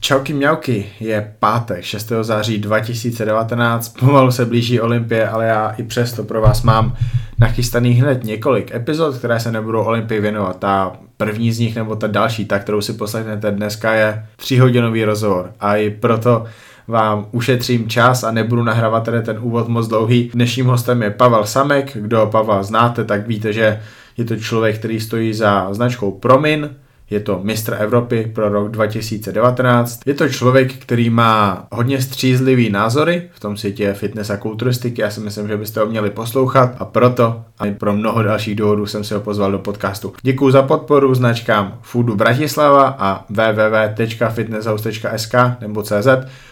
[0.00, 2.12] Čauky mňauky, je pátek 6.
[2.22, 6.96] září 2019, pomalu se blíží Olympie, ale já i přesto pro vás mám
[7.38, 10.58] nachystaných hned několik epizod, které se nebudou Olympii věnovat.
[10.58, 15.52] Ta první z nich, nebo ta další, ta, kterou si poslechnete dneska, je tříhodinový rozhovor.
[15.60, 16.44] A i proto
[16.88, 20.30] vám ušetřím čas a nebudu nahrávat tady ten úvod moc dlouhý.
[20.34, 21.96] Dnešním hostem je Pavel Samek.
[21.96, 23.80] Kdo Pavla znáte, tak víte, že
[24.16, 26.70] je to člověk, který stojí za značkou Promin,
[27.10, 30.00] je to mistr Evropy pro rok 2019.
[30.06, 35.02] Je to člověk, který má hodně střízlivý názory v tom světě fitness a kulturistiky.
[35.02, 38.86] Já si myslím, že byste ho měli poslouchat a proto a pro mnoho dalších důvodů
[38.86, 40.12] jsem si ho pozval do podcastu.
[40.22, 46.08] Děkuji za podporu značkám Foodu Bratislava a www.fitnesshouse.sk nebo CZ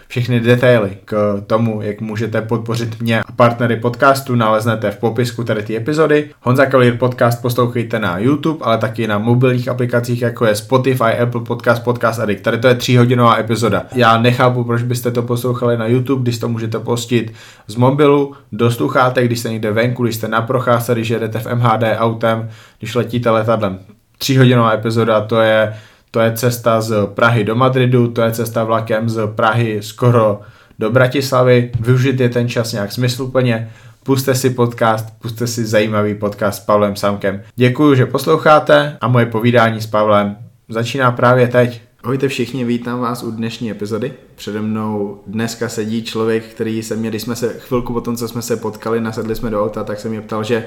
[0.08, 5.62] všechny detaily k tomu, jak můžete podpořit mě a partnery podcastu, naleznete v popisku tady
[5.62, 6.30] ty epizody.
[6.40, 11.40] Honza Kalír podcast poslouchejte na YouTube, ale taky na mobilních aplikacích, jako je Spotify, Apple
[11.40, 12.42] Podcast, Podcast Addict.
[12.42, 13.82] Tady to je tříhodinová epizoda.
[13.94, 17.32] Já nechápu, proč byste to poslouchali na YouTube, když to můžete pustit
[17.66, 21.46] z mobilu, do sluchátek, když jste někde venku, když jste na procházce, když jedete v
[21.54, 22.48] MHD autem,
[22.78, 23.78] když letíte letadlem.
[24.18, 25.74] Tříhodinová epizoda, to je
[26.16, 30.40] to je cesta z Prahy do Madridu, to je cesta vlakem z Prahy skoro
[30.78, 33.70] do Bratislavy, využijte ten čas nějak smysluplně,
[34.02, 37.42] puste si podcast, puste si zajímavý podcast s Pavlem Samkem.
[37.56, 40.36] Děkuji, že posloucháte a moje povídání s Pavlem
[40.68, 41.82] začíná právě teď.
[42.04, 44.12] Ahojte všichni, vítám vás u dnešní epizody.
[44.34, 48.28] Přede mnou dneska sedí člověk, který se mě, když jsme se chvilku po tom, co
[48.28, 50.64] jsme se potkali, nasedli jsme do auta, tak se mě ptal, že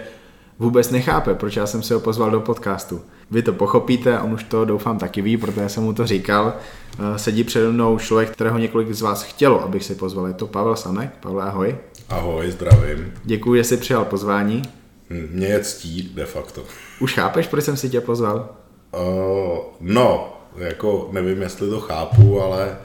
[0.60, 3.02] vůbec nechápe, proč já jsem se ho pozval do podcastu.
[3.32, 6.54] Vy to pochopíte, on už to doufám taky ví, protože jsem mu to říkal.
[7.00, 10.28] Eh, sedí přede mnou člověk, kterého několik z vás chtělo, abych si pozval.
[10.28, 11.12] Je to Pavel Samek.
[11.20, 11.76] Pavel, ahoj.
[12.10, 13.14] Ahoj, zdravím.
[13.24, 14.62] Děkuji, že jsi přijal pozvání.
[15.10, 16.64] Hm, mě je ctí, de facto.
[17.00, 18.50] Už chápeš, proč jsem si tě pozval?
[18.94, 22.78] Uh, no, jako nevím, jestli to chápu, ale,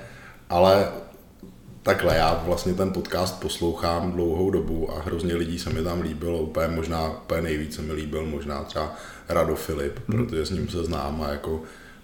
[0.50, 0.88] ale
[1.84, 6.38] takhle, já vlastně ten podcast poslouchám dlouhou dobu a hrozně lidí se mi tam líbilo,
[6.38, 8.96] úplně možná, úplně nejvíce mi líbil možná třeba
[9.28, 10.26] Rado Filip, hmm.
[10.26, 11.62] protože s ním se znám a jako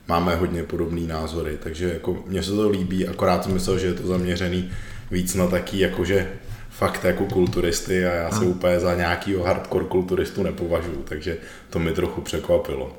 [0.09, 3.95] máme hodně podobné názory, takže jako mně se to líbí, akorát jsem myslel, že je
[3.95, 4.71] to zaměřený
[5.11, 6.33] víc na taký jakože
[6.71, 8.51] fakt jako kulturisty a já se hmm.
[8.51, 11.39] úplně za nějakýho hardcore kulturistu nepovažuji, takže
[11.71, 12.97] to mi trochu překvapilo.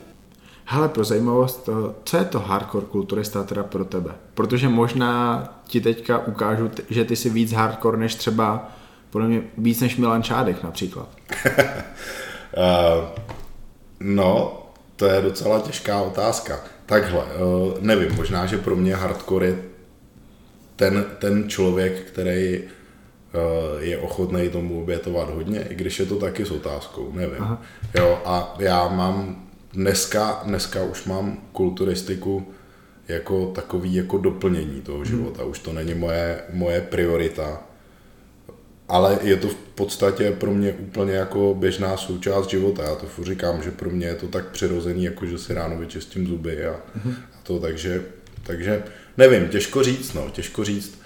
[0.73, 1.69] Hele, pro zajímavost,
[2.03, 4.11] co je to hardcore kulturista teda pro tebe?
[4.33, 8.71] Protože možná ti teďka ukážu, že ty jsi víc hardcore než třeba,
[9.09, 11.09] podle mě víc než Milan Čádek například.
[11.45, 12.63] uh,
[13.99, 14.63] no,
[14.95, 16.59] to je docela těžká otázka.
[16.85, 19.63] Takhle, uh, nevím, možná, že pro mě hardcore je
[20.75, 22.67] ten, ten člověk, který uh,
[23.79, 27.41] je ochotný tomu obětovat hodně, i když je to taky s otázkou, nevím.
[27.41, 27.61] Aha.
[27.95, 32.47] Jo, a já mám dneska, dneska už mám kulturistiku
[33.07, 35.07] jako takový jako doplnění toho mhm.
[35.07, 35.43] života.
[35.43, 37.61] Už to není moje, moje priorita,
[38.87, 42.83] ale je to v podstatě pro mě úplně jako běžná součást života.
[42.83, 45.77] Já to furt říkám, že pro mě je to tak přirozený, jako že si ráno
[45.77, 47.13] vyčistím zuby a, mm-hmm.
[47.33, 48.03] a to, takže,
[48.43, 48.83] takže
[49.17, 51.00] nevím, těžko říct, no, těžko říct.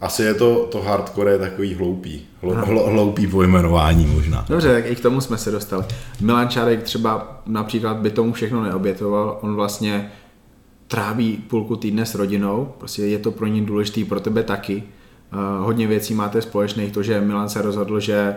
[0.00, 4.44] Asi je to, to hardcore je takový hloupý, hlou, hloupý pojmenování možná.
[4.48, 5.84] Dobře, tak i k tomu jsme se dostali.
[6.20, 10.12] Milan Čárek třeba například by tomu všechno neobětoval, on vlastně
[10.88, 14.82] tráví půlku týdne s rodinou, prostě je to pro ní důležitý, pro tebe taky.
[15.32, 18.36] Uh, hodně věcí máte společných, to, že Milan se rozhodl, že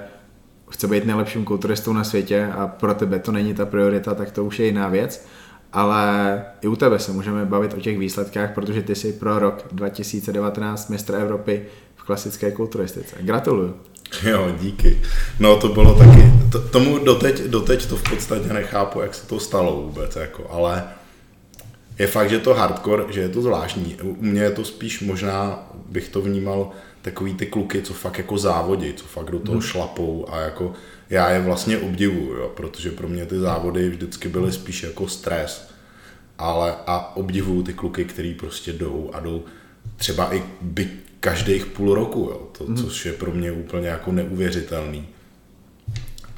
[0.69, 4.46] chce být nejlepším kulturistou na světě a pro tebe to není ta priorita, tak to
[4.46, 5.28] už je jiná věc.
[5.74, 9.66] Ale i u tebe se můžeme bavit o těch výsledkách, protože ty jsi pro rok
[9.72, 11.66] 2019 mistr Evropy
[11.96, 13.16] v klasické kulturistice.
[13.19, 13.75] Gratuluju.
[14.24, 15.02] Jo, díky.
[15.40, 19.40] No to bylo taky, to, tomu doteď, doteď to v podstatě nechápu, jak se to
[19.40, 20.84] stalo vůbec, jako, ale
[22.00, 23.97] je fakt, že to hardcore, že je to zvláštní.
[24.03, 28.38] U mě je to spíš možná, bych to vnímal, takový ty kluky, co fakt jako
[28.38, 29.68] závodí, co fakt do toho hmm.
[29.68, 30.74] šlapou a jako
[31.09, 35.70] já je vlastně obdivuju, jo, protože pro mě ty závody vždycky byly spíš jako stres.
[36.38, 39.44] Ale a obdivuju ty kluky, který prostě jdou a jdou
[39.96, 40.89] třeba i by
[41.19, 42.78] každých půl roku, jo, to, hmm.
[42.78, 45.07] což je pro mě úplně jako neuvěřitelný.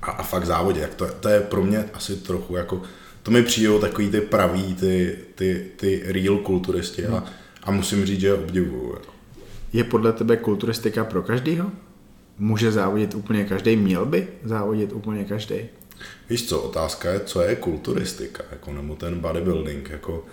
[0.01, 2.81] A, a fakt závodě, jak to, to je pro mě asi trochu jako
[3.23, 7.23] to mi přijdou takový ty pravý, ty, ty, ty real kulturisti a,
[7.63, 8.97] a musím říct, že je obdivuju.
[9.73, 11.71] Je podle tebe kulturistika pro každýho?
[12.41, 13.75] Může závodit úplně každý?
[13.75, 15.55] Měl by závodit úplně každý?
[16.29, 19.89] Víš co, otázka je, co je kulturistika, jako, nebo ten bodybuilding.
[19.89, 20.25] Jako,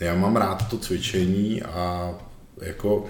[0.00, 2.14] já mám rád to cvičení a
[2.62, 3.06] jako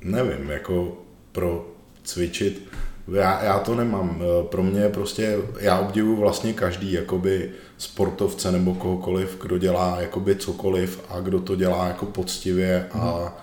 [0.00, 0.98] nevím, jako
[1.32, 1.68] pro
[2.02, 2.68] cvičit
[3.12, 4.22] Já, já to nemám.
[4.22, 10.36] Eh, pro mě prostě, já obdivuju vlastně každý jakoby sportovce nebo kohokoliv, kdo dělá jakoby
[10.36, 13.34] cokoliv a kdo to dělá jako poctivě a,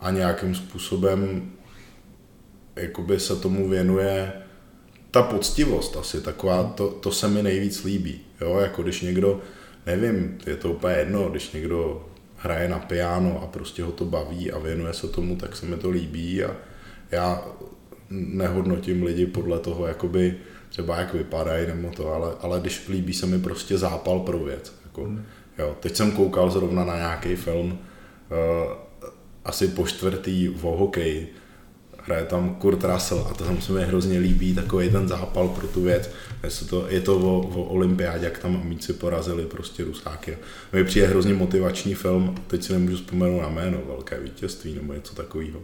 [0.00, 1.50] a nějakým způsobem
[2.76, 4.32] jakoby se tomu věnuje
[5.10, 8.20] ta poctivost asi taková, to, to se mi nejvíc líbí.
[8.40, 9.40] Jo, jako když někdo,
[9.86, 14.52] nevím, je to úplně jedno, když někdo hraje na piano a prostě ho to baví
[14.52, 16.56] a věnuje se tomu, tak se mi to líbí a
[17.10, 17.44] já
[18.10, 20.36] nehodnotím lidi podle toho, jakoby
[20.68, 24.72] třeba jak vypadají nebo to, ale, ale když líbí se mi prostě zápal pro věc.
[24.84, 25.24] Jako, hmm.
[25.58, 28.72] jo, teď jsem koukal zrovna na nějaký film, uh,
[29.44, 31.34] asi po čtvrtý o hokeji,
[32.06, 35.66] hraje tam Kurt Russell a to tam se mi hrozně líbí, takový ten zápal pro
[35.66, 36.10] tu věc.
[36.42, 40.38] Je to, je to o, o olympiádě, jak tam amici porazili prostě Rusáky.
[40.72, 45.14] Mi přijde hrozně motivační film, teď si nemůžu vzpomenout na jméno, Velké vítězství nebo něco
[45.14, 45.60] takového.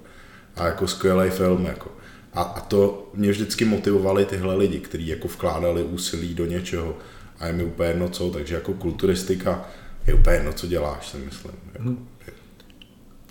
[0.56, 1.90] A jako skvělý film, jako.
[2.32, 6.96] A, a to mě vždycky motivovali tyhle lidi, kteří jako vkládali úsilí do něčeho
[7.38, 9.68] a je mi úplně jedno co, takže jako kulturistika
[10.06, 11.52] je úplně jedno, co děláš, si myslím.
[11.72, 12.08] Jako, hmm.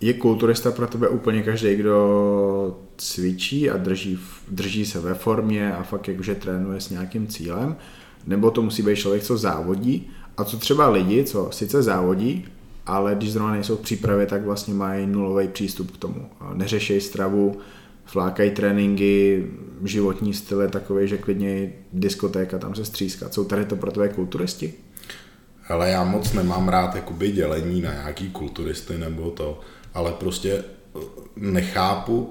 [0.02, 5.84] Je kulturista pro tebe úplně každý, kdo cvičí a drží, drží se ve formě a
[5.84, 7.76] fakt jakože trénuje s nějakým cílem,
[8.28, 12.48] nebo to musí být člověk, co závodí, a co třeba lidi, co sice závodí,
[12.86, 16.30] ale když zrovna nejsou v přípravě, tak vlastně mají nulový přístup k tomu.
[16.54, 17.58] Neřešejí stravu,
[18.06, 19.48] flákají tréninky,
[19.84, 23.30] životní styl je takový, že klidně diskotéka tam se stříská.
[23.30, 24.74] Jsou tady to pro tvé kulturisti?
[25.70, 29.60] Ale já moc nemám rád jakoby dělení na nějaký kulturisty nebo to,
[30.00, 31.00] ale prostě eh,
[31.36, 32.30] nechápu,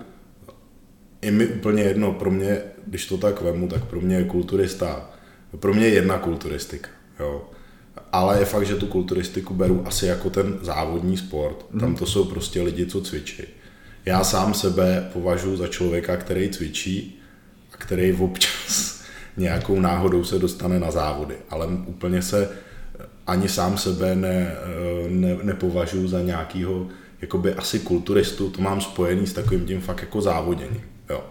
[1.22, 5.10] je mi úplně jedno, pro mě, když to tak vemu, tak pro mě je kulturista,
[5.60, 6.88] pro mě je jedna kulturistika,
[7.20, 7.50] jo.
[8.12, 11.66] Ale je fakt, že tu kulturistiku beru asi jako ten závodní sport.
[11.70, 11.80] Mm.
[11.80, 13.42] Tam to jsou prostě lidi, co cvičí.
[14.04, 17.20] Já sám sebe považuji za člověka, který cvičí
[17.72, 19.02] a který občas
[19.36, 21.36] nějakou náhodou se dostane na závody.
[21.50, 22.48] Ale úplně se
[23.26, 24.54] ani sám sebe ne,
[25.08, 26.86] ne, nepovažuji za nějakého
[27.20, 30.82] jakoby asi kulturistu, to mám spojený s takovým tím fakt jako závoděním.
[31.10, 31.24] Jo.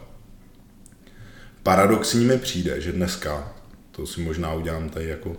[1.64, 3.56] Paradoxní mi přijde, že dneska,
[3.92, 5.36] to si možná udělám tady jako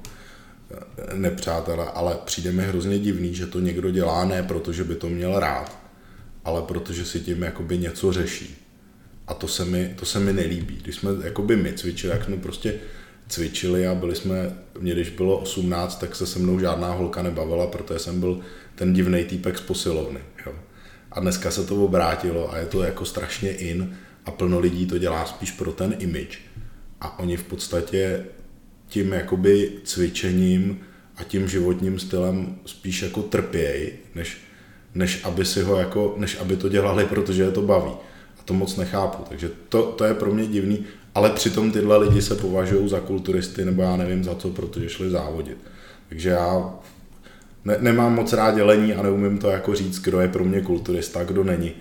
[0.70, 5.08] eh, nepřátelé, ale přijde mi hrozně divný, že to někdo dělá ne protože by to
[5.08, 5.78] měl rád,
[6.44, 8.64] ale protože si tím jakoby něco řeší.
[9.26, 10.78] A to se mi, to se mi nelíbí.
[10.82, 12.74] Když jsme jakoby my cvičili, jak jsme prostě
[13.28, 17.66] cvičili a byli jsme, mě když bylo 18, tak se se mnou žádná holka nebavila,
[17.66, 18.40] protože jsem byl
[18.78, 20.20] ten divný týpek z posilovny.
[20.46, 20.52] Jo.
[21.12, 23.96] A dneska se to obrátilo a je to jako strašně in
[24.26, 26.38] a plno lidí to dělá spíš pro ten image.
[27.00, 28.24] A oni v podstatě
[28.88, 30.80] tím jakoby cvičením
[31.16, 34.36] a tím životním stylem spíš jako trpějí, než,
[34.94, 37.92] než aby si ho jako, než aby to dělali, protože je to baví.
[38.40, 39.24] A to moc nechápu.
[39.28, 40.84] Takže to, to je pro mě divný,
[41.14, 45.10] ale přitom tyhle lidi se považují za kulturisty, nebo já nevím za co, protože šli
[45.10, 45.58] závodit.
[46.08, 46.78] Takže já
[47.64, 51.24] ne, nemám moc rád dělení a neumím to jako říct, kdo je pro mě kulturista,
[51.24, 51.72] kdo není.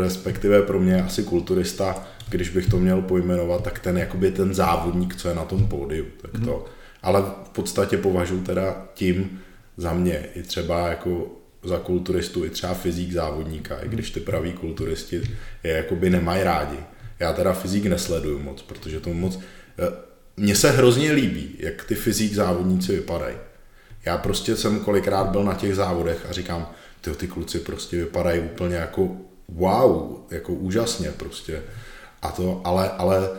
[0.00, 5.16] Respektive pro mě asi kulturista, když bych to měl pojmenovat, tak ten jakoby ten závodník,
[5.16, 6.54] co je na tom pódiu, tak to.
[6.54, 6.64] Hmm.
[7.02, 9.40] Ale v podstatě považuji teda tím
[9.76, 14.52] za mě i třeba jako za kulturistu i třeba fyzik závodníka, i když ty praví
[14.52, 15.22] kulturisti
[15.62, 16.76] je jakoby nemají rádi.
[17.18, 19.38] Já teda fyzik nesleduju moc, protože to moc...
[19.78, 19.92] Eh,
[20.36, 23.36] mně se hrozně líbí, jak ty fyzik závodníci vypadají.
[24.04, 26.70] Já prostě jsem kolikrát byl na těch závodech a říkám,
[27.00, 29.08] ty, ty kluci prostě vypadají úplně jako
[29.48, 31.62] wow, jako úžasně prostě.
[32.22, 33.30] A to, ale, ale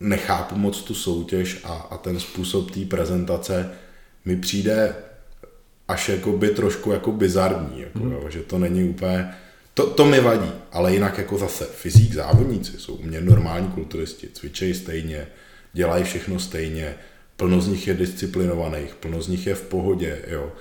[0.00, 3.70] nechápu moc tu soutěž a, a ten způsob té prezentace
[4.24, 4.94] mi přijde
[5.88, 8.12] až jako by trošku jako bizarní, jako, hmm.
[8.12, 9.34] jo, že to není úplně,
[9.74, 14.28] to, to mi vadí, ale jinak jako zase fyzik závodníci jsou u mě normální kulturisti,
[14.32, 15.26] cvičejí stejně,
[15.72, 16.94] dělají všechno stejně,
[17.42, 20.52] plno z nich je disciplinovaných, plno z nich je v pohodě, jo.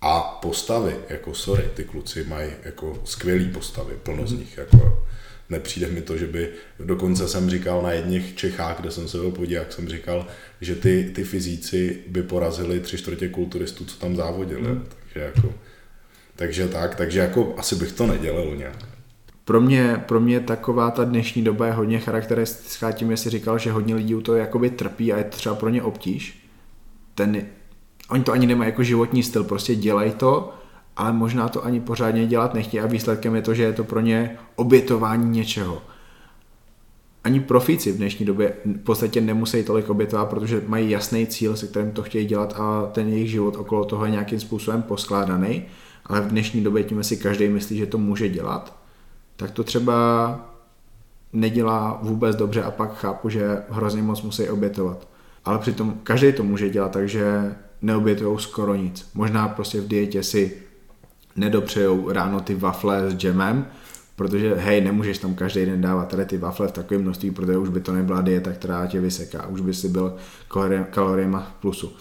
[0.00, 4.40] A postavy, jako sorry, ty kluci mají jako skvělý postavy, plno z mhm.
[4.40, 5.06] nich, jako
[5.48, 9.30] nepřijde mi to, že by, dokonce jsem říkal na jedných Čechách, kde jsem se byl
[9.30, 10.26] podívat, jak jsem říkal,
[10.60, 14.86] že ty, ty fyzíci by porazili tři čtvrtě kulturistů, co tam závodili, mm.
[14.98, 15.54] takže jako,
[16.36, 18.99] takže tak, takže jako asi bych to nedělal nějak.
[19.50, 23.72] Pro mě, pro mě taková ta dnešní doba je hodně charakteristická tím, jestli říkal, že
[23.72, 26.48] hodně lidí u toho jakoby trpí a je třeba pro ně obtíž.
[27.14, 27.42] Ten,
[28.08, 30.52] oni to ani nemají jako životní styl, prostě dělají to,
[30.96, 34.00] ale možná to ani pořádně dělat nechtějí a výsledkem je to, že je to pro
[34.00, 35.82] ně obětování něčeho.
[37.24, 41.66] Ani profíci v dnešní době v podstatě nemusí tolik obětovat, protože mají jasný cíl, se
[41.66, 45.62] kterým to chtějí dělat a ten jejich život okolo toho je nějakým způsobem poskládaný,
[46.06, 48.79] ale v dnešní době tím si každý myslí, že to může dělat,
[49.40, 50.40] tak to třeba
[51.32, 55.08] nedělá vůbec dobře a pak chápu, že hrozně moc musí obětovat.
[55.44, 59.10] Ale přitom každý to může dělat, takže neobětují skoro nic.
[59.14, 60.62] Možná prostě v dietě si
[61.36, 63.66] nedopřejou ráno ty wafle s džemem,
[64.16, 67.68] protože hej, nemůžeš tam každý den dávat tady ty wafle v takovém množství, protože už
[67.68, 70.16] by to nebyla dieta, která tě vyseká, už by si byl
[70.90, 71.92] kaloriema v plusu.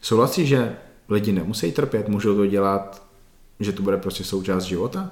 [0.00, 0.76] Souhlasíš, že
[1.08, 3.06] lidi nemusí trpět, můžou to dělat,
[3.60, 5.10] že to bude prostě součást života?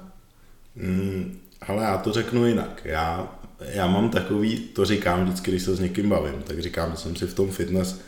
[0.75, 2.81] Mm, ale já to řeknu jinak.
[2.85, 6.97] Já, já mám takový, to říkám vždycky, když se s někým bavím, tak říkám, že
[6.97, 8.01] jsem si v tom fitness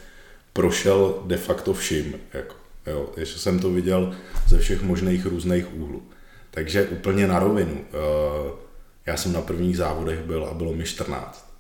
[0.54, 2.16] prošel de facto vším.
[2.34, 2.56] Jako,
[2.88, 4.16] jo, že jsem to viděl
[4.48, 6.04] ze všech možných různých úhlů.
[6.52, 7.82] Takže úplně na rovinu.
[7.88, 8.52] Eh,
[9.06, 11.54] já jsem na prvních závodech byl a bylo mi 14.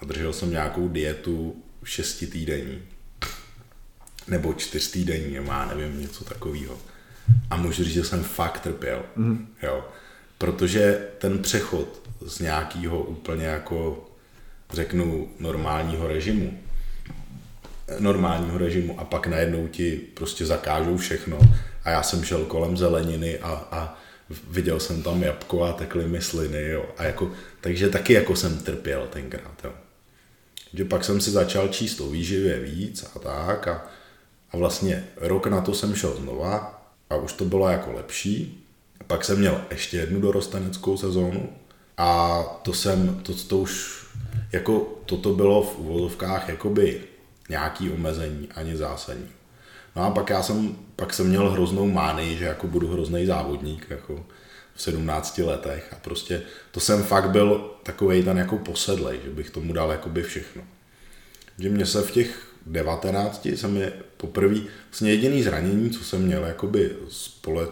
[0.00, 2.82] A držel jsem nějakou dietu 6 týdení.
[4.28, 6.78] Nebo 4 týdení, má nevím, něco takového.
[7.50, 9.02] A můžu říct, že jsem fakt trpěl.
[9.16, 9.48] Mm.
[9.62, 9.84] Jo.
[10.44, 14.04] Protože ten přechod z nějakého úplně jako
[14.72, 16.58] řeknu normálního režimu
[17.98, 21.38] normálního režimu a pak najednou ti prostě zakážou všechno
[21.84, 23.98] a já jsem šel kolem zeleniny a, a
[24.50, 26.86] viděl jsem tam jabko a tekly mi sliny, jo.
[26.96, 29.72] A jako, takže taky jako jsem trpěl tenkrát, jo.
[30.74, 33.86] Že pak jsem si začal číst o výživě víc a tak a,
[34.50, 38.63] a vlastně rok na to jsem šel znova a už to bylo jako lepší.
[39.06, 41.48] Pak jsem měl ještě jednu dorosteneckou sezónu
[41.96, 44.04] a to jsem, to, to už,
[44.52, 47.00] jako toto bylo v úvodovkách jakoby
[47.48, 49.28] nějaký omezení, ani zásadní.
[49.96, 53.86] No a pak já jsem, pak jsem měl hroznou mánii, že jako budu hrozný závodník,
[53.90, 54.26] jako
[54.74, 59.50] v 17 letech a prostě to jsem fakt byl takovej ten jako posedlej, že bych
[59.50, 60.62] tomu dal jakoby všechno.
[61.58, 66.44] Že mě se v těch 19 jsem je poprvé, vlastně jediný zranění, co jsem měl
[66.44, 67.66] jakoby spole,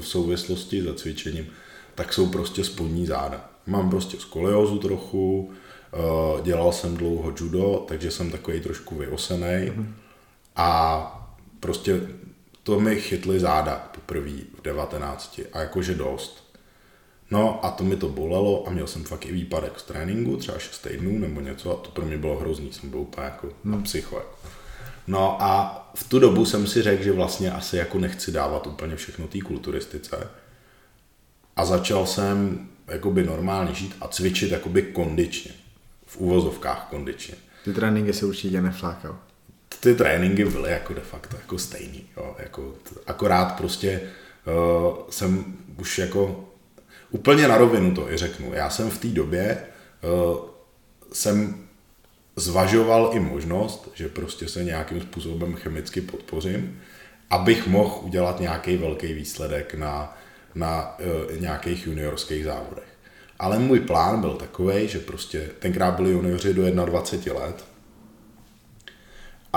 [0.00, 1.46] v souvislosti se cvičením,
[1.94, 3.50] tak jsou prostě spodní záda.
[3.66, 9.70] Mám prostě skoliozu trochu, eh, dělal jsem dlouho judo, takže jsem takový trošku vyosený.
[9.70, 9.86] Mm-hmm
[10.56, 12.00] a prostě
[12.62, 16.46] to mi chytli záda poprvé v 19 a jakože dost.
[17.30, 20.58] No a to mi to bolelo a měl jsem fakt i výpadek z tréninku, třeba
[20.58, 23.80] 6 týdnů nebo něco a to pro mě bylo hrozný, jsem byl úplně jako na
[23.80, 24.16] psycho.
[24.16, 24.55] Jako.
[25.06, 28.96] No a v tu dobu jsem si řekl, že vlastně asi jako nechci dávat úplně
[28.96, 30.28] všechno té kulturistice.
[31.56, 35.52] A začal jsem jakoby normálně žít a cvičit jakoby kondičně.
[36.06, 37.34] V úvozovkách kondičně.
[37.64, 39.18] Ty tréninky si určitě neflákal
[39.80, 42.04] ty tréninky byly jako de facto jako stejný.
[42.16, 42.74] Jo, jako,
[43.06, 44.00] akorát prostě
[44.46, 45.44] uh, jsem
[45.78, 46.44] už jako
[47.10, 48.54] úplně na rovinu to i řeknu.
[48.54, 49.58] Já jsem v té době
[50.02, 50.38] uh,
[51.12, 51.65] jsem
[52.36, 56.80] zvažoval i možnost, že prostě se nějakým způsobem chemicky podpořím,
[57.30, 60.18] abych mohl udělat nějaký velký výsledek na,
[60.54, 62.88] na uh, nějakých juniorských závodech.
[63.38, 67.64] Ale můj plán byl takový, že prostě tenkrát byli junioři do 21 let,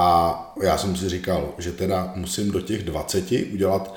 [0.01, 3.95] a já jsem si říkal, že teda musím do těch 20 udělat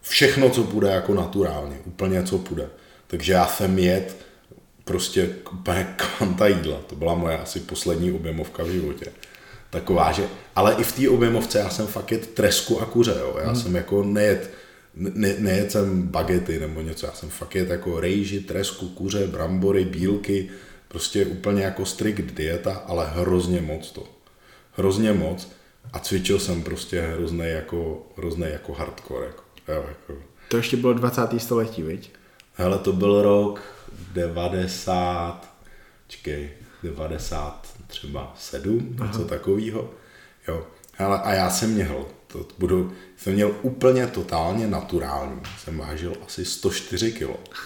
[0.00, 2.68] všechno, co půjde jako naturálně, úplně co půjde.
[3.06, 4.16] Takže já jsem jet
[4.84, 6.80] prostě úplně kvanta jídla.
[6.86, 9.06] To byla moje asi poslední objemovka v životě.
[9.70, 13.36] Taková, že, ale i v té objemovce já jsem fakt jet tresku a kuře, jo.
[13.40, 13.56] Já hmm.
[13.56, 14.50] jsem jako nejet,
[14.94, 19.84] ne, nejet jsem bagety nebo něco, já jsem fakt jet jako rejži, tresku, kuře, brambory,
[19.84, 20.48] bílky,
[20.88, 24.22] prostě úplně jako strict dieta, ale hrozně moc to
[24.72, 25.52] hrozně moc
[25.92, 29.26] a cvičil jsem prostě hrozný jako, hrozný jako hardcore.
[29.26, 30.22] Jako, jo, jako.
[30.48, 31.28] To ještě bylo 20.
[31.38, 32.10] století, viď?
[32.54, 33.60] Hele, to byl rok
[34.12, 35.54] 90,
[36.08, 36.50] čekej,
[36.82, 39.06] 90 třeba 7, Aha.
[39.06, 39.90] něco takového.
[40.48, 40.66] Jo.
[40.94, 45.42] Hele, a já jsem měl, to budu, jsem měl úplně totálně naturální.
[45.58, 47.56] Jsem vážil asi 104 kg.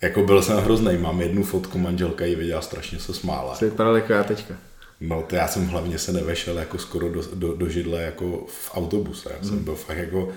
[0.00, 3.54] Jako byl jsem hrozný, mám jednu fotku, manželka ji viděla, strašně se smála.
[3.54, 4.54] Jsi vypadal jako já teďka.
[5.00, 8.70] No to já jsem hlavně se nevešel jako skoro do, do, do židle jako v
[8.74, 9.30] autobuse.
[9.36, 9.64] Já jsem hmm.
[9.64, 10.32] byl fakt jako,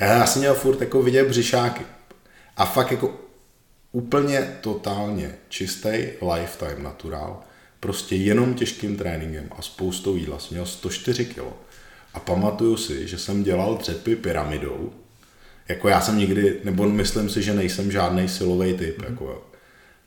[0.00, 1.82] já jsem měl furt jako vidět břišáky.
[2.56, 3.27] A fakt jako
[3.98, 5.88] úplně totálně čistý
[6.32, 7.40] lifetime naturál.
[7.80, 10.38] Prostě jenom těžkým tréninkem a spoustou jídla.
[10.38, 11.38] Jsem měl 104 kg.
[12.14, 14.92] A pamatuju si, že jsem dělal dřepy pyramidou.
[15.68, 18.98] Jako já jsem nikdy, nebo myslím si, že nejsem žádný silový typ.
[18.98, 19.04] Mm.
[19.04, 19.42] Jako, jo.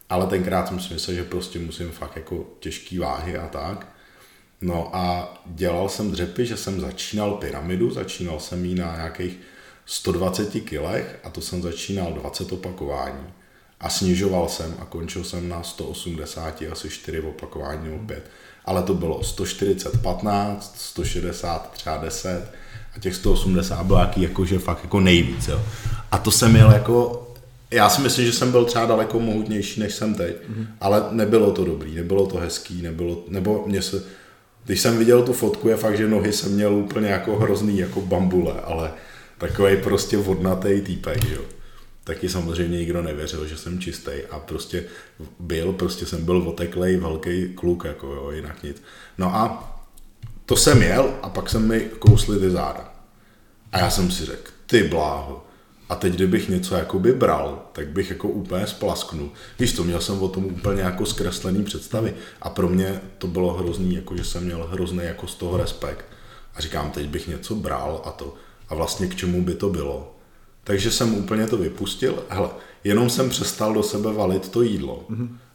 [0.10, 3.88] Ale tenkrát jsem si myslel, že prostě musím fakt jako těžký váhy a tak.
[4.62, 9.40] No a dělal jsem dřepy, že jsem začínal pyramidu, začínal jsem ji na nějakých
[9.86, 13.41] 120 kilech a to jsem začínal 20 opakování.
[13.82, 18.30] A snižoval jsem a končil jsem na 180, asi 4 opakování nebo 5.
[18.66, 22.52] Ale to bylo 140, 15, 160, třeba 10
[22.96, 25.48] a těch 180 bylo jaký jakože fakt jako nejvíc.
[25.48, 25.62] Jo.
[26.12, 27.28] A to jsem měl jako
[27.72, 30.68] já si myslím, že jsem byl třeba daleko mohutnější, než jsem teď, mm-hmm.
[30.82, 34.04] ale nebylo to dobrý, nebylo to hezký, nebylo, nebo mě se,
[34.66, 38.02] když jsem viděl tu fotku, je fakt, že nohy jsem měl úplně jako hrozný, jako
[38.02, 38.92] bambule, ale
[39.38, 41.42] takový prostě vodnatý týpek, jo.
[42.04, 44.86] Taky samozřejmě nikdo nevěřil, že jsem čistý a prostě
[45.40, 48.84] byl, prostě jsem byl oteklej velký kluk, jako jo, jinak nic.
[49.18, 49.68] No a
[50.46, 52.94] to jsem jel a pak jsem mi kousli ty záda.
[53.72, 55.46] A já jsem si řekl, ty bláho,
[55.92, 59.30] a teď, kdybych něco jakoby bral, tak bych jako úplně splasknul.
[59.60, 63.54] Víš to, měl jsem o tom úplně jako zkreslený představy a pro mě to bylo
[63.54, 66.06] hrozný, jako že jsem měl hrozný jako z toho respekt.
[66.56, 68.36] A říkám, teď bych něco bral a to.
[68.70, 70.16] A vlastně k čemu by to bylo?
[70.64, 72.24] Takže jsem úplně to vypustil.
[72.30, 72.50] Hele,
[72.84, 75.06] jenom jsem přestal do sebe valit to jídlo.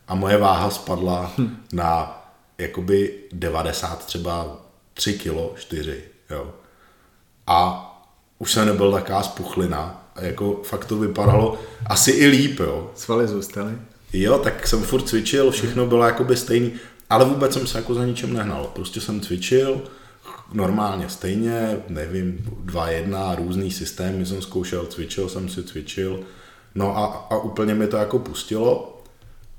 [0.08, 1.32] A moje váha spadla
[1.72, 2.22] na
[2.58, 4.56] jakoby 90 třeba
[4.94, 6.54] 3 kilo, 4, jo.
[7.46, 7.82] A
[8.38, 12.90] už jsem nebyl taková spuchlina, jako fakt to vypadalo asi i líp, jo.
[12.94, 13.72] Svaly zůstaly.
[14.12, 16.72] Jo, tak jsem furt cvičil, všechno bylo jakoby stejný,
[17.10, 18.70] ale vůbec jsem se jako za ničem nehnal.
[18.74, 19.82] Prostě jsem cvičil,
[20.52, 26.20] normálně stejně, nevím, dva jedna, různý systémy jsem zkoušel, cvičil jsem si, cvičil,
[26.74, 29.02] no a, a úplně mi to jako pustilo,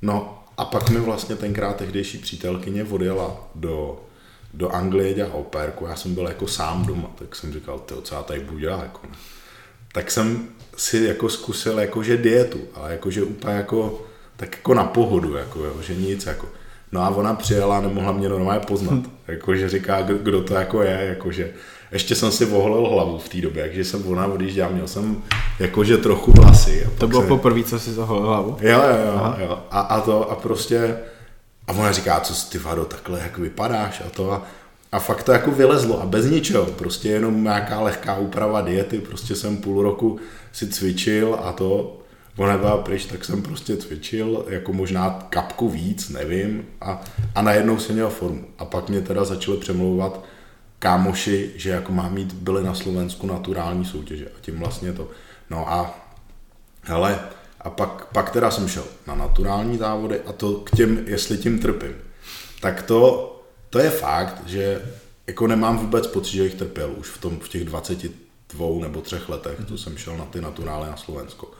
[0.01, 4.03] no a pak mi vlastně tenkrát tehdejší přítelkyně odjela do,
[4.53, 8.15] do Anglie dělat operku, já jsem byl jako sám doma, tak jsem říkal, ty co
[8.15, 9.15] já tady budu dělat, jako ne.
[9.93, 10.47] Tak jsem
[10.77, 14.05] si jako zkusil jakože dietu, ale jakože úplně jako,
[14.37, 16.49] tak jako na pohodu, jako jo, že nic, jako.
[16.91, 21.05] No a ona přijela a nemohla mě normálně poznat, jakože říká, kdo to jako je,
[21.09, 21.49] jakože,
[21.91, 25.23] ještě jsem si voholil hlavu v té době, takže jsem ona odjížděla, měl jsem
[25.59, 26.85] jakože trochu vlasy.
[26.85, 27.27] A to bylo se...
[27.27, 28.57] poprvé, co si zaholil hlavu?
[28.61, 29.59] Jo, jo, jo, jo.
[29.71, 30.97] A, a, to, a prostě,
[31.67, 34.45] a ona říká, co ty Vado, takhle jak vypadáš a to a
[34.91, 39.35] a fakt to jako vylezlo a bez ničeho, prostě jenom nějaká lehká úprava diety, prostě
[39.35, 40.19] jsem půl roku
[40.51, 41.99] si cvičil a to,
[42.37, 47.01] ona byla pryč, tak jsem prostě cvičil, jako možná kapku víc, nevím, a,
[47.35, 48.45] a najednou jsem měl formu.
[48.57, 50.23] A pak mě teda začali přemlouvat
[50.79, 55.07] kámoši, že jako mám mít, byly na Slovensku naturální soutěže a tím vlastně to.
[55.49, 55.95] No a
[56.81, 57.19] hele,
[57.61, 61.59] a pak, pak teda jsem šel na naturální závody a to k těm, jestli tím
[61.59, 61.95] trpím,
[62.61, 63.33] tak to
[63.69, 64.81] to je fakt, že
[65.27, 69.29] jako nemám vůbec pocit, že jich trpěl už v, tom, v těch 22 nebo třech
[69.29, 71.51] letech, co jsem šel na ty naturály na Slovensko.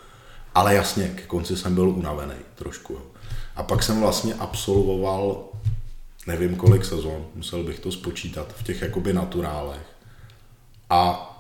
[0.58, 2.94] Ale jasně, ke konci jsem byl unavený trošku.
[2.94, 3.02] Jo.
[3.56, 5.44] A pak jsem vlastně absolvoval
[6.28, 9.86] nevím kolik sezon, musel bych to spočítat v těch jakoby naturálech.
[10.90, 11.34] A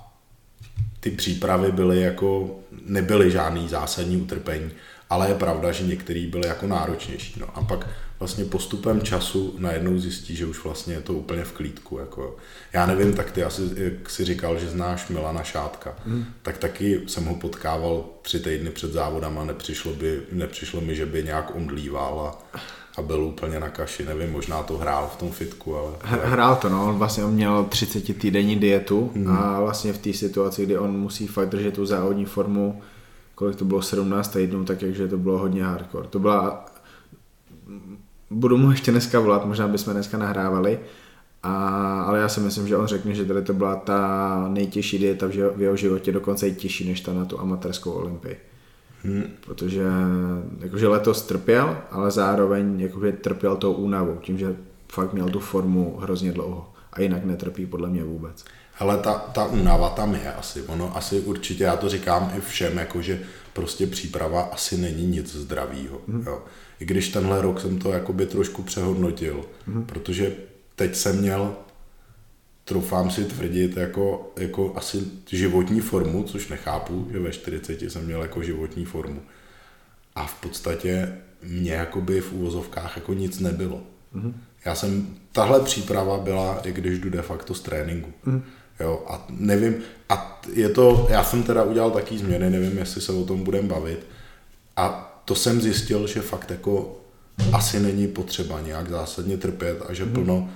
[1.00, 4.72] ty přípravy byly jako, nebyly žádný zásadní utrpení,
[5.10, 7.40] ale je pravda, že některý byly jako náročnější.
[7.40, 7.88] No a pak
[8.20, 11.98] vlastně postupem času najednou zjistí, že už vlastně je to úplně v klídku.
[11.98, 12.36] Jako.
[12.74, 16.26] Já nevím, tak ty asi, jak jsi říkal, že znáš Milana Šátka, hmm.
[16.42, 21.24] tak taky jsem ho potkával tři týdny před závodama, nepřišlo, by, nepřišlo mi, že by
[21.24, 22.60] nějak omdlíval a,
[22.98, 25.92] a byl úplně na kaši, nevím, možná to hrál v tom fitku, ale...
[26.04, 29.30] Hrál to, no, on vlastně on měl 30 týdenní dietu hmm.
[29.30, 32.82] a vlastně v té situaci, kdy on musí fakt držet tu závodní formu,
[33.36, 36.08] kolik to bylo, 17 týdnů, tak jakže to bylo hodně hardcore.
[36.08, 36.66] To byla
[38.30, 40.80] budu mu ještě dneska volat, možná bychom dneska nahrávali,
[41.44, 45.28] a, ale já si myslím, že on řekne, že tady to byla ta nejtěžší dieta
[45.56, 48.38] v jeho životě, dokonce i těžší než ta na tu amatérskou olympii.
[49.04, 49.24] Hmm.
[49.46, 49.84] Protože
[50.60, 54.56] jakože letos trpěl, ale zároveň jakože trpěl tou únavou, tím, že
[54.92, 56.70] fakt měl tu formu hrozně dlouho.
[56.94, 58.46] A jinak netrpí podle mě vůbec.
[58.80, 60.62] Ale ta, ta únava tam je asi.
[60.62, 63.22] Ono asi určitě, já to říkám i všem, jakože
[63.54, 66.02] prostě příprava asi není nic zdravýho.
[66.08, 66.24] Hmm.
[66.28, 66.42] Jo
[66.80, 69.86] i když tenhle rok jsem to jakoby trošku přehodnotil, mm-hmm.
[69.86, 70.32] protože
[70.76, 71.56] teď jsem měl,
[72.66, 78.22] troufám si tvrdit, jako, jako asi životní formu, což nechápu, že ve 40 jsem měl
[78.22, 79.22] jako životní formu.
[80.16, 83.82] A v podstatě mě jakoby v úvozovkách jako nic nebylo.
[84.16, 84.34] Mm-hmm.
[84.66, 88.12] Já jsem, tahle příprava byla, i když jdu de facto z tréninku.
[88.26, 88.42] Mm-hmm.
[88.80, 89.76] Jo, a nevím,
[90.10, 93.68] a je to, já jsem teda udělal taký změny, nevím, jestli se o tom budeme
[93.68, 94.06] bavit.
[94.76, 97.02] A to jsem zjistil, že fakt jako
[97.54, 100.14] asi není potřeba nějak zásadně trpět a že hmm.
[100.14, 100.50] plno,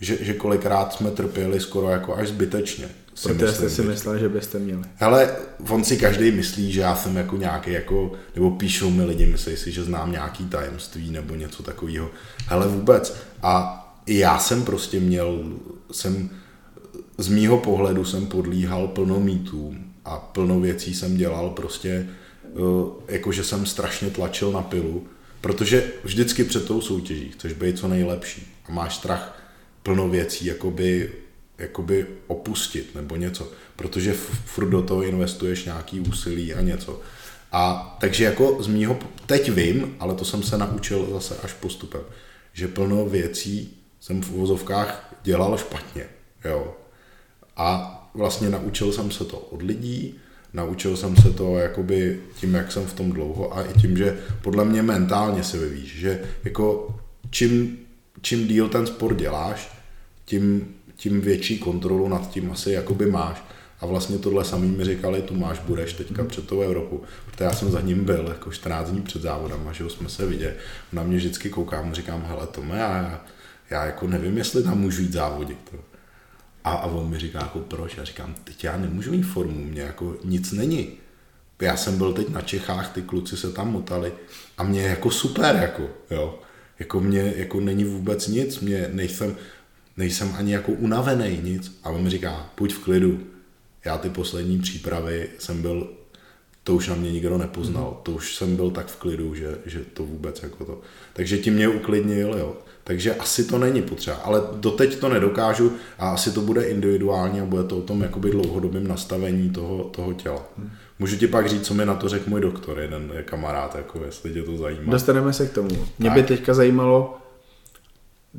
[0.00, 2.88] že, že kolikrát jsme trpěli skoro jako až zbytečně.
[3.14, 4.82] Si Protože jste si myslel, že byste měli.
[4.96, 5.36] Hele,
[5.70, 9.56] on si každý myslí, že já jsem jako nějaký jako, nebo píšou mi lidi, myslí
[9.56, 12.10] si, že znám nějaký tajemství nebo něco takového.
[12.46, 13.16] Hele, vůbec.
[13.42, 15.44] A já jsem prostě měl,
[15.92, 16.30] jsem,
[17.18, 22.08] z mýho pohledu jsem podlíhal plno mýtům a plno věcí jsem dělal prostě
[23.08, 25.06] jakože jsem strašně tlačil na pilu,
[25.40, 29.42] protože vždycky před tou soutěží chceš být co nejlepší a máš strach
[29.82, 31.12] plno věcí jakoby,
[31.58, 34.14] jakoby opustit nebo něco, protože
[34.44, 37.00] furt do toho investuješ nějaký úsilí a něco.
[37.52, 42.00] A takže jako z mýho, teď vím, ale to jsem se naučil zase až postupem,
[42.52, 46.06] že plno věcí jsem v uvozovkách dělal špatně,
[46.44, 46.76] jo.
[47.56, 50.14] A vlastně naučil jsem se to od lidí,
[50.56, 54.18] naučil jsem se to jakoby tím, jak jsem v tom dlouho a i tím, že
[54.42, 56.96] podle mě mentálně se vyvíjíš, že jako
[57.30, 57.78] čím,
[58.20, 59.70] čím díl ten sport děláš,
[60.24, 63.44] tím, tím větší kontrolu nad tím asi jakoby máš.
[63.80, 67.02] A vlastně tohle samý mi říkali, tu máš, budeš teďka před tou Evropu.
[67.26, 70.26] Protože já jsem za ním byl jako 14 dní před závodem a že jsme se
[70.26, 70.54] viděli.
[70.92, 73.24] Na mě vždycky koukám, říkám, hele Tome, já,
[73.70, 75.58] já jako nevím, jestli tam můžu jít závodit.
[75.70, 75.95] To.
[76.66, 77.96] A, a on mi říká, jako proč?
[77.96, 80.92] Já říkám, teď já nemůžu mít formu, mě jako nic není.
[81.60, 84.12] Já jsem byl teď na Čechách, ty kluci se tam motali
[84.58, 86.38] a mě jako super, jako, jo.
[86.78, 89.36] Jako mě, jako není vůbec nic, mě nejsem,
[89.96, 91.78] nejsem ani jako unavený, nic.
[91.84, 93.20] A on mi říká, pojď v klidu.
[93.84, 95.92] Já ty poslední přípravy jsem byl,
[96.64, 98.02] to už na mě nikdo nepoznal, mm.
[98.02, 100.80] to už jsem byl tak v klidu, že, že to vůbec jako to.
[101.12, 102.56] Takže ti mě uklidnil, jo.
[102.86, 107.44] Takže asi to není potřeba, ale doteď to nedokážu a asi to bude individuální a
[107.44, 110.42] bude to o tom jakoby dlouhodobém nastavení toho, toho těla.
[110.58, 110.70] Hmm.
[110.98, 114.32] Můžu ti pak říct, co mi na to řekl můj doktor, jeden kamarád, jako jestli
[114.32, 114.92] tě to zajímá.
[114.92, 115.68] Dostaneme se k tomu.
[115.98, 116.12] Mě tak.
[116.18, 117.18] by teďka zajímalo,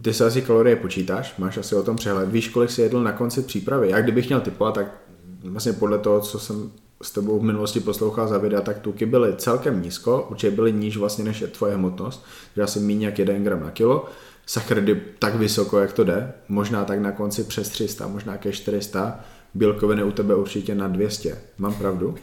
[0.01, 3.11] ty se asi kalorie počítáš, máš asi o tom přehled, víš, kolik jsi jedl na
[3.11, 3.89] konci přípravy.
[3.89, 5.01] Já kdybych měl typovat, tak
[5.43, 9.33] vlastně podle toho, co jsem s tebou v minulosti poslouchal za videa, tak tuky byly
[9.37, 13.35] celkem nízko, určitě byly níž vlastně než je tvoje hmotnost, že asi méně jak 1
[13.39, 14.05] gram na kilo
[14.47, 19.19] sacharidy tak vysoko, jak to jde, možná tak na konci přes 300, možná ke 400,
[19.53, 21.37] bílkoviny u tebe určitě na 200.
[21.57, 22.15] Mám pravdu?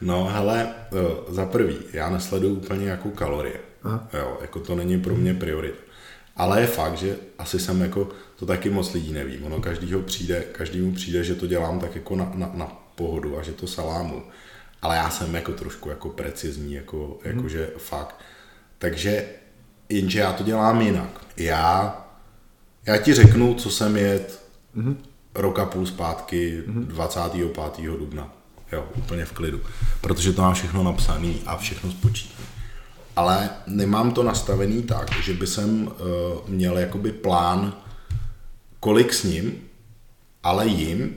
[0.00, 3.60] No, hele, eh, za prvý, já nesleduju úplně jako kalorie.
[3.82, 4.08] Aha.
[4.12, 5.74] Jo, jako to není pro mě priorit.
[6.36, 9.38] Ale je fakt, že asi jsem jako, to taky moc lidí neví.
[9.38, 13.42] Ono každýho přijde, každému přijde, že to dělám tak jako na, na, na pohodu a
[13.42, 14.22] že to salámu.
[14.82, 17.48] Ale já jsem jako trošku jako precizní, jako, jako hmm.
[17.48, 18.14] že fakt.
[18.78, 19.24] Takže
[19.90, 21.20] jenže já to dělám jinak.
[21.36, 21.96] Já,
[22.86, 24.42] já ti řeknu, co jsem jet
[24.76, 24.96] mm-hmm.
[25.34, 26.86] roka půl zpátky mm-hmm.
[26.86, 27.98] 25.
[27.98, 28.32] dubna.
[28.72, 29.60] Jo, úplně v klidu.
[30.00, 32.48] Protože to mám všechno napsané a všechno spočítané.
[33.16, 35.92] Ale nemám to nastavený tak, že by jsem uh,
[36.48, 37.74] měl jakoby plán,
[38.80, 39.52] kolik s ním,
[40.42, 41.16] ale jim,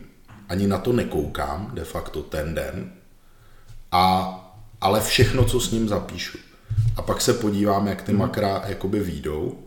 [0.49, 2.91] ani na to nekoukám de facto ten den,
[3.91, 4.33] a,
[4.81, 6.38] ale všechno, co s ním zapíšu
[6.95, 8.19] a pak se podívám, jak ty hmm.
[8.19, 9.57] makra jakoby výjdou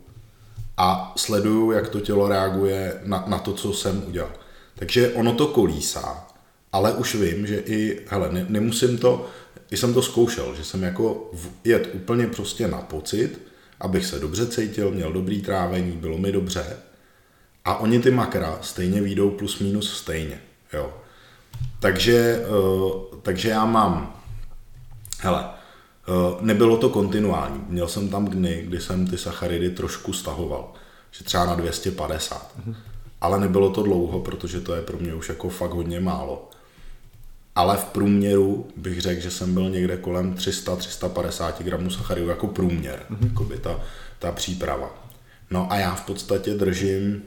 [0.76, 4.30] a sleduju, jak to tělo reaguje na, na to, co jsem udělal.
[4.74, 6.26] Takže ono to kolísá,
[6.72, 9.26] ale už vím, že i, hele, ne, nemusím to,
[9.70, 11.30] i jsem to zkoušel, že jsem jako
[11.64, 13.40] jet úplně prostě na pocit,
[13.80, 16.76] abych se dobře cítil, měl dobrý trávení, bylo mi dobře.
[17.64, 20.40] A oni ty makra stejně výjdou plus minus stejně,
[20.72, 20.94] jo.
[21.80, 24.22] Takže, uh, takže já mám,
[25.20, 25.65] hele, Eh,
[26.40, 27.64] nebylo to kontinuální.
[27.68, 30.72] Měl jsem tam dny, kdy jsem ty sacharidy trošku stahoval,
[31.10, 32.52] že třeba na 250.
[32.58, 32.74] Mm-hmm.
[33.20, 36.50] Ale nebylo to dlouho, protože to je pro mě už jako fakt hodně málo.
[37.54, 43.06] Ale v průměru bych řekl, že jsem byl někde kolem 300-350 gramů sacharidů jako průměr,
[43.10, 43.28] mm-hmm.
[43.28, 43.80] jako by ta,
[44.18, 45.06] ta příprava.
[45.50, 47.22] No a já v podstatě držím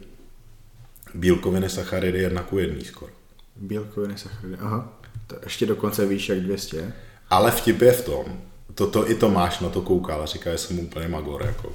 [1.13, 3.11] bílkoviny sacharidy jedna ku jedný skoro.
[3.55, 4.93] Bílkoviny sacharidy, aha.
[5.27, 6.93] To ještě dokonce víš jak 200.
[7.29, 8.41] Ale vtip je v tom,
[8.79, 11.43] toto i Tomáš na to koukal a říká, že jsem úplně magor.
[11.45, 11.71] Jako.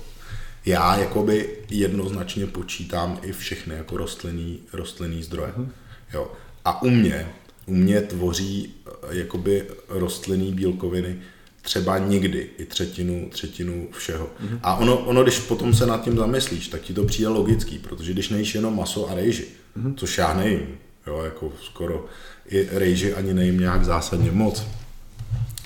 [0.66, 5.52] Já jakoby jednoznačně počítám i všechny jako rostlinný, rostlinný zdroje.
[5.56, 5.72] Mm.
[6.14, 6.32] Jo.
[6.64, 7.28] A u mě,
[7.66, 11.16] u mě tvoří eh, jakoby rostlinný bílkoviny
[11.62, 14.30] třeba nikdy i třetinu, třetinu všeho.
[14.40, 14.58] Mm.
[14.62, 18.12] A ono, ono, když potom se nad tím zamyslíš, tak ti to přijde logický, protože
[18.12, 19.44] když nejíš jenom maso a rejži,
[19.76, 19.94] mm.
[19.96, 22.06] což já nejím, jo, jako skoro
[22.48, 24.66] i rejži ani nejím nějak zásadně moc,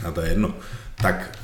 [0.05, 0.55] a to je jedno,
[1.03, 1.39] tak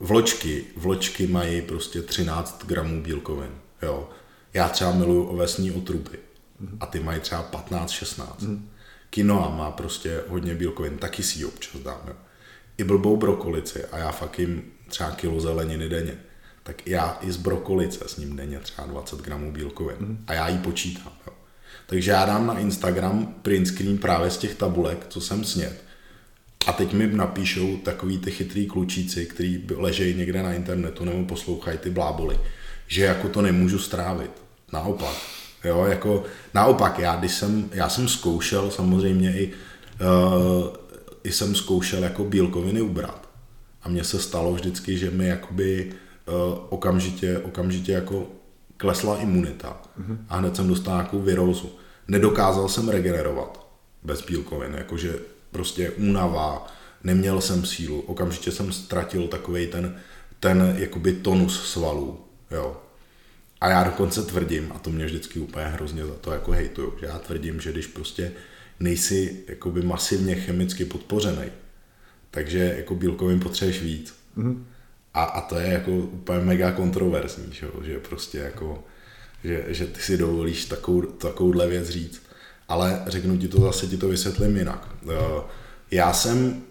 [0.00, 3.50] vločky, vločky mají prostě 13 gramů bílkovin,
[3.82, 4.10] jo.
[4.54, 6.18] Já třeba miluju ovesní otruby
[6.80, 8.24] a ty mají třeba 15-16.
[8.40, 8.68] Mm.
[9.10, 12.14] Kinoa má prostě hodně bílkovin, taky si ji občas dám, jo.
[12.78, 16.18] I blbou brokolici a já fakt jim třeba kilo zeleniny denně.
[16.62, 19.96] Tak já i z brokolice s ním denně třeba 20 gramů bílkovin.
[20.00, 20.24] Mm.
[20.26, 21.32] A já ji počítám, jo.
[21.86, 25.87] Takže já dám na Instagram print screen právě z těch tabulek, co jsem snět
[26.66, 31.78] a teď mi napíšou takový ty chytrý klučíci, který ležejí někde na internetu nebo poslouchají
[31.78, 32.40] ty bláboli,
[32.86, 34.30] že jako to nemůžu strávit.
[34.72, 35.14] Naopak.
[35.64, 39.52] Jo, jako naopak, já, když jsem, já jsem zkoušel samozřejmě i,
[40.00, 40.66] uh,
[41.24, 43.28] i jsem zkoušel jako bílkoviny ubrat.
[43.82, 45.92] A mně se stalo vždycky, že mi jakoby
[46.28, 48.26] uh, okamžitě, okamžitě jako
[48.76, 49.82] klesla imunita.
[50.00, 50.18] Mm-hmm.
[50.28, 51.70] A hned jsem dostal nějakou virózu.
[52.08, 53.66] Nedokázal jsem regenerovat
[54.02, 55.18] bez bílkovin, jakože
[55.50, 56.66] prostě únava,
[57.04, 60.00] neměl jsem sílu, okamžitě jsem ztratil takový ten,
[60.40, 62.76] ten jakoby tonus svalů, jo.
[63.60, 67.06] A já dokonce tvrdím, a to mě vždycky úplně hrozně za to jako hejtuju, že
[67.06, 68.32] já tvrdím, že když prostě
[68.80, 71.44] nejsi jakoby masivně chemicky podpořený,
[72.30, 74.14] takže jako bílkovin potřebuješ víc.
[74.36, 74.64] Mm-hmm.
[75.14, 78.84] A, a to je jako úplně mega kontroverzní, že, že prostě jako,
[79.44, 82.22] že, že ty si dovolíš takovou, takovouhle věc říct.
[82.68, 84.88] Ale řeknu ti to zase, ti to vysvětlím jinak.
[85.10, 85.42] Eh,
[85.90, 86.62] já jsem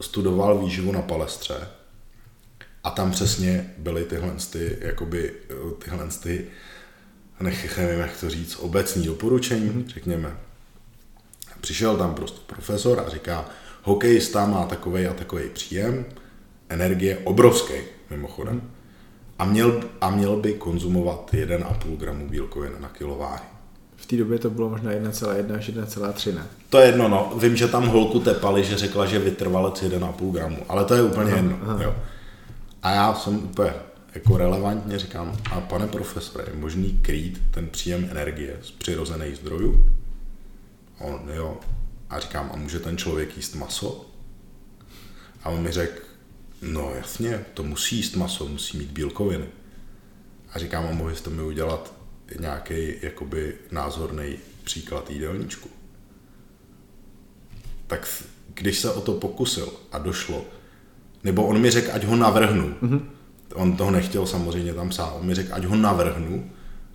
[0.00, 1.68] studoval výživu na palestře
[2.84, 6.46] a tam přesně byly tyhle, ty, jakoby, eh, tyhle ty,
[7.40, 9.88] nech, nevím, jak to říct, obecní doporučení, mm-hmm.
[9.88, 10.36] řekněme.
[11.60, 13.44] Přišel tam prostě profesor a říká,
[13.82, 16.04] hokejista má takový a takový příjem,
[16.68, 17.74] energie obrovský,
[18.10, 18.54] mimochodem.
[18.54, 18.70] Mm.
[19.38, 23.53] A měl, a měl by konzumovat 1,5 gramu bílkovin na kilováhy.
[24.04, 26.46] V té době to bylo možná 1,1 až 1,3, ne?
[26.70, 27.32] To je jedno, no.
[27.40, 31.32] Vím, že tam holku tepali, že řekla, že vytrvalec 1,5 gramu, ale to je úplně
[31.32, 31.58] aha, jedno.
[31.62, 31.82] Aha.
[31.82, 31.94] Jo.
[32.82, 33.72] A já jsem úplně
[34.14, 39.90] jako relevantně říkám, a pane profesore, je možný krýt ten příjem energie z přirozených zdrojů?
[40.98, 41.60] On, jo.
[42.10, 44.06] A říkám, a může ten člověk jíst maso?
[45.44, 46.00] A on mi řekl,
[46.62, 49.46] no jasně, to musí jíst maso, musí mít bílkoviny.
[50.52, 52.03] A říkám, a mohli jste mi udělat
[52.40, 55.68] nějaký jakoby názorný příklad jídelníčku.
[57.86, 58.08] Tak
[58.54, 60.46] když se o to pokusil a došlo,
[61.24, 63.00] nebo on mi řekl, ať ho navrhnu, mm-hmm.
[63.54, 66.50] on toho nechtěl samozřejmě tam sám, on mi řekl, ať ho navrhnu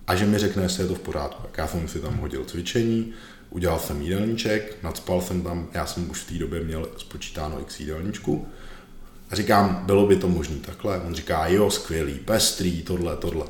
[0.06, 1.42] a že mi řekne, jestli je to v pořádku.
[1.42, 3.12] Tak já jsem si tam hodil cvičení,
[3.50, 7.80] udělal jsem jídelníček, nadspal jsem tam, já jsem už v té době měl spočítáno x
[7.80, 8.46] jídelníčku,
[9.30, 11.00] a říkám, bylo by to možné takhle?
[11.00, 13.46] On říká, jo, skvělý, pestrý, tohle, tohle.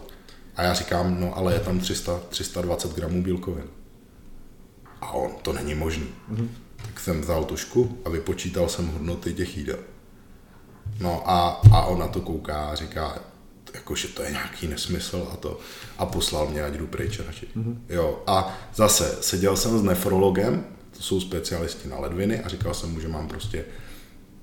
[0.57, 3.65] A já říkám, no ale je tam 300, 320 gramů bílkovin.
[5.01, 6.09] A on, to není možný.
[6.33, 6.49] Mm-hmm.
[6.77, 9.79] Tak jsem vzal tušku a vypočítal jsem hodnoty těch jídel.
[11.01, 13.19] No a, a on na to kouká a říká,
[13.75, 15.59] jako, že to je nějaký nesmysl a to.
[15.99, 17.49] A poslal mě, ať jdu pryč radši.
[17.57, 17.77] Mm-hmm.
[17.89, 20.65] Jo, a zase seděl jsem s nefrologem,
[20.97, 23.65] to jsou specialisti na ledviny a říkal jsem mu, že mám prostě,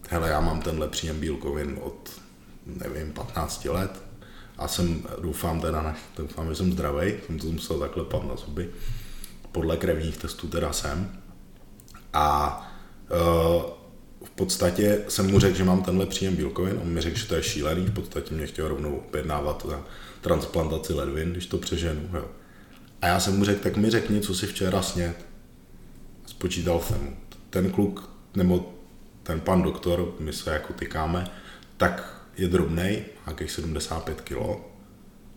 [0.09, 2.11] hele, já mám tenhle příjem bílkovin od,
[2.65, 4.06] nevím, 15 let
[4.57, 8.69] a jsem, doufám teda, doufám, že jsem zdravý, jsem to musel takhle padnout na zuby.
[9.51, 11.11] Podle krevních testů teda jsem.
[12.13, 12.61] A
[13.11, 13.63] uh,
[14.25, 17.35] v podstatě jsem mu řekl, že mám tenhle příjem bílkovin, on mi řekl, že to
[17.35, 19.81] je šílený, v podstatě mě chtěl rovnou objednávat za
[20.21, 22.09] transplantaci ledvin, když to přeženu.
[22.13, 22.25] Jo.
[23.01, 25.25] A já jsem mu řekl, tak mi řekni, co si včera snět.
[26.25, 27.17] Spočítal jsem mu.
[27.49, 28.73] Ten kluk, nebo
[29.23, 31.27] ten pan doktor, my se jako tykáme,
[31.77, 34.37] tak je drobný, nějakých 75 kg.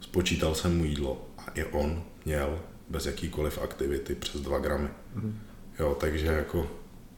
[0.00, 4.88] Spočítal jsem mu jídlo a i on měl bez jakýkoliv aktivity přes 2 gramy.
[5.14, 5.38] Mm.
[5.78, 6.70] Jo, takže jako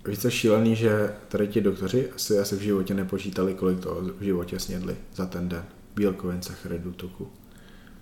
[0.07, 4.23] Víš, co šílený, že tady ti doktoři asi, asi v životě nepočítali, kolik toho v
[4.23, 5.65] životě snědli za ten den.
[5.95, 7.29] Bílkovin, sacharidů, tuku.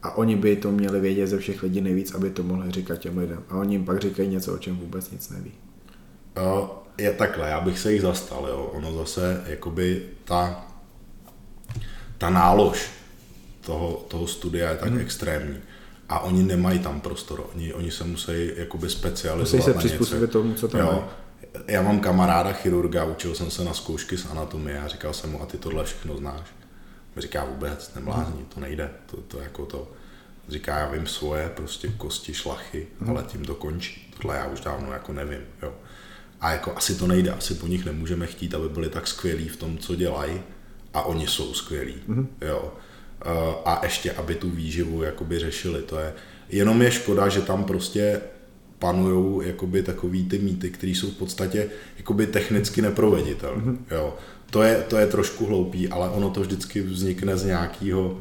[0.02, 3.18] A oni by to měli vědět ze všech lidí nejvíc, aby to mohli říkat těm
[3.18, 3.42] lidem.
[3.48, 5.52] A oni jim pak říkají něco, o čem vůbec nic neví.
[6.38, 8.70] Uh, je takhle, já bych se jich zastal, jo.
[8.74, 10.69] Ono zase, jakoby ta,
[12.20, 12.90] ta nálož
[13.60, 15.00] toho, toho studia je tak hmm.
[15.00, 15.58] extrémní.
[16.08, 20.54] A oni nemají tam prostor, oni, oni se musí jakoby specializovat Musí se přizpůsobit tomu,
[20.54, 21.08] co tam jo
[21.66, 25.42] já mám kamaráda chirurga, učil jsem se na zkoušky z anatomie a říkal jsem mu,
[25.42, 26.46] a ty tohle všechno znáš.
[27.16, 29.92] Mi říká vůbec, nemlázní, to nejde, to, to jako to.
[30.48, 33.10] Říká, já vím svoje, prostě kosti, šlachy, hmm.
[33.10, 34.14] ale tím to končí.
[34.16, 35.74] Tohle já už dávno jako nevím, jo.
[36.40, 39.56] A jako asi to nejde, asi po nich nemůžeme chtít, aby byli tak skvělí v
[39.56, 40.42] tom, co dělají
[40.94, 42.28] a oni jsou skvělí, hmm.
[42.40, 42.72] jo.
[43.64, 46.12] A ještě, aby tu výživu jakoby řešili, to je,
[46.48, 48.20] jenom je škoda, že tam prostě
[48.78, 53.62] panují jakoby takový ty mýty, které jsou v podstatě jakoby technicky neproveditelné.
[53.62, 53.78] Mm-hmm.
[53.90, 54.14] Jo.
[54.50, 58.18] To je, to je trošku hloupý, ale ono to vždycky vznikne z nějakého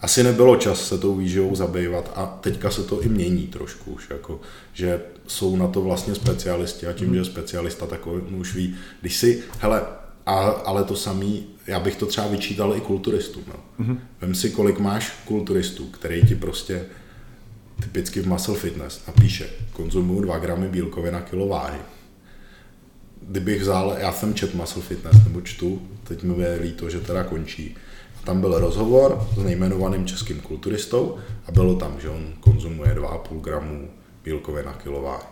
[0.00, 4.10] asi nebylo čas se tou výživou zabývat a teďka se to i mění trošku už,
[4.10, 4.40] jako,
[4.72, 7.14] že jsou na to vlastně specialisti a tím, mm.
[7.14, 9.82] že specialista takový už ví, když si, hele,
[10.30, 13.44] a, ale to samý, já bych to třeba vyčítal i kulturistům.
[13.48, 13.84] No.
[13.84, 13.98] Mm-hmm.
[14.20, 16.84] Vem si, kolik máš kulturistů, který ti prostě
[17.82, 21.78] typicky v Muscle Fitness a píše, konzumuju 2 gramy bílkovin na kilo váhy.
[23.22, 27.24] Kdybych vzal, já jsem čet Muscle Fitness, nebo čtu, teď mi je líto, že teda
[27.24, 27.76] končí.
[28.22, 33.40] A tam byl rozhovor s nejmenovaným českým kulturistou a bylo tam, že on konzumuje 2,5
[33.40, 33.90] gramů
[34.24, 35.26] bílkovin na kilo váhy.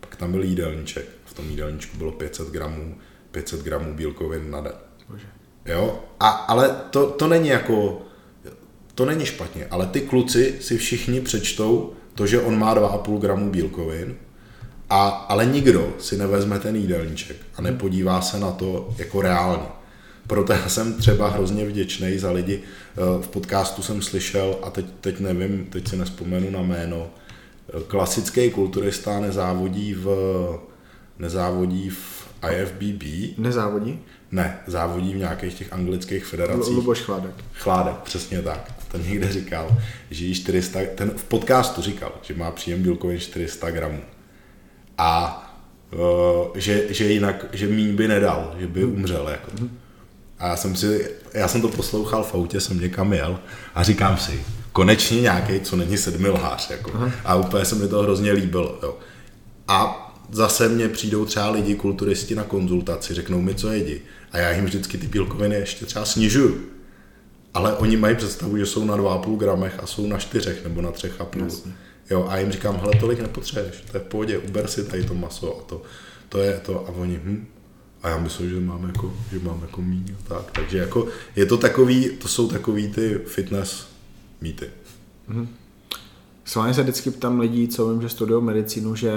[0.00, 1.06] Pak tam byl jídelníček.
[1.24, 2.94] V tom jídelníčku bylo 500 gramů,
[3.38, 4.72] 500 gramů bílkovin na den.
[5.08, 5.26] Bože.
[5.66, 8.02] Jo, a, ale to, to není jako
[8.94, 13.50] to není špatně, ale ty kluci si všichni přečtou to, že on má 2,5 gramu
[13.50, 14.16] bílkovin
[14.90, 19.66] A, ale nikdo si nevezme ten jídelníček a nepodívá se na to jako reálně.
[20.26, 22.62] Proto já jsem třeba hrozně vděčný za lidi.
[22.62, 27.82] Eh, v podcastu jsem slyšel, a teď, teď nevím, teď si nespomenu na jméno, eh,
[27.86, 30.08] klasický kulturista nezávodí v,
[31.18, 32.17] nezávodí v
[32.50, 33.02] IFBB.
[33.38, 33.98] Nezávodí?
[34.32, 36.76] Ne, závodí v nějakých těch anglických federacích.
[36.76, 37.34] Luboš Chládek.
[37.54, 38.72] Chládek, přesně tak.
[38.92, 39.76] Ten někde říkal,
[40.10, 44.00] že jí 400, ten v podcastu říkal, že má příjem bílkovin 400 gramů.
[44.98, 45.42] A
[45.92, 46.00] uh,
[46.54, 49.28] že, že jinak, že míň by nedal, že by umřel.
[49.28, 49.50] Jako.
[50.38, 53.40] A já jsem si, já jsem to poslouchal v autě, jsem někam jel
[53.74, 56.70] a říkám si, konečně nějaký, co není sedmi lhář.
[56.70, 57.10] Jako.
[57.24, 58.78] A úplně se mi to hrozně líbilo.
[58.82, 58.96] Jo.
[59.68, 64.00] A zase mě přijdou třeba lidi, kulturisti na konzultaci, řeknou mi, co jedí.
[64.32, 66.60] A já jim vždycky ty bílkoviny ještě třeba snižuju.
[67.54, 70.92] Ale oni mají představu, že jsou na 2,5 gramech a jsou na 4 nebo na
[70.92, 71.44] 3,5.
[71.44, 71.72] Jasně.
[72.10, 75.14] Jo, a jim říkám, hele, tolik nepotřebuješ, to je v pohodě, uber si tady to
[75.14, 75.82] maso a to,
[76.28, 76.86] to je to.
[76.88, 77.46] A oni, hm,
[78.02, 80.50] a já myslím, že mám jako, že mám jako míň a tak.
[80.52, 83.88] Takže jako je to takový, to jsou takový ty fitness
[84.40, 84.66] mýty.
[86.44, 89.12] Schválně se vždycky ptám lidí, co vím, že studují medicínu, že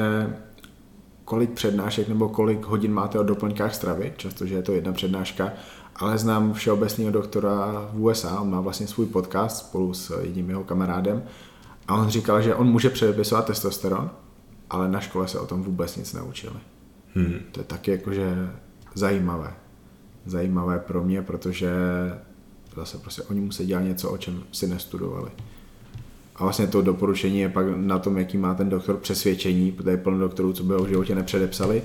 [1.32, 5.52] kolik přednášek nebo kolik hodin máte o doplňkách stravy, často, že je to jedna přednáška,
[5.96, 10.63] ale znám všeobecného doktora v USA, on má vlastně svůj podcast spolu s jedním jeho
[10.63, 11.24] kamarádem
[11.88, 14.12] a on říkal, že on může předepisovat testosteron,
[14.70, 16.60] ale na škole se o tom vůbec nic neučili.
[17.15, 17.39] Hmm.
[17.52, 18.50] To je taky jakože
[18.94, 19.54] zajímavé.
[20.26, 21.72] Zajímavé pro mě, protože
[22.76, 25.32] zase prostě oni musí dělat něco, o čem si nestudovali.
[26.41, 29.97] A vlastně to doporučení je pak na tom, jaký má ten doktor přesvědčení, protože je
[29.97, 31.82] plno doktorů, co by ho v životě nepředepsali.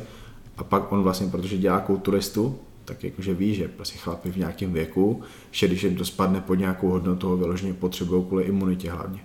[0.56, 4.72] A pak on vlastně, protože dělá kulturistu, tak jakože ví, že prostě chlapi v nějakém
[4.72, 9.20] věku, že když jim to spadne pod nějakou hodnotu, ho vyloženě potřebují kvůli imunitě hlavně.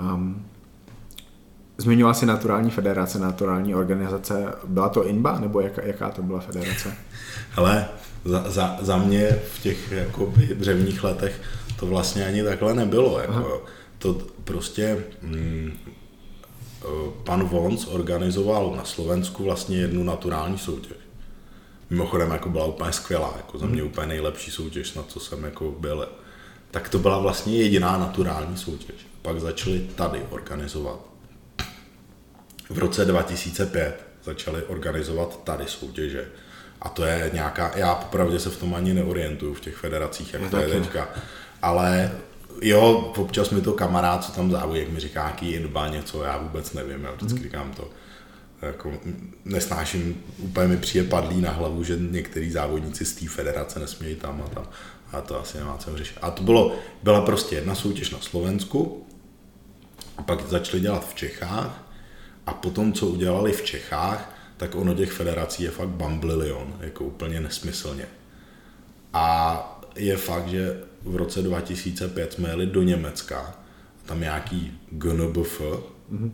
[0.00, 0.46] Um,
[1.78, 4.54] zmiňoval si naturální federace, naturální organizace.
[4.66, 6.96] Byla to INBA, nebo jaká, jaká to byla federace?
[7.50, 7.88] Hele,
[8.24, 11.40] za, za, za mě v těch jakoby dřevních letech
[11.78, 13.18] to vlastně ani takhle nebylo.
[13.20, 13.64] Jako,
[14.04, 15.78] to prostě mm,
[17.24, 20.96] pan Vons organizoval na Slovensku vlastně jednu naturální soutěž.
[21.90, 25.70] Mimochodem jako byla úplně skvělá, jako za mě úplně nejlepší soutěž, na co jsem jako
[25.70, 26.08] byl.
[26.70, 28.96] Tak to byla vlastně jediná naturální soutěž.
[29.22, 31.00] Pak začali tady organizovat.
[32.70, 36.28] V roce 2005 začali organizovat tady soutěže.
[36.82, 40.42] A to je nějaká, já popravdě se v tom ani neorientuju v těch federacích, jak
[40.42, 41.08] Já to je teďka.
[41.62, 42.10] Ale
[42.62, 46.38] jo, občas mi to kamarád, co tam závodí, jak mi říká, jaký inba něco, já
[46.38, 47.90] vůbec nevím, já vždycky říkám to.
[48.62, 48.92] Jako,
[49.44, 54.42] nesnáším, úplně mi přijde padlý na hlavu, že některý závodníci z té federace nesmějí tam
[54.46, 54.68] a tam.
[55.12, 56.18] A to asi nemá co řešit.
[56.22, 59.06] A to bylo, byla prostě jedna soutěž na Slovensku,
[60.16, 61.84] a pak začali dělat v Čechách
[62.46, 67.40] a potom, co udělali v Čechách, tak ono těch federací je fakt bamblilion, jako úplně
[67.40, 68.06] nesmyslně.
[69.12, 73.58] A je fakt, že v roce 2005 jsme jeli do Německa,
[74.06, 76.30] tam nějaký GNBF mm-hmm.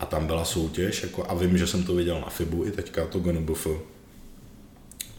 [0.00, 3.06] a tam byla soutěž, jako, a vím, že jsem to viděl na FIBu i teďka
[3.06, 3.66] to GNBF.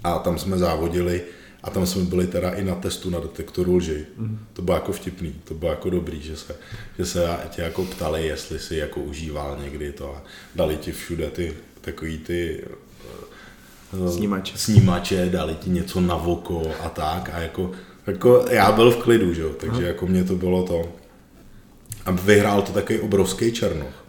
[0.04, 1.22] A tam jsme závodili
[1.64, 4.06] a tam jsme byli teda i na testu na detektoru lži.
[4.18, 4.40] Mm.
[4.54, 6.56] To bylo jako vtipný, to bylo jako dobrý, že se,
[6.98, 10.22] že se tě jako ptali, jestli si jako užíval někdy to a
[10.56, 12.64] dali ti všude ty takový ty
[13.94, 14.58] eh, Snímače.
[14.58, 17.72] snímače, dali ti něco na voko a tak a jako,
[18.08, 20.94] jako já byl v klidu, že jo, takže jako mě to bylo to.
[22.06, 24.06] A vyhrál to takový obrovský černoch.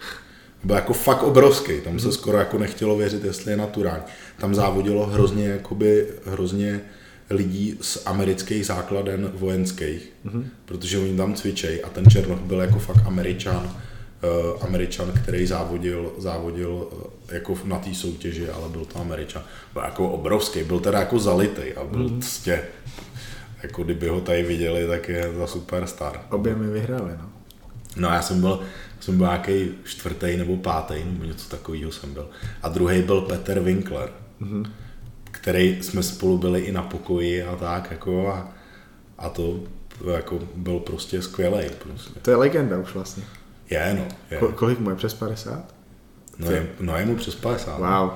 [0.64, 4.02] Byl jako fakt obrovský, tam se skoro jako nechtělo věřit, jestli je naturální.
[4.38, 6.80] Tam závodilo hrozně, jakoby, hrozně
[7.30, 10.44] lidí z amerických základen vojenských, mm-hmm.
[10.64, 16.12] protože oni tam cvičej a ten Černoch byl jako fakt američan, uh, američan, který závodil,
[16.18, 19.42] závodil uh, jako na té soutěži, ale byl to američan.
[19.72, 22.20] Byl jako obrovský, byl teda jako zalitej a byl mm-hmm.
[22.20, 22.62] ctě.
[23.62, 26.20] Jako kdyby ho tady viděli, tak je za superstar.
[26.30, 27.30] Obě mi vyhráli, no.
[27.96, 28.60] No já jsem byl,
[29.00, 32.30] jsem byl nějaký čtvrtý nebo pátý, nebo něco takového jsem byl.
[32.62, 34.70] A druhý byl Peter Winkler, mm-hmm.
[35.30, 38.48] který jsme spolu byli i na pokoji a tak, jako a,
[39.18, 39.60] a to
[40.14, 41.66] jako byl prostě skvělý.
[41.78, 42.20] Prostě.
[42.22, 43.22] To je legenda už vlastně.
[43.70, 44.16] Je, no.
[44.30, 44.40] Je.
[44.40, 45.74] Ko- kolik mu je přes 50?
[46.38, 47.78] No, je, no je mu přes 50.
[47.78, 48.10] Wow.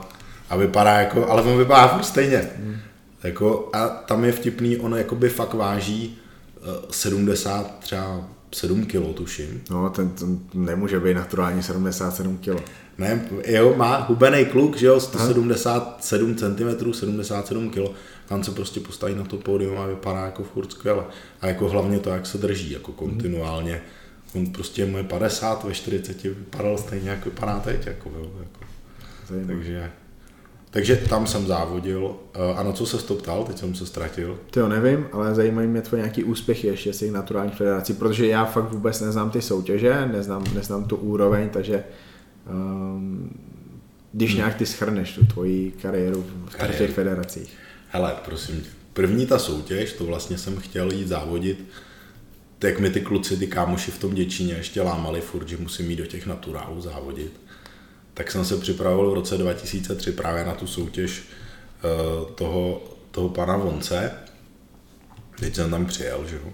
[0.50, 2.50] A vypadá jako, ale on vypadá furt stejně.
[2.58, 2.76] Mm.
[3.22, 6.18] Jako, a tam je vtipný, ono jakoby fakt váží
[6.60, 9.62] uh, 70, třeba 7 kilo, tuším.
[9.70, 12.62] No, ten, ten nemůže být naturálně 77 kg.
[12.98, 17.90] Ne, jo, má hubený kluk, že jo, 177 cm, 77 kg,
[18.28, 21.04] tam se prostě postaví na to pódium a vypadá jako furt skvěle.
[21.40, 23.82] A jako hlavně to, jak se drží, jako kontinuálně.
[24.34, 28.64] On prostě mu je 50, ve 40 vypadal stejně, jako vypadá teď, jako, jo, jako.
[29.28, 29.54] Zajímavé.
[29.54, 29.90] Takže,
[30.72, 32.16] takže tam jsem závodil.
[32.34, 33.44] Eh, A na co se to ptal?
[33.44, 34.38] Teď jsem se ztratil.
[34.50, 38.26] To jo, nevím, ale zajímají mě tvoje nějaký úspěchy ještě z těch naturálních federací, protože
[38.26, 41.84] já fakt vůbec neznám ty soutěže, neznám, neznám tu úroveň, takže
[42.50, 43.30] um,
[44.12, 44.36] když Hmm.
[44.38, 46.86] nějak ty schrneš tu tvoji kariéru v tady Kariéru.
[46.86, 47.54] těch federacích.
[47.88, 48.68] Hele, prosím tě.
[48.92, 51.64] První ta soutěž, to vlastně jsem chtěl jít závodit,
[52.64, 55.96] jak mi ty kluci, ty kámoši v tom Děčíně ještě lámali furt, že musím jít
[55.96, 57.40] do těch naturálů závodit.
[58.14, 63.56] Tak jsem se připravoval v roce 2003 právě na tu soutěž eh, toho, toho pana
[63.56, 64.12] Vonce.
[65.40, 66.52] Teď jsem tam přijel, že jo.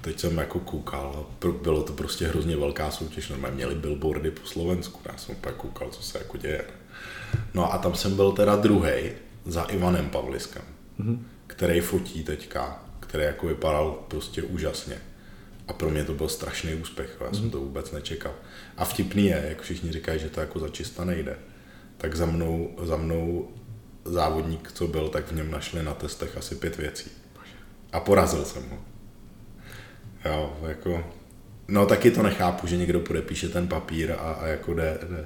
[0.00, 1.26] Teď jsem jako koukal,
[1.62, 5.90] bylo to prostě hrozně velká soutěž, normálně měli billboardy po Slovensku, já jsem pak koukal,
[5.90, 6.64] co se jako děje.
[7.54, 9.10] No a tam jsem byl teda druhý
[9.46, 10.62] za Ivanem Pavliskem,
[11.00, 11.18] mm-hmm.
[11.46, 14.98] který fotí teďka, který jako vypadal prostě úžasně.
[15.68, 18.32] A pro mě to byl strašný úspěch, já jsem to vůbec nečekal.
[18.76, 21.36] A vtipný je, jak všichni říkají, že to jako za čista nejde,
[21.96, 23.48] tak za mnou, za mnou
[24.04, 27.10] závodník, co byl, tak v něm našli na testech asi pět věcí.
[27.92, 28.78] A porazil jsem ho.
[30.24, 31.04] Jo, jako,
[31.68, 35.24] no taky to nechápu, že někdo podepíše ten papír a, a jako jde, jde,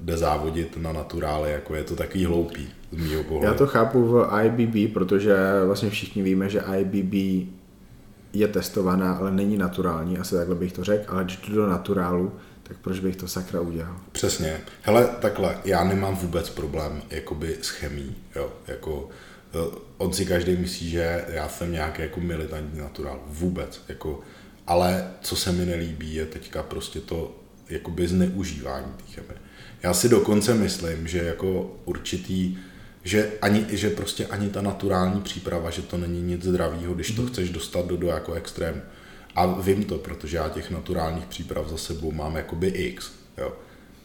[0.00, 3.46] jde závodit na naturály, jako je to takový hloupý z mýho pohledu.
[3.46, 7.14] Já to chápu v IBB, protože vlastně všichni víme, že IBB
[8.32, 12.32] je testovaná, ale není naturální, asi takhle bych to řekl, ale když jdu do naturálu,
[12.68, 13.96] tak proč bych to sakra udělal?
[14.12, 14.60] Přesně.
[14.82, 19.08] Hele, takhle, já nemám vůbec problém jakoby s chemí, jo, jako
[19.54, 24.20] eh, on si každý myslí, že já jsem nějaký jako militantní naturál, vůbec, jako,
[24.66, 27.36] ale co se mi nelíbí je teďka prostě to
[27.68, 29.38] jakoby zneužívání té chemie.
[29.82, 32.58] Já si dokonce myslím, že jako určitý,
[33.04, 37.26] že, ani, že prostě ani ta naturální příprava, že to není nic zdravého, když to
[37.26, 38.80] chceš dostat do, do jako extrému.
[39.36, 43.10] A vím to, protože já těch naturálních příprav za sebou mám jakoby x.
[43.38, 43.52] Jo.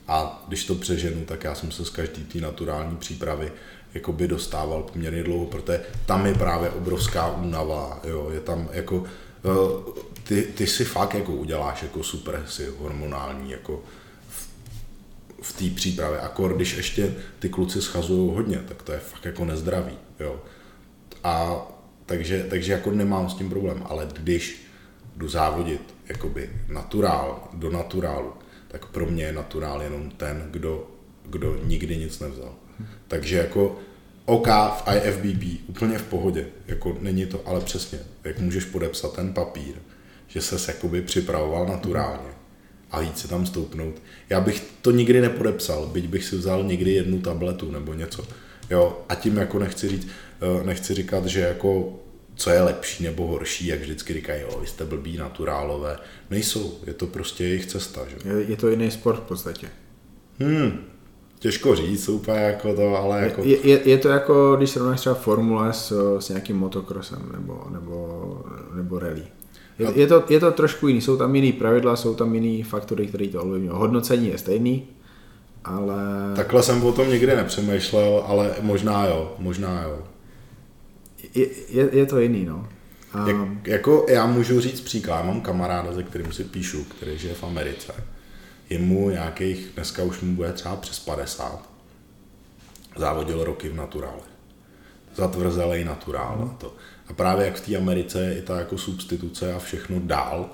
[0.08, 3.52] A když to přeženu, tak já jsem se z každý té naturální přípravy
[3.94, 9.04] jakoby dostával poměrně dlouho, protože tam je právě obrovská únava, jo, je tam jako,
[9.46, 13.84] eh, ty, ty si fakt jako uděláš jako supresi hormonální, jako
[14.30, 14.50] v,
[15.42, 19.46] v té přípravě, akor když ještě ty kluci schazují hodně, tak to je fakt jako
[19.46, 20.42] nezdravý, jo.
[21.24, 21.66] A
[22.06, 24.71] takže, takže jako nemám s tím problém, ale když
[25.22, 28.34] jdu závodit jakoby naturál, do naturálu,
[28.68, 30.88] tak pro mě je naturál jenom ten, kdo,
[31.26, 32.54] kdo nikdy nic nevzal.
[33.08, 33.80] Takže jako
[34.26, 39.34] OK v IFBB úplně v pohodě, jako není to, ale přesně, jak můžeš podepsat ten
[39.34, 39.76] papír,
[40.28, 42.30] že ses jakoby připravoval naturálně
[42.92, 44.02] a jít se tam stoupnout.
[44.30, 48.28] Já bych to nikdy nepodepsal, byť bych si vzal někdy jednu tabletu nebo něco.
[48.70, 52.00] Jo, a tím jako nechci říct, eh, nechci říkat, že jako
[52.42, 55.98] co je lepší nebo horší, jak vždycky říkají, jo, vy jste blbí naturálové.
[56.30, 58.30] Nejsou, je to prostě jejich cesta, že?
[58.30, 59.68] Je, je to jiný sport v podstatě.
[60.40, 60.80] Hmm,
[61.40, 63.44] těžko říct úplně jako to, ale jako...
[63.44, 68.46] Je, je, je to jako, když srovnáš třeba formule s, s nějakým motokrosem nebo, nebo,
[68.74, 69.24] nebo rally.
[69.80, 73.08] Je, je, to, je to trošku jiný, jsou tam jiný pravidla, jsou tam jiný faktory,
[73.08, 73.72] které to ovlivňují.
[73.74, 74.88] Hodnocení je stejný,
[75.64, 76.04] ale
[76.36, 80.00] Takhle jsem o tom nikdy nepřemýšlel, ale možná jo, možná jo.
[81.36, 82.68] Je, je, je to jiný, no.
[83.14, 87.18] A, Jak, jako já můžu říct příklad, já mám kamaráda, se kterým si píšu, který
[87.18, 87.94] žije v Americe.
[88.70, 91.70] Je mu nějakých, dneska už mu bude třeba přes 50.
[92.98, 94.22] Závodil roky v naturále.
[95.16, 96.76] Zatvrzelej naturál na to.
[97.08, 100.50] A právě jak v té Americe je i ta jako substituce a všechno dál,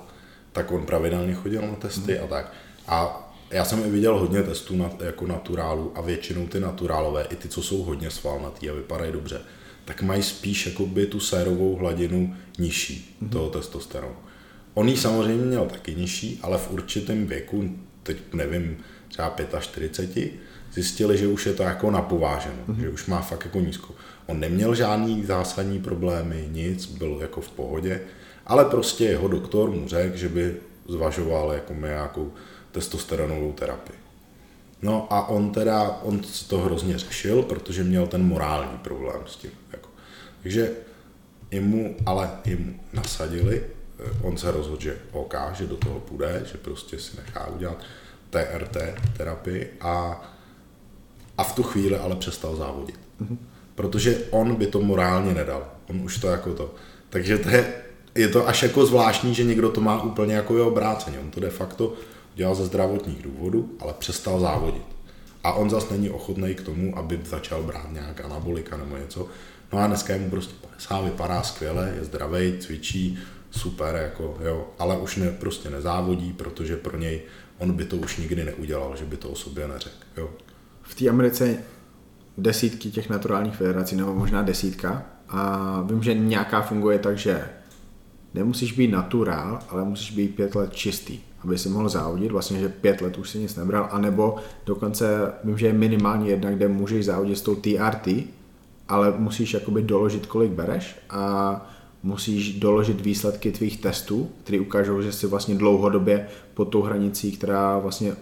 [0.52, 2.52] tak on pravidelně chodil na testy a tak.
[2.88, 7.36] A já jsem i viděl hodně testů na, jako naturálu a většinou ty naturálové, i
[7.36, 9.40] ty, co jsou hodně svalnatý a vypadají dobře,
[9.88, 13.28] tak mají spíš jakoby tu sérovou hladinu nižší mm-hmm.
[13.28, 14.16] toho testosteronu.
[14.74, 18.76] On ji samozřejmě měl taky nižší, ale v určitém věku, teď nevím,
[19.08, 20.32] třeba 45,
[20.72, 22.80] zjistili, že už je to jako napováženo, mm-hmm.
[22.80, 23.94] že už má fakt jako nízko.
[24.26, 28.00] On neměl žádný zásadní problémy, nic, byl jako v pohodě,
[28.46, 30.56] ale prostě jeho doktor mu řekl, že by
[30.88, 32.32] zvažoval jako nějakou
[32.72, 33.96] testosteronovou terapii.
[34.82, 39.50] No a on teda, on to hrozně řešil, protože měl ten morální problém s tím.
[39.72, 39.88] Jako.
[40.42, 40.70] Takže
[41.50, 43.62] jemu, ale jemu nasadili,
[43.98, 47.78] eh, on se rozhodl, že OK, že do toho půjde, že prostě si nechá udělat
[48.30, 48.76] TRT
[49.16, 50.22] terapii a,
[51.38, 53.00] a v tu chvíli ale přestal závodit.
[53.22, 53.36] Mm-hmm.
[53.74, 55.68] Protože on by to morálně nedal.
[55.90, 56.74] On už to jako to.
[57.10, 57.74] Takže to je,
[58.14, 61.18] je to až jako zvláštní, že někdo to má úplně jako je obráceně.
[61.18, 61.94] On to de facto
[62.38, 64.82] dělal ze zdravotních důvodů, ale přestal závodit.
[65.44, 69.28] A on zas není ochotný k tomu, aby začal brát nějak anabolika nebo něco.
[69.72, 73.18] No a dneska je mu prostě 50, vypadá skvěle, je zdravý, cvičí,
[73.50, 77.20] super, jako, jo, ale už ne, prostě nezávodí, protože pro něj
[77.58, 79.96] on by to už nikdy neudělal, že by to o sobě neřekl.
[80.16, 80.30] Jo.
[80.82, 81.56] v té Americe
[82.36, 85.02] desítky těch naturálních federací, nebo možná desítka.
[85.28, 87.48] A vím, že nějaká funguje tak, že
[88.34, 92.68] nemusíš být naturál, ale musíš být pět let čistý, aby si mohl závodit, vlastně, že
[92.68, 94.36] pět let už si nic nebral, anebo
[94.66, 98.08] dokonce vím, že je minimálně jedna, kde můžeš závodit s tou TRT,
[98.88, 101.66] ale musíš jakoby doložit, kolik bereš a
[102.02, 107.78] musíš doložit výsledky tvých testů, které ukážou, že jsi vlastně dlouhodobě pod tou hranicí, která
[107.78, 108.12] vlastně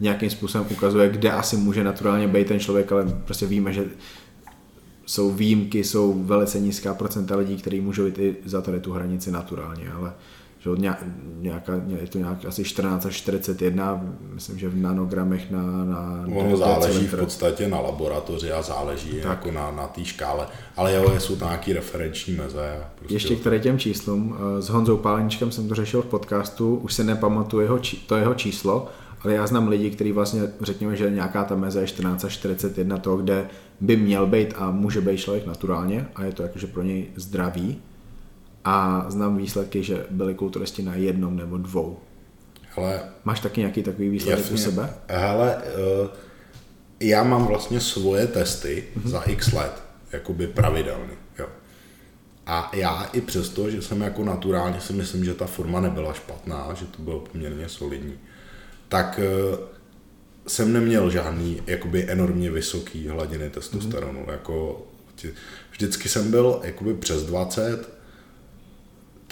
[0.00, 3.84] nějakým způsobem ukazuje, kde asi může naturálně být ten člověk, ale prostě víme, že
[5.06, 9.30] jsou výjimky, jsou velice nízká procenta lidí, kteří můžou jít i za tady tu hranici
[9.30, 10.12] naturálně, ale
[10.62, 10.78] že od
[11.40, 14.02] nějaká, je to nějak asi 14 až 41,
[14.34, 15.62] myslím, že v nanogramech na...
[15.84, 19.24] na ono záleží v podstatě na laboratoři a záleží tak.
[19.24, 20.46] jako na, na té škále,
[20.76, 22.84] ale jo, jsou to nějaký referenční meze.
[22.94, 26.76] Prostě Ještě k tady těm číslům, eh, s Honzou Páleničkem jsem to řešil v podcastu,
[26.76, 28.88] už se nepamatuju jeho, to jeho číslo,
[29.24, 32.98] ale já znám lidi, kteří vlastně, řekněme, že nějaká ta meze je 14 až 41
[32.98, 33.46] to, kde
[33.80, 37.82] by měl být a může být člověk naturálně a je to jakože pro něj zdravý.
[38.64, 41.98] A znám výsledky, že byli kulturisti na jednom nebo dvou.
[42.76, 44.94] Hele, Máš taky nějaký takový výsledek jasně, u sebe?
[45.08, 46.08] Hele, uh,
[47.00, 49.08] já mám vlastně svoje testy mm-hmm.
[49.08, 49.82] za x let,
[50.12, 51.12] jakoby pravidelný.
[51.38, 51.46] Jo.
[52.46, 56.74] A já i přesto, že jsem jako naturálně si myslím, že ta forma nebyla špatná,
[56.74, 58.14] že to bylo poměrně solidní,
[58.88, 59.20] tak
[59.52, 59.58] uh,
[60.46, 64.24] jsem neměl žádný jakoby enormně vysoký hladiny testosteronu.
[64.24, 64.32] Mm-hmm.
[64.32, 64.86] Jako,
[65.70, 68.01] vždycky jsem byl jakoby přes 20,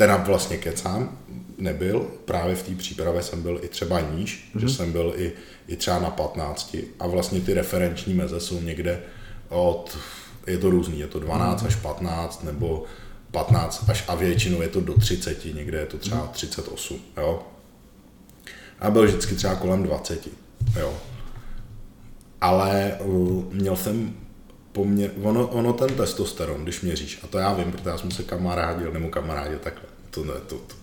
[0.00, 1.18] teda vlastně kecám,
[1.58, 4.60] nebyl, právě v té přípravě jsem byl i třeba níž, mm-hmm.
[4.60, 5.32] že jsem byl i,
[5.68, 9.00] i třeba na 15 a vlastně ty referenční meze jsou někde
[9.48, 9.98] od,
[10.46, 11.66] je to různý, je to 12 mm-hmm.
[11.66, 12.84] až 15 nebo
[13.30, 17.02] 15 až a většinou je to do 30, někde je to třeba 38, mhm.
[17.16, 17.42] jo.
[18.80, 20.28] A byl vždycky třeba kolem 20,
[20.78, 20.94] jo.
[22.40, 24.14] Ale uh, měl jsem
[24.72, 28.22] poměr, ono, ono ten testosteron, když měříš, a to já vím, protože já jsem se
[28.22, 30.74] kamarádil, nebo kamarádil takhle, to, to, to,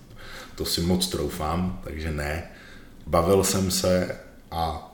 [0.56, 2.52] to si moc troufám, takže ne.
[3.08, 4.20] Bavil jsem se
[4.52, 4.94] a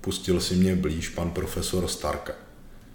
[0.00, 2.32] pustil si mě blíž pan profesor Starka,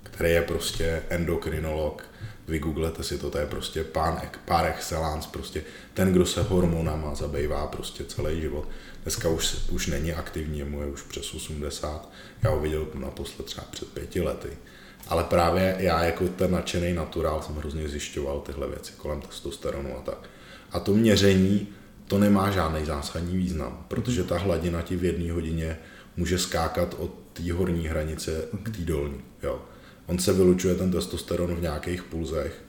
[0.04, 2.04] který je prostě endokrinolog,
[2.48, 5.64] vygooglete si to, to je prostě pán, par excellence, prostě
[5.94, 8.68] ten, kdo se hormonama zabývá prostě celý život.
[9.04, 12.10] Dneska už, už není aktivní, mu je už přes 80,
[12.44, 14.58] já ho viděl naposled třeba před pěti lety.
[15.08, 20.02] Ale právě já jako ten nadšený naturál jsem hrozně zjišťoval tyhle věci kolem testosteronu a
[20.02, 20.30] tak.
[20.72, 21.68] A to měření,
[22.08, 25.78] to nemá žádný zásadní význam, protože ta hladina ti v jedné hodině
[26.18, 29.22] může skákat od té horní hranice k té dolní.
[29.44, 29.62] Jo.
[30.08, 32.62] On se vylučuje ten testosteron v nějakých pulzech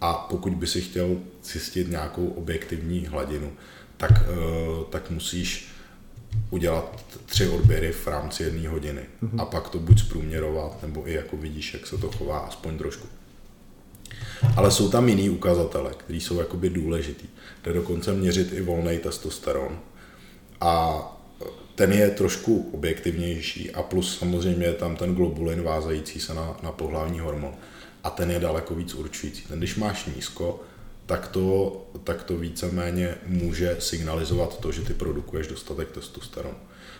[0.00, 3.52] a pokud by si chtěl zjistit nějakou objektivní hladinu,
[3.96, 5.72] tak, uh, tak musíš
[6.50, 9.40] udělat tři odběry v rámci jedné hodiny mm-hmm.
[9.40, 13.08] a pak to buď zprůměrovat, nebo i jako vidíš, jak se to chová, aspoň trošku.
[14.56, 17.26] Ale jsou tam jiný ukazatele, které jsou jakoby důležitý.
[17.62, 19.80] Jde dokonce měřit i volný testosteron.
[20.60, 21.02] A
[21.74, 26.72] ten je trošku objektivnější a plus samozřejmě je tam ten globulin vázající se na, na
[26.72, 27.54] pohlavní hormon.
[28.04, 29.42] A ten je daleko víc určující.
[29.42, 30.60] Ten, když máš nízko,
[31.06, 36.56] tak to, tak to víceméně může signalizovat to, že ty produkuješ dostatek testosteronu.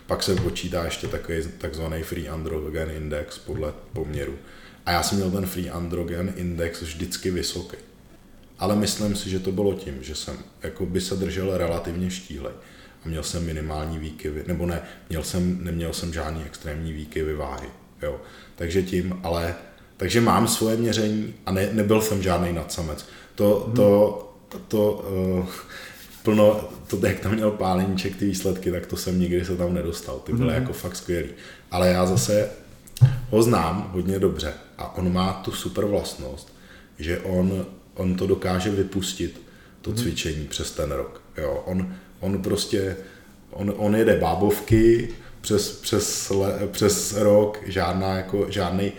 [0.06, 4.38] Pak se počítá ještě takový takzvaný free androgen index podle poměru.
[4.86, 7.76] A já jsem měl ten free androgen index vždycky vysoký.
[8.62, 12.52] Ale myslím si, že to bylo tím, že jsem jako by se držel relativně štíhlej
[13.04, 17.68] a měl jsem minimální výkyvy, nebo ne, měl jsem, neměl jsem žádný extrémní výkyvy váhy.
[18.02, 18.20] Jo.
[18.56, 19.54] Takže tím, ale
[19.96, 23.06] takže mám svoje měření a ne, nebyl jsem žádný nadsamec.
[23.34, 23.76] To, hmm.
[23.76, 25.46] to, to, to uh,
[26.22, 30.18] plno, to, jak tam měl páleníček ty výsledky, tak to jsem nikdy se tam nedostal.
[30.18, 30.62] Ty byly hmm.
[30.62, 31.28] jako fakt skvělý.
[31.70, 32.50] Ale já zase
[33.30, 36.54] ho znám hodně dobře a on má tu super vlastnost,
[36.98, 39.40] že on, on to dokáže vypustit,
[39.80, 39.98] to hmm.
[39.98, 41.22] cvičení přes ten rok.
[41.38, 42.96] Jo, on, on prostě,
[43.50, 45.08] on, on jede bábovky
[45.40, 48.92] přes, přes, le, přes rok, žádná jako, žádný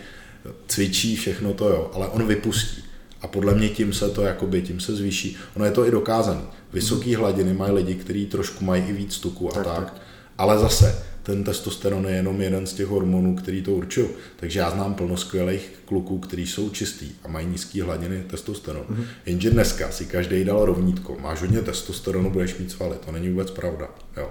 [0.66, 2.84] cvičí, všechno to jo, ale on vypustí.
[3.20, 5.36] A podle mě tím se to jakoby, tím se zvýší.
[5.56, 6.40] Ono je to i dokázané.
[6.72, 7.20] Vysoký hmm.
[7.20, 9.84] hladiny mají lidi, kteří trošku mají i víc tuku a tak, tak.
[9.84, 10.02] tak.
[10.38, 14.08] Ale zase, ten testosteron je jenom jeden z těch hormonů, který to určují.
[14.36, 18.84] Takže já znám plno skvělých kluků, kteří jsou čistý a mají nízké hladiny testosteronu.
[18.84, 19.04] Mm-hmm.
[19.26, 21.16] Jenže dneska si každý dal rovnítko.
[21.20, 22.96] Máš hodně testosteronu, budeš mít svaly.
[23.04, 23.88] To není vůbec pravda.
[24.16, 24.30] Jo.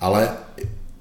[0.00, 0.30] Ale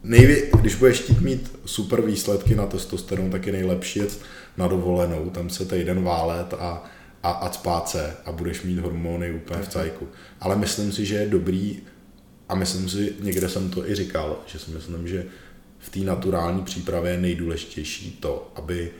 [0.03, 4.19] nejvě, když budeš chtít mít super výsledky na testosteron, tak je nejlepší jet
[4.57, 6.83] na dovolenou, tam se týden válet a,
[7.23, 10.07] a, a spát se a budeš mít hormony úplně v cajku.
[10.39, 11.79] Ale myslím si, že je dobrý
[12.51, 15.25] a myslím si, někde jsem to i říkal, že si myslím, že
[15.79, 18.91] v té naturální přípravě je nejdůležitější to, aby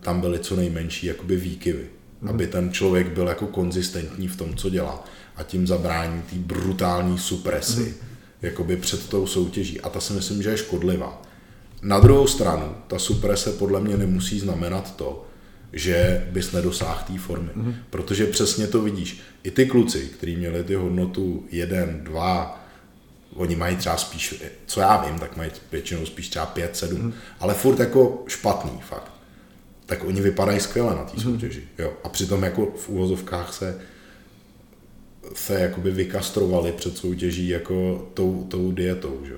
[0.00, 1.86] tam byly co nejmenší jakoby výkyvy.
[2.20, 2.28] Mm.
[2.28, 5.04] Aby ten člověk byl jako konzistentní v tom, co dělá.
[5.36, 7.94] A tím zabrání té brutální supresi mm.
[8.42, 9.80] jakoby před tou soutěží.
[9.80, 11.22] A ta si myslím, že je škodlivá.
[11.82, 15.26] Na druhou stranu, ta suprese podle mě nemusí znamenat to,
[15.72, 17.50] že bys nedosáhl té formy.
[17.54, 17.74] Mm.
[17.90, 19.20] Protože přesně to vidíš.
[19.42, 22.59] I ty kluci, kteří měli ty hodnotu 1, 2,
[23.34, 27.12] oni mají třeba spíš, co já vím, tak mají většinou spíš třeba 5, 7, mm.
[27.40, 29.12] ale furt jako špatný fakt.
[29.86, 31.22] Tak oni vypadají skvěle na té mm.
[31.22, 31.62] soutěži.
[31.78, 31.92] Jo.
[32.04, 33.80] A přitom jako v úvozovkách se
[35.34, 39.20] se jakoby vykastrovali před soutěží jako tou, tou dietou.
[39.24, 39.34] Že?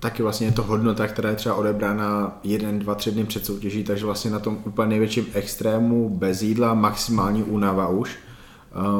[0.00, 3.84] taky vlastně je to hodnota, která je třeba odebrána jeden, dva, tři dny před soutěží,
[3.84, 8.18] takže vlastně na tom úplně největším extrému bez jídla, maximální únava už.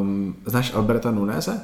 [0.01, 1.61] Um, znáš Alberta Nuneze?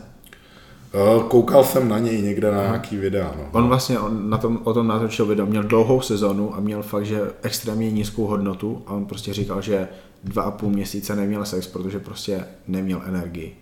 [0.94, 3.34] Uh, koukal jsem na něj někde na nějaký videa.
[3.38, 3.44] No.
[3.52, 7.04] On vlastně on na tom, o tom natočil video, měl dlouhou sezonu a měl fakt,
[7.06, 9.88] že extrémně nízkou hodnotu a on prostě říkal, že
[10.24, 13.56] dva a půl měsíce neměl sex, protože prostě neměl energii.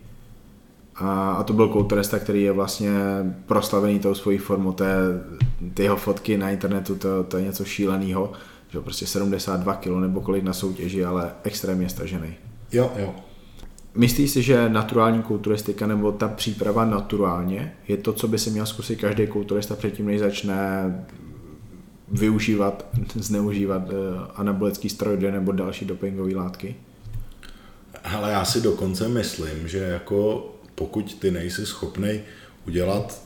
[0.97, 2.91] A, a to byl kulturista, který je vlastně
[3.47, 4.73] proslavený tou svojí formou.
[4.73, 4.97] To je,
[5.75, 8.33] ty jeho fotky na internetu, to, to je něco šíleného.
[8.69, 12.35] Že prostě 72 kg nebo kolik na soutěži, ale extrémně stažený.
[12.73, 13.15] Jo, jo.
[13.95, 18.67] Myslíš si, že naturální kulturistika nebo ta příprava naturálně je to, co by si měl
[18.67, 20.57] zkusit každý kulturista předtím, než začne
[22.09, 23.97] využívat, zneužívat uh,
[24.35, 26.77] anabolický steroidy nebo další dopingové látky?
[28.05, 32.21] Ale já si dokonce myslím, že jako pokud ty nejsi schopný
[32.67, 33.23] udělat,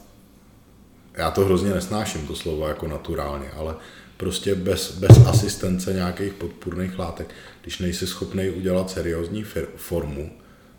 [1.15, 3.75] já to hrozně nesnáším, to slovo jako naturálně, ale
[4.17, 9.45] prostě bez, bez asistence nějakých podpůrných látek, když nejsi schopný udělat seriózní
[9.77, 10.31] formu,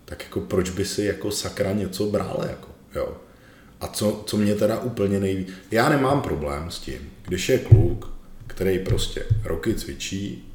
[0.06, 3.18] tak jako proč by si jako sakra něco bral, jako, jo.
[3.82, 8.14] A co, co mě teda úplně nejvíc, já nemám problém s tím, když je kluk,
[8.48, 10.54] který prostě roky cvičí,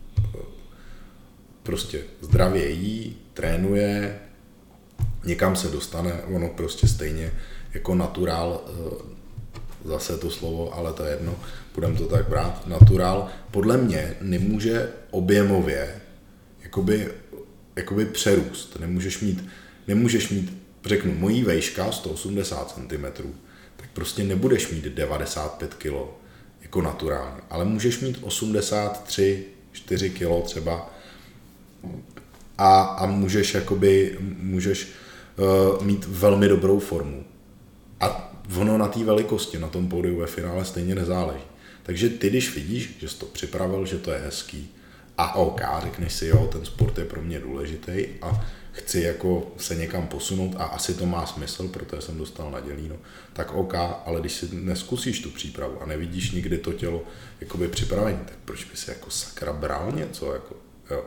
[1.62, 4.20] prostě zdravě jí, trénuje,
[5.24, 7.32] někam se dostane, ono prostě stejně
[7.74, 9.11] jako naturál, eh,
[9.84, 11.34] zase to slovo, ale to je jedno,
[11.74, 16.01] budeme to tak brát, naturál, podle mě nemůže objemově
[16.62, 17.09] jakoby,
[17.81, 18.81] jakoby přerůst.
[18.81, 19.45] Nemůžeš mít,
[19.89, 23.05] nemůžeš mít, řeknu, mojí vejška 180 cm,
[23.76, 25.95] tak prostě nebudeš mít 95 kg
[26.62, 30.95] jako naturálně, ale můžeš mít 83, 4 kg třeba
[32.59, 34.89] a, a můžeš jakoby, můžeš
[35.37, 37.24] uh, mít velmi dobrou formu.
[38.01, 41.45] A ono na té velikosti, na tom pódiu ve finále stejně nezáleží.
[41.83, 44.70] Takže ty, když vidíš, že jsi to připravil, že to je hezký,
[45.21, 49.75] a OK, řekneš si, jo, ten sport je pro mě důležitý a chci jako se
[49.75, 52.97] někam posunout a asi to má smysl, protože jsem dostal na dělíno,
[53.33, 57.03] tak OK, ale když si neskusíš tu přípravu a nevidíš nikdy to tělo
[57.41, 60.57] jakoby připravení, tak proč by si jako sakra bral něco, jako,
[60.91, 61.05] jo.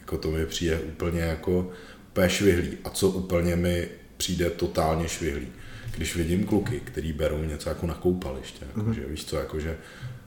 [0.00, 1.70] Jako to mi přijde úplně jako,
[2.10, 2.78] úplně švihlý.
[2.84, 5.48] A co úplně mi přijde totálně švihlý,
[5.96, 8.94] když vidím kluky, který berou něco jako na koupaliště, jako, mm-hmm.
[8.94, 9.78] že víš co, jako že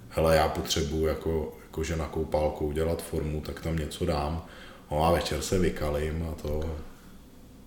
[0.10, 4.46] hele, já potřebuji jako, jako, že na koupálku udělat formu, tak tam něco dám,
[4.92, 6.76] no a večer se vykalím a to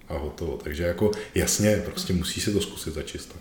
[0.08, 0.58] a hotovo.
[0.64, 3.36] Takže jako jasně, prostě musí si to zkusit začistat.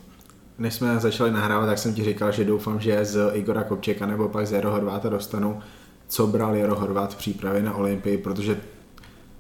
[0.58, 4.30] Než jsme začali nahrávat, tak jsem ti říkal, že doufám, že z Igora Kopčeka nebo
[4.30, 5.60] pak z Jaro Horváta dostanu,
[6.08, 8.62] co bral Jaro Horvát v přípravě na Olympii, protože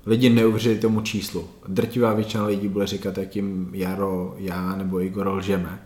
[0.06, 1.48] lidi neuvěří tomu číslu.
[1.68, 5.84] Drtivá většina lidí bude říkat, jak jim Jaro, já nebo Igor lžeme,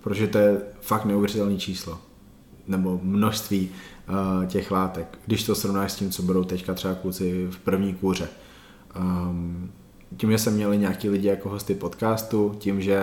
[0.00, 1.98] protože to je fakt neuvěřitelné číslo
[2.68, 3.70] nebo množství
[4.46, 8.28] těch látek, když to srovnáš s tím, co budou teďka třeba kluci v první kůře.
[9.00, 9.70] Um,
[10.16, 13.00] tím, že jsem měli nějaký lidi jako hosty podcastu, tím, že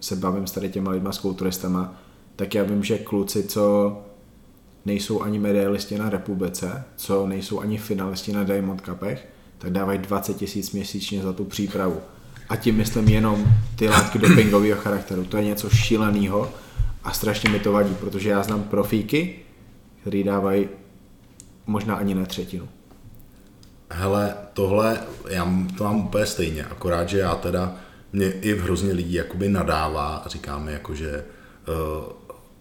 [0.00, 1.94] se bavím s tady těma lidma, s kulturistama,
[2.36, 3.96] tak já vím, že kluci, co
[4.84, 9.28] nejsou ani medailisti na republice, co nejsou ani finalisti na Diamond Cupech,
[9.58, 11.96] tak dávají 20 tisíc měsíčně za tu přípravu.
[12.48, 13.44] A tím myslím jenom
[13.76, 15.24] ty látky dopingového charakteru.
[15.24, 16.50] To je něco šíleného
[17.04, 19.36] a strašně mi to vadí, protože já znám profíky,
[20.02, 20.68] který dávají
[21.66, 22.68] možná ani na třetinu.
[23.90, 25.48] Hele, tohle, já
[25.78, 27.76] to mám úplně stejně, akorát, že já teda,
[28.12, 31.24] mě i hrozně lidí jakoby nadává a říkáme jako, že
[31.68, 32.12] uh,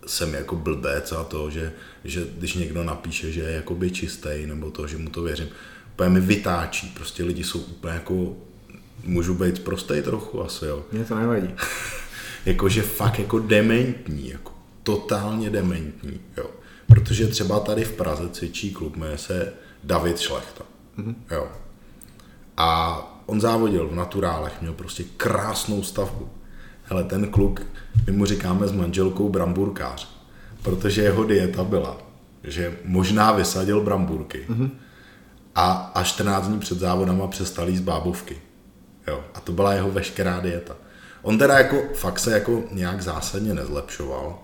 [0.07, 1.73] jsem jako blbec a to, že,
[2.03, 5.49] že když někdo napíše, že je jakoby čistý, nebo to, že mu to věřím,
[5.93, 6.87] úplně mi vytáčí.
[6.87, 8.35] Prostě lidi jsou úplně jako,
[9.03, 10.85] můžu být prostý trochu asi, jo.
[10.91, 11.49] Mně to nevadí.
[12.45, 14.51] Jakože fakt jako dementní, jako
[14.83, 16.49] totálně dementní, jo.
[16.91, 20.63] Protože třeba tady v Praze cvičí klub, jmenuje se David Šlechta,
[20.97, 21.15] mm-hmm.
[21.31, 21.47] jo.
[22.57, 26.29] A on závodil v naturálech, měl prostě krásnou stavbu.
[26.83, 27.61] Hele, ten kluk,
[28.07, 30.09] my mu říkáme s manželkou bramburkář,
[30.63, 32.11] protože jeho dieta byla
[32.43, 34.69] že možná vysadil brambůrky mm-hmm.
[35.55, 38.41] a, a 14 dní před závodama přestal jíst bábovky.
[39.07, 40.75] Jo, a to byla jeho veškerá dieta.
[41.21, 44.39] On teda jako fakt se jako nějak zásadně nezlepšoval,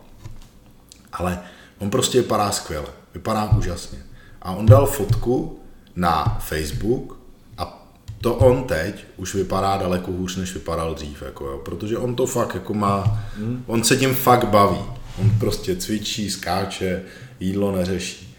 [1.13, 1.39] ale
[1.79, 3.99] on prostě vypadá skvěle, vypadá úžasně.
[4.41, 5.59] A on dal fotku
[5.95, 7.19] na Facebook
[7.57, 7.87] a
[8.21, 12.25] to on teď už vypadá daleko hůř, než vypadal dřív, jako jo, protože on to
[12.25, 13.63] fakt jako má, hmm.
[13.67, 14.83] on se tím fakt baví.
[15.21, 17.03] On prostě cvičí, skáče,
[17.39, 18.37] jídlo neřeší.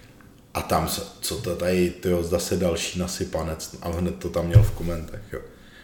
[0.55, 4.63] A tam se, co to tady, tyjo, zase další nasypanec, a hned to tam měl
[4.63, 5.41] v komentech, jo.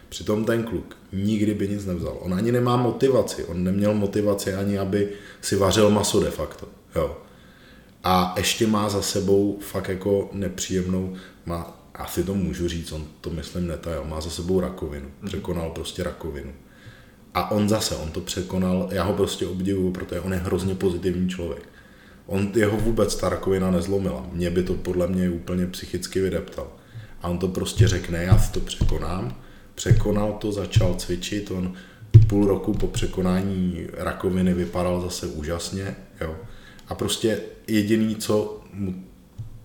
[0.09, 2.17] Přitom ten kluk nikdy by nic nevzal.
[2.19, 3.43] On ani nemá motivaci.
[3.43, 5.09] On neměl motivaci ani, aby
[5.41, 6.67] si vařil maso de facto.
[6.95, 7.17] Jo.
[8.07, 11.13] A ještě má za sebou fakt jako nepříjemnou,
[11.45, 15.05] má, asi to můžu říct, on to myslím netajil, má za sebou rakovinu.
[15.05, 15.27] Mhm.
[15.27, 16.53] Překonal prostě rakovinu.
[17.33, 21.29] A on zase, on to překonal, já ho prostě obdivuju, protože on je hrozně pozitivní
[21.29, 21.69] člověk.
[22.25, 24.25] On jeho vůbec ta rakovina nezlomila.
[24.31, 26.67] Mě by to podle mě úplně psychicky vydeptal.
[27.21, 29.35] A on to prostě řekne, já to překonám
[29.75, 31.73] překonal to, začal cvičit, on
[32.27, 36.35] půl roku po překonání rakoviny vypadal zase úžasně, jo.
[36.87, 39.03] A prostě jediný, co mu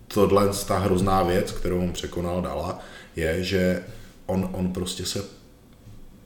[0.07, 2.79] tohle ta hrozná věc, kterou on překonal, dala,
[3.15, 3.83] je, že
[4.25, 5.23] on, on prostě se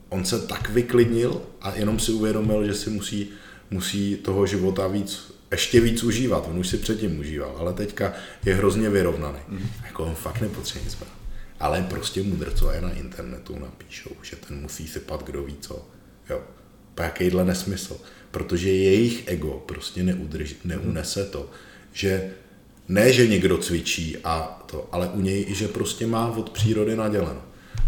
[0.08, 3.28] on se tak vyklidnil a jenom si uvědomil, že si musí,
[3.70, 6.46] musí toho života víc, ještě víc užívat.
[6.50, 8.12] On už si předtím užíval, ale teďka
[8.44, 9.38] je hrozně vyrovnaný.
[9.48, 9.68] Mm.
[9.86, 11.26] Jako on fakt nepotřebuje nic brát
[11.60, 15.88] ale prostě mudrcové na internetu napíšou, že ten musí sypat kdo ví co.
[16.30, 16.42] Jo.
[16.98, 17.96] Jakýhle nesmysl.
[18.30, 21.50] Protože jejich ego prostě neudrž, neunese to,
[21.92, 22.30] že
[22.88, 26.96] ne, že někdo cvičí a to, ale u něj i, že prostě má od přírody
[26.96, 27.42] naděleno.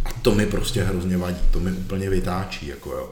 [0.05, 3.11] A to mi prostě hrozně vadí, to mi úplně vytáčí, jako jo.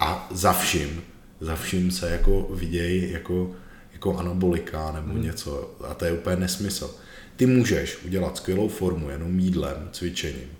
[0.00, 1.02] A za vším,
[1.40, 3.50] za vším se jako vidějí jako,
[3.92, 5.22] jako anabolika nebo hmm.
[5.22, 6.94] něco a to je úplně nesmysl.
[7.36, 10.50] Ty můžeš udělat skvělou formu jenom jídlem, cvičením.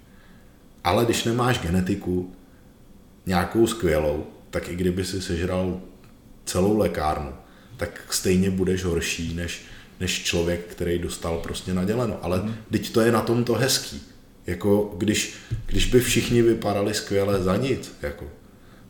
[0.84, 2.34] Ale když nemáš genetiku
[3.26, 5.80] nějakou skvělou, tak i kdyby si sežral
[6.44, 7.32] celou lékárnu,
[7.76, 9.62] tak stejně budeš horší než,
[10.00, 12.18] než člověk, který dostal prostě naděleno.
[12.22, 12.54] Ale mm.
[12.70, 14.02] teď to je na tom to hezký.
[14.46, 15.34] Jako když,
[15.66, 18.30] když by všichni vypadali skvěle za nic, jako,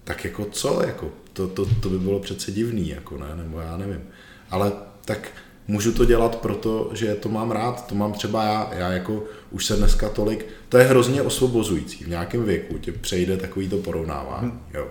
[0.05, 3.77] tak jako co, jako, to, to, to by bylo přece divný, jako ne, nebo já
[3.77, 4.03] nevím.
[4.51, 4.73] Ale
[5.05, 5.31] tak
[5.69, 9.67] můžu to dělat proto, že to mám rád, to mám třeba já, já jako už
[9.67, 14.51] se dneska tolik, to je hrozně osvobozující, v nějakém věku tě přejde takový to porovnávání,
[14.51, 14.61] hmm.
[14.75, 14.89] jo.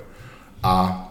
[0.63, 1.03] A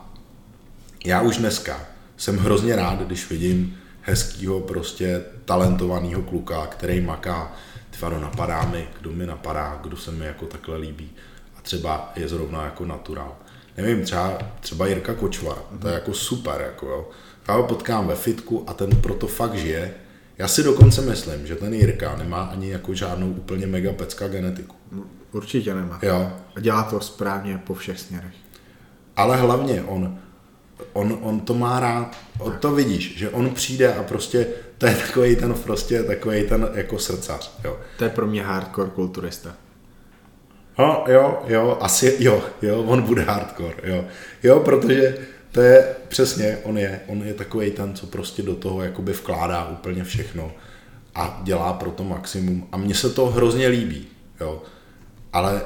[1.04, 1.80] já už dneska
[2.16, 7.52] jsem hrozně rád, když vidím hezkýho, prostě talentovaného kluka, který maká,
[7.90, 11.10] tvaro napadá mi, kdo mi napadá, kdo se mi jako takhle líbí
[11.58, 13.36] a třeba je zrovna jako naturál.
[13.76, 17.06] Nevím, třeba, třeba Jirka Kočvar, to je jako super, jako jo
[17.48, 19.94] já ho potkám ve fitku a ten proto fakt žije.
[20.38, 24.76] Já si dokonce myslím, že ten Jirka nemá ani jako žádnou úplně mega pecka genetiku.
[25.32, 25.98] Určitě nemá.
[26.02, 26.32] Jo.
[26.56, 28.34] A dělá to správně po všech směrech.
[29.16, 30.18] Ale hlavně on,
[30.92, 34.46] on, on to má rád, on to vidíš, že on přijde a prostě
[34.78, 37.78] to je takový ten prostě takový ten jako srdcař, jo.
[37.98, 39.54] To je pro mě hardcore kulturista.
[40.78, 44.04] No, jo, jo, asi, jo, jo, on bude hardcore, jo.
[44.42, 45.18] Jo, protože
[45.52, 49.68] to je přesně, on je, on je takový ten, co prostě do toho jakoby vkládá
[49.68, 50.52] úplně všechno
[51.14, 52.68] a dělá pro to maximum.
[52.72, 54.06] A mně se to hrozně líbí,
[54.40, 54.62] jo.
[55.32, 55.60] Ale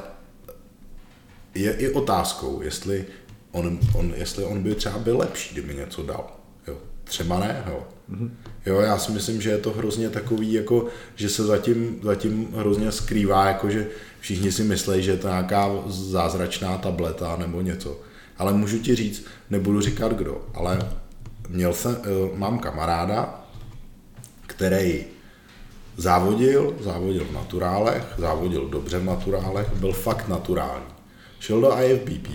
[1.54, 3.04] je i otázkou, jestli
[3.52, 6.26] on, on, jestli on by třeba byl lepší, kdyby něco dal.
[6.66, 6.76] Jo.
[7.04, 7.86] Třeba ne, jo.
[8.10, 8.30] Mm-hmm.
[8.66, 12.92] Jo, já si myslím, že je to hrozně takový, jako, že se zatím, zatím hrozně
[12.92, 13.88] skrývá, jako, že
[14.20, 19.24] všichni si myslí, že je to nějaká zázračná tableta nebo něco ale můžu ti říct,
[19.50, 20.78] nebudu říkat kdo, ale
[21.48, 23.44] měl jsem, eh, mám kamaráda,
[24.46, 25.04] který
[25.96, 30.86] závodil, závodil v naturálech, závodil dobře v naturálech, byl fakt naturální.
[31.40, 32.28] Šel do IFBB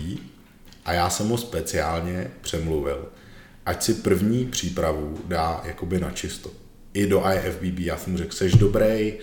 [0.86, 3.08] a já jsem ho speciálně přemluvil,
[3.66, 6.50] ať si první přípravu dá jakoby na čisto.
[6.94, 9.14] I do IFBB, já jsem mu řekl, jsi dobrý,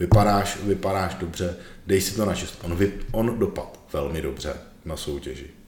[0.00, 1.56] vypadáš, vypadáš dobře,
[1.86, 2.66] dej si to na čisto.
[2.66, 4.54] On, vy, on dopad velmi dobře
[4.84, 5.58] na soutěži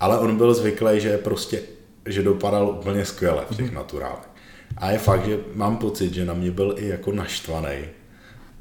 [0.00, 1.62] ale on byl zvyklý, že prostě,
[2.06, 4.28] že dopadal úplně skvěle v těch mm naturálech.
[4.76, 7.78] A je fakt, že mám pocit, že na mě byl i jako naštvaný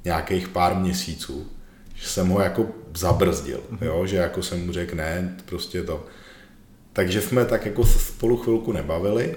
[0.06, 1.52] nějakých pár měsíců,
[1.96, 4.06] že jsem ho jako zabrzdil, mm jo?
[4.06, 6.06] že jako jsem mu řekl, ne, prostě to.
[6.94, 9.36] Takže jsme tak jako spolu chvilku nebavili,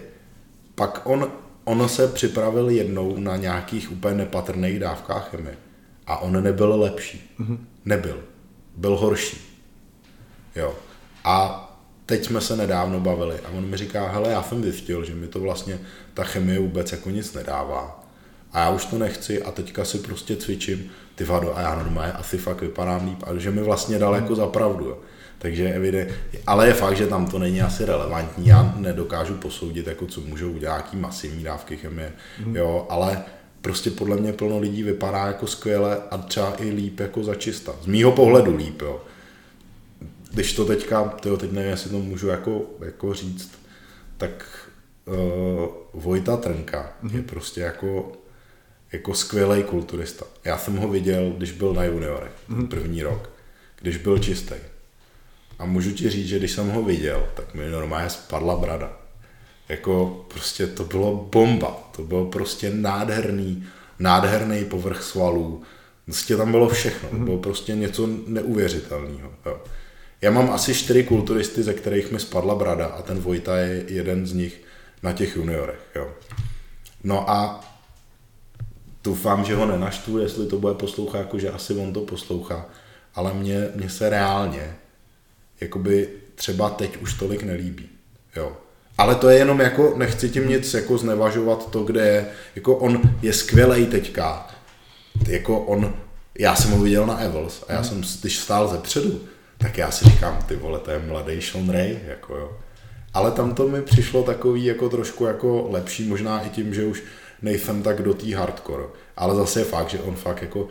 [0.74, 1.32] pak on,
[1.64, 5.56] on se připravil jednou na nějakých úplně nepatrných dávkách chemie
[6.06, 7.34] a on nebyl lepší.
[7.38, 8.22] mm Nebyl.
[8.76, 9.60] Byl horší.
[10.56, 10.74] Jo.
[11.24, 11.68] A
[12.06, 15.26] teď jsme se nedávno bavili a on mi říká, hele, já jsem zjistil, že mi
[15.28, 15.78] to vlastně
[16.14, 18.01] ta chemie vůbec jako nic nedává.
[18.52, 22.12] A já už to nechci a teďka si prostě cvičím, ty vado, a já normálně
[22.12, 24.84] asi fakt vypadám líp, a že mi vlastně dal jako za pravdu.
[24.84, 24.98] Jo.
[25.38, 26.10] Takže evident,
[26.46, 30.50] ale je fakt, že tam to není asi relevantní, já nedokážu posoudit, jako co můžou
[30.50, 32.12] udělat, jaký masivní dávky chemie,
[32.46, 32.56] mm.
[32.56, 33.24] jo, ale
[33.60, 37.72] prostě podle mě plno lidí vypadá jako skvěle a třeba i líp jako začista.
[37.82, 39.00] Z mýho pohledu líp, jo.
[40.32, 43.50] Když to teďka, tyjo, teď nevím, jestli to můžu jako, jako říct,
[44.16, 44.46] tak
[45.04, 47.16] uh, Vojta Trnka mm-hmm.
[47.16, 48.12] je prostě jako,
[48.92, 50.24] jako skvělý kulturista.
[50.44, 52.68] Já jsem ho viděl, když byl na juniorech, mm-hmm.
[52.68, 53.30] první rok,
[53.80, 54.54] když byl čistý.
[55.58, 58.92] A můžu ti říct, že když jsem ho viděl, tak mi normálně spadla brada.
[59.68, 61.90] Jako prostě to bylo bomba.
[61.96, 63.66] To bylo prostě nádherný,
[63.98, 65.62] nádherný povrch svalů.
[66.04, 67.08] Prostě tam bylo všechno.
[67.08, 69.32] To bylo prostě něco neuvěřitelného.
[70.20, 74.26] Já mám asi čtyři kulturisty, ze kterých mi spadla brada a ten Vojta je jeden
[74.26, 74.60] z nich
[75.02, 75.80] na těch juniorech.
[75.94, 76.10] Jo.
[77.04, 77.64] No a
[79.04, 82.66] doufám, že ho nenaštvu, jestli to bude poslouchat, jakože asi on to poslouchá,
[83.14, 84.76] ale mně, mně se reálně
[85.60, 87.88] jakoby třeba teď už tolik nelíbí.
[88.36, 88.56] Jo.
[88.98, 93.00] Ale to je jenom jako, nechci tím nic jako znevažovat to, kde je, jako on
[93.22, 94.50] je skvělý teďka,
[95.28, 95.94] jako on,
[96.38, 99.20] já jsem ho viděl na Evels a já jsem, když stál ze předu,
[99.58, 102.58] tak já si říkám, ty vole, to je mladý Sean Ray, jako jo.
[103.14, 107.02] Ale tam to mi přišlo takový jako trošku jako lepší, možná i tím, že už
[107.42, 108.84] nejsem tak do té hardcore.
[109.16, 110.68] Ale zase je fakt, že on fakt jako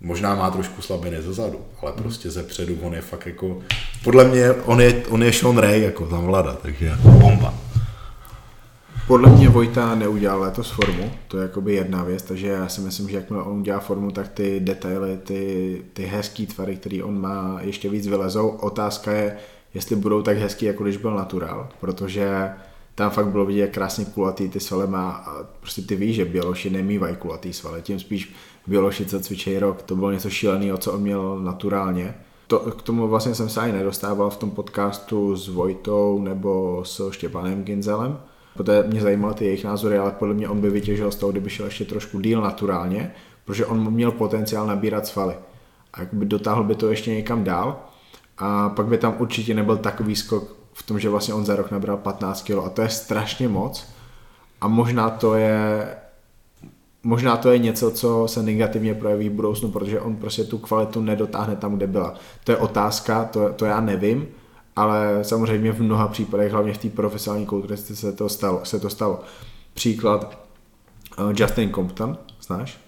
[0.00, 2.02] možná má trošku slabiny ze zadu, ale hmm.
[2.02, 3.58] prostě ze předu on je fakt jako,
[4.04, 7.54] podle mě on je, on je Sean Ray jako tam vlada, takže bomba.
[9.06, 13.08] Podle mě Vojta neudělal letos formu, to je jakoby jedna věc, takže já si myslím,
[13.08, 17.58] že jakmile on udělá formu, tak ty detaily, ty, ty hezký tvary, který on má,
[17.60, 18.48] ještě víc vylezou.
[18.48, 19.36] Otázka je,
[19.74, 22.50] jestli budou tak hezký, jako když byl natural, protože
[22.94, 26.70] tam fakt bylo vidět krásně kulatý, ty svaly má, a prostě ty víš, že Běloši
[26.70, 28.34] nemývají kulatý svaly, tím spíš
[28.66, 32.14] Běloši, co cvičí rok, to bylo něco šíleného, co on měl naturálně.
[32.46, 37.10] To, k tomu vlastně jsem se ani nedostával v tom podcastu s Vojtou nebo s
[37.10, 38.18] Štěpánem Ginzelem,
[38.56, 41.50] protože mě zajímaly ty jejich názory, ale podle mě on by vytěžil z toho, kdyby
[41.50, 43.14] šel ještě trošku díl naturálně,
[43.44, 45.34] protože on měl potenciál nabírat svaly.
[45.92, 47.80] A jakoby dotáhl by to ještě někam dál
[48.38, 51.70] a pak by tam určitě nebyl takový skok v tom, že vlastně on za rok
[51.70, 53.86] nabral 15 kg a to je strašně moc
[54.60, 55.86] a možná to je
[57.04, 61.00] možná to je něco, co se negativně projeví v budoucnu, protože on prostě tu kvalitu
[61.00, 62.14] nedotáhne tam, kde byla.
[62.44, 64.26] To je otázka, to, to já nevím,
[64.76, 68.60] ale samozřejmě v mnoha případech, hlavně v té profesionální kulturistice se to stalo.
[68.64, 69.20] Se to stalo.
[69.74, 70.38] Příklad
[71.18, 72.78] uh, Justin Compton, znáš?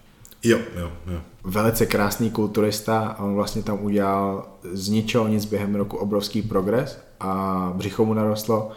[0.42, 1.20] Jo, jo, jo.
[1.44, 7.05] Velice krásný kulturista a on vlastně tam udělal z ničeho nic během roku obrovský progres
[7.20, 8.70] a břicho mu narostlo,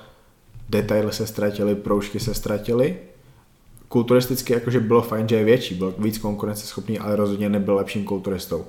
[0.69, 2.97] detaily se ztratily, proužky se ztratily.
[3.87, 8.65] Kulturisticky jakože bylo fajn, že je větší, byl víc konkurenceschopný, ale rozhodně nebyl lepším kulturistou.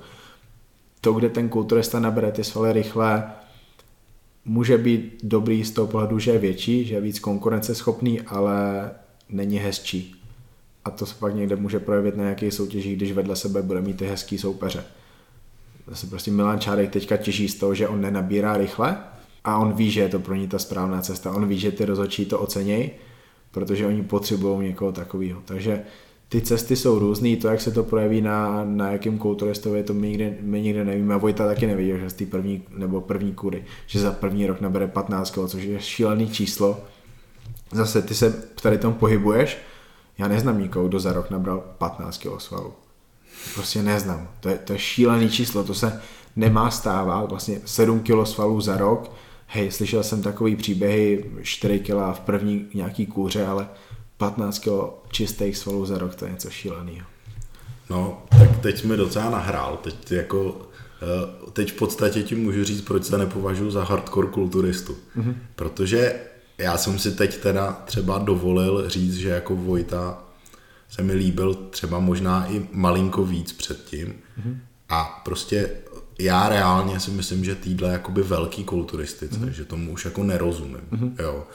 [1.01, 3.23] To, kde ten kulturista nabere ty svaly rychle,
[4.45, 8.91] může být dobrý z toho pohledu, že je větší, že je víc konkurenceschopný, ale
[9.29, 10.15] není hezčí.
[10.85, 13.97] A to se pak někde může projevit na nějakých soutěžích, když vedle sebe bude mít
[13.97, 14.83] ty hezký soupeře.
[15.87, 18.97] Zase prostě Milan Čárek teďka těží z toho, že on nenabírá rychle
[19.43, 21.31] a on ví, že je to pro ní ta správná cesta.
[21.31, 22.91] On ví, že ty rozhodčí to ocenějí,
[23.51, 25.41] protože oni potřebují někoho takového.
[25.45, 25.83] Takže
[26.29, 30.07] ty cesty jsou různé, to, jak se to projeví na, na jakém kulturistovi, to my
[30.09, 31.13] nikdy, my nikdy nevíme.
[31.13, 34.61] A Vojta taky neviděl, že z té první, nebo první kury, že za první rok
[34.61, 36.79] nabere 15 kg, což je šílený číslo.
[37.71, 39.57] Zase ty se tady tom pohybuješ,
[40.17, 42.73] já neznám nikoho, kdo za rok nabral 15 kg svalů.
[43.53, 44.27] Prostě neznám.
[44.39, 46.01] To je, to je šílený číslo, to se
[46.35, 47.29] nemá stávat.
[47.29, 49.11] Vlastně 7 kg svalů za rok.
[49.53, 53.67] Hej, slyšel jsem takový příběhy, 4 kg v první nějaký kůře, ale
[54.17, 54.69] 15 kg
[55.11, 57.07] čistých svalů za rok, to je něco šíleného.
[57.89, 60.61] No, tak teď mi docela nahrál, teď jako
[61.01, 64.97] eh, teď v podstatě ti můžu říct, proč se nepovažuji za hardcore kulturistu.
[65.17, 65.35] Mm-hmm.
[65.55, 66.19] Protože
[66.57, 70.23] já jsem si teď teda třeba dovolil říct, že jako Vojta
[70.89, 74.07] se mi líbil třeba možná i malinko víc předtím.
[74.07, 74.57] Mm-hmm.
[74.89, 75.69] A prostě
[76.23, 79.49] já reálně si myslím, že týdle jakoby velký kulturistice, mm-hmm.
[79.49, 80.81] že tomu už jako nerozumím.
[80.91, 81.13] Mm-hmm.
[81.19, 81.47] Jo.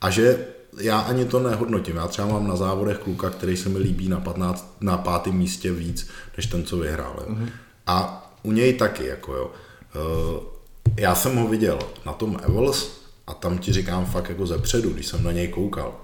[0.00, 0.46] A že
[0.80, 1.96] já ani to nehodnotím.
[1.96, 5.72] Já třeba mám na závodech kluka, který se mi líbí na, 15, na pátém místě
[5.72, 7.16] víc, než ten, co vyhrál.
[7.20, 7.34] Jo.
[7.34, 7.48] Mm-hmm.
[7.86, 9.50] A u něj taky, jako jo.
[9.94, 10.58] Uh,
[10.96, 15.06] já jsem ho viděl na tom Evels a tam ti říkám fakt jako zepředu, když
[15.06, 16.00] jsem na něj koukal,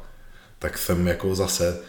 [0.59, 1.81] tak jsem jako zase,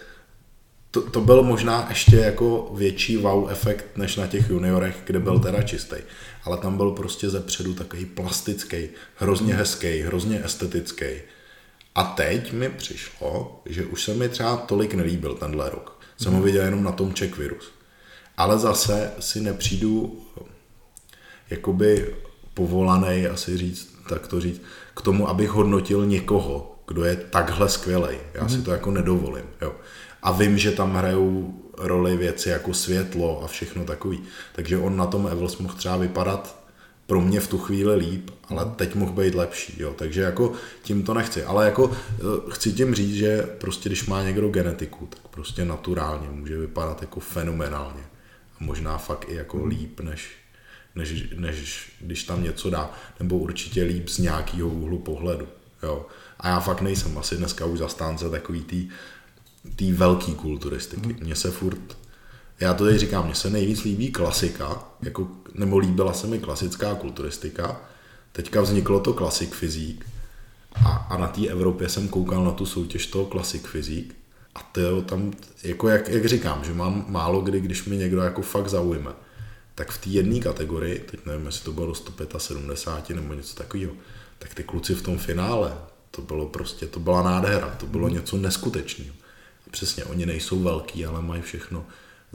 [0.96, 5.39] to, to byl možná ještě jako větší wow efekt než na těch juniorech, kde byl
[5.39, 5.96] teda čistý.
[6.43, 11.06] Ale tam byl prostě zepředu takový plastický, hrozně hezký, hrozně estetický.
[11.96, 16.00] A teď mi přišlo, že už se mi třeba tolik nelíbil tenhle rok.
[16.18, 17.72] Jsem ho viděl jenom na tom Czech virus.
[18.38, 20.26] Ale zase si nepřijdu
[21.50, 22.16] jakoby
[22.54, 24.62] povolaný, asi říct, tak to říct,
[24.96, 28.18] k tomu, abych hodnotil někoho, kdo je takhle skvělý.
[28.34, 29.46] Já si to jako nedovolím.
[29.62, 29.76] Jo.
[30.26, 34.24] A vím, že tam hrajou roli věci jako světlo a všechno takový.
[34.56, 36.66] Takže on na tom Evils mohl třeba vypadat
[37.08, 39.94] pro mě v tu chvíli líp, ale teď mohl být lepší, jo.
[39.94, 40.54] takže jako
[40.84, 45.06] tím to nechci, ale jako eh, chci tím říct, že prostě když má někdo genetiku,
[45.06, 48.04] tak prostě naturálně může vypadat jako fenomenálně
[48.60, 50.30] a možná fakt i jako líp, než,
[50.96, 55.48] než, než když tam něco dá, nebo určitě líp z nějakého úhlu pohledu,
[55.84, 56.06] jo.
[56.40, 58.90] A já fakt nejsem asi dneska už zastánce takový tý,
[59.76, 61.16] tý velký kulturistiky.
[61.22, 61.97] Mně se furt
[62.59, 66.95] já to teď říkám, mně se nejvíc líbí klasika, jako, nebo líbila se mi klasická
[66.95, 67.82] kulturistika,
[68.32, 70.05] teďka vzniklo to klasik fyzik
[70.76, 74.16] a, a na té Evropě jsem koukal na tu soutěž toho klasik fyzik
[74.55, 75.32] a to tam,
[75.63, 79.11] jako jak, jak říkám, že mám málo kdy, když mi někdo jako fakt zaujme,
[79.76, 83.93] tak v té jedné kategorii, teď nevím, jestli to bylo do 175 nebo něco takového,
[84.39, 85.78] tak ty kluci v tom finále,
[86.11, 89.16] to bylo prostě, to byla nádhera, to bylo něco neskutečného.
[89.72, 91.86] Přesně, oni nejsou velký, ale mají všechno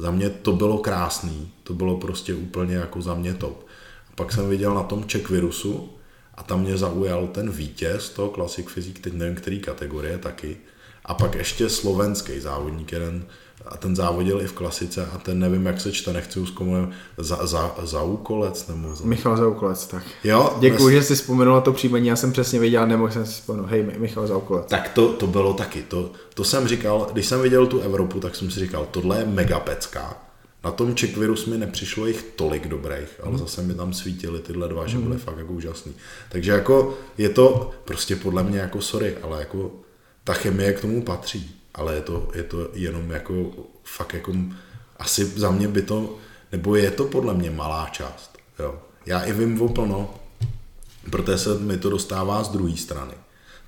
[0.00, 3.66] za mě to bylo krásný, to bylo prostě úplně jako za mě top.
[4.08, 5.92] A pak jsem viděl na tom Czech virusu
[6.34, 10.56] a tam mě zaujal ten vítěz toho Classic Physique, teď nevím, který kategorie taky.
[11.04, 13.26] A pak ještě slovenský závodník, jeden
[13.70, 17.46] a ten závodil i v klasice a ten nevím, jak se čte, nechci uskomovat, za,
[17.46, 19.04] za, za úkolec nebo za...
[19.04, 20.02] Michal Zaukolec, tak.
[20.24, 20.56] Jo?
[20.60, 20.94] Děkuji, dnes...
[20.94, 23.86] že jsi vzpomenul na to příjmení, já jsem přesně věděl, nemohl jsem si vzpomenout, hej,
[23.98, 24.66] Michal Zaukolec.
[24.66, 28.36] Tak to, to bylo taky, to, to jsem říkal, když jsem viděl tu Evropu, tak
[28.36, 30.16] jsem si říkal, tohle je mega pecka.
[30.64, 33.38] Na tom Czech virus mi nepřišlo jich tolik dobrých, ale hmm.
[33.38, 35.18] zase mi tam svítily tyhle dva, že byly hmm.
[35.18, 35.92] fakt jako úžasný.
[36.28, 39.70] Takže jako je to prostě podle mě jako sorry, ale jako
[40.24, 43.52] ta chemie k tomu patří ale je to, je to jenom jako
[43.84, 44.34] fakt jako
[44.96, 46.18] asi za mě by to,
[46.52, 48.38] nebo je to podle mě malá část.
[48.58, 48.82] Jo.
[49.06, 50.14] Já i vím oplno,
[51.10, 53.14] protože se mi to dostává z druhé strany.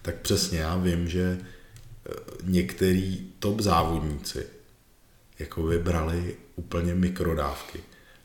[0.02, 4.46] Tak přesně já vím, že eh, některý top závodníci
[5.38, 7.80] jako vybrali úplně mikrodávky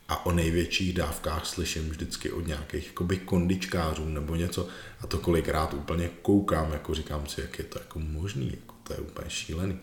[0.07, 4.67] a o největších dávkách slyším vždycky od nějakých jakoby kondičkářů nebo něco
[5.01, 8.57] a to kolikrát úplně koukám, jako říkám si, jak je to jako možný,
[8.87, 9.79] to je úplně šílený.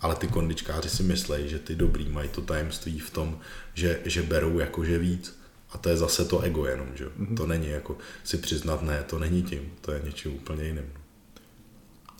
[0.00, 3.38] Ale ty kondičkáři si myslí, že ty dobrý mají to tajemství v tom,
[3.74, 5.38] že, že berou jakože víc.
[5.72, 7.36] A to je zase to ego jenom, že mm-hmm.
[7.36, 10.92] To není jako si přiznat, ne, to není tím, to je něčím úplně jiným.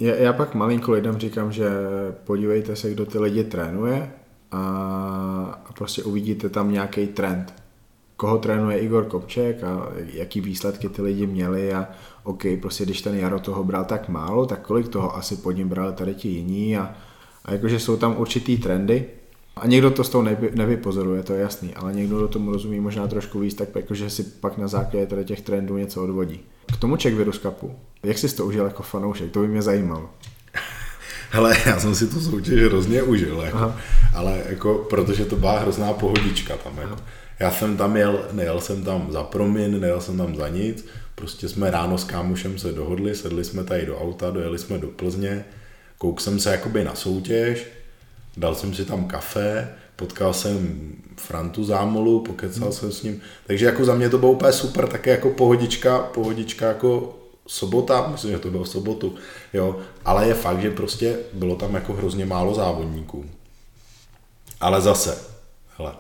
[0.01, 1.71] Já, já pak malinko lidem říkám, že
[2.25, 4.13] podívejte se, kdo ty lidi trénuje
[4.51, 4.61] a,
[5.67, 7.55] a prostě uvidíte tam nějaký trend.
[8.17, 11.89] Koho trénuje Igor Kopček a jaký výsledky ty lidi měli a
[12.29, 15.69] OK, prostě když ten Jaro toho bral tak málo, tak kolik toho asi pod ním
[15.69, 16.95] brali tady ti jiní a,
[17.45, 19.05] a jakože jsou tam určitý trendy
[19.57, 22.81] a někdo to z toho nevy, nevypozoruje, to je jasný, ale někdo do tomu rozumí
[22.81, 26.41] možná trošku víc, tak jakože si pak na základě tady těch trendů něco odvodí.
[26.73, 30.11] K tomu Czech Virus Cupu, jak jsi to užil jako fanoušek, to by mě zajímalo.
[31.31, 33.75] Hele, já jsem si tu soutěž hrozně užil, jako,
[34.15, 36.79] ale jako, protože to byla hrozná pohodička tam.
[36.79, 36.97] Jako.
[37.41, 40.87] Já jsem tam jel, nejel jsem tam za promin, nejel jsem tam za nic,
[41.19, 44.89] Prostě jsme ráno s kámošem se dohodli, sedli jsme tady do auta, dojeli jsme do
[44.89, 45.45] Plzně,
[45.99, 47.67] kouk jsem se jakoby na soutěž,
[48.37, 52.73] dal jsem si tam kafe, potkal jsem Frantu Zámolu, pokecal hmm.
[52.73, 56.69] jsem s ním, takže jako za mě to bylo úplně super, také jako pohodička, pohodička
[56.69, 59.15] jako sobota, myslím, že to bylo v sobotu,
[59.53, 63.25] jo, ale je fakt, že prostě bylo tam jako hrozně málo závodníků.
[64.61, 65.19] Ale zase,
[65.77, 65.93] hele,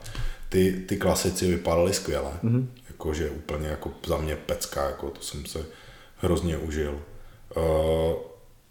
[0.49, 2.31] ty, ty klasici vypadaly skvěle.
[2.45, 2.67] Mm-hmm
[2.99, 5.67] jakože úplně jako za mě pecka, jako to jsem se
[6.17, 7.01] hrozně užil.
[7.57, 7.63] Uh,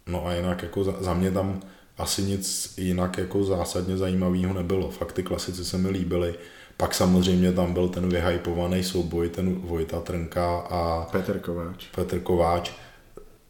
[0.06, 1.60] no a jinak jako za, za mě tam
[1.98, 4.90] asi nic jinak jako zásadně zajímavého nebylo.
[4.90, 6.34] Fakt ty klasici se mi líbily.
[6.76, 11.86] Pak samozřejmě tam byl ten vyhypovaný souboj, ten Vojta Trnka a Petr Kováč.
[11.94, 12.72] Petr Kováč.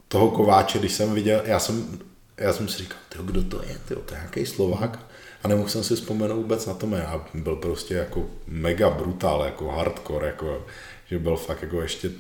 [0.09, 1.99] Toho Kováče, když jsem viděl, já jsem,
[2.37, 4.99] já jsem si říkal, tyjo, kdo to je, tyjo, to je nějaký Slovák
[5.43, 9.69] a nemohl jsem si vzpomenout vůbec na to já byl prostě jako mega brutál, jako
[9.69, 10.67] hardcore, jako,
[11.07, 12.11] že byl fakt jako ještě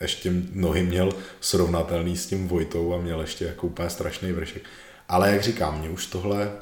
[0.00, 4.62] ještě nohy měl srovnatelný s tím Vojtou a měl ještě jako úplně strašný vršek.
[5.08, 6.52] Ale jak říkám, mě už tohle,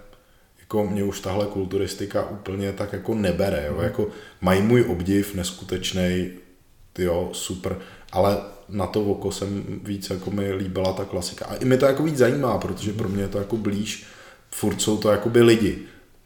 [0.60, 3.74] jako mě už tahle kulturistika úplně tak jako nebere, jo?
[3.76, 3.82] Mm.
[3.82, 4.08] jako
[4.40, 6.30] mají můj obdiv neskutečný,
[6.98, 7.78] jo, super,
[8.12, 8.38] ale
[8.68, 11.44] na to oko jsem víc jako mi líbila ta klasika.
[11.44, 14.06] A i mi to jako víc zajímá, protože pro mě je to jako blíž,
[14.54, 15.78] furt jsou to jakoby lidi.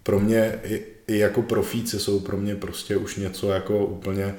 [0.03, 4.35] Pro mě i, i jako profíci jsou pro mě prostě už něco jako úplně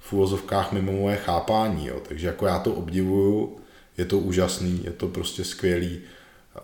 [0.00, 2.02] v úvozovkách mimo moje chápání, jo.
[2.08, 3.56] takže jako já to obdivuju,
[3.98, 6.00] je to úžasný, je to prostě skvělý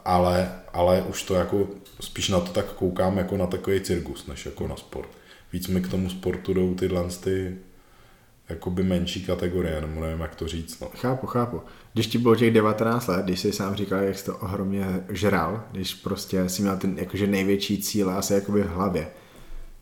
[0.05, 1.69] ale, ale už to jako,
[2.01, 5.09] spíš na to tak koukám jako na takový cirkus, než jako na sport.
[5.53, 7.57] Víc mi k tomu sportu jdou tyhle ty
[8.49, 10.81] jakoby menší kategorie, nebo nevím, jak to říct.
[10.81, 10.91] No.
[10.97, 11.63] Chápu, chápu.
[11.95, 15.65] Když ti bylo těch 19 let, když jsi sám říkal, jak jsi to ohromně žral,
[15.73, 19.09] když prostě jsi měl ten jakože největší cíl asi jakoby v hlavě,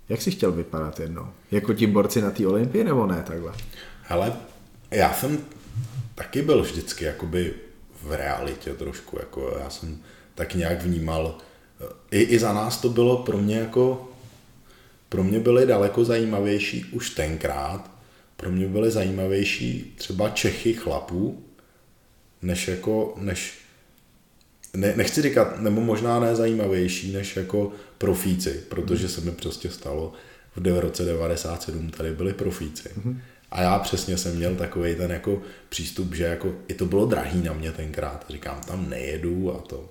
[0.09, 1.27] jak jsi chtěl vypadat jednou?
[1.51, 3.53] Jako ti borci na té olympii nebo ne takhle?
[4.03, 4.33] Hele,
[4.91, 5.39] já jsem
[6.15, 7.55] taky byl vždycky jakoby
[8.03, 9.99] v realitě trošku, jako já jsem
[10.35, 11.39] tak nějak vnímal,
[12.11, 14.09] i, i za nás to bylo pro mě jako,
[15.09, 17.91] pro mě byly daleko zajímavější už tenkrát,
[18.37, 21.45] pro mě byly zajímavější třeba Čechy chlapů,
[22.43, 23.59] než jako, než,
[24.75, 30.13] ne, nechci říkat, nebo možná ne zajímavější, než jako profíci, protože se mi prostě stalo,
[30.57, 32.89] v roce 97 tady byli profíci.
[32.89, 33.17] Mm-hmm.
[33.51, 37.43] A já přesně jsem měl takový ten jako přístup, že jako i to bylo drahý
[37.43, 38.25] na mě tenkrát.
[38.29, 39.89] Říkám, tam nejedu a to.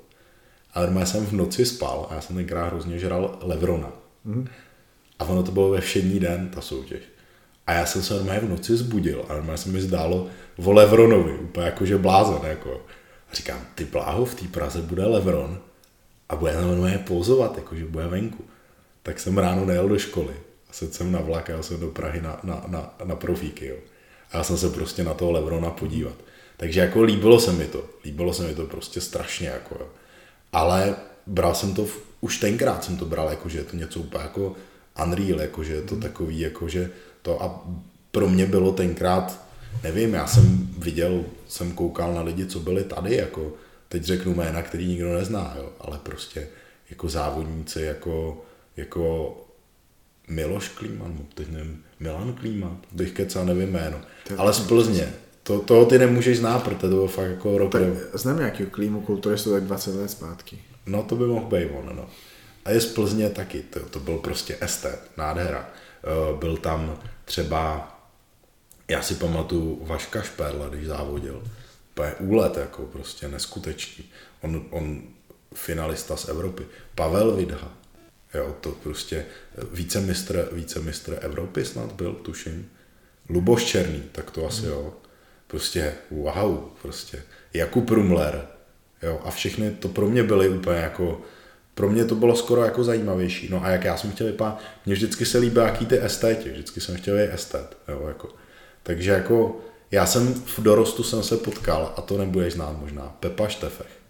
[0.73, 3.91] Ale normálně jsem v noci spal a já jsem tenkrát hrozně žral Levrona.
[4.25, 4.47] Mm.
[5.19, 7.01] A ono to bylo ve všední den, ta soutěž.
[7.67, 11.33] A já jsem se normálně v noci zbudil a normálně se mi zdálo o Levronovi,
[11.33, 12.39] úplně jako že blázen.
[12.43, 12.81] Jako.
[13.31, 15.59] A říkám, ty bláho, v té Praze bude Levron
[16.29, 18.45] a bude tam normálně pouzovat, jako že bude venku.
[19.03, 20.33] Tak jsem ráno nejel do školy
[20.69, 23.65] a sedl jsem na vlak a jel jsem do Prahy na, na, na, na profíky.
[23.65, 23.75] Jo.
[24.31, 26.15] A já jsem se prostě na toho Levrona podívat.
[26.57, 27.85] Takže jako líbilo se mi to.
[28.05, 29.47] Líbilo se mi to prostě strašně.
[29.47, 29.87] Jako, jo.
[30.53, 30.95] Ale
[31.27, 34.23] bral jsem to, v, už tenkrát jsem to bral, jako, že je to něco úplně
[34.23, 34.55] jako
[35.05, 36.89] unreal, jako, že je to takový, jako, že
[37.21, 37.65] to a
[38.11, 39.45] pro mě bylo tenkrát,
[39.83, 43.53] nevím, já jsem viděl, jsem koukal na lidi, co byli tady, jako
[43.89, 46.47] teď řeknu jména, který nikdo nezná, jo, ale prostě
[46.89, 48.41] jako závodníci, jako,
[48.77, 49.35] jako
[50.27, 54.01] Miloš Klíman, teď nevím, Milan Klíman, bych kecel, nevím jméno,
[54.37, 55.13] ale z Plzně,
[55.43, 57.71] to, toho ty nemůžeš znát, protože to bylo fakt jako rok.
[57.71, 57.81] Tak
[58.13, 60.59] znám nějaký klímu kulturistu tak 20 let zpátky.
[60.85, 62.09] No to by mohl být on, no.
[62.65, 65.69] A je z Plzně taky, to, to byl prostě estet, nádhera.
[66.03, 67.87] Uh, byl tam třeba,
[68.87, 71.43] já si pamatuju Vaška Šperla, když závodil,
[71.93, 74.05] to je úlet, jako prostě neskutečný.
[74.41, 75.03] On, on
[75.53, 76.67] finalista z Evropy.
[76.95, 77.71] Pavel Vidha,
[78.33, 79.25] jo, to prostě
[79.71, 82.69] vícemistr, vícemistr Evropy snad byl, tuším.
[83.29, 84.93] Luboš Černý, tak to asi jo.
[85.47, 87.23] Prostě wow, prostě.
[87.53, 88.47] Jakub Rumler,
[89.03, 91.21] jo, a všechny to pro mě byly úplně jako,
[91.75, 93.49] pro mě to bylo skoro jako zajímavější.
[93.51, 96.81] No a jak já jsem chtěl vypadat, mně vždycky se líbí jaký ty estéti, vždycky
[96.81, 98.29] jsem chtěl být estet, jo, jako.
[98.83, 99.59] Takže jako
[99.91, 104.01] já jsem v dorostu jsem se potkal, a to nebudeš znát možná, Pepa Štefech.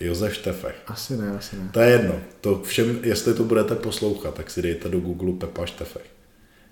[0.00, 0.82] Josef Štefech.
[0.86, 1.68] Asi ne, asi ne.
[1.72, 2.20] To je jedno.
[2.40, 6.06] To všem, jestli to budete poslouchat, tak si dejte do Google Pepa Štefech.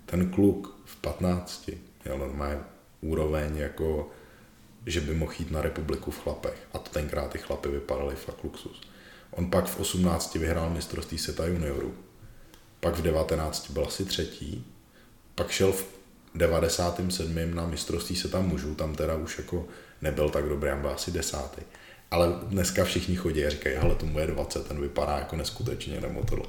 [0.06, 1.70] Ten kluk v 15
[2.04, 2.60] měl normálně
[3.00, 4.10] úroveň jako
[4.86, 6.56] že by mohl jít na republiku v chlapech.
[6.72, 8.80] A to tenkrát ty chlapy vypadaly fakt luxus.
[9.40, 11.94] On pak v 18 vyhrál mistrovství světa juniorů.
[12.80, 14.66] Pak v 19 byl asi třetí.
[15.34, 15.84] Pak šel v
[16.34, 17.54] 97.
[17.54, 19.66] na mistrovství světa mužů, tam teda už jako
[20.02, 21.62] nebyl tak dobrý, byl asi desátý.
[22.10, 26.24] Ale dneska všichni chodí a říkají, hele, tomu je 20, ten vypadá jako neskutečně, nebo
[26.24, 26.46] tohle.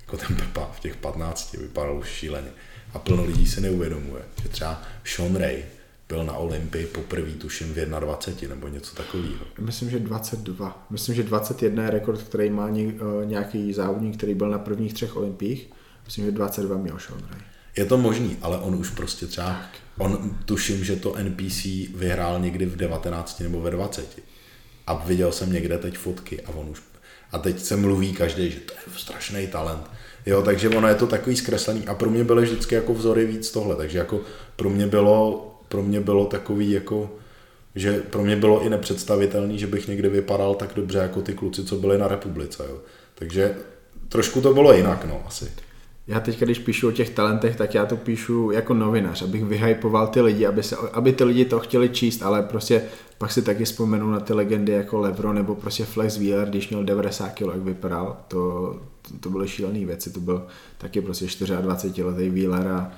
[0.00, 2.50] Jako ten Pepa v těch 15 vypadal už šíleně.
[2.94, 5.64] A plno lidí si neuvědomuje, že třeba Sean Ray,
[6.12, 9.44] byl na Olympii poprvé, tuším, v 21 nebo něco takového.
[9.60, 10.86] Myslím, že 22.
[10.90, 12.92] Myslím, že 21 je rekord, který má eh,
[13.24, 15.70] nějaký závodník, který byl na prvních třech olympiích.
[16.04, 17.40] Myslím, že 22 měl Sean Ray.
[17.76, 19.60] Je to možný, ale on už prostě třeba,
[19.98, 24.22] on tuším, že to NPC vyhrál někdy v 19 nebo ve 20.
[24.86, 26.82] A viděl jsem někde teď fotky a on už,
[27.32, 29.90] a teď se mluví každý, že to je strašný talent.
[30.26, 33.50] Jo, takže ono je to takový zkreslený a pro mě byly vždycky jako vzory víc
[33.50, 34.20] tohle, takže jako
[34.56, 37.10] pro mě bylo pro mě bylo takový jako,
[37.74, 41.64] že pro mě bylo i nepředstavitelný, že bych někdy vypadal tak dobře jako ty kluci,
[41.64, 42.64] co byli na republice.
[42.68, 42.76] Jo.
[43.14, 43.54] Takže
[44.08, 45.50] trošku to bylo jinak, no, asi.
[46.06, 50.06] Já teď, když píšu o těch talentech, tak já to píšu jako novinář, abych vyhypoval
[50.06, 52.82] ty lidi, aby, se, aby ty lidi to chtěli číst, ale prostě
[53.18, 56.84] pak si taky vzpomenu na ty legendy jako Levro nebo prostě Flex Wheeler, když měl
[56.84, 60.46] 90 kg, jak vypadal, to, to, to byly šílené věci, to byl
[60.78, 61.26] taky prostě
[61.60, 62.92] 24 letý Wheeler a,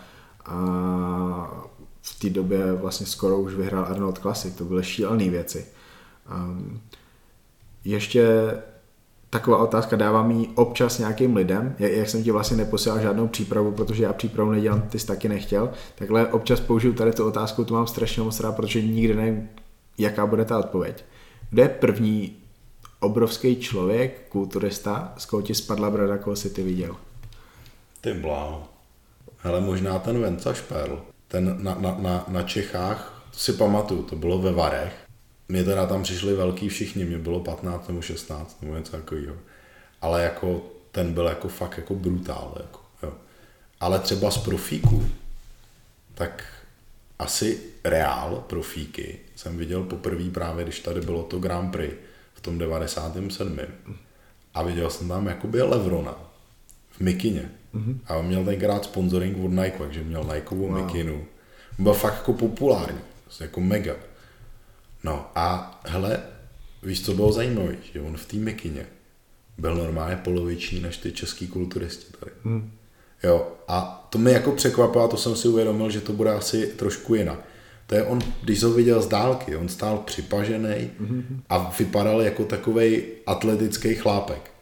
[0.45, 1.65] a
[2.05, 5.67] v té době vlastně skoro už vyhrál Arnold Classic, to byly šílené věci.
[6.31, 6.81] Um,
[7.85, 8.53] ještě
[9.31, 14.03] taková otázka, dávám ji občas nějakým lidem, jak jsem ti vlastně neposílal žádnou přípravu, protože
[14.03, 17.87] já přípravu nedělám, ty jsi taky nechtěl, takhle občas použiju tady tu otázku, tu mám
[17.87, 19.49] strašně moc rád, protože nikdy nevím,
[19.99, 21.05] jaká bude ta odpověď.
[21.51, 22.37] Kde je první
[23.01, 26.97] obrovský člověk, kulturista, z koho ti spadla brada, koho jsi ty viděl?
[28.01, 28.69] Ty bláho.
[29.39, 34.17] Hele, možná ten Venca Šperl ten na, na, na, na Čechách, to si pamatuju, to
[34.17, 34.95] bylo ve Varech.
[35.49, 39.35] mě teda tam přišli velký všichni, mě bylo 15 nebo 16 nebo něco takového.
[40.01, 40.63] Ale jako
[40.93, 42.55] ten byl jako fakt jako brutál.
[42.61, 43.13] Jako, jo.
[43.81, 45.07] Ale třeba z profíků,
[46.15, 46.45] tak
[47.19, 51.95] asi reál profíky jsem viděl poprvé právě, když tady bylo to Grand Prix
[52.35, 53.59] v tom 97.
[54.55, 56.15] A viděl jsem tam jakoby Levrona
[56.91, 57.51] v mikině.
[57.75, 57.99] Mm-hmm.
[58.07, 60.85] A on měl tenkrát sponsoring od Nike, takže měl Nikeovou wow.
[60.85, 61.25] mikinu.
[61.79, 62.99] Byl fakt jako populární,
[63.41, 63.95] jako mega.
[65.05, 66.23] No a hele,
[66.83, 68.87] víš, co bylo zajímavé, že on v té mikině
[69.59, 72.33] byl normálně poloviční než ty český kulturisti tady.
[72.45, 72.71] Mm.
[73.23, 77.15] Jo, a to mi jako překvapilo, to jsem si uvědomil, že to bude asi trošku
[77.15, 77.39] jinak.
[77.87, 81.41] To je on, když ho viděl z dálky, on stál připažený mm-hmm.
[81.49, 84.54] a vypadal jako takový atletický chlápek.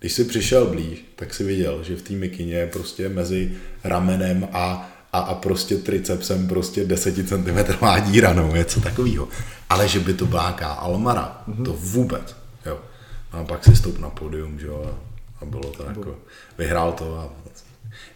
[0.00, 3.52] Když si přišel blíž, tak si viděl, že v té mikině je prostě mezi
[3.84, 9.28] ramenem a, a, a prostě tricepsem prostě 10 cm díra, no, něco takového.
[9.70, 11.64] Ale že by to byla nějaká Almara, mm-hmm.
[11.64, 12.36] to vůbec.
[12.66, 12.78] Jo.
[13.32, 14.98] A pak si stoup na pódium, že jo,
[15.40, 16.16] a bylo to jako,
[16.58, 17.30] vyhrál to a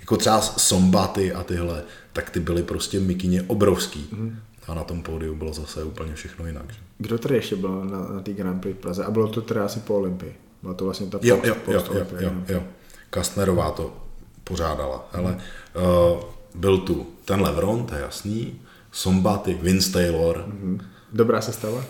[0.01, 1.83] jako třeba Sombaty a tyhle,
[2.13, 4.09] tak ty byly prostě mikině obrovský.
[4.13, 4.39] Mm.
[4.67, 6.73] A na tom pódiu bylo zase úplně všechno jinak.
[6.73, 6.79] Že?
[6.99, 9.05] Kdo tady ještě byl na, na té Grand Prix v Praze?
[9.05, 10.35] A bylo to teda asi po Olympii?
[10.63, 12.65] Byla to vlastně ta jo, post, jo, post jo, jo, jo, jo.
[13.11, 14.07] Kastnerová to
[14.45, 15.09] pořádala.
[15.13, 15.41] Hele,
[15.75, 16.23] uh,
[16.55, 18.61] byl tu ten Levron, to je jasný,
[18.93, 20.45] Sombaty, Vince Taylor.
[20.49, 20.81] Mm-hmm.
[21.13, 21.85] Dobrá sestava?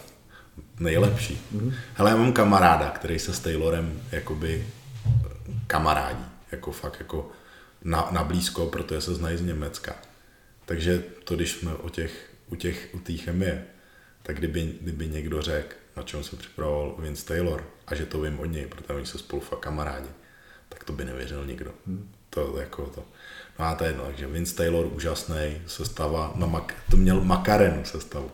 [0.80, 1.40] Nejlepší.
[1.56, 1.72] Mm-hmm.
[1.94, 4.66] Hele, já mám kamaráda, který se s Taylorem jakoby
[5.66, 6.24] kamarádí.
[6.52, 7.30] Jako fakt jako
[7.84, 9.94] na, na blízko, protože se znají z Německa.
[10.64, 13.64] Takže to, když jsme o těch, u těch, u té chemie,
[14.22, 18.40] tak kdyby, kdyby někdo řekl, na čem se připravoval Vince Taylor a že to vím
[18.40, 20.08] od něj, protože oni se spolu fakt kamarádi,
[20.68, 21.70] tak to by nevěřil nikdo.
[21.86, 22.10] Hmm.
[22.30, 23.04] To jako to.
[23.58, 27.84] No a to je jedno, takže Vince Taylor úžasný, sestava, na mak, to měl Makarenu
[27.84, 28.30] sestavu.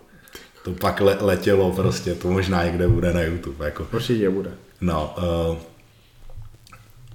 [0.65, 3.65] To pak le, letělo prostě, to možná někde bude na YouTube.
[3.65, 3.89] Jako.
[3.93, 4.51] Určitě bude.
[4.81, 5.15] No,
[5.51, 5.57] uh,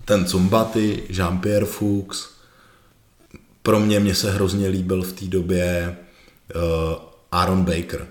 [0.05, 2.29] ten Zumbaty, Jean-Pierre Fuchs,
[3.61, 5.97] pro mě, mě se hrozně líbil v té době
[6.55, 6.61] uh,
[7.31, 8.07] Aaron Baker.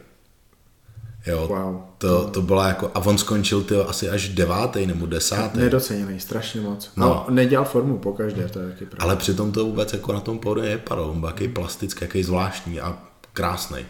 [1.27, 1.92] Jo, wow.
[2.03, 5.59] To, to byla jako, a on skončil ty asi až devátý nebo desátý.
[5.59, 6.91] Nedoceněný, strašně moc.
[6.97, 9.05] No, no nedělal formu po každé, to je taky pravda.
[9.05, 12.23] Ale přitom to vůbec jako na tom pódiu je padl, on byl jaký plastický, jaký
[12.23, 12.99] zvláštní a
[13.33, 13.87] krásný.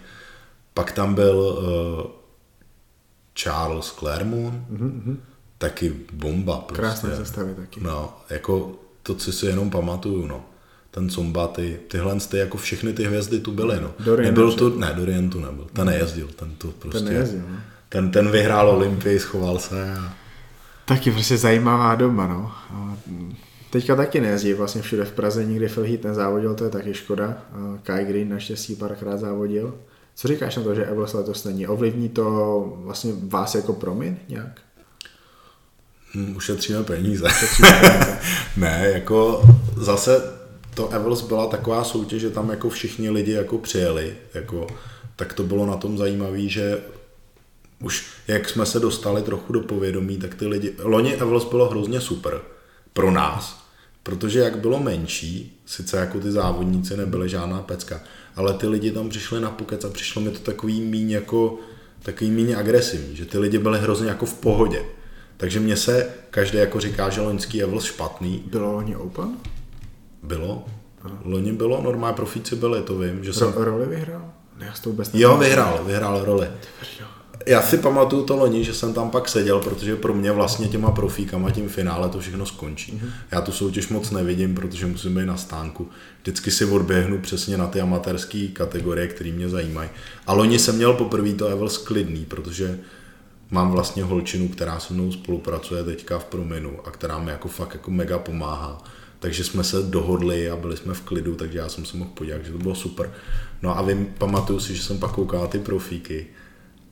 [0.74, 2.10] Pak tam byl uh,
[3.34, 5.16] Charles Claremont, mm-hmm.
[5.58, 6.56] taky bomba.
[6.56, 6.82] Prostě.
[6.82, 7.80] Krásné sestavy taky.
[7.80, 8.72] No, jako
[9.02, 10.44] to, co si jenom pamatuju, no
[10.90, 13.90] ten Zomba, ty, tyhle ty, jako všechny ty hvězdy tu byly, no.
[14.04, 16.98] Dorian nebyl tu, ne, Dorian tu nebyl, ten nejezdil, ten tu prostě.
[16.98, 17.56] Ten nejezdil, no.
[17.92, 20.14] Ten, ten vyhrál Olympii, schoval se a...
[20.84, 22.52] Taky prostě zajímavá doba, no.
[22.70, 22.96] A
[23.70, 27.38] teďka taky nejezdí vlastně všude v Praze, nikdy Phil Heath nezávodil, to je taky škoda.
[27.82, 29.74] Kai Green naštěstí párkrát závodil.
[30.14, 31.66] Co říkáš na to, že Evels letos není?
[31.66, 34.60] Ovlivní to vlastně vás jako promin nějak?
[36.12, 37.28] Hmm, ušetříme peníze.
[38.56, 39.42] ne, jako
[39.76, 40.22] zase
[40.74, 44.66] to Evels byla taková soutěž, že tam jako všichni lidi jako přijeli, jako,
[45.16, 46.80] tak to bylo na tom zajímavé, že
[47.82, 52.00] už jak jsme se dostali trochu do povědomí, tak ty lidi, loni Evels bylo hrozně
[52.00, 52.40] super
[52.92, 53.66] pro nás,
[54.02, 58.00] protože jak bylo menší, sice jako ty závodníci nebyly žádná pecka,
[58.36, 61.58] ale ty lidi tam přišli na pokec a přišlo mi to takový míň jako,
[62.02, 64.84] takový míň agresivní, že ty lidi byli hrozně jako v pohodě.
[65.36, 68.42] Takže mě se každý jako říká, že loňský Evels špatný.
[68.46, 69.36] Bylo loni Open?
[70.22, 70.64] Bylo.
[71.02, 71.18] Aha.
[71.24, 73.24] Loni bylo, normální profíci byli, to vím.
[73.24, 73.52] Že jsem...
[73.56, 74.32] Roli vyhrál?
[74.58, 76.48] Ne, já to vůbec Jo, vyhrál, vyhrál roli.
[77.46, 80.90] Já si pamatuju to loni, že jsem tam pak seděl, protože pro mě vlastně těma
[80.90, 82.92] profíkama tím finále to všechno skončí.
[82.92, 83.10] Mm-hmm.
[83.30, 85.88] Já tu soutěž moc nevidím, protože musím být na stánku.
[86.22, 89.90] Vždycky si odběhnu přesně na ty amatérské kategorie, které mě zajímají.
[90.26, 92.78] A loni jsem měl poprvé to Evel sklidný, protože
[93.50, 97.74] mám vlastně holčinu, která se mnou spolupracuje teďka v Prominu a která mi jako fakt
[97.74, 98.82] jako mega pomáhá
[99.22, 102.44] takže jsme se dohodli a byli jsme v klidu, takže já jsem se mohl podívat,
[102.44, 103.12] že to bylo super.
[103.62, 106.26] No a vím, pamatuju si, že jsem pak koukal ty profíky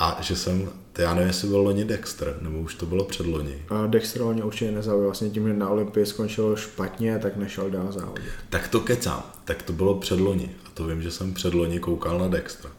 [0.00, 3.26] a že jsem, to já nevím, jestli byl loni Dexter, nebo už to bylo před
[3.26, 3.62] loni.
[3.68, 7.92] A Dexter loni určitě nezaujal, vlastně tím, že na Olympii skončilo špatně, tak nešel dál
[7.92, 8.24] závodit.
[8.50, 11.80] Tak to kecám, tak to bylo před loni a to vím, že jsem před loni
[11.80, 12.70] koukal na Dextra.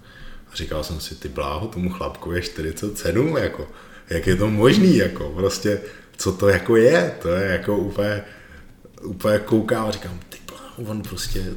[0.51, 3.67] A říkal jsem si, ty bláho, tomu chlapku je 47, jako,
[4.09, 5.81] jak je to možný, jako, prostě,
[6.17, 8.23] co to jako je, to je jako úplně,
[9.03, 11.53] úplně koukám a říkám, ty bláho, on prostě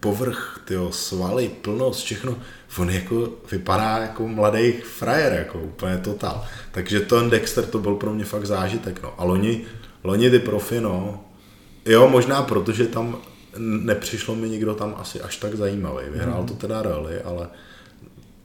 [0.00, 2.36] povrch, tyjo, svaly, plnost, všechno,
[2.78, 6.44] on jako vypadá jako mladý frajer, jako úplně totál.
[6.72, 9.14] Takže ten Dexter to byl pro mě fakt zážitek, no.
[9.18, 9.64] A loni,
[10.04, 11.24] loni ty profi, no,
[11.86, 13.16] jo, možná protože tam
[13.58, 16.04] nepřišlo mi nikdo tam asi až tak zajímavý.
[16.10, 17.48] Vyhrál to teda rally, ale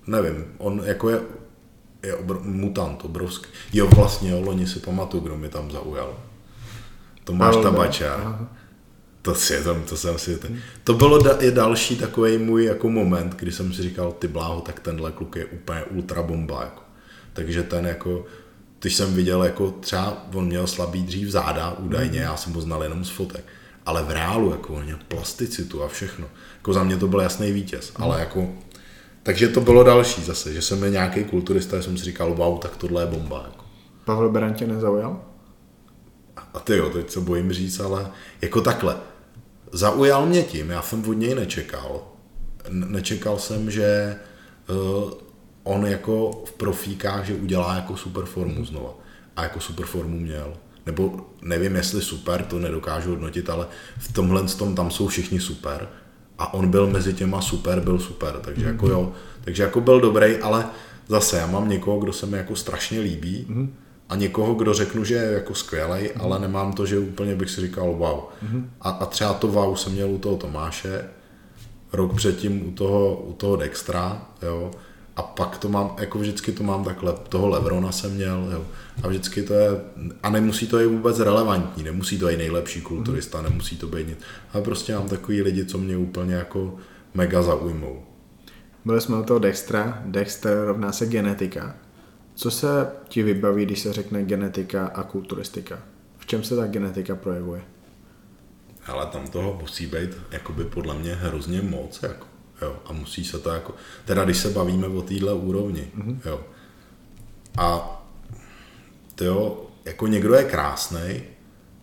[0.08, 1.22] nevím, on jako je
[2.04, 3.48] je obr, mutant obrovský.
[3.74, 6.14] Jo, vlastně, jo, loni si pamatuju, kdo mi tam zaujal.
[7.24, 8.48] Tomáš Tabačár.
[9.24, 10.40] To si, to, to jsem si,
[10.84, 14.62] to bylo da, je další takový můj jako moment, kdy jsem si říkal, ty bláho,
[14.62, 16.82] tak tenhle kluk je úplně ultra bomba, jako.
[17.34, 18.26] Takže ten jako,
[18.80, 22.26] když jsem viděl, jako třeba on měl slabý dřív záda, údajně, mm.
[22.26, 23.44] já jsem ho znal jenom z fotek,
[23.86, 26.28] ale v reálu, jako on měl plasticitu a všechno.
[26.58, 28.04] Jako za mě to byl jasný vítěz, mm.
[28.04, 28.50] ale jako,
[29.24, 33.04] takže to bylo další zase, že jsem nějaký kulturista, jsem si říkal, wow, tak tohle
[33.04, 33.42] je bomba.
[33.46, 33.66] Jako.
[34.06, 35.22] Pavel Beran tě nezaujal?
[36.54, 38.96] A ty jo, teď se bojím říct, ale jako takhle.
[39.74, 42.02] Zaujal mě tím, já jsem od něj nečekal.
[42.70, 44.16] Nečekal jsem, že
[44.70, 45.12] uh,
[45.64, 48.94] on jako v profíkách, že udělá jako super formu znova.
[49.36, 50.54] A jako super formu měl.
[50.86, 53.68] Nebo nevím, jestli super, to nedokážu hodnotit, ale
[53.98, 55.88] v tomhle tom tam jsou všichni super.
[56.40, 58.40] A on byl mezi těma super, byl super.
[58.42, 58.72] Takže mm-hmm.
[58.72, 59.14] jako jo,
[59.44, 60.66] takže jako byl dobrý, ale
[61.08, 63.46] zase já mám někoho, kdo se mi jako strašně líbí.
[63.50, 66.22] Mm-hmm a někoho, kdo řeknu, že je jako skvělej, mm.
[66.22, 68.20] ale nemám to, že úplně bych si říkal wow.
[68.42, 68.72] Mm.
[68.82, 71.06] A, a třeba to wow jsem měl u toho Tomáše,
[71.94, 74.72] rok předtím u toho, u toho Dextra, jo,
[75.16, 78.66] a pak to mám, jako vždycky to mám takhle, toho Levrona jsem měl, jo,
[79.04, 79.70] a vždycky to je,
[80.24, 83.44] a nemusí to je vůbec relevantní, nemusí to být nejlepší kulturista, mm.
[83.44, 84.18] nemusí to být nic,
[84.54, 86.76] ale prostě mám takový lidi, co mě úplně jako
[87.14, 88.04] mega zaujmou.
[88.86, 91.76] Byli jsme u toho Dextra, Dexter rovná se genetika.
[92.36, 92.68] Co se
[93.08, 95.80] ti vybaví, když se řekne genetika a kulturistika?
[96.18, 97.62] V čem se ta genetika projevuje?
[98.86, 102.26] Ale tam toho musí být, jakoby podle mě hrozně moc, jako,
[102.62, 106.18] jo, a musí se to jako, teda když se bavíme o téhle úrovni, mm-hmm.
[106.26, 106.42] jo,
[107.58, 108.00] a
[109.16, 111.24] to jo, jako někdo je krásný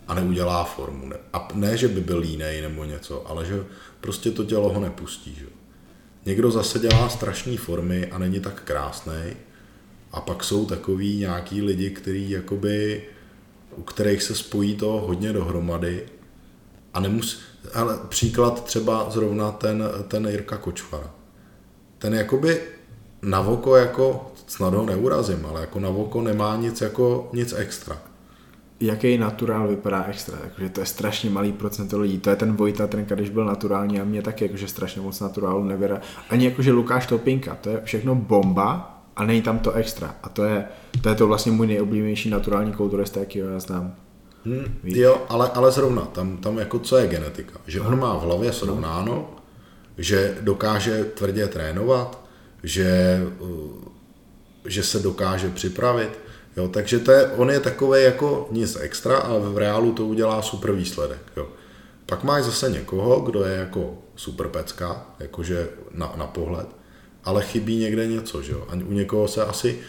[0.07, 3.63] a neudělá formu, ne, a ne, že by byl línej nebo něco, ale že
[4.01, 5.45] prostě to tělo ho nepustí, že
[6.25, 9.35] Někdo zase dělá strašné formy a není tak krásný
[10.11, 13.03] a pak jsou takový nějaký lidi, který jakoby,
[13.75, 16.03] u kterých se spojí to hodně dohromady
[16.93, 17.41] a nemus,
[17.73, 21.11] ale příklad třeba zrovna ten, ten Jirka Kočvara.
[21.97, 22.61] Ten jakoby
[23.21, 27.97] na voko jako, snad ho neurazím, ale jako na voko nemá nic jako nic extra.
[28.79, 30.37] Jaký naturál vypadá extra?
[30.55, 32.19] Takže to je strašně malý procento lidí.
[32.19, 35.63] To je ten Vojta Trnka, když byl naturální a mě taky jakože strašně moc naturálu
[35.63, 36.01] nevěra.
[36.29, 40.15] Ani jakože Lukáš Topinka, to je všechno bomba, a není tam to extra.
[40.23, 40.65] A to je
[41.01, 43.95] to, je to vlastně můj nejoblíbenější naturální kulturista, jaký já znám.
[44.45, 47.59] Hmm, jo, ale, ale zrovna, tam, tam jako co je genetika?
[47.67, 49.29] Že on má v hlavě srovnáno,
[49.97, 52.19] že dokáže tvrdě trénovat,
[52.63, 53.71] že, uh,
[54.65, 56.19] že se dokáže připravit,
[56.57, 60.41] jo, takže to je, on je takový jako nic extra, ale v reálu to udělá
[60.41, 61.47] super výsledek, jo.
[62.05, 66.80] Pak máš zase někoho, kdo je jako super pecka, jakože na, na pohled,
[67.23, 68.67] ale chybí někde něco, že jo.
[68.69, 69.79] A u někoho se asi,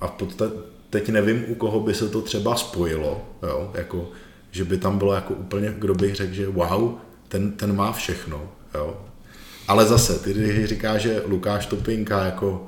[0.00, 0.54] a v podstatě,
[0.90, 4.10] teď nevím, u koho by se to třeba spojilo, jo, jako,
[4.50, 6.94] že by tam bylo jako úplně, kdo bych řekl, že wow,
[7.28, 9.06] ten, ten má všechno, jo.
[9.68, 12.66] Ale zase, ty když říkáš, že Lukáš Topinka jako,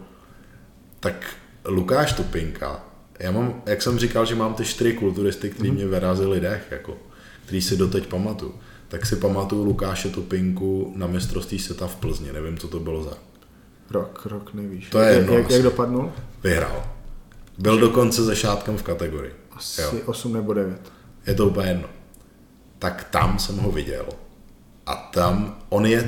[1.01, 1.27] tak
[1.65, 2.85] Lukáš Topinka,
[3.19, 5.77] já mám, jak jsem říkal, že mám ty čtyři kulturisty, kteří mm.
[5.77, 6.97] mě vyrazili dech, jako,
[7.45, 8.55] který si doteď pamatuju,
[8.89, 13.32] tak si pamatuju Lukáše Topinku na mistrovství světa v Plzni, nevím, co to bylo za
[13.93, 14.91] Rok, rok nevíš.
[14.91, 15.35] To je jedno.
[15.35, 16.13] Jak, jak dopadnul?
[16.45, 16.85] Vyhrál.
[17.59, 19.33] Byl dokonce se šátkem v kategorii.
[19.53, 19.93] Asi jo.
[20.05, 20.93] 8 nebo 9.
[21.27, 21.89] Je to úplně jedno.
[22.79, 24.07] Tak tam jsem ho viděl.
[24.87, 26.07] A tam on je,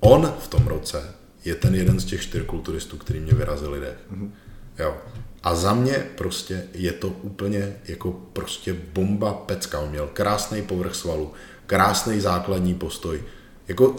[0.00, 1.14] on v tom roce
[1.44, 3.98] je ten jeden z těch čtyř kulturistů, který mě vyrazili dech.
[4.12, 4.30] Mm-hmm.
[4.78, 4.96] Jo.
[5.42, 9.80] A za mě prostě je to úplně jako prostě bomba pecka.
[9.80, 11.32] On měl krásný povrch svalu,
[11.66, 13.22] krásný základní postoj.
[13.68, 13.96] Jako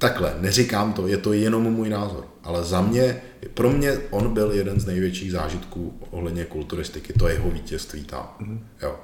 [0.00, 3.22] takhle, neříkám to, je to jenom můj názor, ale za mě,
[3.54, 8.36] pro mě on byl jeden z největších zážitků ohledně kulturistiky, to je jeho vítězství tam.
[8.40, 8.58] Mm-hmm.
[8.82, 8.96] Jo.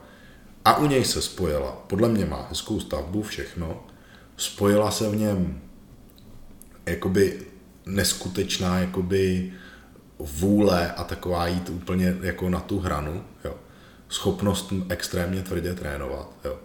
[0.65, 3.87] A u něj se spojila, podle mě má hezkou stavbu, všechno,
[4.37, 5.61] spojila se v něm
[6.87, 7.41] jakoby
[7.87, 9.53] neskutečná jakoby
[10.19, 13.55] vůle a taková jít úplně jako na tu hranu, jo.
[14.09, 16.33] schopnost extrémně tvrdě trénovat.
[16.45, 16.59] Jo.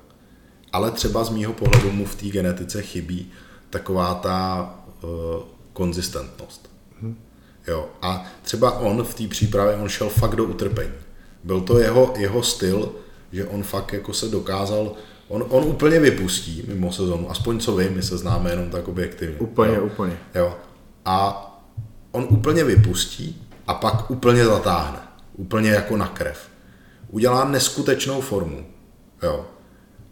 [0.73, 3.31] Ale třeba z mýho pohledu mu v té genetice chybí
[3.71, 4.69] taková ta
[5.03, 5.09] uh,
[5.73, 6.69] konzistentnost.
[7.01, 7.17] Hmm.
[7.67, 7.89] Jo.
[8.01, 10.91] A třeba on v té přípravě, on šel fakt do utrpení.
[11.43, 12.91] Byl to jeho, jeho styl,
[13.31, 14.93] že on fakt jako se dokázal,
[15.27, 19.35] on, on úplně vypustí mimo sezonu, aspoň co vím, my se známe jenom tak objektivně.
[19.39, 19.83] Úplně, jo.
[19.85, 20.17] úplně.
[20.35, 20.57] Jo.
[21.05, 21.47] A
[22.11, 24.99] on úplně vypustí a pak úplně zatáhne.
[25.33, 26.49] Úplně jako na krev.
[27.09, 28.65] Udělá neskutečnou formu.
[29.23, 29.45] Jo.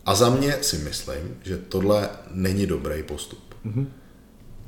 [0.06, 3.49] A za mě si myslím, že tohle není dobrý postup.
[3.66, 3.86] Mm-hmm.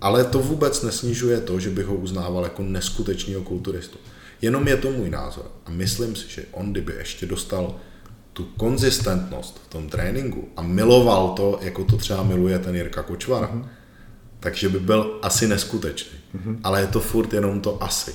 [0.01, 3.97] Ale to vůbec nesnižuje to, že bych ho uznával jako neskutečného kulturistu.
[4.41, 5.45] Jenom je to můj názor.
[5.65, 7.75] A myslím si, že on, kdyby ještě dostal
[8.33, 13.43] tu konzistentnost v tom tréninku a miloval to, jako to třeba miluje ten Jirka Kočvar,
[13.43, 13.65] mm-hmm.
[14.39, 16.17] takže by byl asi neskutečný.
[16.35, 16.59] Mm-hmm.
[16.63, 18.13] Ale je to furt jenom to asi.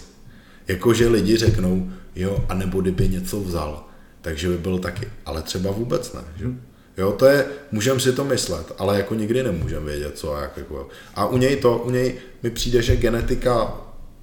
[0.69, 3.87] Jakože lidi řeknou, jo, a nebo kdyby něco vzal,
[4.21, 5.09] takže by byl taky.
[5.27, 6.47] Ale třeba vůbec ne, že?
[6.47, 6.59] Mm-hmm.
[6.97, 10.57] Jo, to je, můžeme si to myslet, ale jako nikdy nemůžeme vědět, co a jak.
[10.57, 10.89] Jako.
[11.15, 13.75] A u něj to, u něj mi přijde, že genetika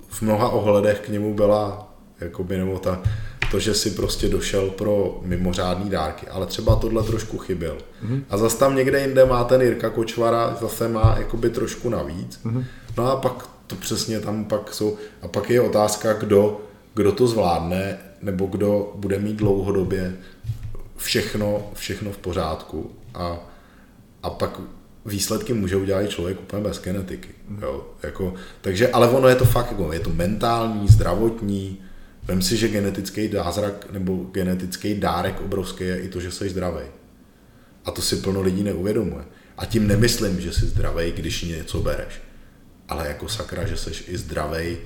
[0.09, 3.01] v mnoha ohledech k němu byla, jakoby, nebo ta,
[3.51, 7.77] to, že si prostě došel pro mimořádný dárky, ale třeba tohle trošku chyběl.
[8.05, 8.23] Mm-hmm.
[8.29, 12.39] A zase tam někde jinde má ten Jirka Kočvara, zase má jakoby trošku navíc.
[12.45, 12.65] Mm-hmm.
[12.97, 16.61] No a pak to přesně tam pak jsou, a pak je otázka, kdo,
[16.93, 20.13] kdo to zvládne, nebo kdo bude mít dlouhodobě
[21.03, 23.39] všechno, všechno v pořádku a,
[24.23, 24.59] a pak
[25.05, 27.29] výsledky může udělat člověk úplně bez genetiky.
[27.61, 27.85] Jo?
[28.03, 31.79] Jako, takže, ale ono je to fakt, jako, je to mentální, zdravotní,
[32.23, 36.83] Vem si, že genetický zázrak nebo genetický dárek obrovský je i to, že jsi zdravý.
[37.85, 39.25] A to si plno lidí neuvědomuje.
[39.57, 42.21] A tím nemyslím, že jsi zdravý, když něco bereš.
[42.89, 44.77] Ale jako sakra, že jsi i zdravý,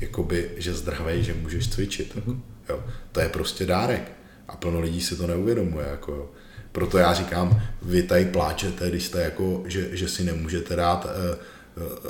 [0.00, 2.16] jakoby, že zdravý, že můžeš cvičit.
[2.16, 2.40] Mm-hmm.
[2.68, 2.84] Jo.
[3.12, 4.12] To je prostě dárek.
[4.50, 5.86] A plno lidí si to neuvědomuje.
[5.90, 6.30] Jako, jo.
[6.72, 11.10] Proto já říkám, vy tady pláčete, když jste jako, že, že si nemůžete dát uh,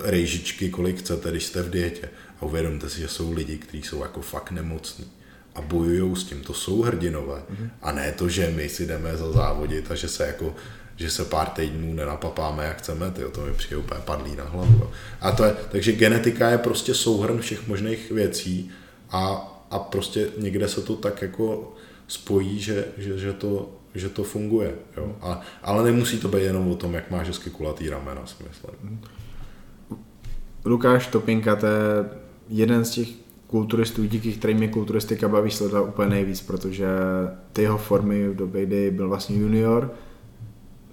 [0.05, 2.09] rejžičky, kolik chcete, když jste v dietě.
[2.41, 5.07] A uvědomte si, že jsou lidi, kteří jsou jako fakt nemocní
[5.55, 7.37] a bojují s tím, to jsou hrdinové.
[7.37, 7.71] Mm-hmm.
[7.83, 10.55] A ne to, že my si jdeme za závodit a že se jako
[11.01, 14.91] že se pár týdnů nenapapáme, jak chceme, ty, to mi přijde úplně padlý na hlavu.
[15.21, 18.71] A to je, takže genetika je prostě souhrn všech možných věcí
[19.11, 19.23] a,
[19.71, 21.73] a prostě někde se to tak jako
[22.11, 24.75] spojí, že, že, že, to, že to funguje.
[24.97, 25.17] Jo?
[25.21, 29.01] A, ale nemusí to být jenom o tom, jak máš hezky kulatý ramena, si myslím.
[30.65, 32.11] Lukáš Topinka, to je
[32.49, 33.09] jeden z těch
[33.47, 36.87] kulturistů, díky kterým mě kulturistika baví sledovat úplně nejvíc, protože
[37.53, 39.95] ty jeho formy v době, kdy byl vlastně junior,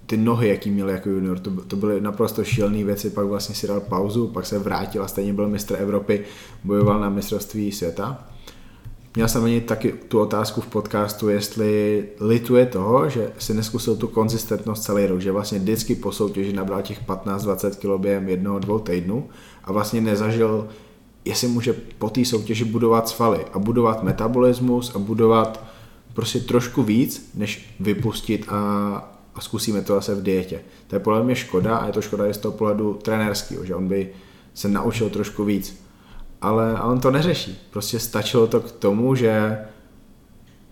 [0.06, 3.66] ty nohy, jaký měl jako junior, to, to byly naprosto šílené věci, pak vlastně si
[3.66, 6.24] dal pauzu, pak se vrátil a stejně byl mistr Evropy,
[6.64, 8.28] bojoval na mistrovství světa.
[9.14, 14.08] Měl jsem ani taky tu otázku v podcastu, jestli lituje toho, že si neskusil tu
[14.08, 18.78] konzistentnost celý rok, že vlastně vždycky po soutěži nabral těch 15-20 kg během jednoho, dvou
[18.78, 19.28] týdnů
[19.64, 20.68] a vlastně nezažil
[21.28, 25.64] jestli může po té soutěži budovat svaly a budovat metabolismus a budovat
[26.14, 28.58] prostě trošku víc, než vypustit a,
[29.34, 30.60] a zkusíme to zase v dietě.
[30.86, 33.74] To je podle mě škoda a je to škoda i z toho pohledu trenérského, že
[33.74, 34.08] on by
[34.54, 35.82] se naučil trošku víc.
[36.40, 37.58] Ale, ale on to neřeší.
[37.70, 39.58] Prostě stačilo to k tomu, že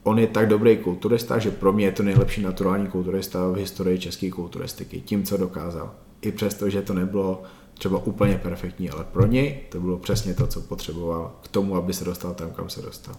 [0.03, 3.99] on je tak dobrý kulturista, že pro mě je to nejlepší naturální kulturista v historii
[3.99, 5.01] české kulturistiky.
[5.01, 5.95] Tím, co dokázal.
[6.21, 7.43] I přesto, že to nebylo
[7.79, 11.93] třeba úplně perfektní, ale pro něj to bylo přesně to, co potřeboval k tomu, aby
[11.93, 13.15] se dostal tam, kam se dostal.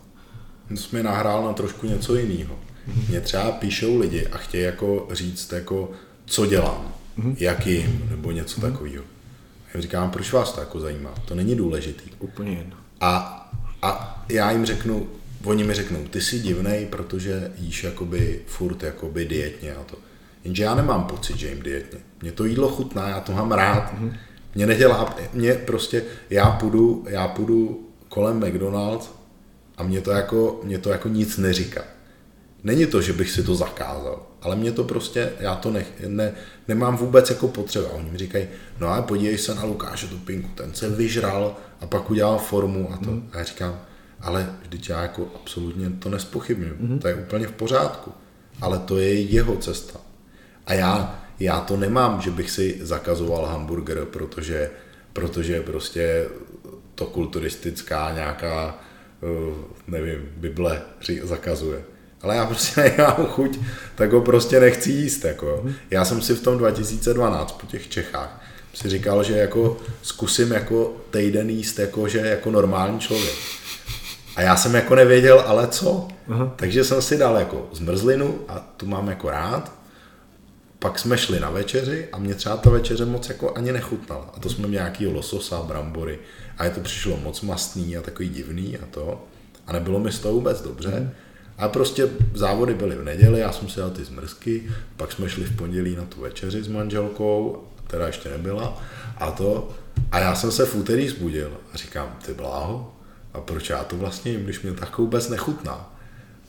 [0.68, 2.56] To jsme nahrál na trošku něco jiného.
[3.10, 5.92] Mě třeba píšou lidi a chtějí jako říct, jako,
[6.26, 7.36] co dělám, mm-hmm.
[7.38, 8.72] jak jim, nebo něco mm-hmm.
[8.72, 9.04] takového.
[9.74, 11.14] Já říkám, proč vás to jako zajímá?
[11.26, 12.12] To není důležitý.
[12.20, 12.76] Úplně jedno.
[13.02, 13.44] A,
[13.82, 15.08] a já jim řeknu,
[15.44, 19.98] oni mi řeknou, ty jsi divnej, protože jíš jakoby furt jakoby dietně a to.
[20.44, 22.00] Jenže já nemám pocit, že jim dietně.
[22.22, 23.94] Mně to jídlo chutná, já to mám rád.
[23.94, 24.14] Mm-hmm.
[24.56, 29.10] Mě nedělá, mě prostě, já půjdu, já půjdu kolem McDonald's
[29.78, 31.82] a mě to jako, mě to jako nic neříká.
[32.64, 36.34] Není to, že bych si to zakázal, ale mě to prostě, já to ne, ne,
[36.68, 37.90] nemám vůbec jako potřeba.
[37.90, 38.48] Oni mi říkají,
[38.80, 42.98] no a podívej se na Lukáše Tupinku, ten se vyžral a pak udělal formu a
[42.98, 43.12] to.
[43.12, 43.30] Mm.
[43.34, 43.80] A já říkám,
[44.22, 47.00] ale vždyť já jako absolutně to nespochybnuju, mm.
[47.00, 48.12] to je úplně v pořádku,
[48.62, 50.00] ale to je jeho cesta.
[50.66, 54.72] A já, já to nemám, že bych si zakazoval hamburger, protože,
[55.14, 56.26] protože prostě
[56.96, 58.80] to kulturistická nějaká,
[59.24, 59.54] eh,
[59.88, 60.82] nevím, Bible
[61.24, 61.84] zakazuje.
[62.28, 63.60] Ale já prostě nemám chuť,
[63.96, 65.26] tak ho prostě nechci jíst.
[65.26, 65.66] Jako.
[65.92, 68.42] Já jsem si v tom 2012 po těch Čechách
[68.74, 73.36] si říkal, že jako zkusím jako týden jíst jako, že jako normální člověk.
[74.36, 76.08] A já jsem jako nevěděl, ale co.
[76.28, 76.54] Aha.
[76.56, 79.78] Takže jsem si dal jako zmrzlinu a tu mám jako rád
[80.80, 84.30] pak jsme šli na večeři a mě třeba ta večeře moc jako ani nechutnala.
[84.38, 86.20] A to jsme měli nějaký lososa, brambory
[86.58, 89.24] a je to přišlo moc mastný a takový divný a to.
[89.68, 91.00] A nebylo mi z toho vůbec dobře.
[91.00, 91.10] Mm.
[91.58, 94.64] A prostě závody byly v neděli, já jsem si dal ty zmrzky,
[94.98, 98.84] pak jsme šli v pondělí na tu večeři s manželkou, která ještě nebyla,
[99.18, 99.70] a to.
[100.12, 102.94] A já jsem se v úterý zbudil a říkám, ty bláho,
[103.34, 105.94] a proč já to vlastně jim, když mě tak vůbec nechutná?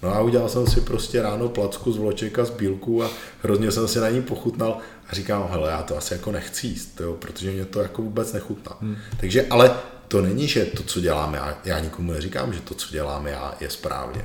[0.02, 3.10] No a udělal jsem si prostě ráno placku z vloček a z bílku a
[3.42, 4.78] hrozně jsem si na ní pochutnal
[5.08, 8.32] a říkám, hele, já to asi jako nechci jíst, jo, protože mě to jako vůbec
[8.32, 8.76] nechutná.
[8.80, 8.96] Hmm.
[9.20, 9.76] Takže, ale
[10.08, 13.54] to není, že to, co děláme, já, já nikomu neříkám, že to, co děláme já,
[13.60, 14.24] je správně.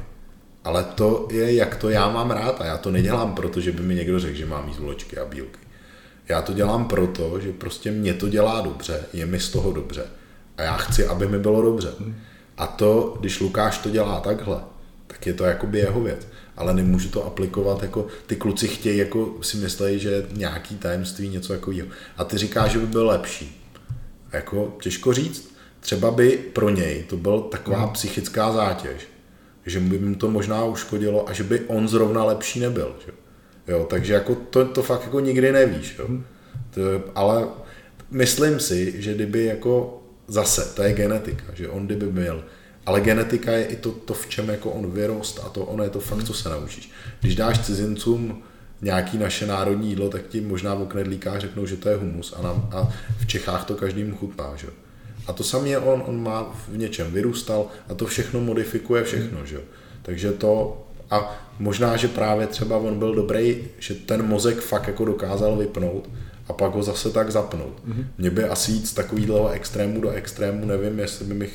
[0.64, 3.84] Ale to je, jak to já mám rád a já to nedělám proto, že by
[3.84, 5.60] mi někdo řekl, že mám jíst vločky a bílky.
[6.30, 10.04] Já to dělám proto, že prostě mě to dělá dobře, je mi z toho dobře
[10.58, 11.94] a já chci, aby mi bylo dobře.
[12.58, 14.60] A to, když Lukáš to dělá takhle,
[15.08, 16.28] tak je to jakoby jeho věc.
[16.58, 21.54] Ale nemůžu to aplikovat, jako ty kluci chtějí, jako si myslejí, že nějaký tajemství, něco
[21.54, 21.86] jako jo.
[22.18, 23.62] A ty říkáš, že by byl lepší.
[24.32, 25.54] Jako těžko říct.
[25.80, 29.08] Třeba by pro něj to byl taková psychická zátěž,
[29.66, 32.96] že by mu to možná uškodilo a že by on zrovna lepší nebyl.
[33.06, 33.12] Že?
[33.68, 35.96] Jo, takže jako to, to fakt jako nikdy nevíš.
[36.00, 36.08] Jo?
[36.08, 36.24] Mm.
[36.70, 36.82] To,
[37.16, 37.48] ale
[38.12, 42.44] myslím si, že kdyby jako zase, to je genetika, že on kdyby byl
[42.86, 45.90] ale genetika je i to, to v čem jako on vyrost a to ono je
[45.90, 46.92] to fakt, co se naučíš.
[47.20, 48.44] Když dáš cizincům
[48.82, 52.42] nějaký naše národní jídlo, tak ti možná v knedlíkách řeknou, že to je humus a,
[52.42, 54.56] nám, a v Čechách to každým chutná.
[54.56, 54.68] Že?
[55.28, 59.46] A to samé on, on má v něčem vyrůstal a to všechno modifikuje všechno.
[59.46, 59.60] Že?
[60.02, 65.06] Takže to a možná, že právě třeba on byl dobrý, že ten mozek fakt jako
[65.06, 66.10] dokázal vypnout
[66.48, 67.82] a pak ho zase tak zapnout.
[67.88, 68.06] Mm-hmm.
[68.18, 71.50] Mě by asi jít z takového extrému do extrému, nevím, jestli by mi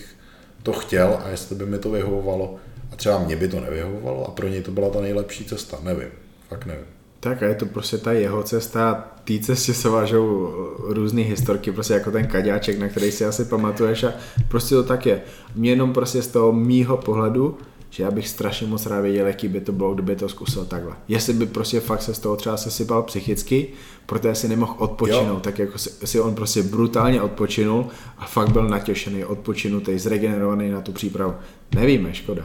[0.63, 2.57] to chtěl a jestli by mi to vyhovovalo.
[2.93, 6.09] A třeba mě by to nevyhovovalo a pro něj to byla ta nejlepší cesta, nevím,
[6.49, 6.98] fakt nevím.
[7.21, 11.95] Tak a je to prostě ta jeho cesta, té cestě se vážou různé historky, prostě
[11.95, 14.13] jako ten kaďáček, na který si asi pamatuješ a
[14.49, 15.23] prostě to tak je.
[15.55, 17.59] Mě jenom prostě z toho mýho pohledu
[17.91, 20.97] že já bych strašně moc rád věděl, jaký by to bylo, kdyby to zkusil takhle.
[21.09, 23.69] Jestli by prostě fakt se z toho třeba sesypal psychicky,
[24.07, 25.41] protože si nemohl odpočinout, jo.
[25.41, 27.87] tak jako si, si on prostě brutálně odpočinul
[28.19, 31.35] a fakt byl natěšený, odpočinutý, zregenerovaný na tu přípravu.
[31.75, 32.43] Nevíme, škoda.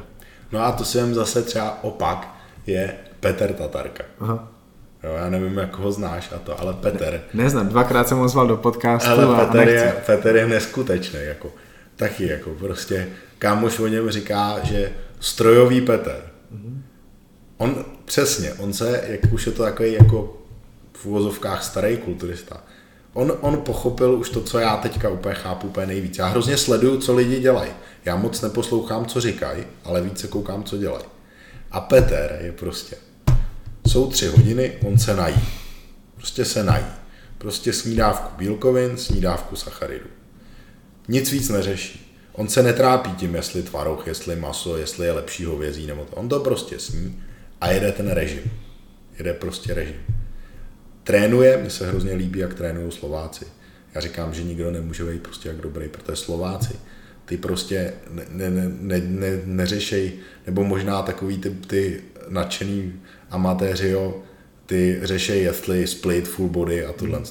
[0.51, 2.35] No a to si vím zase třeba opak,
[2.67, 4.03] je Petr Tatarka.
[4.19, 4.52] Aha.
[5.03, 7.21] Jo, já nevím, jak ho znáš a to, ale Petr.
[7.33, 11.19] Ne, neznám, dvakrát jsem ho zval do podcastu ale a Petr je, Petr je neskutečný,
[11.23, 11.51] jako.
[11.95, 13.07] Taky, jako prostě,
[13.39, 16.15] kámoš o něm říká, že strojový Petr.
[16.55, 16.81] Mm-hmm.
[17.57, 20.37] On přesně, on se, jak už je to takový jako
[20.93, 22.63] v uvozovkách starý kulturista,
[23.13, 26.17] on, on pochopil už to, co já teďka úplně chápu úplně nejvíc.
[26.17, 27.71] Já hrozně sleduju, co lidi dělají.
[28.05, 31.05] Já moc neposlouchám, co říkají, ale více koukám, co dělají.
[31.71, 32.95] A Petr je prostě,
[33.87, 35.39] jsou tři hodiny, on se nají.
[36.15, 36.85] Prostě se nají.
[37.37, 40.09] Prostě snídávku bílkovin, snídávku sacharidů.
[41.07, 42.17] Nic víc neřeší.
[42.33, 46.15] On se netrápí tím, jestli tvaroh, jestli maso, jestli je lepší hovězí nebo to.
[46.15, 47.23] On to prostě sní
[47.61, 48.43] a jede ten režim.
[49.17, 49.95] Jede prostě režim.
[51.03, 53.45] Trénuje, mi se hrozně líbí, jak trénují Slováci.
[53.95, 56.73] Já říkám, že nikdo nemůže být prostě jak dobrý, protože Slováci,
[57.25, 60.13] ty prostě ne, ne, ne, ne, neřešej,
[60.45, 62.93] nebo možná takový ty, ty nadšený
[63.33, 64.23] amatéři, jo,
[64.65, 67.17] ty řešej, jestli split, full body a tohle.
[67.17, 67.27] Hmm.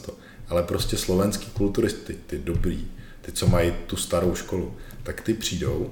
[0.49, 2.89] Ale prostě slovenský kulturisty, ty dobrý,
[3.21, 5.91] ty, co mají tu starou školu, tak ty přijdou,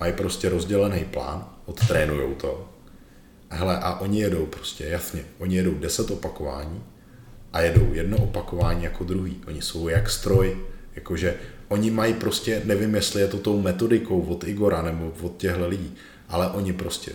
[0.00, 2.68] mají prostě rozdělený plán, odtrénujou to.
[3.48, 6.82] Hele, a oni jedou prostě, jasně, oni jedou 10 opakování
[7.52, 9.40] a jedou jedno opakování jako druhý.
[9.46, 10.56] Oni jsou jak stroj,
[10.94, 11.34] jakože
[11.68, 15.94] oni mají prostě, nevím, jestli je to tou metodikou od Igora nebo od těchto lidí,
[16.28, 17.12] ale oni prostě,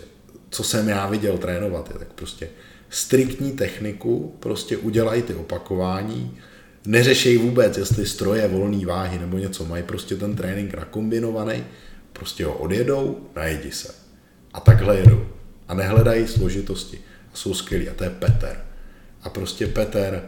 [0.50, 2.48] co jsem já viděl trénovat, je tak prostě
[2.90, 6.38] striktní techniku, prostě udělají ty opakování,
[6.86, 11.64] neřešejí vůbec, jestli stroje, volné váhy nebo něco, mají prostě ten trénink nakombinovaný,
[12.12, 13.94] prostě ho odjedou, najedí se.
[14.52, 15.26] A takhle jedou.
[15.68, 16.98] A nehledají složitosti.
[17.32, 17.88] A jsou skvělí.
[17.88, 18.64] A to je Peter.
[19.22, 20.22] A prostě Peter,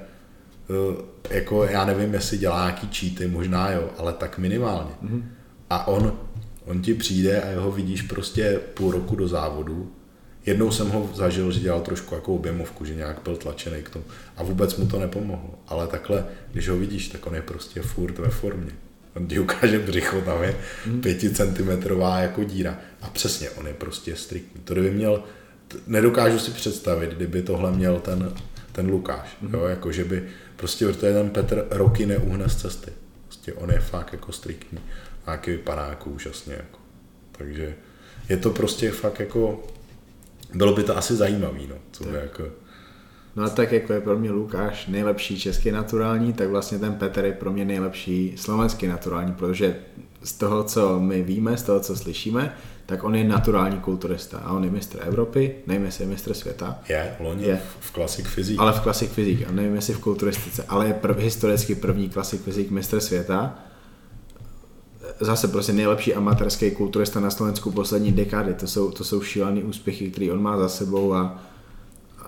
[0.70, 4.90] eh, jako já nevím, jestli dělá nějaký cheaty, možná jo, ale tak minimálně.
[5.02, 5.22] Mm-hmm.
[5.70, 6.18] A on,
[6.64, 9.92] on ti přijde a jeho vidíš prostě půl roku do závodu
[10.46, 14.04] Jednou jsem ho zažil, že dělal trošku jako objemovku, že nějak byl tlačený k tomu
[14.36, 15.58] a vůbec mu to nepomohlo.
[15.68, 18.72] Ale takhle, když ho vidíš, tak on je prostě furt ve formě.
[19.16, 21.00] On ti ukáže břicho, tam je hmm.
[21.00, 22.78] pěticentimetrová jako díra.
[23.02, 24.60] A přesně, on je prostě striktní.
[24.60, 25.24] To kdyby měl,
[25.86, 28.32] nedokážu si představit, kdyby tohle měl ten,
[28.72, 29.36] ten Lukáš.
[29.40, 29.54] Mm.
[29.54, 30.24] Jo, jako že by
[30.56, 32.90] prostě, protože ten Petr roky neuhne z cesty.
[33.26, 34.78] Prostě on je fakt jako striktní.
[35.26, 36.54] A jaký vypadá jako úžasně.
[36.54, 36.78] Jako.
[37.32, 37.74] Takže
[38.28, 39.66] je to prostě fakt jako
[40.54, 41.74] bylo by to asi zajímavý, no.
[41.92, 42.44] Co by jako...
[43.36, 47.24] No a tak jako je pro mě Lukáš nejlepší český naturální, tak vlastně ten Petr
[47.24, 49.76] je pro mě nejlepší slovenský naturální, protože
[50.22, 52.54] z toho, co my víme, z toho, co slyšíme,
[52.86, 56.78] tak on je naturální kulturista a on je mistr Evropy, nevím, jestli je mistr světa.
[56.88, 57.60] Je, loni je.
[57.80, 58.60] v klasik fyzik.
[58.60, 62.42] Ale v klasik fyzik a nevím, jestli v kulturistice, ale je prv, historicky první klasik
[62.42, 63.58] fyzik mistr světa
[65.20, 68.54] zase prostě nejlepší amatérský kulturista na Slovensku poslední dekády.
[68.54, 71.38] To jsou, to jsou šílené úspěchy, které on má za sebou a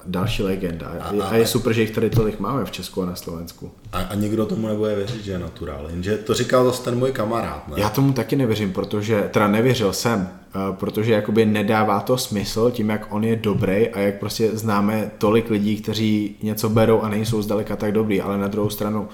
[0.07, 0.87] další legenda.
[1.01, 3.71] A, a je super, že jich tady tolik máme v Česku a na Slovensku.
[3.93, 5.87] A, a nikdo tomu nebude věřit, že je naturál.
[5.91, 7.69] Jenže to říkal zase ten můj kamarád.
[7.69, 7.75] Ne?
[7.77, 12.91] Já tomu taky nevěřím, protože, teda nevěřil jsem, eh, protože jakoby nedává to smysl tím,
[12.91, 17.43] jak on je dobrý a jak prostě známe tolik lidí, kteří něco berou a nejsou
[17.43, 19.09] zdaleka tak dobrý, ale na druhou stranu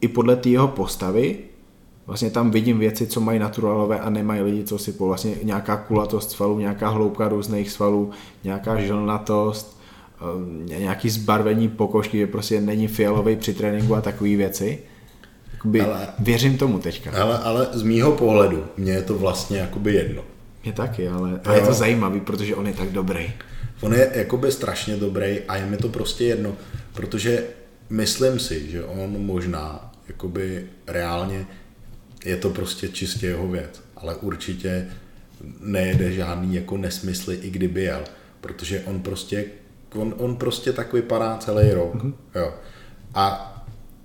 [0.00, 1.38] i podle té jeho postavy
[2.06, 5.76] vlastně tam vidím věci, co mají naturálové a nemají lidi, co si po vlastně nějaká
[5.76, 8.10] kulatost svalů, nějaká hloubka různých svalů,
[8.44, 9.76] nějaká žilnatost,
[10.20, 14.78] Eh, nějaký zbarvení pokožky, že prostě není fialový při tréninku a takové věci.
[15.52, 17.22] Jakoby ale, věřím tomu teďka.
[17.22, 20.22] Ale, ale z mýho pohledu, mně je to vlastně jakoby jedno.
[20.64, 23.30] Mě taky, ale a je to zajímavý, protože on je tak dobrý.
[23.80, 26.52] On je jakoby strašně dobrý a je mi to prostě jedno,
[26.94, 27.44] protože
[27.90, 31.46] myslím si, že on možná jakoby reálně
[32.26, 34.88] je to prostě čistě jeho věc, ale určitě
[35.60, 38.04] nejede žádný jako nesmysly, i kdyby jel,
[38.40, 39.44] protože on prostě
[39.94, 41.94] on, on prostě tak vypadá celý rok.
[41.94, 42.14] Mm-hmm.
[42.34, 42.54] Jo.
[43.14, 43.52] A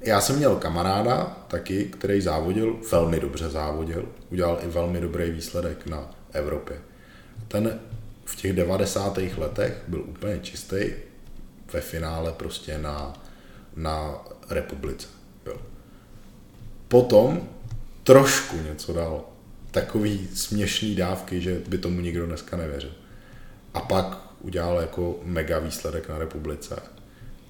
[0.02, 5.86] já jsem měl kamaráda taky, který závodil, velmi dobře závodil, udělal i velmi dobrý výsledek
[5.86, 6.78] na Evropě.
[7.48, 7.80] Ten
[8.26, 9.20] v těch 90.
[9.38, 10.78] letech byl úplně čistý,
[11.74, 13.14] ve finále prostě na,
[13.76, 15.08] na republice.
[15.46, 15.58] Jo.
[16.88, 17.48] Potom
[18.04, 19.22] trošku něco dal.
[19.72, 22.92] Takový směšný dávky, že by tomu nikdo dneska nevěřil.
[23.74, 26.82] A pak udělal jako mega výsledek na republice.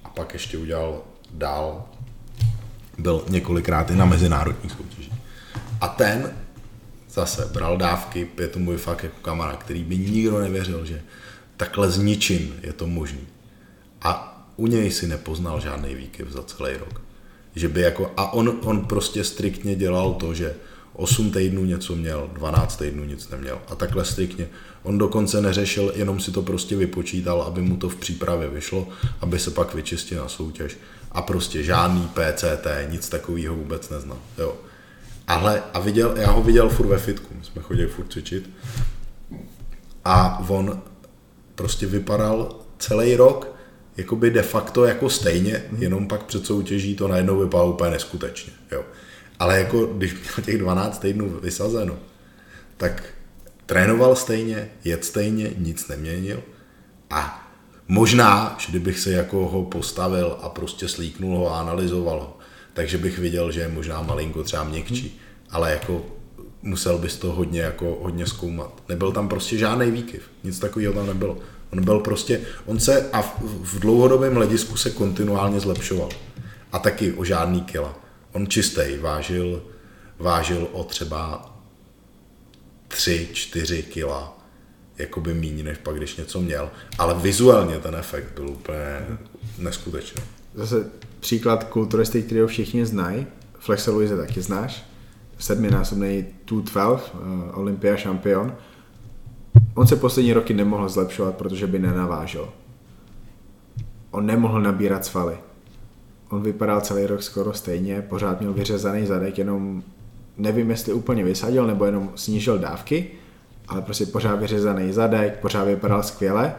[0.04, 1.88] A pak ještě udělal dál,
[2.98, 5.12] byl několikrát i na mezinárodních soutěžích.
[5.80, 6.36] A ten
[7.10, 11.02] zase bral dávky, je to můj fakt jako kamarád, který by nikdo nevěřil, že
[11.56, 13.26] takhle s ničím je to možný.
[14.02, 17.00] A u něj si nepoznal žádný výkyv za celý rok.
[17.54, 20.54] Že by jako, a on, on prostě striktně dělal to, že
[20.94, 23.58] 8 týdnů něco měl, 12 týdnů nic neměl.
[23.68, 24.48] A takhle striktně.
[24.82, 28.88] On dokonce neřešil, jenom si to prostě vypočítal, aby mu to v přípravě vyšlo,
[29.20, 30.76] aby se pak vyčistil na soutěž.
[31.12, 34.18] A prostě žádný PCT, nic takového vůbec neznal.
[34.38, 34.56] Jo.
[35.28, 38.50] Ale a viděl, já ho viděl furt ve fitku, my jsme chodili furt cvičit.
[40.04, 40.82] A on
[41.54, 43.51] prostě vypadal celý rok
[43.96, 48.52] jakoby de facto jako stejně, jenom pak před soutěží to najednou vypadalo úplně neskutečně.
[48.72, 48.84] Jo.
[49.38, 51.98] Ale jako když měl těch 12 týdnů vysazeno,
[52.76, 53.04] tak
[53.66, 56.42] trénoval stejně, jet stejně, nic neměnil
[57.10, 57.50] a
[57.88, 62.38] možná, že kdybych se jako ho postavil a prostě slíknul ho a analyzoval ho,
[62.72, 65.20] takže bych viděl, že je možná malinko třeba měkčí,
[65.50, 66.06] ale jako
[66.62, 68.82] musel bys to hodně, jako, hodně zkoumat.
[68.88, 71.38] Nebyl tam prostě žádný výkyv, nic takového tam nebylo.
[71.72, 76.08] On byl prostě, on se a v, v dlouhodobém hledisku se kontinuálně zlepšoval.
[76.72, 77.98] A taky o žádný kila.
[78.32, 79.62] On čistý, vážil,
[80.18, 81.52] vážil o třeba
[82.88, 84.38] 3-4 kila
[84.98, 86.70] jakoby míň, než pak, když něco měl.
[86.98, 89.06] Ale vizuálně ten efekt byl úplně
[89.58, 90.22] neskutečný.
[90.54, 90.90] Zase
[91.20, 93.26] příklad kulturisty, který ho všichni znají.
[93.58, 94.84] Flexa Luise taky znáš.
[95.38, 98.56] Sedminásobný 212, uh, Olympia šampion.
[99.74, 102.48] On se poslední roky nemohl zlepšovat, protože by nenavážil.
[104.10, 105.38] On nemohl nabírat svaly
[106.32, 109.82] on vypadal celý rok skoro stejně, pořád měl vyřezaný zadek, jenom
[110.36, 113.10] nevím, jestli úplně vysadil nebo jenom snížil dávky,
[113.68, 116.54] ale prostě pořád vyřezaný zadek, pořád vypadal skvěle.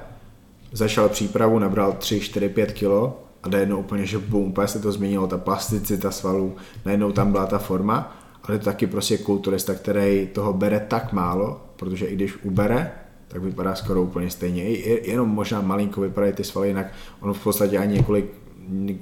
[0.72, 4.92] Začal přípravu, nabral 3, 4, 5 kilo a najednou úplně, že bum, úplně se to
[4.92, 6.56] změnilo, ta plasticita svalů,
[6.86, 11.62] najednou tam byla ta forma, ale to taky prostě kulturista, který toho bere tak málo,
[11.84, 12.92] protože i když ubere,
[13.28, 14.64] tak vypadá skoro úplně stejně.
[15.08, 16.88] Jenom možná malinko vypadají ty svaly, jinak
[17.22, 18.26] on v podstatě ani několik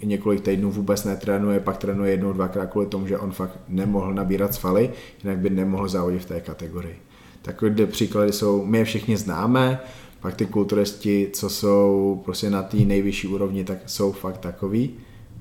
[0.04, 4.54] několik týdnů vůbec netrénuje, pak trénuje jednou, dvakrát kvůli tomu, že on fakt nemohl nabírat
[4.54, 4.90] svaly,
[5.24, 6.96] jinak by nemohl závodit v té kategorii.
[7.42, 9.80] Takové příklady jsou, my je všichni známe,
[10.20, 14.90] pak ty kulturisti, co jsou prostě na té nejvyšší úrovni, tak jsou fakt takový,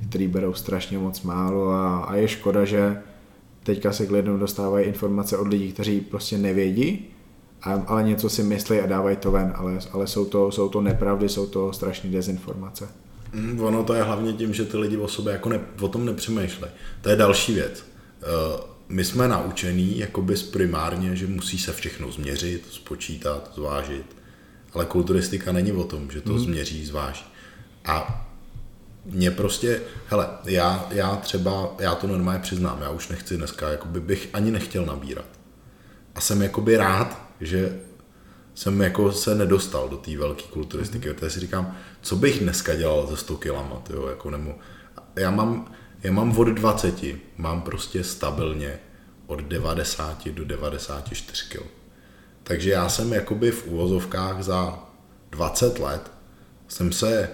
[0.09, 3.03] který berou strašně moc málo a, a je škoda, že
[3.63, 7.09] teďka se k lidem dostávají informace od lidí, kteří prostě nevědí,
[7.63, 11.29] ale něco si myslí a dávají to ven, ale, ale jsou, to, jsou to nepravdy,
[11.29, 12.89] jsou to strašné dezinformace.
[13.33, 16.07] Mm, ono to je hlavně tím, že ty lidi o sobě jako ne, o tom
[16.07, 16.73] nepřemýšlejí.
[17.01, 17.85] To je další věc.
[18.23, 24.17] Uh, my jsme naučení jakoby primárně, že musí se všechno změřit, spočítat, zvážit.
[24.73, 26.41] Ale kulturistika není o tom, že to hmm.
[26.41, 27.25] změří, zváží.
[27.85, 28.27] A
[29.05, 34.01] mě prostě, hele, já, já třeba, já to normálně přiznám, já už nechci dneska, jakoby
[34.01, 35.27] bych ani nechtěl nabírat.
[36.15, 37.81] A jsem jakoby rád, že
[38.55, 41.15] jsem jako se nedostal do té velké kulturistiky, mm-hmm.
[41.15, 44.55] protože si říkám, co bych dneska dělal ze 100 kilama, tyjo, jako nemu.
[45.17, 45.73] Já mám,
[46.03, 46.95] já mám od 20,
[47.37, 48.79] mám prostě stabilně
[49.27, 51.67] od 90 do 94 kg.
[52.43, 54.79] Takže já jsem jakoby v úvozovkách za
[55.31, 56.11] 20 let
[56.69, 57.29] jsem se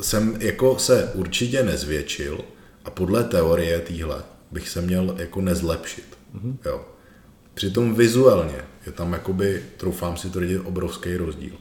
[0.00, 2.40] jsem jako se určitě nezvětšil
[2.84, 6.18] a podle teorie týhle bych se měl jako nezlepšit.
[6.34, 6.56] Mm-hmm.
[6.64, 6.95] Jo.
[7.56, 11.54] Přitom vizuálně je tam jakoby, troufám si to říct, obrovský rozdíl.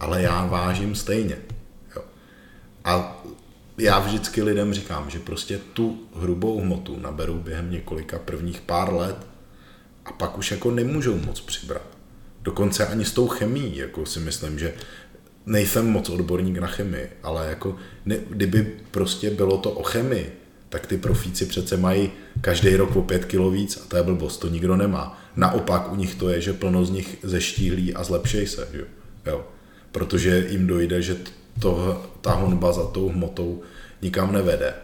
[0.00, 1.36] Ale já vážím stejně.
[1.96, 2.02] Jo.
[2.84, 3.22] A
[3.78, 9.16] já vždycky lidem říkám, že prostě tu hrubou hmotu naberou během několika prvních pár let
[10.04, 11.98] a pak už jako nemůžou moc přibrat.
[12.42, 14.74] Dokonce ani s tou chemií, jako si myslím, že
[15.46, 20.32] nejsem moc odborník na chemii, ale jako ne, kdyby prostě bylo to o chemii,
[20.68, 22.10] tak ty profíci přece mají
[22.40, 25.19] každý rok o pět kilo víc a to je blbost, to nikdo nemá.
[25.36, 28.84] Naopak u nich to je, že plno z nich zeštíhlí a zlepšej se, že?
[29.26, 29.46] jo.
[29.92, 31.16] Protože jim dojde, že
[31.58, 33.62] to, ta honba za tou hmotou
[34.02, 34.74] nikam nevede.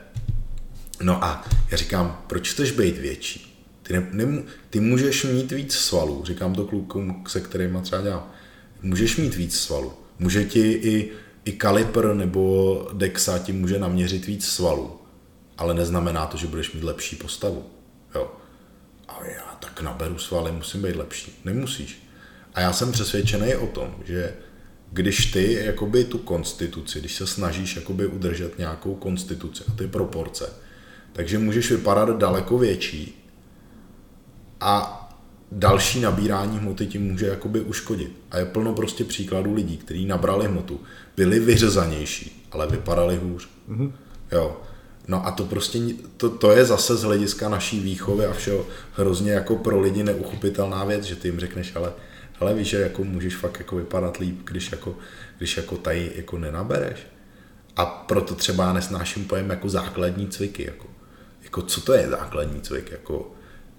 [1.02, 3.52] No a já říkám, proč chceš být větší?
[3.82, 8.30] Ty, ne, ne, ty můžeš mít víc svalů, říkám to klukům, se kterými třeba dělám.
[8.82, 9.92] Můžeš mít víc svalů.
[10.18, 11.12] Může ti i,
[11.44, 15.00] i kalipr nebo dexa ti může naměřit víc svalů,
[15.58, 17.64] ale neznamená to, že budeš mít lepší postavu.
[18.14, 18.30] Jo.
[19.08, 21.40] A já tak naberu svaly, musím být lepší.
[21.44, 22.08] Nemusíš.
[22.54, 24.34] A já jsem přesvědčený o tom, že
[24.92, 30.52] když ty jakoby tu konstituci, když se snažíš jakoby udržet nějakou konstituci a ty proporce,
[31.12, 33.24] takže můžeš vypadat daleko větší
[34.60, 35.02] a
[35.52, 38.12] další nabírání hmoty ti může jakoby uškodit.
[38.30, 40.80] A je plno prostě příkladů lidí, kteří nabrali hmotu,
[41.16, 43.48] byli vyřezanější, ale vypadali hůř.
[43.68, 43.92] Mm-hmm.
[44.32, 44.60] Jo.
[45.08, 45.78] No a to prostě,
[46.16, 50.84] to, to je zase z hlediska naší výchovy a všeho hrozně jako pro lidi neuchopitelná
[50.84, 51.92] věc, že ty jim řekneš, ale
[52.40, 54.96] hele víš, že jako můžeš fakt jako vypadat líp, když jako,
[55.38, 57.06] když jako tady jako nenabereš.
[57.76, 60.86] A proto třeba nesnáším pojem jako základní cviky, jako,
[61.44, 63.32] jako co to je základní cvik, jako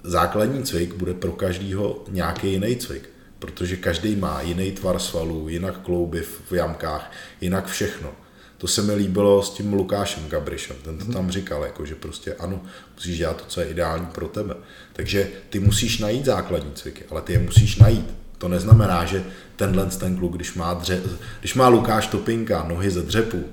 [0.04, 3.10] základní cvik bude pro každýho nějaký jiný cvik,
[3.40, 8.14] protože každý má jiný tvar svalů, jinak klouby v jamkách, jinak všechno.
[8.58, 11.14] To se mi líbilo s tím Lukášem Gabrišem, ten to mhm.
[11.14, 12.62] tam říkal, jako, že prostě ano,
[12.96, 14.56] musíš dělat to, co je ideální pro tebe.
[14.94, 18.14] Takže ty musíš najít základní cviky, ale ty je musíš najít.
[18.38, 19.24] To neznamená, že
[19.56, 21.02] tenhle ten kluk, když má, dře,
[21.40, 23.46] když má Lukáš Topinka nohy ze dřepu,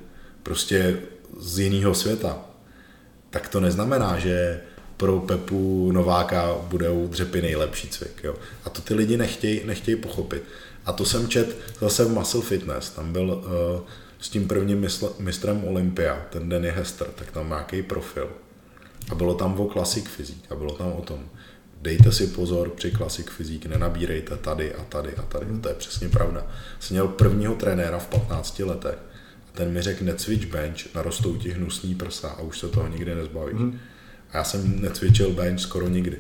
[0.43, 0.97] prostě
[1.41, 2.39] z jiného světa,
[3.31, 4.61] tak to neznamená, že
[4.97, 8.21] pro Pepu Nováka budou dřepy nejlepší cvik.
[8.25, 8.35] Jo.
[8.65, 10.43] A to ty lidi nechtějí nechtěj pochopit.
[10.87, 13.81] A to jsem čet zase v Muscle Fitness, tam byl uh,
[14.25, 14.87] s tím prvním
[15.19, 18.31] mistrem Olympia, ten Danny Hester, tak tam má nějaký profil.
[19.11, 21.29] A bylo tam o klasik fyzik a bylo tam o tom,
[21.83, 25.47] dejte si pozor při klasik fyzik, nenabírejte tady a tady a tady.
[25.47, 25.61] Hmm.
[25.61, 26.47] To je přesně pravda.
[26.81, 28.99] Jsem měl prvního trenéra v 15 letech
[29.49, 33.15] a ten mi řekl, necvič bench, narostou ti hnusný prsa a už se toho nikdy
[33.15, 33.59] nezbavíš.
[33.59, 33.81] Hmm.
[34.31, 36.19] A já jsem necvičil bench skoro nikdy.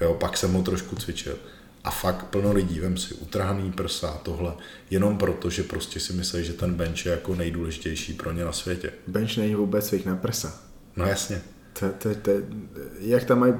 [0.00, 1.38] Jo, pak jsem ho trošku cvičil.
[1.84, 4.52] A fakt plno lidí, vem si, utrhaný prsa a tohle,
[4.90, 8.52] jenom proto, že prostě si myslí, že ten bench je jako nejdůležitější pro ně na
[8.52, 8.92] světě.
[9.06, 10.60] Bench není vůbec cvik na prsa.
[10.96, 11.42] No jasně.
[11.80, 12.30] To, to, to,
[13.00, 13.54] jak tam mají,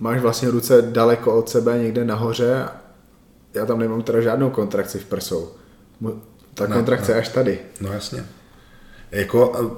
[0.00, 2.68] máš vlastně ruce daleko od sebe, někde nahoře,
[3.54, 5.52] já tam nemám teda žádnou kontrakci v prsou.
[6.54, 7.18] Ta ne, kontrakce ne.
[7.18, 7.58] až tady.
[7.80, 8.24] No jasně.
[9.10, 9.70] Jako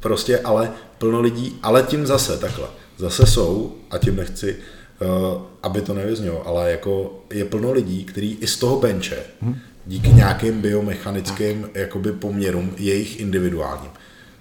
[0.00, 2.68] prostě, ale plno lidí, ale tím zase takhle.
[2.96, 4.62] Zase jsou, a tím nechci, uh,
[5.62, 9.18] aby to nevyznělo, ale jako je plno lidí, kteří i z toho benče,
[9.86, 13.90] díky nějakým biomechanickým jakoby poměrům, jejich individuálním,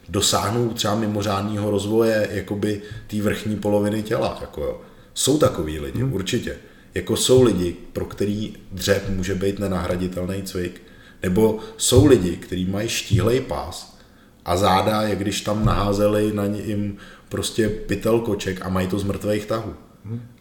[0.10, 4.38] dosáhnou třeba mimořádného rozvoje jakoby té vrchní poloviny těla.
[4.42, 4.82] Jako jo.
[5.14, 6.14] Jsou takový lidi, hmm.
[6.14, 6.56] určitě.
[6.96, 10.82] Jako jsou lidi, pro který dřep může být nenahraditelný cvik.
[11.24, 13.98] Nebo jsou lidi, kteří mají štíhlej pás
[14.46, 16.98] a záda, jak když tam naházeli na jim
[17.30, 19.74] prostě pytel koček a mají to z mrtvých tahů.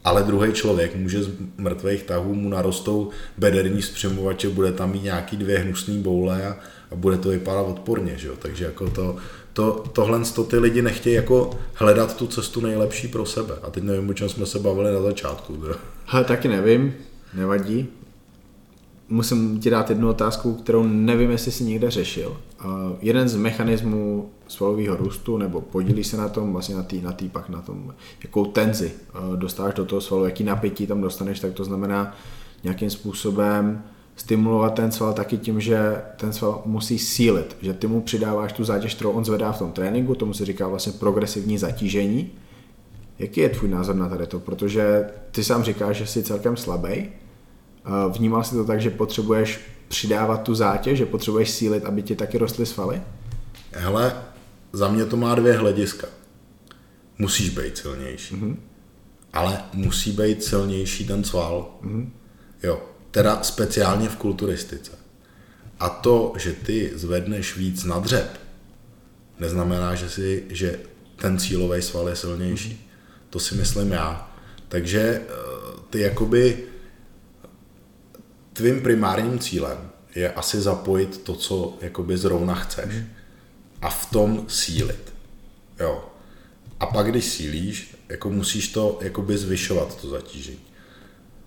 [0.05, 5.37] Ale druhý člověk může z mrtvých tahů mu narostou bederní zpřemovače, bude tam mít nějaký
[5.37, 6.57] dvě hnusný boule a,
[6.91, 8.35] a bude to vypadat odporně, že jo?
[8.39, 9.16] Takže jako to,
[9.53, 13.55] to, tohle to ty lidi nechtějí jako hledat tu cestu nejlepší pro sebe.
[13.62, 15.65] A teď nevím, o čem jsme se bavili na začátku.
[16.07, 16.95] Hele, taky nevím,
[17.35, 17.89] nevadí
[19.11, 22.37] musím ti dát jednu otázku, kterou nevím, jestli jsi někde řešil.
[22.65, 22.70] Uh,
[23.01, 27.28] jeden z mechanismů svalového růstu, nebo podílí se na tom, vlastně na tý, na tý
[27.28, 31.53] pak na tom, jakou tenzi uh, dostáváš do toho svalu, jaký napětí tam dostaneš, tak
[31.53, 32.16] to znamená
[32.65, 33.82] nějakým způsobem
[34.16, 38.65] stimulovat ten sval taky tím, že ten sval musí sílit, že ty mu přidáváš tu
[38.65, 42.31] zátěž, kterou on zvedá v tom tréninku, tomu se říká vlastně progresivní zatížení.
[43.19, 44.41] Jaký je tvůj názor na tady to?
[44.41, 47.09] Protože ty sám říkáš, že jsi celkem slabý,
[48.09, 52.39] Vnímal jsi to tak, že potřebuješ přidávat tu zátěž, že potřebuješ sílit, aby ti taky
[52.39, 53.02] rostly svaly?
[53.73, 54.23] Hele,
[54.73, 56.07] za mě to má dvě hlediska.
[57.19, 58.35] Musíš být silnější.
[58.35, 58.57] Mm-hmm.
[59.32, 61.70] ale musí být silnější ten sval.
[61.82, 62.09] Mm-hmm.
[62.62, 64.93] Jo, teda speciálně v kulturistice.
[65.81, 68.40] A to, že ty zvedneš víc na dřep,
[69.39, 70.81] neznamená, že, si, že
[71.16, 72.69] ten cílový sval je silnější.
[72.69, 73.31] Mm-hmm.
[73.31, 74.31] To si myslím já.
[74.69, 75.32] Takže eh,
[75.90, 76.65] ty jakoby
[78.52, 82.94] tvým primárním cílem je asi zapojit to, co jakoby zrovna chceš.
[82.94, 83.09] Mm.
[83.82, 85.14] A v tom sílit.
[85.81, 86.05] Jo.
[86.81, 90.59] A pak, když sílíš, jako musíš to jakoby zvyšovat, to zatížení.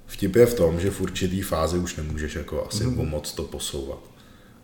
[0.06, 3.10] Vtip je v tom, že v určitý fázi už nemůžeš jako asi mm.
[3.10, 4.00] moc to posouvat.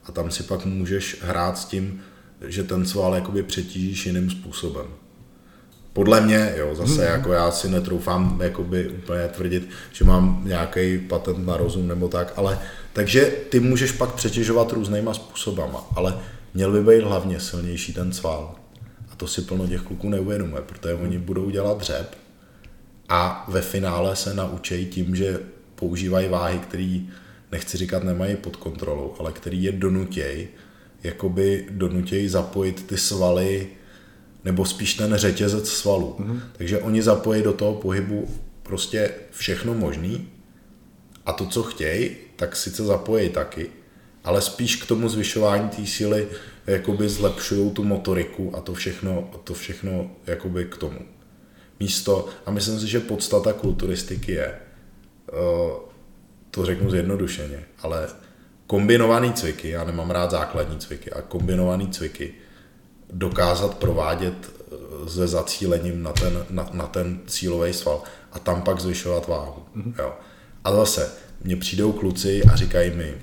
[0.04, 2.02] A tam si pak můžeš hrát s tím,
[2.48, 4.88] že ten sval jakoby přetížíš jiným způsobem.
[5.94, 7.12] Podle mě, jo, zase hmm.
[7.12, 12.34] jako já si netroufám jakoby úplně tvrdit, že mám nějaký patent na rozum nebo tak,
[12.36, 12.60] ale
[12.94, 16.18] takže ty můžeš pak přetěžovat různýma způsobama, ale
[16.54, 18.56] měl by být hlavně silnější ten sval.
[19.12, 22.16] A to si plno těch kluků neuvědomuje, protože oni budou dělat dřep
[23.10, 25.40] a ve finále se naučí tím, že
[25.76, 27.00] používají váhy, které
[27.52, 30.48] nechci říkat nemají pod kontrolou, ale který je donutěj,
[31.04, 33.68] jakoby donutěj zapojit ty svaly
[34.46, 36.16] nebo spíš ten řetězec svalů.
[36.20, 36.40] Mm-hmm.
[36.58, 38.28] Takže oni zapojí do toho pohybu
[38.64, 40.28] prostě všechno možný
[41.26, 43.70] a to, co chtějí, tak sice zapojí taky,
[44.24, 46.28] ale spíš k tomu zvyšování té síly
[46.68, 51.00] jakoby zlepšují tu motoriku a to všechno, to všechno jakoby k tomu.
[51.80, 55.90] Místo, a myslím si, že podstata kulturistiky je, eh,
[56.52, 58.08] to řeknu zjednodušeně, ale
[58.68, 62.34] kombinovaný cviky, já nemám rád základní cviky, a kombinovaný cviky
[63.14, 64.34] dokázat provádět
[65.06, 69.64] eh, se zacílením na ten, na, na ten cílový sval a tam pak zvyšovat váhu.
[69.78, 69.94] Mm-hmm.
[70.00, 70.14] Jo.
[70.64, 71.12] A zase,
[71.44, 73.16] mně přijdou kluci a říkají mi,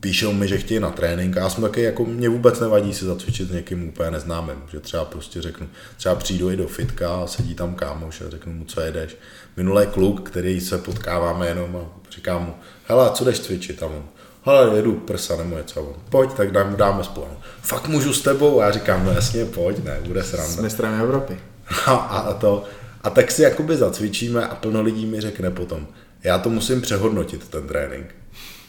[0.00, 3.04] píšou mi, že chtějí na trénink a já jsem taky, jako mě vůbec nevadí si
[3.04, 7.26] zacvičit s někým úplně neznámým, že třeba prostě řeknu, třeba přijdu i do fitka a
[7.26, 9.16] sedí tam kámoš a řeknu mu, co jedeš.
[9.56, 12.54] Minulý kluk, který se potkáváme jenom a říkám mu,
[12.84, 13.82] hele, co jdeš cvičit?
[13.82, 14.04] A on,
[14.44, 15.82] hele, jedu prsa nebo něco.
[15.82, 17.28] On, pojď, tak dám, dáme spolu.
[17.62, 18.60] Fakt můžu s tebou?
[18.60, 20.48] A já říkám, no jasně, pojď, ne, bude sranda.
[20.48, 21.40] S mistrem Evropy.
[21.86, 22.64] A, a, to,
[23.02, 25.86] a tak si jakoby zacvičíme a plno lidí mi řekne potom,
[26.24, 28.14] já to musím přehodnotit, ten trénink.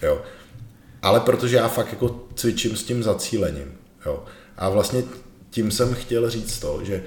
[0.02, 0.22] Jo.
[1.02, 3.73] Ale protože já fakt jako cvičím s tím zacílením.
[4.06, 4.23] Jo.
[4.57, 5.03] A vlastně
[5.49, 7.03] tím jsem chtěl říct to, že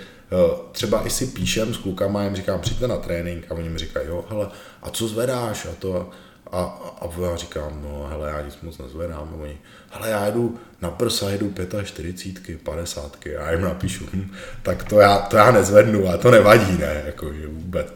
[0.73, 4.09] třeba i si píšem s klukama, jim říkám, přijďte na trénink a oni mi říkají,
[4.09, 4.49] jo, hele,
[4.83, 6.11] a co zvedáš a to
[6.55, 6.63] a,
[7.01, 9.29] a já říkám, no hele, já nic moc nezvedám.
[9.33, 9.59] A oni,
[9.91, 11.55] hele, já jedu na prsa, jedu
[11.85, 14.31] 45, 50, a já jim napíšu, hm,
[14.63, 17.95] tak to já, to já nezvednu a to nevadí, ne, jako, že vůbec.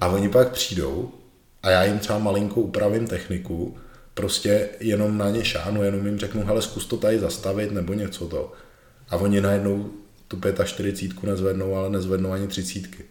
[0.00, 1.12] A oni pak přijdou
[1.62, 3.76] a já jim třeba malinko upravím techniku,
[4.14, 8.28] prostě jenom na ně šánu, jenom jim řeknu, hele, zkus to tady zastavit nebo něco
[8.28, 8.52] to.
[9.10, 9.90] A oni najednou
[10.28, 13.04] tu 45 nezvednou, ale nezvednou ani třicítky.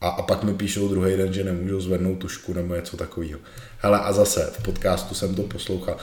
[0.00, 3.40] A, a pak mi píšou druhý den, že nemůžu zvednout tušku nebo něco takového.
[3.78, 5.96] Hele, a zase v podcastu jsem to poslouchal.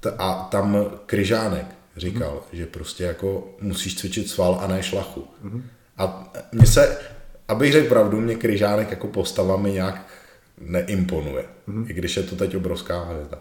[0.00, 2.58] T- a tam Kryžánek říkal, mm.
[2.58, 5.28] že prostě jako musíš cvičit sval a ne šlachu.
[5.42, 5.62] Mm.
[5.98, 6.98] A mně se,
[7.48, 10.06] abych řekl pravdu, mě Kryžánek jako postava mi nějak
[10.60, 11.44] neimponuje.
[11.66, 11.86] Mm.
[11.88, 13.38] I když je to teď obrovská hvězda.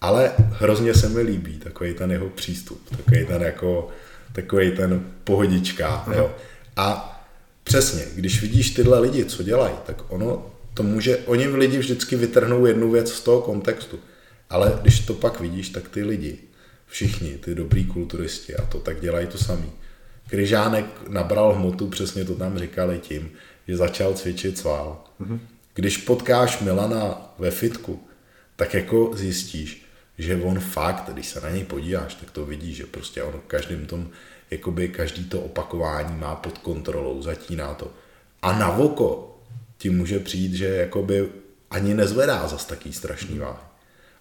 [0.00, 3.88] Ale hrozně se mi líbí takový ten jeho přístup, takový ten jako,
[4.32, 6.04] takový ten pohodička.
[6.16, 6.30] Jo.
[6.76, 7.08] A
[7.64, 12.16] přesně, když vidíš tyhle lidi, co dělají, tak ono to může, oni v lidi vždycky
[12.16, 13.98] vytrhnou jednu věc z toho kontextu.
[14.50, 16.38] Ale když to pak vidíš, tak ty lidi,
[16.86, 19.72] všichni, ty dobrý kulturisti a to tak dělají to samý.
[20.28, 23.30] Kryžánek nabral hmotu, přesně to tam říkali tím,
[23.68, 25.04] že začal cvičit sval.
[25.20, 25.38] Mm-hmm.
[25.74, 28.02] Když potkáš Milana ve fitku,
[28.56, 29.86] tak jako zjistíš,
[30.18, 33.46] že on fakt, když se na něj podíváš, tak to vidíš, že prostě on v
[33.46, 34.10] každém tom,
[34.52, 37.90] jakoby každý to opakování má pod kontrolou, zatíná to.
[38.42, 39.38] A na oko
[39.78, 41.28] ti může přijít, že jakoby
[41.70, 43.58] ani nezvedá zas taký strašný váhy.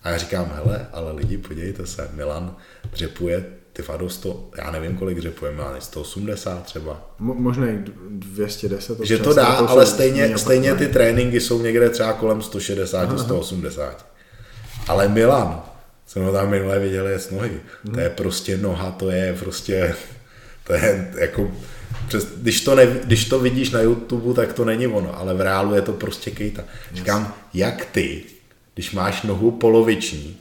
[0.03, 2.55] A já říkám, hele, ale lidi, podívejte se, Milan
[2.91, 7.11] dřepuje ty Fado 100, já nevím, kolik dřepuje Milan, 180 třeba.
[7.19, 7.77] Mo- možná i
[8.09, 8.99] 210.
[9.03, 13.17] Že to dá, to ale stejně, stejně ty tréninky jsou někde třeba kolem 160, Aha.
[13.17, 14.05] 180.
[14.87, 15.63] Ale Milan,
[16.05, 17.51] jsem ho tam minule viděl je z nohy.
[17.83, 17.93] Hmm.
[17.93, 19.95] To je prostě noha, to je prostě,
[20.63, 21.51] to je jako,
[22.07, 25.41] přes, když, to ne, když to vidíš na YouTube, tak to není ono, ale v
[25.41, 26.63] reálu je to prostě kejta.
[26.93, 28.23] Říkám, jak ty,
[28.73, 30.38] když máš nohu poloviční,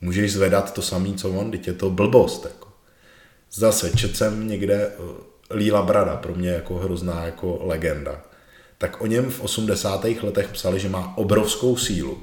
[0.00, 2.44] můžeš zvedat to samé, co on, teď je to blbost.
[2.44, 2.68] Jako.
[3.52, 8.22] Zase, čet jsem někde eh, Líla Brada, pro mě jako hrozná jako legenda.
[8.78, 10.04] Tak o něm v 80.
[10.22, 12.22] letech psali, že má obrovskou sílu,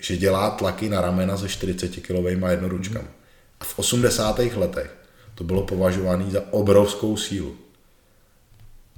[0.00, 3.08] že dělá tlaky na ramena se 40 kilovými jednoručkami.
[3.60, 4.38] A v 80.
[4.38, 4.96] letech
[5.36, 7.56] to bylo považované za obrovskou sílu.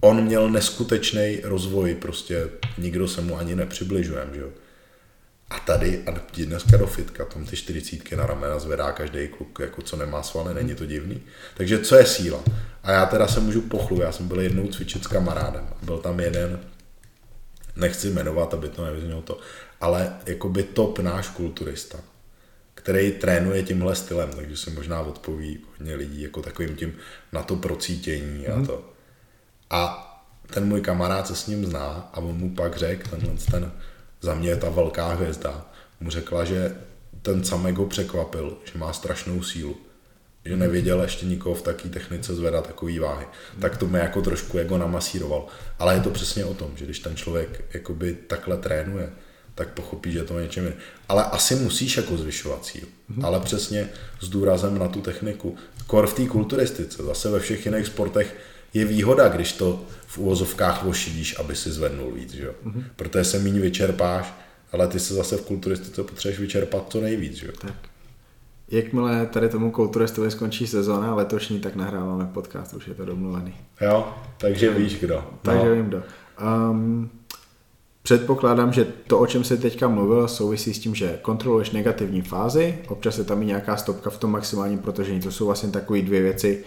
[0.00, 2.48] on měl neskutečný rozvoj, prostě
[2.78, 4.48] nikdo se mu ani nepřibližuje, že jo.
[5.50, 9.82] A tady, a dneska do fitka, tam ty čtyřicítky na ramena zvedá každý kluk, jako
[9.82, 11.22] co nemá svaly, není to divný.
[11.56, 12.44] Takže co je síla?
[12.82, 15.68] A já teda se můžu pochlubit, já jsem byl jednou cvičit s kamarádem.
[15.82, 16.60] Byl tam jeden,
[17.76, 19.38] nechci jmenovat, aby to nevyznělo to,
[19.80, 21.98] ale jako by top náš kulturista,
[22.78, 26.94] který trénuje tímhle stylem, takže si možná odpoví hodně lidí jako takovým tím
[27.32, 28.66] na to procítění a mhm.
[28.66, 28.92] to.
[29.70, 30.04] A
[30.46, 33.72] ten můj kamarád se s ním zná a on mu pak řekl, tenhle ten
[34.20, 35.66] za mě je ta velká hvězda,
[36.00, 36.76] mu řekla, že
[37.22, 39.76] ten Samek ho překvapil, že má strašnou sílu.
[40.44, 43.26] Že nevěděl ještě nikoho v takové technice zvedat takový váhy.
[43.60, 45.46] Tak to mě jako trošku jako namasíroval.
[45.78, 49.12] Ale je to přesně o tom, že když ten člověk jakoby takhle trénuje,
[49.58, 50.78] tak pochopí, že to je něčem jiným.
[51.08, 52.82] Ale asi musíš jako zvyšovat cíl.
[52.82, 53.26] Mm-hmm.
[53.26, 53.88] Ale přesně
[54.20, 55.56] s důrazem na tu techniku.
[55.86, 58.36] Kor v té kulturistice, zase ve všech jiných sportech
[58.74, 62.52] je výhoda, když to v úvozovkách ošidíš, aby si zvednul víc, že jo?
[62.66, 62.84] Mm-hmm.
[62.96, 64.34] Protože se méně vyčerpáš,
[64.72, 67.52] ale ty se zase v kulturistice potřebuješ vyčerpat co nejvíc, že jo?
[67.60, 67.74] Tak.
[68.70, 73.54] Jakmile tady tomu kulturistovi skončí sezóna letošní, tak nahráváme podcast, už je to domluvený.
[73.80, 75.14] Jo, takže víš kdo.
[75.14, 75.38] No.
[75.42, 76.02] Takže vím kdo.
[76.70, 77.10] Um,
[78.08, 82.78] Předpokládám, že to, o čem se teďka mluvil, souvisí s tím, že kontroluješ negativní fázi,
[82.88, 85.20] občas je tam i nějaká stopka v tom maximálním protažení.
[85.20, 86.64] To jsou vlastně takové dvě věci,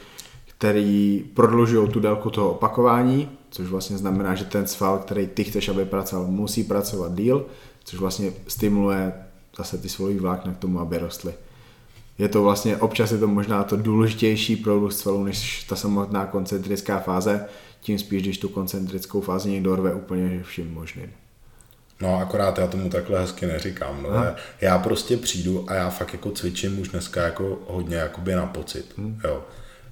[0.58, 5.70] které prodlužují tu délku toho opakování, což vlastně znamená, že ten sval, který ty chceš,
[5.70, 7.46] aby pracoval, musí pracovat díl,
[7.84, 9.14] což vlastně stimuluje
[9.58, 11.34] zase ty svalový vlákna k tomu, aby rostly.
[12.18, 16.26] Je to vlastně, občas je to možná to důležitější pro růst svalů, než ta samotná
[16.26, 17.46] koncentrická fáze,
[17.82, 21.12] tím spíš, když tu koncentrickou fázi někdo rve úplně vším možným.
[22.02, 24.04] No akorát já tomu takhle hezky neříkám.
[24.04, 24.10] No.
[24.62, 28.98] Já prostě přijdu a já fakt jako cvičím už dneska jako hodně jakoby na pocit.
[28.98, 29.22] Hmm.
[29.24, 29.44] Jo.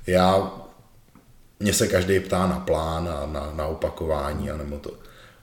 [0.07, 0.51] Já,
[1.59, 4.91] mě se každý ptá na plán a na, na opakování a nebo to.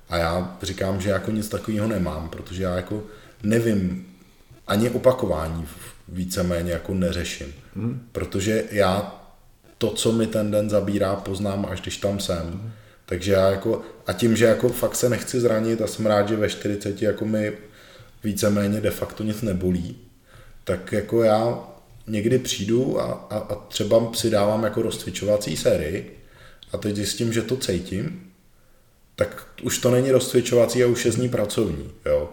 [0.09, 3.03] A já říkám, že jako nic takového nemám, protože já jako
[3.43, 4.07] nevím,
[4.67, 5.69] ani opakování
[6.09, 7.55] víceméně jako neřeším.
[7.77, 8.09] Hmm.
[8.13, 9.15] Protože já
[9.79, 12.43] to, co mi ten den zabírá, poznám, až když tam jsem.
[12.43, 12.73] Hmm
[13.07, 16.37] takže já jako, a tím, že jako fakt se nechci zranit a jsem rád, že
[16.37, 17.53] ve 40 jako mi
[18.25, 19.97] víceméně de facto nic nebolí,
[20.65, 21.69] tak jako já
[22.07, 26.19] někdy přijdu a, a, a třeba si dávám jako rozcvičovací sérii
[26.73, 28.33] a teď zjistím, že to cítím,
[29.17, 32.33] tak už to není rozcvičovací a už je z ní pracovní, jo.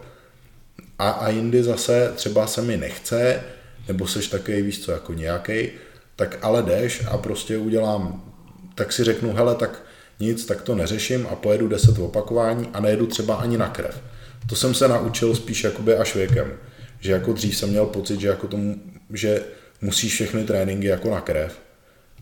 [0.99, 3.43] A, a jindy zase třeba se mi nechce,
[3.87, 5.69] nebo seš takový, víš co, jako nějaký,
[6.15, 8.33] tak ale jdeš a prostě udělám,
[8.75, 9.83] tak si řeknu, hele, tak
[10.19, 14.02] nic, tak to neřeším a pojedu 10 opakování a nejedu třeba ani na krev.
[14.49, 16.53] To jsem se naučil spíš jakoby až věkem.
[16.99, 18.76] Že jako dřív jsem měl pocit, že jako tomu,
[19.14, 19.44] že
[19.81, 21.60] musíš všechny tréninky jako na krev.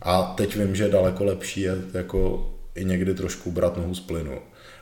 [0.02, 4.38] A teď vím, že daleko lepší je jako i někdy trošku brát nohu z plynu.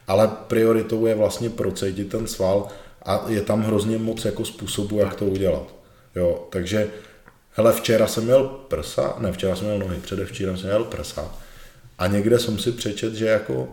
[0.07, 2.69] Ale prioritou je vlastně procejtit ten sval
[3.03, 5.75] a je tam hrozně moc jako způsobů, jak to udělat.
[6.15, 6.89] Jo, takže
[7.53, 11.35] hele, včera jsem měl prsa, ne, včera jsem měl nohy, předevčírem jsem měl prsa
[12.01, 13.69] a někde jsem si přečet, že jako,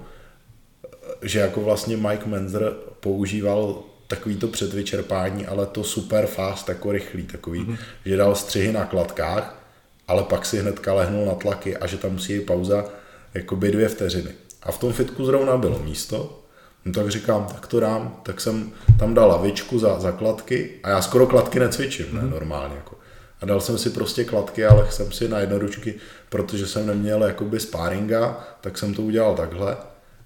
[1.21, 7.23] že jako vlastně Mike Menzer používal takový to předvyčerpání, ale to super fast, jako rychlý,
[7.23, 7.77] takový, mm-hmm.
[8.05, 9.63] že dal střihy na kladkách,
[10.07, 12.85] ale pak si hnedka lehnul na tlaky a že tam musí pauza
[13.33, 14.29] jakoby dvě vteřiny.
[14.63, 16.43] A v tom fitku zrovna bylo místo,
[16.85, 20.89] no tak říkám, tak to dám, tak jsem tam dal lavičku za, za kladky a
[20.89, 22.13] já skoro kladky necvičím, mm-hmm.
[22.13, 22.31] ne, mhm.
[22.31, 22.75] normálně.
[22.75, 22.96] Jako
[23.41, 25.95] a dal jsem si prostě kladky, ale jsem si na jednoručky,
[26.29, 29.77] protože jsem neměl jakoby sparinga, tak jsem to udělal takhle.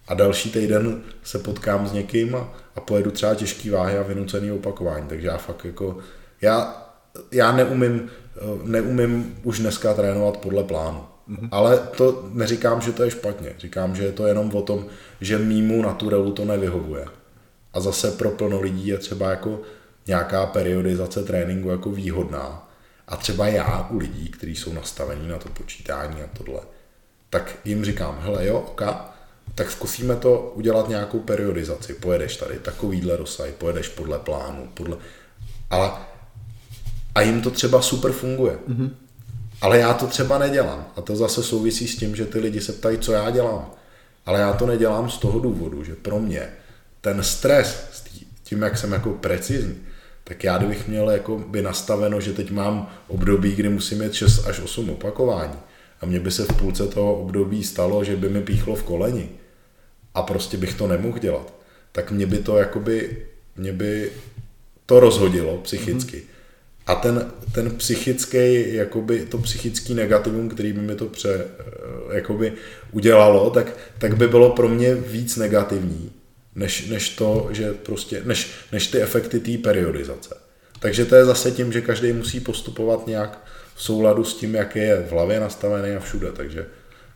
[0.07, 2.35] A další týden se potkám s někým
[2.75, 5.07] a pojedu třeba těžký váhy a vynucený opakování.
[5.07, 5.97] Takže já fakt jako,
[6.41, 6.87] já,
[7.31, 8.09] já neumím,
[8.63, 11.03] neumím už dneska trénovat podle plánu.
[11.29, 11.49] Mm-hmm.
[11.51, 13.53] Ale to neříkám, že to je špatně.
[13.57, 14.85] Říkám, že je to jenom o tom,
[15.21, 17.05] že mýmu naturelu to nevyhovuje.
[17.73, 19.59] A zase pro plno lidí je třeba jako
[20.07, 22.70] nějaká periodizace tréninku jako výhodná
[23.11, 26.61] a třeba já u lidí, kteří jsou nastavení na to počítání a tohle,
[27.29, 28.81] tak jim říkám, hele jo, ok,
[29.55, 31.93] tak zkusíme to udělat nějakou periodizaci.
[31.93, 34.97] Pojedeš tady takovýhle rozsah, pojedeš podle plánu, podle...
[35.69, 35.91] Ale
[37.15, 38.57] a jim to třeba super funguje.
[38.69, 38.89] Mm-hmm.
[39.61, 40.87] Ale já to třeba nedělám.
[40.95, 43.71] A to zase souvisí s tím, že ty lidi se ptají, co já dělám.
[44.25, 46.49] Ale já to nedělám z toho důvodu, že pro mě
[47.01, 48.03] ten stres s
[48.43, 49.77] tím, jak jsem jako precizní,
[50.23, 54.47] tak já kdybych měl jako by nastaveno, že teď mám období, kdy musím mít 6
[54.47, 55.59] až 8 opakování
[56.01, 59.29] a mně by se v půlce toho období stalo, že by mi píchlo v koleni
[60.13, 61.53] a prostě bych to nemohl dělat,
[61.91, 63.25] tak mě by to jakoby,
[63.55, 64.11] mě by
[64.85, 66.17] to rozhodilo psychicky.
[66.17, 66.41] Mm-hmm.
[66.85, 72.53] A ten, ten psychický, jakoby to psychický negativum, který by mi to pře, eh, jakoby
[72.91, 76.11] udělalo, tak, tak by bylo pro mě víc negativní,
[76.55, 80.37] než, než to, že prostě, než, než ty efekty té periodizace.
[80.79, 83.45] Takže to je zase tím, že každý musí postupovat nějak
[83.75, 86.31] v souladu s tím, jak je v hlavě nastavený a všude.
[86.31, 86.65] Takže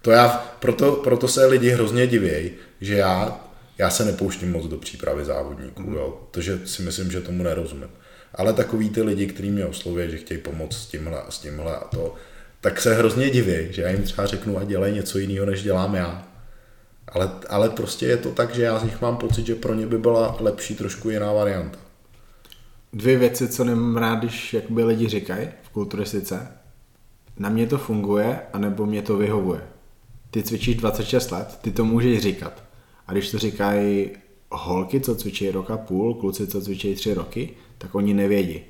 [0.01, 0.27] to já,
[0.59, 2.51] proto, proto se lidi hrozně divějí,
[2.81, 3.41] že já,
[3.77, 5.93] já se nepouštím moc do přípravy závodníků, mm.
[5.93, 7.89] jo, protože si myslím, že tomu nerozumím.
[8.35, 11.75] Ale takový ty lidi, kteří mě osloví, že chtějí pomoct s tímhle a s tímhle
[11.75, 12.15] a to,
[12.61, 15.95] tak se hrozně diví, že já jim třeba řeknu a dělej něco jiného, než dělám
[15.95, 16.34] já.
[17.15, 19.87] Ale, ale prostě je to tak, že já z nich mám pocit, že pro ně
[19.87, 21.79] by byla lepší trošku jiná varianta.
[22.93, 26.47] Dvě věci, co nemám rád, když jakoby lidi říkají v kulturistice.
[27.37, 29.61] Na mě to funguje, anebo mě to vyhovuje.
[30.31, 32.63] Ty cvičíš 26 let, ty to můžeš říkat.
[33.07, 34.09] A když to říkají
[34.51, 38.61] holky, co cvičí rok a půl, kluci, co cvičí tři roky, tak oni nevědí.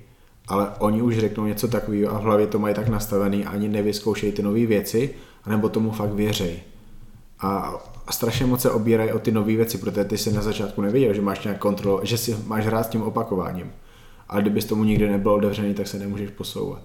[0.47, 4.31] Ale oni už řeknou něco takového a v hlavě to mají tak nastavený, ani nevyzkoušejí
[4.31, 6.61] ty nové věci, anebo tomu fakt věří.
[7.39, 7.73] A,
[8.07, 11.13] a strašně moc se obírají o ty nové věci, protože ty si na začátku nevěděl,
[11.13, 13.71] že máš nějak kontrol, že si máš hrát s tím opakováním.
[14.29, 16.81] Ale kdybys tomu nikdy nebyl otevřený, tak se nemůžeš posouvat.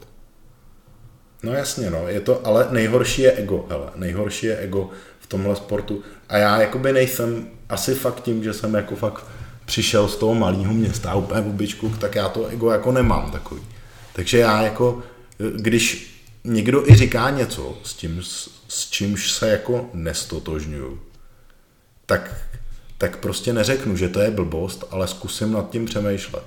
[1.42, 4.90] No jasně, no, je to, ale nejhorší je ego, hele, nejhorší je ego
[5.20, 6.02] v tomhle sportu.
[6.28, 9.24] A já jakoby nejsem asi fakt tím, že jsem jako fakt
[9.64, 13.62] přišel z toho malého města úplně v obyčku, tak já to ego jako nemám takový.
[14.12, 15.02] Takže já jako,
[15.56, 16.10] když
[16.44, 21.00] někdo i říká něco s tím, s, s čímž se jako nestotožňuju,
[22.10, 22.34] tak,
[22.98, 26.42] tak prostě neřeknu, že to je blbost, ale zkusím nad tím přemýšlet.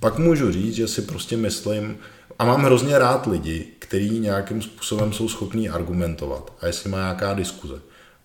[0.00, 1.98] Pak můžu říct, že si prostě myslím,
[2.38, 7.34] a mám hrozně rád lidi, kteří nějakým způsobem jsou schopní argumentovat a jestli má nějaká
[7.34, 7.74] diskuze.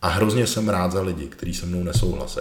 [0.01, 2.39] A hrozně jsem rád za lidi, kteří se mnou nesouhlasí.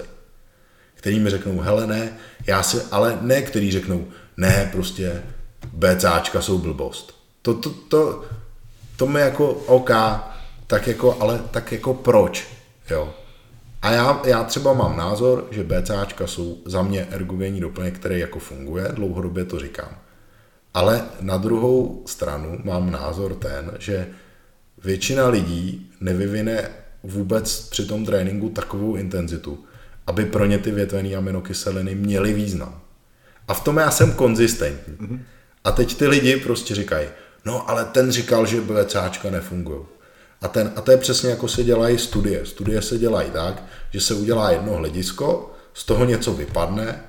[0.95, 4.07] Který mi řeknou, hele ne, já si, ale ne, který řeknou,
[4.37, 5.23] ne, prostě
[5.73, 7.15] BCáčka jsou blbost.
[7.43, 8.25] To, to, to,
[8.97, 9.91] to mi jako OK,
[10.67, 12.49] tak jako, ale tak jako proč,
[12.91, 13.15] jo.
[13.85, 18.39] A já, já třeba mám názor, že BCáčka jsou za mě ergogenní doplněk, který jako
[18.39, 19.99] funguje, dlouhodobě to říkám.
[20.75, 24.09] Ale na druhou stranu mám názor ten, že
[24.85, 26.69] většina lidí nevyvine
[27.03, 29.65] vůbec při tom tréninku takovou intenzitu,
[30.07, 32.81] aby pro ně ty větvené aminokyseliny měly význam.
[33.49, 34.95] A v tom já jsem konzistentní.
[34.95, 35.21] Mm-hmm.
[35.65, 37.09] A teď ty lidi prostě říkají,
[37.45, 39.81] no ale ten říkal, že BCAčka nefungují.
[40.45, 42.47] A, ten, a to je přesně jako se dělají studie.
[42.47, 47.01] Studie se dělají tak, že se udělá jedno hledisko, z toho něco vypadne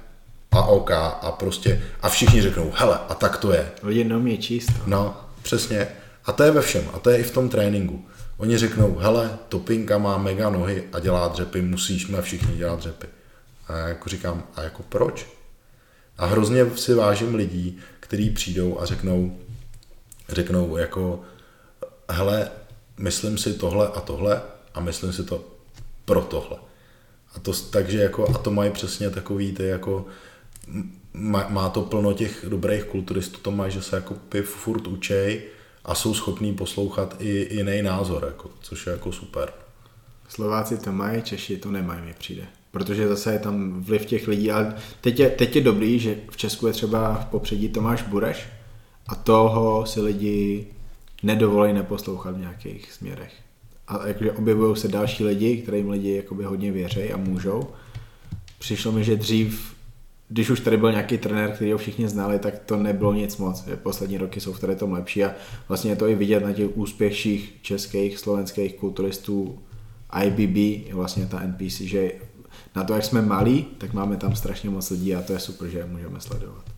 [0.51, 3.71] a OK a prostě a všichni řeknou, hele, a tak to je.
[3.89, 4.71] Jenom je číst.
[4.85, 5.87] No, přesně.
[6.25, 6.89] A to je ve všem.
[6.93, 8.05] A to je i v tom tréninku.
[8.37, 13.07] Oni řeknou, hele, Topinka má mega nohy a dělá dřepy, musíme všichni dělat dřepy.
[13.67, 15.27] A já jako říkám, a jako proč?
[16.17, 19.37] A hrozně si vážím lidí, kteří přijdou a řeknou,
[20.29, 21.21] řeknou jako,
[22.09, 22.49] hele,
[22.97, 24.41] myslím si tohle a tohle
[24.73, 25.45] a myslím si to
[26.05, 26.57] pro tohle.
[27.35, 30.05] A to, takže jako, a to mají přesně takový ty jako,
[31.13, 35.41] má, má to plno těch dobrých kulturistů, to má, že se jako furt učej
[35.85, 39.53] a jsou schopní poslouchat i jiný názor, jako, což je jako super.
[40.27, 42.45] Slováci to mají, Češi to nemají, mi přijde.
[42.71, 46.37] Protože zase je tam vliv těch lidí, ale teď je, teď je dobrý, že v
[46.37, 48.47] Česku je třeba v popředí Tomáš Bureš
[49.07, 50.67] a toho si lidi
[51.23, 53.33] nedovolí neposlouchat v nějakých směrech.
[53.87, 57.67] A jakože objevují se další lidi, kterým lidi jakoby hodně věří a můžou.
[58.59, 59.75] Přišlo mi, že dřív
[60.29, 63.63] když už tady byl nějaký trenér, který ho všichni znali, tak to nebylo nic moc.
[63.83, 65.35] Poslední roky jsou v tady tom lepší a
[65.67, 69.59] vlastně je to i vidět na těch úspěších českých, slovenských kulturistů
[70.23, 72.11] IBB, vlastně ta NPC, že
[72.75, 75.69] na to, jak jsme malí, tak máme tam strašně moc lidí a to je super,
[75.69, 76.74] že je můžeme sledovat.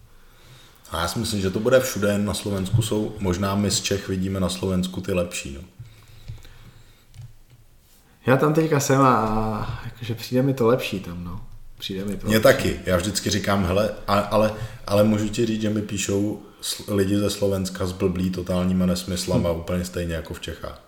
[0.92, 4.08] A já si myslím, že to bude všude, na Slovensku jsou, možná my z Čech
[4.08, 5.54] vidíme na Slovensku ty lepší.
[5.54, 5.62] No.
[8.26, 11.42] Já tam teďka jsem a jakože přijde mi to lepší tam, no.
[11.78, 12.28] Přijde mi to.
[12.28, 12.80] Mně taky.
[12.86, 14.54] Já vždycky říkám, hele, ale,
[14.88, 16.42] ale můžu ti říct, že mi píšou
[16.88, 19.56] lidi ze Slovenska s blblý totálníma nesmyslama, hm.
[19.56, 20.82] úplně stejně jako v Čechách.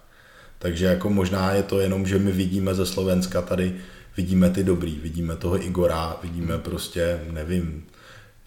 [0.59, 3.75] Takže jako možná je to jenom, že my vidíme ze Slovenska tady,
[4.17, 7.85] vidíme ty dobrý, vidíme toho Igora, vidíme prostě, nevím,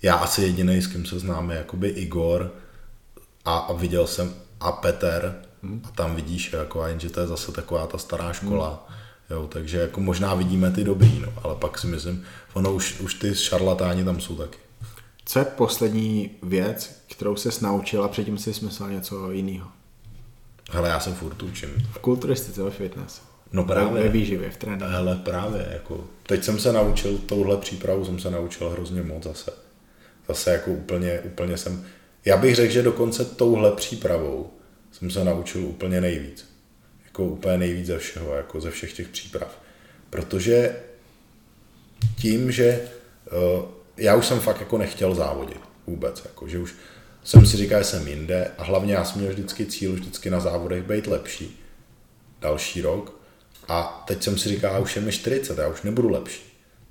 [0.02, 2.50] já asi jediný, s kým se známe, jakoby Igor
[3.44, 5.82] a, a viděl jsem a Peter hm.
[5.84, 8.84] a tam vidíš, jako, a jenže to je zase taková ta stará škola.
[8.88, 9.02] Hmm
[9.32, 12.24] Jo, takže jako možná vidíme ty dobrý, no, ale pak si myslím,
[12.54, 14.58] ono už, už ty šarlatáni tam jsou taky.
[15.24, 19.68] Co je poslední věc, kterou se naučil a předtím si myslel něco jiného?
[20.70, 21.70] Hele, já jsem furt učím.
[21.92, 23.22] V kulturistice, ve fitness.
[23.52, 24.02] No právě.
[24.02, 24.92] Ve výživě, v tréninku.
[24.92, 29.52] Hele, právě, jako, teď jsem se naučil, touhle přípravu jsem se naučil hrozně moc zase.
[30.28, 31.86] Zase jako úplně, úplně jsem,
[32.24, 34.50] já bych řekl, že dokonce touhle přípravou
[34.92, 36.52] jsem se naučil úplně nejvíc.
[37.04, 39.58] Jako úplně nejvíc ze všeho, jako ze všech těch příprav.
[40.10, 40.76] Protože
[42.16, 42.80] tím, že
[43.32, 43.64] uh,
[43.96, 46.74] já už jsem fakt jako nechtěl závodit vůbec, jako, že už
[47.24, 50.40] jsem si říkal, že jsem jinde a hlavně já jsem měl vždycky cíl vždycky na
[50.40, 51.60] závodech být lepší
[52.40, 53.20] další rok
[53.68, 56.42] a teď jsem si říkal, už je mi 40, já už nebudu lepší.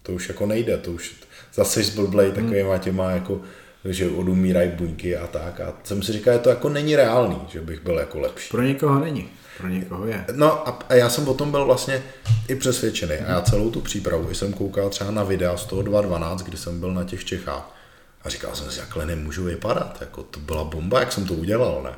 [0.03, 1.15] To už jako nejde, to už
[1.53, 2.35] zase zblblej hmm.
[2.35, 3.41] takovýma těma jako
[3.85, 5.59] že odumírají buňky a tak.
[5.59, 8.49] A jsem si říkal, že to jako není reálný, že bych byl jako lepší.
[8.49, 10.25] Pro někoho není, pro někoho je.
[10.31, 12.03] No a, a já jsem o tom byl vlastně
[12.47, 13.15] i přesvědčený.
[13.15, 16.79] A já celou tu přípravu jsem koukal třeba na videa z toho 2.12, kdy jsem
[16.79, 17.75] byl na těch Čechách.
[18.23, 19.97] A říkal jsem si, jakhle nemůžu vypadat.
[20.01, 21.91] Jako to byla bomba, jak jsem to udělal, ne?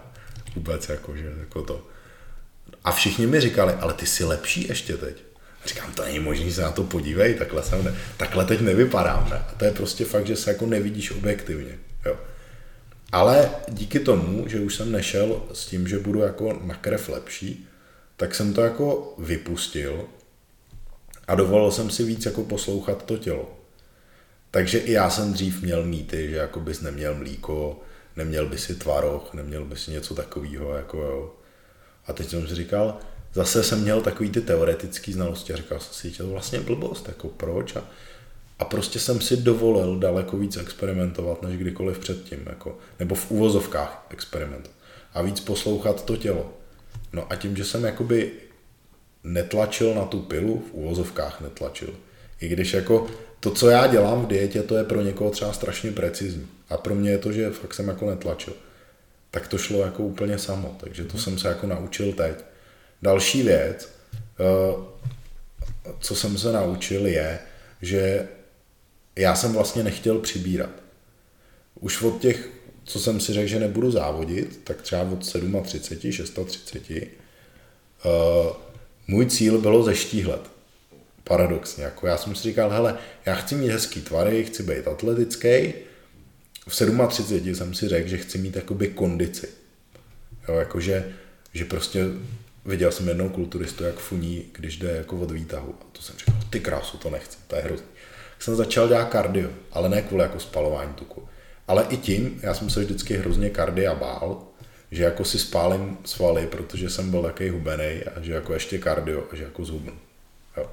[0.55, 1.81] Vůbec jako, že jako to.
[2.83, 5.23] A všichni mi říkali, ale ty jsi lepší ještě teď.
[5.65, 9.29] Říkám, to není možný, se na to podívej, takhle, jsem ne, takhle teď nevypadám.
[9.29, 9.37] Ne?
[9.37, 11.77] A to je prostě fakt, že se jako nevidíš objektivně.
[12.05, 12.17] Jo.
[13.11, 17.67] Ale díky tomu, že už jsem nešel s tím, že budu jako na krev lepší,
[18.17, 20.05] tak jsem to jako vypustil
[21.27, 23.59] a dovolil jsem si víc jako poslouchat to tělo.
[24.51, 27.79] Takže i já jsem dřív měl mýty, že jako bys neměl mlíko,
[28.15, 31.35] neměl by si tvaroh, neměl by si něco takového, jako jo.
[32.07, 32.97] A teď jsem si říkal,
[33.33, 37.07] zase jsem měl takový ty teoretické znalosti a říkal jsem si, že to vlastně blbost,
[37.07, 37.75] jako proč?
[37.75, 37.83] A,
[38.59, 44.07] a prostě jsem si dovolil daleko víc experimentovat, než kdykoliv předtím, jako, nebo v úvozovkách
[44.09, 44.71] experiment.
[45.13, 46.53] A víc poslouchat to tělo.
[47.13, 48.31] No a tím, že jsem jakoby
[49.23, 51.93] netlačil na tu pilu, v úvozovkách netlačil.
[52.41, 53.07] I když jako
[53.39, 56.47] to, co já dělám v dietě, to je pro někoho třeba strašně precizní.
[56.69, 58.53] A pro mě je to, že fakt jsem jako netlačil.
[59.31, 60.77] Tak to šlo jako úplně samo.
[60.79, 62.35] Takže to jsem se jako naučil teď.
[63.03, 63.89] Další věc,
[64.39, 64.83] eh,
[65.99, 67.39] co jsem se naučil, je,
[67.81, 68.27] že
[69.15, 70.69] já jsem vlastně nechtěl přibírat.
[71.79, 72.49] Už od těch,
[72.83, 76.37] co jsem si řekl, že nebudu závodit, tak třeba od 37, 36,
[78.05, 78.11] uh,
[79.07, 80.41] můj cíl bylo zeštíhlet.
[81.23, 81.83] Paradoxně.
[81.83, 85.73] Jako já jsem si říkal, hele, já chci mít hezký tvary, chci být atletický.
[86.67, 86.75] V
[87.07, 89.47] 37 jsem si řekl, že chci mít jakoby kondici.
[90.47, 91.13] Jo, jakože,
[91.53, 92.05] že prostě
[92.65, 95.75] viděl jsem jednou kulturistu, jak funí, když jde jako od výtahu.
[95.81, 97.87] A to jsem říkal, ty krásu, to nechci, to je hrozný.
[98.39, 101.27] Jsem začal dělat kardio, ale ne kvůli jako spalování tuku.
[101.67, 104.43] Ale i tím, já jsem se vždycky hrozně kardia bál,
[104.91, 109.23] že jako si spálím svaly, protože jsem byl takový hubený a že jako ještě kardio
[109.31, 109.93] a že jako zhubnu.
[110.57, 110.71] Jo.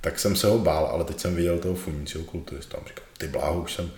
[0.00, 3.28] Tak jsem se ho bál, ale teď jsem viděl toho funícího kulturistu a říkal, ty
[3.28, 3.90] bláho, už jsem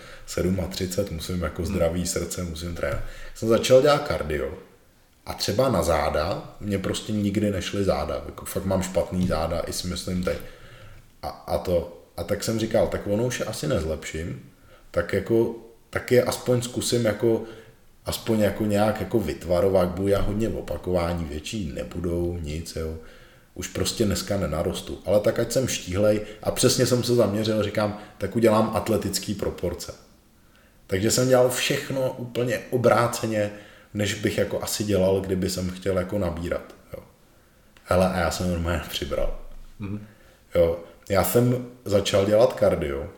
[0.70, 3.04] 37, musím jako zdravý srdce, musím trénovat.
[3.34, 4.58] Jsem začal dělat kardio
[5.26, 8.22] a třeba na záda, mě prostě nikdy nešly záda.
[8.26, 10.38] Jako fakt mám špatný záda, i si myslím teď.
[11.22, 14.50] A, a, to, a tak jsem říkal, tak ono už je asi nezlepším,
[14.90, 15.54] tak jako,
[15.90, 17.42] tak je aspoň zkusím jako,
[18.06, 22.94] aspoň jako nějak jako vytvarovat, budu já hodně opakování, větší nebudou, nic, jo.
[23.54, 24.98] Už prostě dneska nenarostu.
[25.06, 29.94] Ale tak ať jsem štíhlej a přesně jsem se zaměřil, říkám, tak udělám atletický proporce.
[30.86, 33.50] Takže jsem dělal všechno úplně obráceně,
[33.94, 36.74] než bych jako asi dělal, kdyby jsem chtěl jako nabírat.
[36.92, 37.02] Jo.
[37.84, 39.38] Hele, a já jsem normálně přibral.
[39.80, 40.00] Mm-hmm.
[40.54, 40.78] Jo.
[41.08, 43.10] Já jsem začal dělat kardio.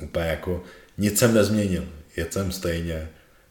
[0.00, 0.62] Úplně jako
[0.98, 1.84] nic jsem nezměnil.
[2.16, 3.08] Jet jsem stejně,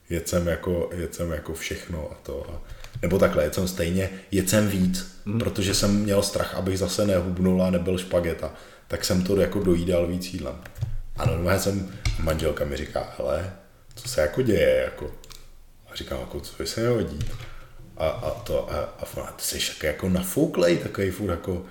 [0.09, 2.49] jet jsem jako, jet jsem jako všechno a to.
[2.49, 2.61] A,
[3.01, 5.39] nebo takhle, jet jsem stejně, jet jsem víc, mm.
[5.39, 8.53] protože jsem měl strach, abych zase nehubnul a nebyl špageta.
[8.87, 10.55] Tak jsem to jako dojídal víc jídlem.
[11.17, 13.53] A normálně jsem, manželka mi říká, hele,
[13.95, 15.11] co se jako děje, jako,
[15.91, 17.09] a říkám, jako, co by se mělo?
[17.97, 21.65] A, a to, a, a, a ty jsi jako, jako nafouklej, takový furt jako,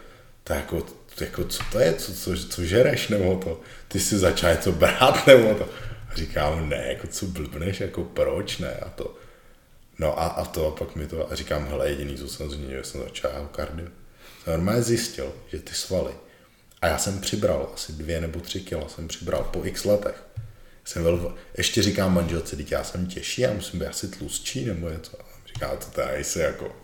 [0.44, 0.86] to jako,
[1.20, 5.26] jako, co to je, co, co, co žereš, nebo to, ty jsi začal něco brát,
[5.26, 5.68] nebo to.
[6.10, 9.14] A říkám, ne, jako co blbneš, jako proč ne, a to.
[9.98, 12.84] No a, a to, a pak mi to, a říkám, hele, jediný, co jsem změnil,
[12.84, 13.88] jsem začal kardio.
[14.47, 16.12] Normálně zjistil, že ty svaly,
[16.82, 20.24] a já jsem přibral asi dvě nebo tři kila, jsem přibral po x letech
[20.90, 24.90] jsem byl, ještě říkám manželce, teď já jsem těžší, já musím být asi tlustší nebo
[24.90, 25.16] něco.
[25.46, 26.76] Říká, to tady se jako...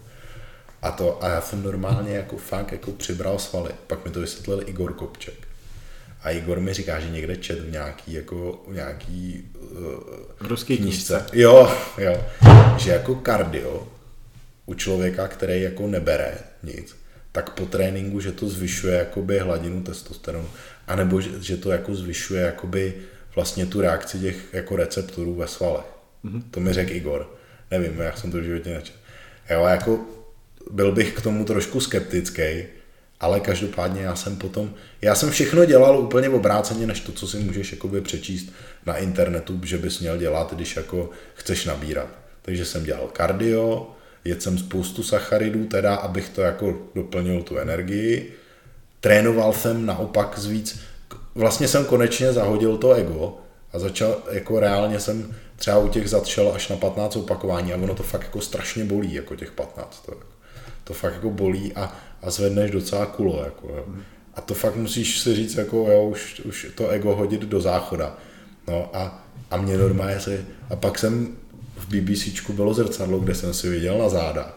[0.82, 3.70] A to, a já jsem normálně jako fakt jako přibral svaly.
[3.86, 5.48] Pak mi to vysvětlil Igor Kopček.
[6.22, 11.26] A Igor mi říká, že někde čet v nějaký, jako, v nějaký uh, Ruský knížce.
[11.32, 12.24] Jo, jo.
[12.78, 13.88] Že jako kardio
[14.66, 16.96] u člověka, který jako nebere nic,
[17.32, 20.48] tak po tréninku, že to zvyšuje jakoby hladinu testosteronu,
[20.86, 22.94] anebo že, že to jako zvyšuje jakoby
[23.36, 25.84] vlastně tu reakci těch jako receptorů ve svalech.
[26.24, 26.42] Mm-hmm.
[26.50, 27.30] To mi řekl Igor.
[27.70, 28.98] Nevím, jak jsem to v životě nečetl.
[29.50, 30.00] Jo, jako
[30.70, 32.42] byl bych k tomu trošku skeptický,
[33.20, 37.38] Ale každopádně já jsem potom, já jsem všechno dělal úplně obráceně, než to, co si
[37.38, 38.52] můžeš jakoby přečíst
[38.86, 42.08] na internetu, že bys měl dělat, když jako chceš nabírat.
[42.42, 43.90] Takže jsem dělal kardio,
[44.24, 48.32] jedl jsem spoustu sacharidů, teda, abych to jako doplnil tu energii.
[49.00, 50.80] Trénoval jsem naopak zvíc,
[51.36, 53.36] vlastně jsem konečně zahodil to ego
[53.72, 57.94] a začal, jako reálně jsem třeba u těch zatšel až na 15 opakování a ono
[57.94, 60.06] to fakt jako strašně bolí, jako těch 15.
[60.06, 60.12] To,
[60.84, 61.92] to fakt jako bolí a,
[62.22, 63.84] a zvedneš docela kulo, jako jo.
[64.34, 68.16] A to fakt musíš si říct, jako jo, už, už to ego hodit do záchoda.
[68.68, 71.36] No a, a mě normálně se, a pak jsem
[71.76, 74.52] v BBCčku bylo zrcadlo, kde jsem si viděl na záda.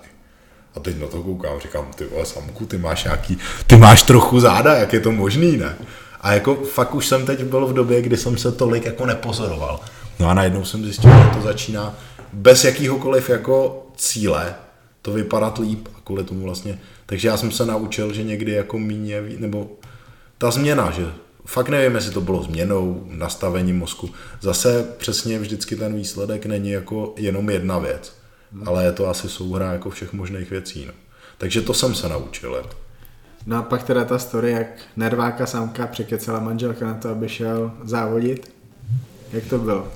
[0.76, 3.38] A teď na to koukám, říkám, ty vole, Samku, ty máš nějaký,
[3.68, 5.76] ty máš trochu záda, jak je to možný, ne?
[6.22, 9.80] A jako fakt už jsem teď byl v době, kdy jsem se tolik jako nepozoroval.
[10.20, 11.96] No a najednou jsem zjistil, že to začíná
[12.34, 14.56] bez jakýhokoliv jako cíle
[15.02, 16.80] to vypadat líp a kvůli tomu vlastně.
[17.06, 19.72] Takže já jsem se naučil, že někdy jako míně, nebo
[20.38, 21.12] ta změna, že
[21.46, 24.10] fakt nevím, jestli to bylo změnou, nastavením mozku.
[24.42, 28.14] Zase přesně vždycky ten výsledek není jako jenom jedna věc,
[28.52, 28.68] hmm.
[28.68, 30.86] ale je to asi souhra jako všech možných věcí.
[30.86, 30.94] No.
[31.38, 32.64] Takže to jsem se naučil.
[33.46, 37.72] No a pak teda ta story, jak nerváka samka překecela manželka na to, aby šel
[37.84, 38.54] závodit.
[39.32, 39.88] Jak to bylo?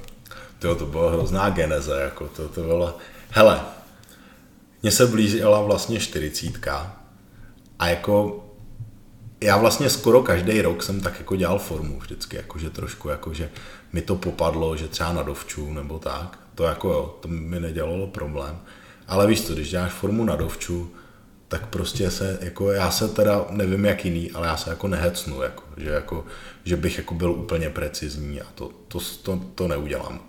[0.60, 2.98] To, to byla hrozná geneze, jako to, to bylo...
[3.30, 3.61] Hele,
[4.84, 6.98] mně se blížila vlastně čtyřicítka
[7.80, 8.45] a jako
[9.41, 13.49] já vlastně skoro každý rok jsem tak jako dělal formu vždycky, jakože trošku, jakože
[13.94, 18.07] mi to popadlo, že třeba na dovču nebo tak, to jako jo, to mi nedělalo
[18.07, 18.60] problém.
[19.07, 20.94] Ale víš co, když děláš formu na dovču,
[21.53, 25.41] tak prostě se, jako já se teda, nevím jak jiný, ale já se jako nehecnu,
[25.41, 26.25] jako, že, jako,
[26.63, 30.19] že bych jako byl úplně precizní a to, to, to, to neudělám.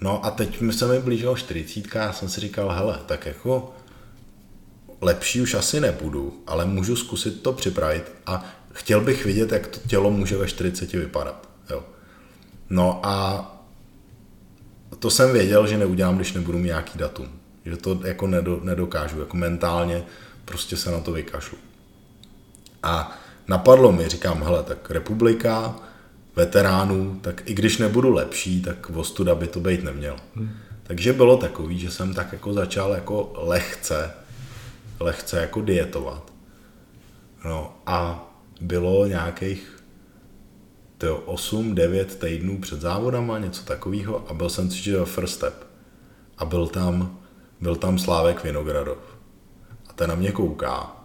[0.00, 3.26] No a teď mi se mi blížilo 40 a já jsem si říkal, hele, tak
[3.26, 3.74] jako
[5.00, 9.80] lepší už asi nebudu, ale můžu zkusit to připravit a chtěl bych vidět, jak to
[9.88, 11.48] tělo může ve 40 vypadat.
[11.70, 11.84] Jo.
[12.70, 13.46] No a
[14.98, 17.41] to jsem věděl, že neudělám, když nebudu mít nějaký datum.
[17.64, 18.26] Že to jako
[18.62, 20.04] nedokážu, jako mentálně
[20.44, 21.58] prostě se na to vykašlu.
[22.82, 23.18] A
[23.48, 25.76] napadlo mi, říkám, hele, tak republika,
[26.36, 30.16] veteránů, tak i když nebudu lepší, tak vostuda by to být neměl.
[30.36, 30.50] Hmm.
[30.82, 34.10] Takže bylo takový, že jsem tak jako začal jako lehce,
[35.00, 36.32] lehce jako dietovat.
[37.44, 38.28] No a
[38.60, 39.82] bylo nějakých
[41.26, 45.54] 8-9 týdnů před závodama, něco takového a byl jsem cítit first step.
[46.38, 47.18] A byl tam,
[47.62, 48.98] byl tam Slávek Vinogradov.
[49.90, 50.96] A ten na mě kouká.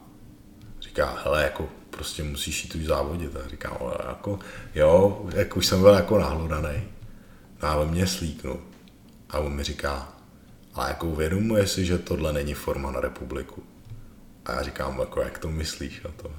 [0.82, 3.36] Říká, hele, jako prostě musíš jít už závodit.
[3.36, 4.40] A říkám, ale jako,
[4.76, 6.84] jo, jak už jsem byl jako nahlodaný.
[7.64, 8.60] No a mě slíknu.
[9.30, 10.14] A on mi říká,
[10.74, 13.64] ale jako uvědomuje si, že tohle není forma na republiku.
[14.46, 16.02] A já říkám, jako, jak to myslíš?
[16.06, 16.32] A, to.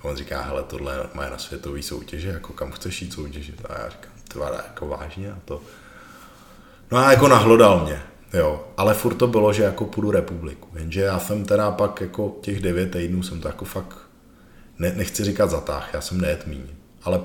[0.00, 3.66] a on říká, hele, tohle má na světový soutěže, jako kam chceš jít soutěžit?
[3.68, 5.62] A já říkám, to jako vážně a to.
[6.90, 8.02] No a jako nahlodal mě,
[8.32, 12.38] jo, ale furt to bylo, že jako půjdu republiku, jenže já jsem teda pak jako
[12.40, 13.98] těch devět týdnů jsem to jako fakt
[14.78, 16.62] ne, nechci říkat zatáh, já jsem nejet míň,
[17.02, 17.20] ale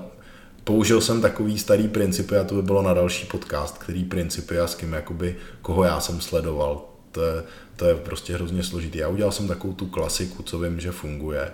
[0.63, 4.67] použil jsem takový starý principy a to by bylo na další podcast, který principy a
[4.67, 7.43] s kým jakoby, koho já jsem sledoval, to je,
[7.75, 8.97] to je prostě hrozně složitý.
[8.97, 11.51] Já udělal jsem takovou tu klasiku, co vím, že funguje,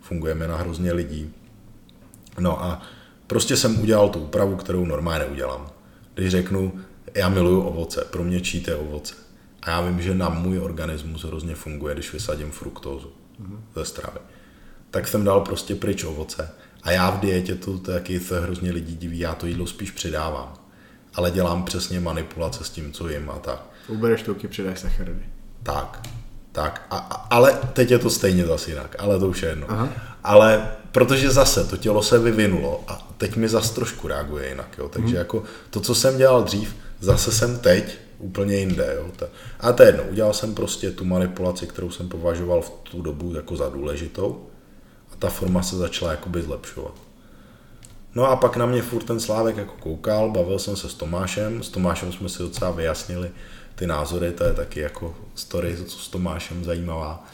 [0.00, 1.34] fungujeme na hrozně lidí.
[2.38, 2.82] No a
[3.26, 5.70] prostě jsem udělal tu úpravu, kterou normálně neudělám.
[6.14, 6.72] Když řeknu,
[7.14, 9.14] já miluju ovoce, pro mě číte ovoce.
[9.62, 13.12] A já vím, že na můj organismus hrozně funguje, když vysadím fruktózu
[13.42, 13.58] mm-hmm.
[13.74, 14.18] ze stravy
[14.90, 16.50] tak jsem dal prostě pryč ovoce.
[16.82, 20.52] A já v dietě to taky se hrozně lidí diví, já to jídlo spíš přidávám.
[21.14, 23.62] Ale dělám přesně manipulace s tím, co jim a tak.
[23.88, 25.22] Ubereš tuky, přidáš sacharidy.
[25.62, 26.08] Tak,
[26.52, 26.86] tak.
[26.90, 29.66] A, a, ale teď je to stejně zase jinak, ale to už je jedno.
[29.70, 29.88] Aha.
[30.24, 34.78] Ale protože zase to tělo se vyvinulo a teď mi zase trošku reaguje jinak.
[34.78, 34.88] Jo.
[34.88, 35.16] Takže hmm.
[35.16, 38.94] jako to, co jsem dělal dřív, zase jsem teď úplně jinde.
[38.96, 39.28] Jo.
[39.60, 43.34] A to je jedno, udělal jsem prostě tu manipulaci, kterou jsem považoval v tu dobu
[43.34, 44.50] jako za důležitou
[45.20, 46.94] ta forma se začala jakoby zlepšovat.
[48.14, 51.62] No a pak na mě furt ten Slávek jako koukal, bavil jsem se s Tomášem,
[51.62, 53.30] s Tomášem jsme si docela vyjasnili
[53.74, 57.24] ty názory, to je taky jako story co s Tomášem zajímavá.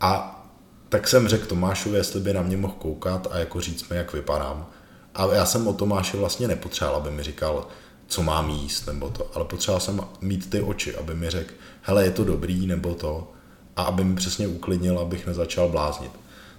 [0.00, 0.42] A
[0.88, 4.12] tak jsem řekl Tomášovi, jestli by na mě mohl koukat a jako říct mi, jak
[4.12, 4.66] vypadám.
[5.14, 7.66] A já jsem o Tomáši vlastně nepotřeboval, aby mi říkal,
[8.06, 12.04] co mám jíst nebo to, ale potřeboval jsem mít ty oči, aby mi řekl, hele,
[12.04, 13.32] je to dobrý nebo to,
[13.76, 16.10] a aby mi přesně uklidnil, abych nezačal bláznit.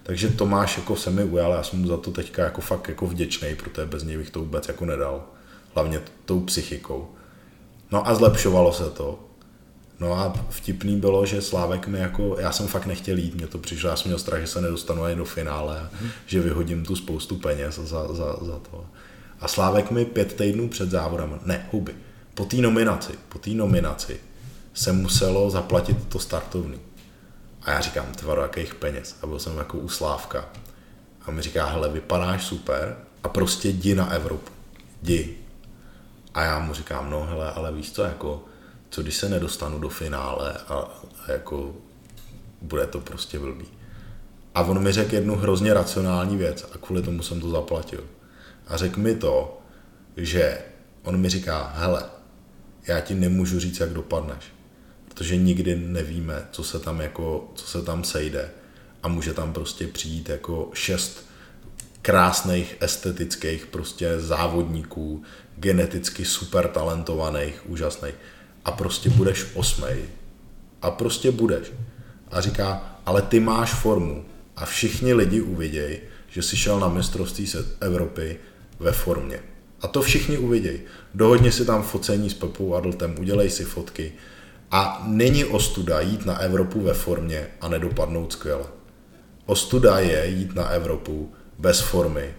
[0.02, 3.06] Takže Tomáš jako se mi ujal, já jsem mu za to teďka jako fakt jako
[3.06, 5.24] vděčný, protože bez něj bych to vůbec jako nedal.
[5.74, 7.08] Hlavně tou psychikou.
[7.90, 9.18] No a zlepšovalo se to.
[10.00, 13.58] No a vtipný bylo, že Slávek mi jako, já jsem fakt nechtěl jít, mě to
[13.58, 16.08] přišlo, já jsem měl strach, že se nedostanu ani do finále, mm.
[16.26, 18.84] že vyhodím tu spoustu peněz za, za, za to.
[19.40, 21.94] A Slávek mi pět týdnů před závodem, ne, huby,
[22.34, 24.20] po té nominaci, po té nominaci
[24.74, 26.80] se muselo zaplatit to startovný.
[27.62, 29.16] A já říkám, tvaro, jakých peněz.
[29.22, 30.48] A byl jsem jako u Slávka.
[31.26, 34.52] A mi říká, hele, vypadáš super a prostě jdi na Evropu.
[35.02, 35.36] Jdi.
[36.34, 38.44] A já mu říkám, no hele, ale víš co, jako,
[38.90, 41.74] co když se nedostanu do finále a, a jako
[42.62, 43.66] bude to prostě blbý.
[44.54, 48.04] A on mi řekl jednu hrozně racionální věc a kvůli tomu jsem to zaplatil.
[48.68, 49.60] A řekl mi to,
[50.16, 50.58] že
[51.02, 52.02] on mi říká, hele,
[52.86, 54.44] já ti nemůžu říct, jak dopadneš,
[55.08, 58.50] protože nikdy nevíme, co se tam jako, co se tam sejde
[59.02, 61.28] a může tam prostě přijít jako šest
[62.02, 65.22] krásných, estetických prostě závodníků,
[65.56, 68.14] geneticky super talentovaných, úžasných
[68.64, 70.04] a prostě budeš osmej.
[70.82, 71.72] A prostě budeš.
[72.30, 74.24] A říká, ale ty máš formu
[74.56, 77.46] a všichni lidi uvidějí, že jsi šel na mistrovství
[77.80, 78.40] Evropy
[78.80, 79.40] ve formě.
[79.80, 80.80] A to všichni uvidějí.
[81.14, 84.12] Dohodně si tam focení s Pepou Adltem, udělej si fotky.
[84.70, 88.64] A není ostuda jít na Evropu ve formě a nedopadnout skvěle.
[89.46, 92.34] Ostuda je jít na Evropu bez formy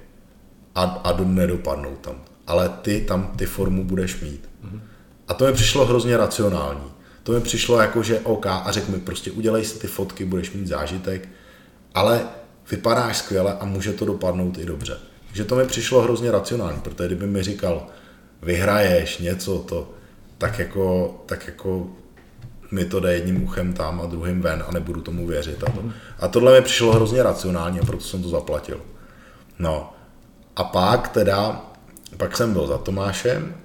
[0.76, 2.22] a, a nedopadnout tam.
[2.48, 4.50] Ale ty tam ty formu budeš mít.
[5.28, 6.92] A to mi přišlo hrozně racionální.
[7.24, 10.52] To mi přišlo jako, že OK, a řekl mi prostě udělej si ty fotky, budeš
[10.52, 11.30] mít zážitek,
[11.96, 12.28] ale
[12.72, 14.98] vypadáš skvěle a může to dopadnout i dobře.
[15.30, 17.88] Takže to mi přišlo hrozně racionální, protože kdyby mi říkal,
[18.42, 19.92] vyhraješ něco, to,
[20.38, 21.88] tak jako, tak jako
[22.72, 25.64] mi to jde jedním uchem tam a druhým ven a nebudu tomu věřit.
[25.64, 25.84] A, to.
[26.20, 28.82] a tohle mi přišlo hrozně racionální a proto jsem to zaplatil.
[29.60, 29.94] No
[30.56, 31.66] a pak teda,
[32.18, 33.56] pak jsem byl za Tomášem,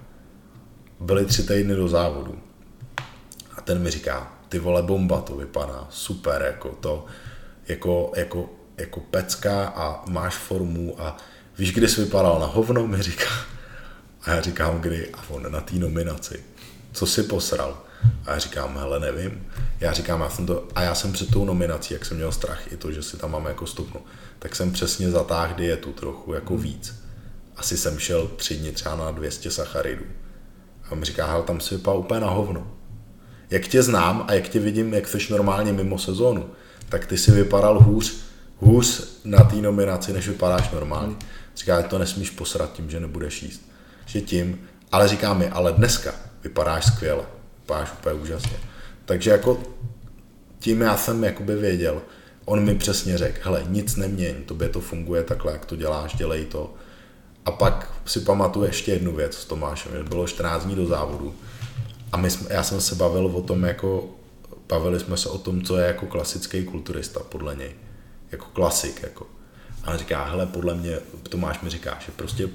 [1.01, 2.39] byly tři týdny do závodu.
[3.57, 7.07] A ten mi říká, ty vole bomba to vypadá, super, jako to,
[7.69, 11.17] jako, jako, jako pecka a máš formu a
[11.59, 13.31] víš, kdy jsi vypadal na hovno, mi říká.
[14.25, 15.11] A já říkám, kdy?
[15.15, 16.45] A on na té nominaci.
[16.93, 17.83] Co si posral?
[18.27, 19.47] A já říkám, hele, nevím.
[19.81, 22.73] Já říkám, já jsem to, a já jsem před tou nominací, jak jsem měl strach,
[22.73, 24.01] i to, že si tam mám jako stupnu,
[24.39, 26.95] tak jsem přesně zatáhl dietu trochu, jako víc.
[27.57, 30.05] Asi jsem šel tři dny třeba na 200 sacharidů.
[30.85, 32.71] A on mi říká, hele, tam si vypadá úplně na hovno.
[33.51, 36.51] Jak tě znám a jak tě vidím, jak jsi normálně mimo sezónu,
[36.89, 38.17] tak ty si vypadal hůř,
[38.57, 41.17] hůř na té nominaci, než vypadáš normálně.
[41.57, 43.71] Říká, to nesmíš posrat tím, že nebudeš jíst.
[44.07, 47.25] Že tím, ale říká mi, ale dneska vypadáš skvěle,
[47.61, 48.57] vypadáš úplně úžasně.
[49.05, 49.63] Takže jako
[50.59, 52.03] tím já jsem jakoby věděl,
[52.45, 56.45] on mi přesně řekl, hele, nic neměň, tobě to funguje takhle, jak to děláš, dělej
[56.45, 56.75] to.
[57.47, 61.35] A pak si pamatuju ještě jednu věc s Tomášem, že bylo 14 dní do závodu
[62.13, 64.09] a my jsme, já jsem se bavil o tom, jako,
[64.69, 67.73] bavili jsme se o tom, co je jako klasický kulturista podle něj,
[68.33, 69.27] jako klasik, jako.
[69.85, 70.99] A říká, hele, podle mě,
[71.29, 72.49] Tomáš mi říká, že prostě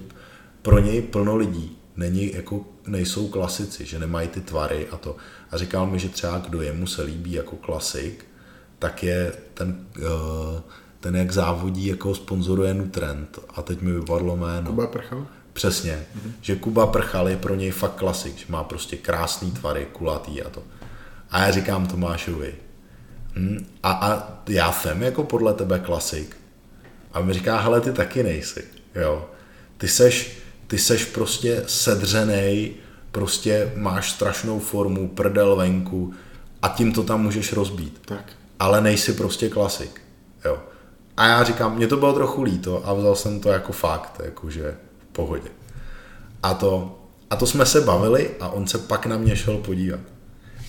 [0.62, 5.16] pro něj plno lidí není, jako, nejsou klasici, že nemají ty tvary a to.
[5.52, 8.26] A říkal mi, že třeba kdo jemu se líbí jako klasik,
[8.80, 10.06] tak je ten, uh,
[11.00, 13.40] ten jak závodí, jako sponzoruje Nutrend.
[13.56, 14.70] A teď mi vypadlo jméno.
[14.70, 15.28] Kuba Prchal?
[15.54, 16.32] Přesně, mm-hmm.
[16.42, 20.50] že Kuba Prchal je pro něj fakt klasik, že má prostě krásný tvary, kulatý a
[20.50, 20.64] to.
[21.32, 22.56] A já říkám Tomášovi,
[23.36, 26.39] hm, a, a já jsem jako podle tebe klasik.
[27.14, 28.64] A mi říká, hele, ty taky nejsi,
[28.95, 29.30] jo.
[29.77, 30.38] Ty seš,
[30.68, 32.73] ty seš prostě sedřenej,
[33.11, 36.14] prostě máš strašnou formu, prdel venku
[36.61, 38.02] a tím to tam můžeš rozbít.
[38.06, 38.34] Tak.
[38.60, 40.02] Ale nejsi prostě klasik,
[40.45, 40.60] jo.
[41.18, 44.77] A já říkám, mě to bylo trochu líto a vzal jsem to jako fakt, jakože
[44.99, 45.49] v pohodě.
[46.44, 46.99] A to,
[47.30, 49.99] a to jsme se bavili a on se pak na mě šel podívat.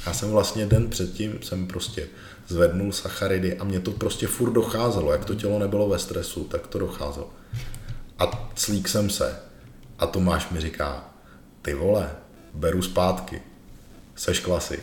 [0.06, 2.08] Já jsem vlastně den předtím jsem prostě
[2.50, 5.12] zvednul sacharidy a mě to prostě furt docházelo.
[5.12, 7.30] Jak to tělo nebylo ve stresu, tak to docházelo.
[8.18, 9.36] A slík jsem se.
[9.98, 11.14] A Tomáš mi říká,
[11.62, 12.10] ty vole,
[12.54, 13.42] beru zpátky.
[14.16, 14.82] Seš klasik.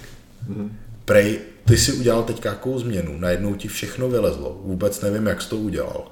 [0.49, 0.69] Mm-hmm.
[1.06, 5.49] Prej, ty si udělal teď jakou změnu, najednou ti všechno vylezlo, vůbec nevím, jak jsi
[5.49, 6.11] to udělal,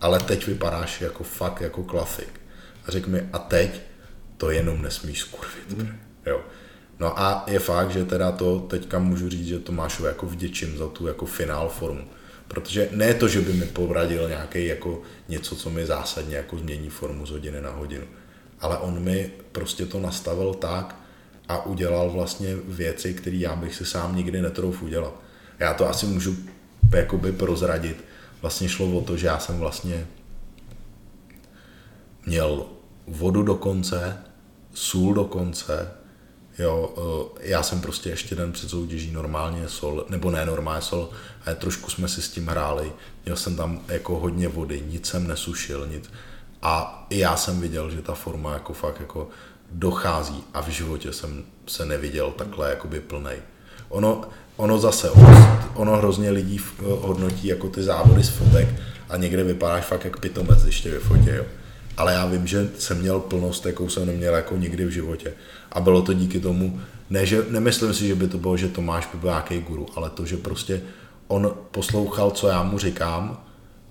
[0.00, 2.40] ale teď vypadáš jako fakt jako klasik.
[2.86, 3.80] A řekl mi, a teď
[4.36, 5.78] to jenom nesmíš skurvit.
[5.78, 5.98] Mm.
[6.26, 6.40] Jo.
[7.00, 10.88] No a je fakt, že teda to teďka můžu říct, že Tomášovi jako vděčím za
[10.88, 12.04] tu jako finál formu.
[12.48, 16.90] Protože ne to, že by mi povradil nějaký jako něco, co mi zásadně jako změní
[16.90, 18.04] formu z hodiny na hodinu.
[18.60, 20.96] Ale on mi prostě to nastavil tak
[21.48, 25.14] a udělal vlastně věci, které já bych si sám nikdy netrouf udělat.
[25.58, 26.36] Já to asi můžu
[26.92, 28.04] jakoby prozradit.
[28.42, 30.06] Vlastně šlo o to, že já jsem vlastně
[32.26, 32.66] měl
[33.06, 34.18] vodu do konce,
[34.74, 35.99] sůl do konce,
[36.58, 36.94] Jo,
[37.38, 41.10] eh, já jsem prostě ještě den před soutěží normálně sol, nebo ne normálně sol,
[41.46, 42.92] ale trošku jsme si s tím hráli.
[43.24, 46.10] Měl jsem tam jako hodně vody, nic jsem nesušil, nic.
[46.62, 49.28] A i já jsem viděl, že ta forma jako fakt jako
[49.70, 53.36] dochází a v životě jsem se neviděl takhle jakoby plnej.
[53.88, 54.22] Ono,
[54.56, 55.10] ono zase,
[55.74, 58.68] ono, hrozně lidí hodnotí jako ty závody z fotek
[59.08, 61.44] a někde vypadáš fakt jak pitomec, když tě vyfotí, jo.
[61.96, 65.32] Ale já vím, že jsem měl plnost, jakou jsem neměl jako nikdy v životě.
[65.72, 66.80] A bylo to díky tomu,
[67.10, 70.10] ne, že, nemyslím si, že by to bylo, že Tomáš by byl nějaký guru, ale
[70.10, 70.82] to, že prostě
[71.28, 73.40] on poslouchal, co já mu říkám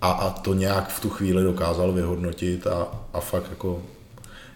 [0.01, 3.81] a, a to nějak v tu chvíli dokázal vyhodnotit a, a fakt jako,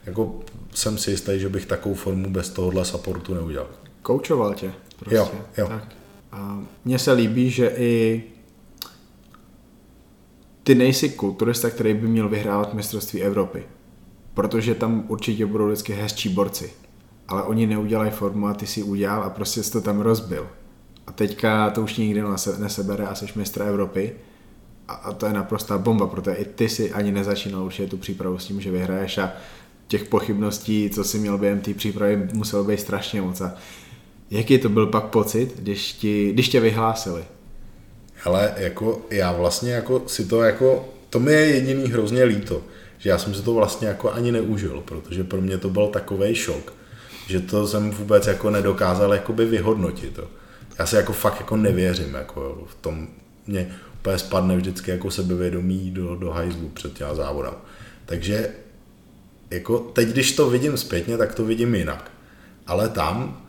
[0.05, 0.39] jako
[0.73, 3.67] jsem si jistý, že bych takovou formu bez tohohle supportu neudělal.
[4.01, 4.73] Koučoval tě.
[4.99, 5.15] Prostě.
[5.15, 5.67] Jo, jo.
[5.67, 5.95] Tak.
[6.31, 8.23] A mně se líbí, že i
[10.63, 13.63] ty nejsi kulturista, který by měl vyhrávat mistrovství Evropy.
[14.33, 16.73] Protože tam určitě budou vždycky hezčí borci.
[17.33, 20.47] Ale oni neudělají formu a ty si udělal a prostě jsi to tam rozbil.
[21.07, 22.23] A teďka to už nikdy
[22.57, 24.13] nesebere a jsi mistr Evropy.
[24.87, 28.37] A, a to je naprostá bomba, protože i ty si ani nezačínal určitě tu přípravu
[28.37, 29.31] s tím, že vyhraješ a
[29.87, 33.41] těch pochybností, co si měl během té přípravy, muselo být strašně moc.
[33.41, 33.55] A
[34.31, 37.23] jaký to byl pak pocit, když, ti, když tě vyhlásili?
[38.15, 42.61] Hele, jako já vlastně jako si to jako, to mi je jediný hrozně líto,
[42.97, 46.35] že já jsem si to vlastně jako ani neužil, protože pro mě to byl takový
[46.35, 46.73] šok,
[47.27, 50.15] že to jsem vůbec jako nedokázal jakoby vyhodnotit.
[50.15, 50.27] To.
[50.79, 53.07] Já si jako fakt jako nevěřím, jako v tom
[53.47, 57.53] mě úplně spadne vždycky jako sebevědomí do, do hajzlu před těma závodem.
[58.05, 58.49] Takže
[59.49, 62.11] jako teď, když to vidím zpětně, tak to vidím jinak.
[62.67, 63.41] Ale tam,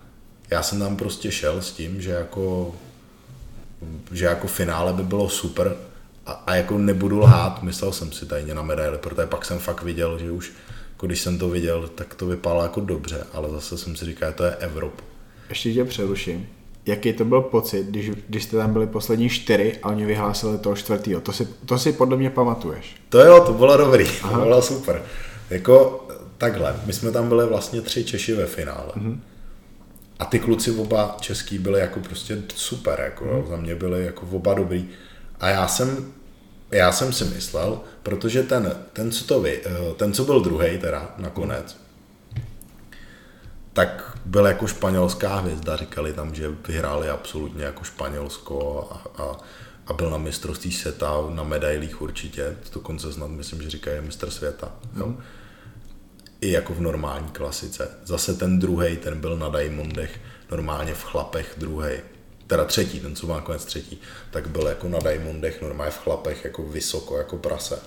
[0.51, 2.75] já jsem tam prostě šel s tím, že jako
[4.13, 5.77] že jako finále by bylo super
[6.27, 9.83] a, a jako nebudu lhát, myslel jsem si tajně na medaily, protože pak jsem fakt
[9.83, 10.53] viděl, že už
[11.05, 14.31] jako když jsem to viděl, tak to vypadalo jako dobře, ale zase jsem si říkal,
[14.31, 15.03] že to je Evropa.
[15.49, 16.47] Ještě tě přeruším.
[16.87, 20.77] Jaký to byl pocit, když, když jste tam byli poslední čtyři a oni vyhlásili toho
[20.77, 21.21] čtvrtého?
[21.21, 22.97] To si, to si podle mě pamatuješ.
[23.09, 24.39] To jo, to bylo dobrý, Aha.
[24.39, 25.03] to bylo super.
[25.51, 26.07] Jako
[26.39, 28.93] takhle, my jsme tam byli vlastně tři Češi ve finále.
[28.97, 29.19] Mm-hmm.
[30.19, 33.51] A ty kluci oba český byli jako prostě super, jako mm.
[33.51, 34.89] za mě byli jako oba dobrý.
[35.41, 36.13] A já jsem,
[36.77, 40.79] já jsem si myslel, protože ten, ten, co to vy, eh, ten, co byl druhý
[40.79, 41.77] teda nakonec,
[43.73, 49.37] tak byl jako španělská hvězda, říkali tam, že vyhráli absolutně jako Španělsko a, a,
[49.87, 54.73] a byl na mistrovství světa, na medailích určitě, dokonce snad myslím, že říkají mistr světa.
[54.93, 55.01] Mm.
[55.01, 55.15] Jo
[56.45, 57.89] i jako v normální klasice.
[58.05, 60.21] Zase ten druhý, ten byl na Diamondech,
[60.51, 61.91] normálně v chlapech druhý.
[62.55, 64.01] Teda třetí, ten, co má konec třetí,
[64.31, 67.79] tak byl jako na Diamondech, normálně v chlapech, jako vysoko, jako prase.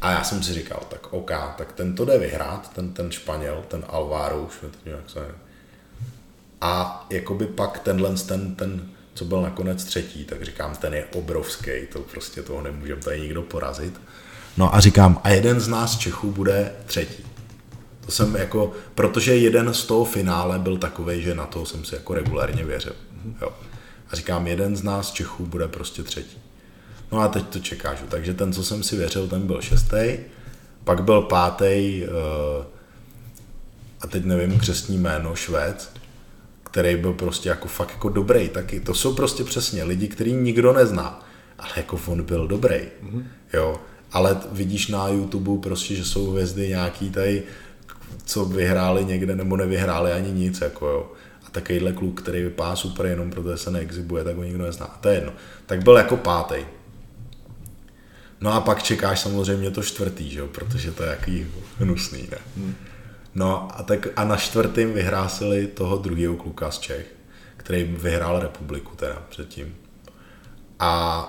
[0.00, 3.64] A já jsem si říkal, tak OK, tak ten to jde vyhrát, ten, ten Španěl,
[3.68, 5.20] ten Alvaro, už mi to nějak se
[6.60, 11.70] A jakoby pak tenhle, ten, ten, co byl nakonec třetí, tak říkám, ten je obrovský,
[11.92, 14.00] to prostě toho nemůžeme tady nikdo porazit.
[14.56, 17.24] No a říkám, a jeden z nás Čechů bude třetí.
[18.06, 21.94] To jsem jako, protože jeden z toho finále byl takový, že na to jsem si
[21.94, 22.96] jako regulárně věřil.
[23.42, 23.52] Jo.
[24.14, 26.38] A říkám, jeden z nás Čechů bude prostě třetí.
[27.12, 27.98] No a teď to čekáš.
[28.08, 30.18] Takže ten, co jsem si věřil, ten byl šestý,
[30.84, 32.66] pak byl pátý, eh,
[34.00, 35.90] a teď nevím křesní jméno, Švéd,
[36.64, 38.80] který byl prostě jako fakt jako dobrý taky.
[38.80, 41.26] To jsou prostě přesně lidi, který nikdo nezná,
[41.58, 42.76] ale jako on byl dobrý.
[42.76, 43.24] Mm-hmm.
[43.52, 43.80] Jo.
[44.12, 47.42] Ale vidíš na YouTube prostě, že jsou hvězdy nějaký tady
[48.24, 51.12] co vyhráli někde nebo nevyhráli ani nic, jako jo.
[51.54, 54.98] Takovýhle kluk, který vypadá super jenom protože se neexibuje, tak ho nikdo nezná.
[55.00, 55.32] To je jedno.
[55.66, 56.54] Tak byl jako pátý.
[58.40, 61.46] No a pak čekáš samozřejmě to čtvrtý, že jo, protože to je jaký
[61.78, 62.38] hnusný, ne?
[62.56, 62.74] Hmm.
[63.34, 67.06] No a, tak, a na čtvrtým vyhrásili toho druhého kluka z Čech,
[67.56, 69.74] který vyhrál republiku teda předtím.
[70.78, 71.24] A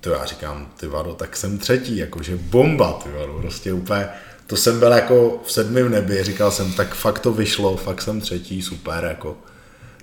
[0.00, 4.08] to já říkám, ty vado, tak jsem třetí, jakože bomba, ty vado, prostě úplně
[4.50, 8.20] to jsem byl jako v sedmém nebi, říkal jsem, tak fakt to vyšlo, fakt jsem
[8.20, 9.36] třetí, super, jako.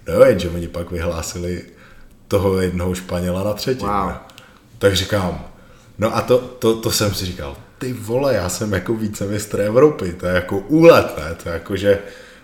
[0.08, 1.66] No jenže oni pak vyhlásili
[2.28, 3.86] toho jednoho Španěla na třetí.
[3.86, 4.12] Wow.
[4.78, 5.46] Tak říkám,
[5.98, 10.14] no a to, to, to jsem si říkal, ty vole, já jsem jako vícemistr Evropy,
[10.14, 12.00] to je jako úlet, ne, to je jako, že,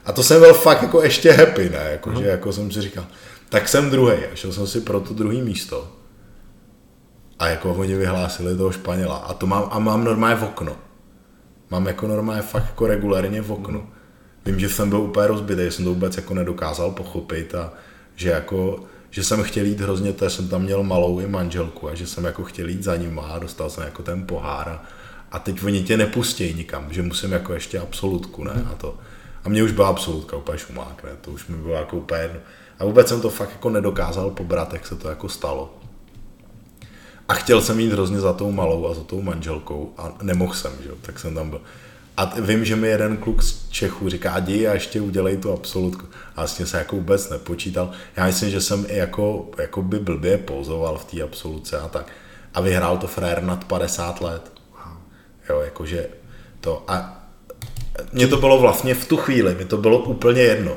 [0.06, 2.20] a to jsem byl fakt jako ještě happy, ne, jako, uh-huh.
[2.20, 3.06] že jako jsem si říkal,
[3.50, 5.92] tak jsem druhý, a šel jsem si pro to druhý místo.
[7.40, 10.76] A jako oni vyhlásili toho Španěla a to mám, a mám normálně v okno
[11.74, 13.90] mám jako normálně fakt jako regulárně v oknu.
[14.46, 17.74] Vím, že jsem byl úplně rozbitý, že jsem to vůbec jako nedokázal pochopit a
[18.16, 18.80] že jako
[19.14, 22.24] že jsem chtěl jít hrozně, to jsem tam měl malou i manželku a že jsem
[22.24, 24.84] jako chtěl jít za ním a dostal jsem jako ten pohár a,
[25.32, 28.98] a teď oni tě nepustí nikam, že musím jako ještě absolutku, ne, a to.
[29.44, 31.10] A mě už byla absolutka úplně šumák, ne?
[31.22, 32.30] to už mi bylo jako úplně.
[32.80, 35.78] A vůbec jsem to fakt jako nedokázal pobrat, jak se to jako stalo.
[37.28, 40.72] A chtěl jsem jít hrozně za tou malou a za tou manželkou a nemohl jsem,
[40.84, 40.90] že?
[41.02, 41.62] tak jsem tam byl.
[42.18, 46.06] A vím, že mi jeden kluk z Čechů říká, jdi a ještě udělej tu absolutku.
[46.36, 47.92] A tím se jako vůbec nepočítal.
[48.16, 52.12] Já myslím, že jsem i jako, jako by blbě pouzoval v té absoluce a tak.
[52.54, 54.52] A vyhrál to frér nad 50 let.
[55.50, 56.08] Jo, jakože
[56.62, 56.84] to.
[56.88, 57.24] A
[58.12, 60.76] mně to bylo vlastně v tu chvíli, mi to bylo úplně jedno.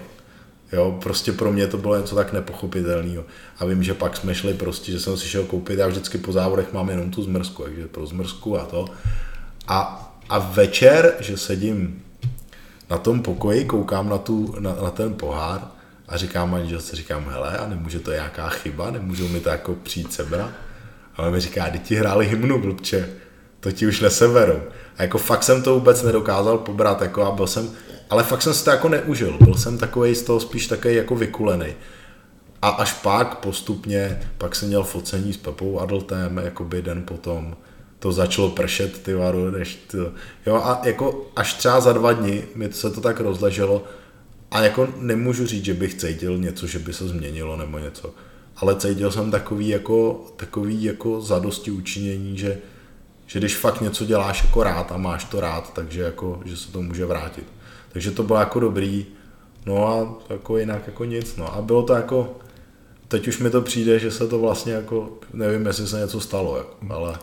[0.72, 3.24] Jo, prostě pro mě to bylo něco tak nepochopitelného.
[3.58, 6.32] A vím, že pak jsme šli prostě, že jsem si šel koupit, já vždycky po
[6.32, 8.84] závodech mám jenom tu zmrzku, takže pro zmrzku a to.
[9.68, 12.02] A a večer, že sedím
[12.90, 15.60] na tom pokoji, koukám na, tu, na, na ten pohár
[16.08, 20.12] a říkám manželce, říkám, hele, a nemůže to nějaká chyba, nemůžou mi to jako přijít
[20.12, 20.50] sebrat?
[21.16, 23.08] A on mi říká, ty ti hráli hymnu, blbče,
[23.60, 24.60] to ti už neseberou.
[24.96, 27.70] A jako fakt jsem to vůbec nedokázal pobrat, jako a byl jsem,
[28.10, 31.16] ale fakt jsem si to jako neužil, byl jsem takový z toho spíš takový jako
[31.16, 31.66] vykulený.
[32.62, 37.56] A až pak postupně, pak jsem měl focení s Pepou Adltem, jakoby den potom,
[38.06, 39.98] to začalo pršet, ty varu, než to,
[40.46, 43.84] jo, a jako až třeba za dva dny mi se to tak rozleželo
[44.50, 48.14] a jako nemůžu říct, že bych cítil něco, že by se změnilo nebo něco,
[48.56, 52.58] ale cítil jsem takový jako, takový jako zadosti učinění, že,
[53.26, 56.72] že když fakt něco děláš jako rád a máš to rád, takže jako, že se
[56.72, 57.46] to může vrátit.
[57.92, 59.06] Takže to bylo jako dobrý,
[59.66, 62.36] no a jako jinak jako nic, no a bylo to jako,
[63.08, 66.56] teď už mi to přijde, že se to vlastně jako, nevím, jestli se něco stalo,
[66.56, 67.18] jako, ale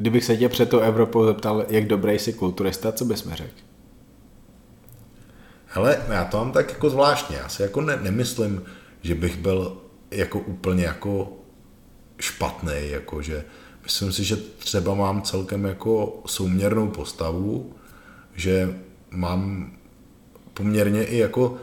[0.00, 3.60] Kdybych se tě před tou Evropou zeptal, jak dobrý jsi kulturista, co bys mi řekl?
[5.66, 7.36] Hele, já to mám tak jako zvláštně.
[7.36, 8.62] Já si jako ne, nemyslím,
[9.02, 9.76] že bych byl
[10.10, 11.32] jako úplně jako
[12.18, 13.44] špatný, jako že
[13.82, 17.72] myslím si, že třeba mám celkem jako souměrnou postavu,
[18.34, 18.76] že
[19.10, 19.72] mám
[20.54, 21.56] poměrně i jako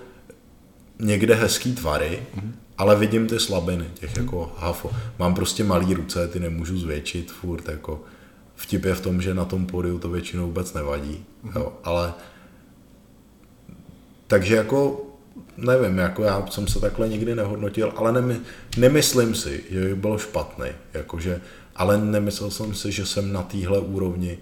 [0.99, 2.51] někde hezký tvary, mm-hmm.
[2.77, 4.22] ale vidím ty slabiny těch mm-hmm.
[4.22, 4.91] jako hafo.
[5.19, 8.03] Mám prostě malý ruce, ty nemůžu zvětšit furt, jako
[8.57, 11.59] Vtip je v tom, že na tom pódiu to většinou vůbec nevadí, mm-hmm.
[11.59, 12.13] jo, ale
[14.27, 15.03] takže jako
[15.57, 18.39] nevím, jako já jsem se takhle nikdy nehodnotil, ale nemy,
[18.77, 21.41] nemyslím si, že by bylo špatný, jakože,
[21.75, 24.38] ale nemyslel jsem si, že jsem na téhle úrovni,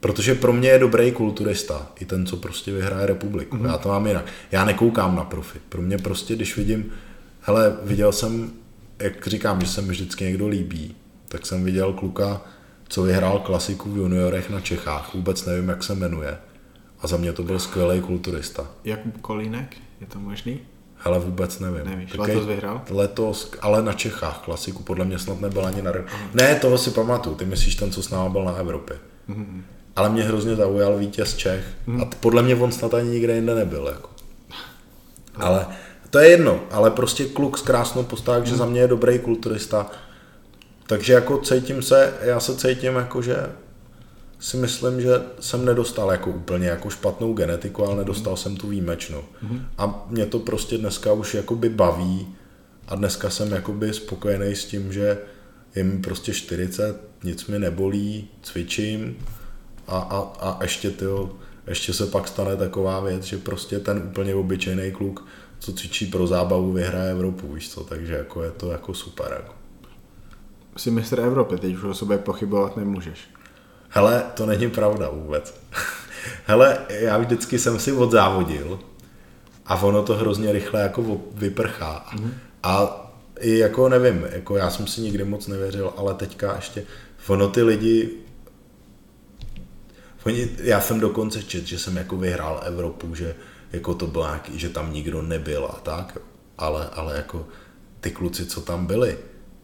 [0.00, 3.66] protože pro mě je dobrý kulturista, i ten, co prostě vyhraje republiku, mm-hmm.
[3.66, 4.24] já to mám jinak.
[4.52, 6.92] Já nekoukám na profi, pro mě prostě, když vidím,
[7.40, 8.50] hele, viděl jsem,
[8.98, 10.94] jak říkám, že se mi vždycky někdo líbí,
[11.28, 12.40] tak jsem viděl kluka,
[12.88, 15.14] co vyhrál klasiku v juniorech na Čechách.
[15.14, 16.38] Vůbec nevím, jak se jmenuje.
[17.00, 18.66] A za mě to byl skvělý kulturista.
[18.84, 19.76] Jakub Kolínek?
[20.00, 20.60] Je to možný?
[20.96, 21.84] Hele, vůbec nevím.
[21.84, 22.82] Nevíš, Takej, letos vyhrál?
[22.90, 25.90] Letos, ale na Čechách klasiku, podle mě snad nebyl ani na...
[25.90, 26.18] Aha.
[26.34, 28.96] Ne, toho si pamatuju, ty myslíš ten, co s náma byl na Evropě.
[29.28, 29.62] Mm-hmm.
[29.96, 31.64] Ale mě hrozně zaujal vítěz Čech.
[31.88, 32.02] Mm-hmm.
[32.02, 33.86] A podle mě on snad ani nikde jinde nebyl.
[33.86, 34.10] Jako.
[35.36, 35.66] Ale
[36.10, 38.48] to je jedno, ale prostě kluk s krásnou postavou, mm-hmm.
[38.48, 39.86] že za mě je dobrý kulturista
[40.88, 43.36] takže jako cítím se, já se cítím jako, že
[44.38, 45.10] si myslím, že
[45.40, 48.36] jsem nedostal jako úplně jako špatnou genetiku, ale nedostal mm.
[48.36, 49.24] jsem tu výjimečnou.
[49.42, 49.66] Mm.
[49.78, 52.34] A mě to prostě dneska už jakoby baví
[52.88, 55.18] a dneska jsem jakoby spokojený s tím, že
[55.74, 59.16] je mi prostě 40, nic mi nebolí, cvičím
[59.86, 61.30] a, a, a ještě, tyjo,
[61.66, 65.26] ještě se pak stane taková věc, že prostě ten úplně obyčejný kluk,
[65.58, 69.32] co cvičí pro zábavu, vyhraje Evropu, víš co, takže jako je to jako super.
[69.36, 69.57] Jako
[70.80, 73.18] jsi mistr Evropy, teď už o sobě pochybovat nemůžeš.
[73.88, 75.60] Hele, to není pravda vůbec.
[76.46, 78.78] Hele, já vždycky jsem si odzávodil
[79.66, 82.06] a ono to hrozně rychle jako vyprchá.
[82.16, 82.30] Mm-hmm.
[82.62, 83.04] A
[83.40, 86.84] i jako nevím, jako já jsem si nikdy moc nevěřil, ale teďka ještě,
[87.26, 88.10] ono ty lidi,
[90.26, 93.34] oni, já jsem dokonce čet, že jsem jako vyhrál Evropu, že
[93.72, 96.18] jako to bylo nějaký, že tam nikdo nebyl a tak,
[96.58, 97.46] ale, ale jako
[98.00, 99.18] ty kluci, co tam byli,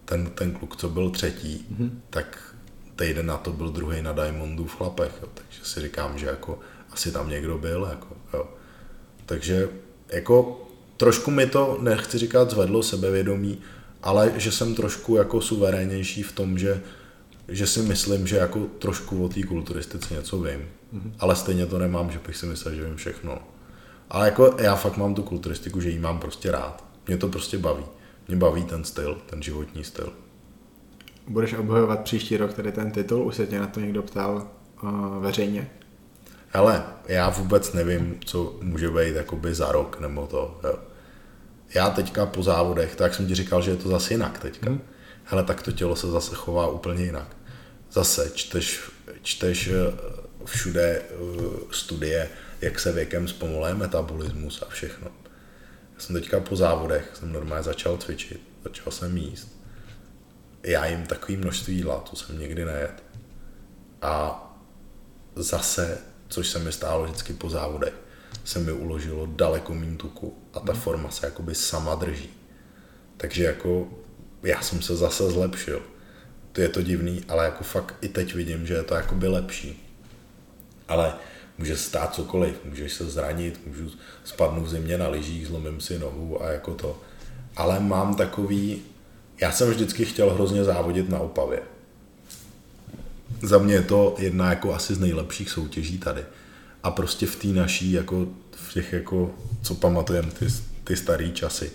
[0.05, 1.91] ten, ten kluk, co byl třetí, mm-hmm.
[2.10, 2.55] tak
[2.97, 5.28] týden na to byl druhý na Diamondu v chlapech, jo.
[5.34, 6.58] takže si říkám, že jako
[6.91, 8.49] asi tam někdo byl, jako, jo.
[9.26, 9.68] takže
[10.08, 10.66] jako
[10.97, 13.58] trošku mi to, nechci říkat zvedlo sebevědomí,
[14.02, 16.81] ale že jsem trošku jako suverénnější v tom, že,
[17.49, 20.60] že si myslím, že jako trošku o té kulturistice něco vím,
[20.94, 21.12] mm-hmm.
[21.18, 23.39] ale stejně to nemám, že bych si myslel, že vím všechno.
[24.10, 26.84] Ale jako já fakt mám tu kulturistiku, že ji mám prostě rád.
[27.07, 27.84] Mě to prostě baví
[28.28, 30.12] mě baví ten styl, ten životní styl.
[31.28, 33.27] Budeš obhajovat příští rok tady ten titul?
[33.27, 34.49] Už se tě na to někdo ptal
[34.83, 35.70] uh, veřejně?
[36.49, 40.61] Hele, já vůbec nevím, co může být jakoby za rok nebo to.
[40.65, 40.78] Jo.
[41.75, 44.70] Já teďka po závodech, tak jsem ti říkal, že je to zase jinak teďka.
[44.70, 44.81] Hmm.
[45.25, 47.36] Hele, tak to tělo se zase chová úplně jinak.
[47.93, 48.91] Zase čteš,
[49.23, 49.93] čteš eh,
[50.44, 52.28] všude uh, studie,
[52.61, 55.09] jak se věkem zpomaluje metabolismus a všechno.
[55.94, 59.60] Já jsem teďka po závodech, jsem normálně začal cvičit, začal jsem jíst.
[60.62, 63.02] Já jim takový množství jídla, to jsem nikdy nejet.
[64.02, 64.40] A
[65.36, 65.98] zase,
[66.28, 67.94] což se mi stálo vždycky po závodech,
[68.44, 72.31] se mi uložilo daleko méně tuku a ta forma se jakoby sama drží.
[73.16, 73.89] Takže jako
[74.42, 75.82] já jsem se zase zlepšil.
[76.52, 79.90] To je to divný, ale jako fakt i teď vidím, že je to jakoby lepší.
[80.89, 81.14] Ale
[81.58, 83.91] může stát cokoliv, můžeš se zranit, můžu
[84.24, 87.00] spadnout v zimě na lyžích, zlomím si nohu a jako to.
[87.57, 88.83] Ale mám takový,
[89.41, 91.62] já jsem vždycky chtěl hrozně závodit na Opavě.
[93.42, 96.23] Za mě je to jedna jako asi z nejlepších soutěží tady.
[96.83, 100.47] A prostě v té naší, jako v těch jako, co pamatujeme, ty,
[100.84, 101.73] ty starý časy,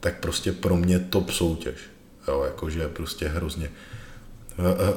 [0.00, 1.76] tak prostě pro mě top soutěž.
[2.28, 3.70] Jo, jakože prostě hrozně,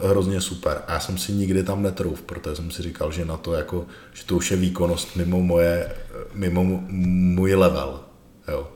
[0.03, 0.81] hrozně super.
[0.87, 3.85] A já jsem si nikdy tam netrouf, protože jsem si říkal, že na to jako,
[4.13, 5.95] že to už je výkonnost mimo moje,
[6.33, 7.99] mimo můj level.
[8.47, 8.67] Jo.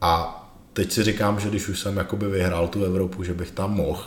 [0.00, 0.38] A
[0.72, 4.04] teď si říkám, že když už jsem jakoby vyhrál tu Evropu, že bych tam mohl,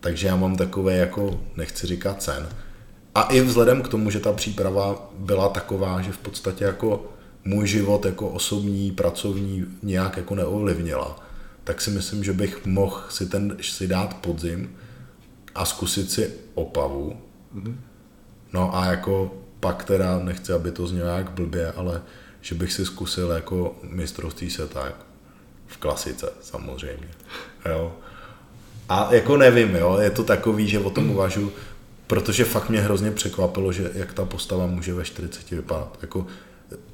[0.00, 2.48] takže já mám takové jako, nechci říkat cen.
[3.14, 7.12] A i vzhledem k tomu, že ta příprava byla taková, že v podstatě jako
[7.44, 11.18] můj život jako osobní, pracovní nějak jako neovlivnila,
[11.64, 14.76] tak si myslím, že bych mohl si, ten, si dát podzim
[15.54, 17.20] a zkusit si opavu.
[17.54, 17.76] Mm-hmm.
[18.52, 22.02] No a jako pak teda, nechci, aby to znělo jak blbě, ale
[22.40, 25.04] že bych si zkusil jako mistrovství světa jako
[25.66, 27.08] v klasice samozřejmě.
[27.68, 27.92] Jo.
[28.88, 31.52] A jako nevím, jo, je to takový, že o tom uvažu,
[32.06, 35.98] protože fakt mě hrozně překvapilo, že jak ta postava může ve 40 vypadat.
[36.02, 36.26] Jako,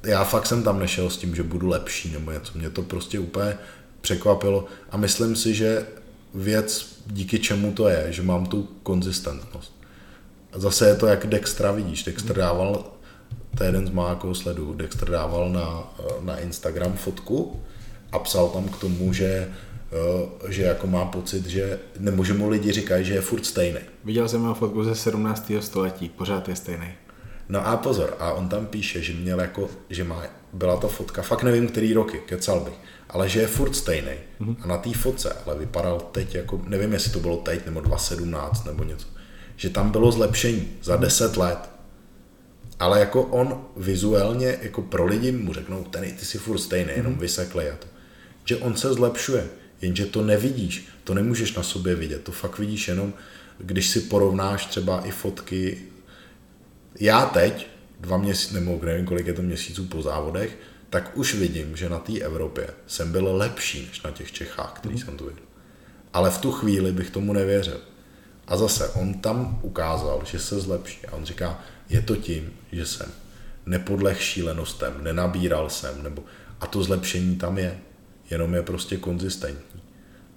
[0.03, 2.57] já fakt jsem tam nešel s tím, že budu lepší nebo něco.
[2.57, 3.57] Mě to prostě úplně
[4.01, 5.85] překvapilo a myslím si, že
[6.33, 9.79] věc, díky čemu to je, že mám tu konzistentnost.
[10.53, 12.03] A zase je to, jak Dextra vidíš.
[12.03, 12.85] Dexter dával,
[13.57, 17.59] to je jeden z máků sledů, Dexter dával na, na Instagram fotku
[18.11, 19.51] a psal tam k tomu, že
[20.49, 23.79] že jako má pocit, že nebo že mu lidi říkají, že je furt stejný.
[24.03, 25.51] Viděl jsem jeho fotku ze 17.
[25.59, 26.87] století, pořád je stejný.
[27.49, 31.21] No a pozor, a on tam píše, že měl jako, že má, byla to fotka,
[31.21, 32.73] fakt nevím, který roky, kecal bych,
[33.09, 34.11] ale že je furt stejný.
[34.41, 34.55] Mm-hmm.
[34.61, 38.65] A na té fotce, ale vypadal teď jako, nevím, jestli to bylo teď, nebo 2017,
[38.65, 39.07] nebo něco,
[39.55, 41.41] že tam bylo zlepšení za 10 mhm.
[41.41, 41.69] let.
[42.79, 47.11] Ale jako on vizuálně, jako pro lidi mu řeknou, ten ty jsi furt stejný, jenom
[47.11, 47.21] mhm.
[47.21, 47.87] vysekli a to.
[48.45, 49.47] Že on se zlepšuje,
[49.81, 53.13] jenže to nevidíš, to nemůžeš na sobě vidět, to fakt vidíš jenom,
[53.57, 55.77] když si porovnáš třeba i fotky
[56.99, 57.67] já teď,
[57.99, 60.57] dva měsíce, nebo nevím, kolik je to měsíců po závodech,
[60.89, 64.95] tak už vidím, že na té Evropě jsem byl lepší než na těch Čechách, který
[64.95, 65.01] mm.
[65.01, 65.43] jsem tu viděl.
[66.13, 67.81] Ale v tu chvíli bych tomu nevěřil.
[68.47, 71.07] A zase, on tam ukázal, že se zlepší.
[71.07, 71.59] A on říká,
[71.89, 73.11] je to tím, že jsem
[73.65, 76.23] nepodleh šílenostem, nenabíral jsem, nebo
[76.61, 77.79] a to zlepšení tam je,
[78.29, 79.81] jenom je prostě konzistentní.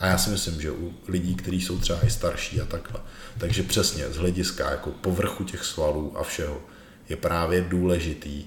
[0.00, 3.00] A já si myslím, že u lidí, kteří jsou třeba i starší a takhle,
[3.38, 6.62] takže přesně z hlediska jako povrchu těch svalů a všeho
[7.08, 8.44] je právě důležitý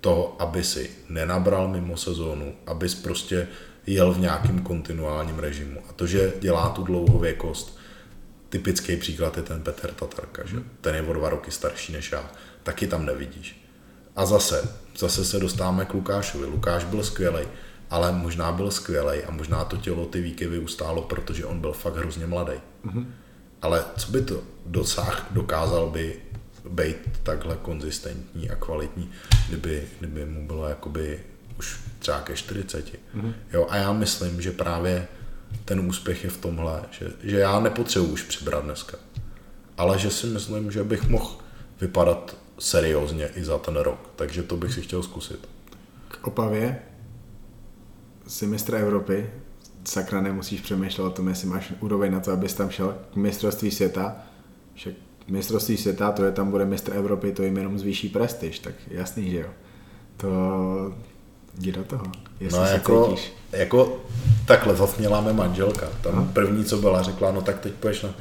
[0.00, 3.48] to, aby si nenabral mimo sezónu, abys prostě
[3.86, 5.80] jel v nějakém kontinuálním režimu.
[5.88, 7.78] A to, že dělá tu dlouhověkost,
[8.48, 12.30] typický příklad je ten Petr Tatarka, že ten je o dva roky starší než já,
[12.62, 13.64] taky tam nevidíš.
[14.16, 14.68] A zase,
[14.98, 16.46] zase se dostáváme k Lukášovi.
[16.46, 17.46] Lukáš byl skvělý,
[17.90, 21.96] ale možná byl skvělý a možná to tělo ty výkyvy ustálo, protože on byl fakt
[21.96, 22.52] hrozně mladý.
[22.84, 23.06] Mm-hmm.
[23.62, 26.20] Ale co by to dosáh, dokázal by
[26.70, 29.10] být takhle konzistentní a kvalitní,
[29.48, 31.20] kdyby, kdyby mu bylo jakoby
[31.58, 32.86] už třeba ke 40.
[32.86, 33.34] Mm-hmm.
[33.52, 35.08] Jo, a já myslím, že právě
[35.64, 38.98] ten úspěch je v tomhle, že, že já nepotřebuji už přibrat dneska.
[39.76, 41.38] Ale že si myslím, že bych mohl
[41.80, 44.10] vypadat seriózně i za ten rok.
[44.16, 45.48] Takže to bych si chtěl zkusit.
[46.08, 46.82] K Opavě
[48.26, 49.30] jsi mistr Evropy,
[49.84, 53.70] sakra nemusíš přemýšlet o tom, jestli máš úroveň na to, abys tam šel k mistrovství
[53.70, 54.16] světa.
[54.74, 54.94] Však
[55.28, 59.30] mistrovství světa, to je tam bude mistr Evropy, to jim jenom zvýší prestiž, tak jasný,
[59.30, 59.48] že jo.
[60.16, 60.28] To
[61.58, 62.04] jdi do toho,
[62.40, 63.32] jestli no, se jako, cítíš.
[63.52, 64.00] jako
[64.46, 65.86] takhle, zase měla mé manželka.
[66.00, 66.28] Tam no.
[66.32, 68.14] první, co byla, řekla, no tak teď půjdeš na,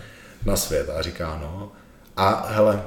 [0.46, 0.90] na svět.
[0.90, 1.72] A říká, no.
[2.18, 2.84] A hele,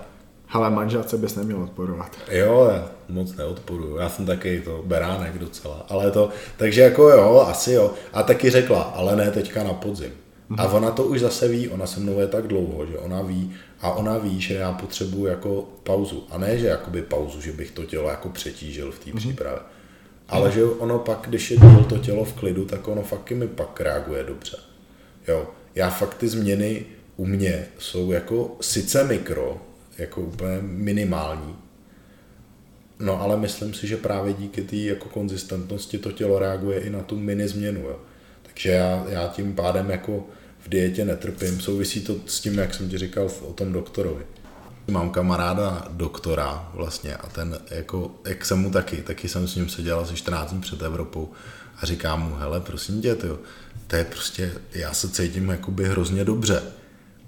[0.49, 2.17] ale manželce bys neměl odporovat.
[2.31, 3.97] Jo, já moc neodporuju.
[3.97, 5.87] Já jsem taky to beránek docela.
[5.89, 7.95] Ale to, takže jako jo, asi jo.
[8.13, 10.11] A taky řekla, ale ne teďka na podzim.
[10.57, 13.53] A ona to už zase ví, ona se mnou je tak dlouho, že ona ví
[13.81, 16.27] a ona ví, že já potřebuji jako pauzu.
[16.31, 19.17] A ne, že jakoby pauzu, že bych to tělo jako přetížil v té mm-hmm.
[19.17, 19.61] přípravě.
[20.29, 23.49] Ale že ono pak, když je díl to tělo v klidu, tak ono fakt mi
[23.49, 24.57] pak reaguje dobře.
[25.29, 26.85] Jo, já fakt ty změny
[27.17, 29.57] u mě jsou jako sice mikro,
[29.99, 31.57] jako úplně minimální,
[33.01, 37.03] No ale myslím si, že právě díky té jako konzistentnosti to tělo reaguje i na
[37.03, 37.81] tu mini změnu.
[37.81, 37.99] Jo.
[38.43, 40.27] Takže já, já tím pádem jako
[40.71, 41.61] dietě netrpím.
[41.61, 44.25] Souvisí to s tím, jak jsem ti říkal o tom doktorovi.
[44.89, 49.69] Mám kamaráda doktora vlastně a ten jako, jak jsem mu taky, taky jsem s ním
[49.69, 51.33] seděl asi 14 dní před Evropou
[51.77, 53.39] a říkám mu, hele, prosím tě, tyjo,
[53.87, 56.63] to je prostě, já se cítím jakoby hrozně dobře.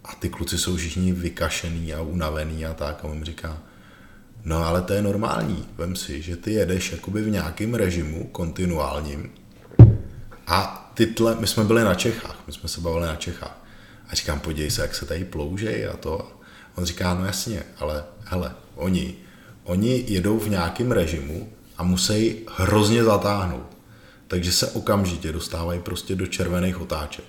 [0.05, 3.05] A ty kluci jsou všichni vykašený a unavený a tak.
[3.05, 3.63] A on mi říká,
[4.45, 5.65] no ale to je normální.
[5.77, 9.31] Vem si, že ty jedeš jakoby v nějakém režimu kontinuálním
[10.47, 13.59] a tyhle, my jsme byli na Čechách, my jsme se bavili na Čechách.
[14.09, 16.33] A říkám, podívej se, jak se tady ploužej a to.
[16.75, 19.15] On říká, no jasně, ale hele, oni,
[19.65, 23.77] oni jedou v nějakém režimu a musí hrozně zatáhnout.
[24.29, 27.25] Takže se okamžitě dostávají prostě do červených otáček.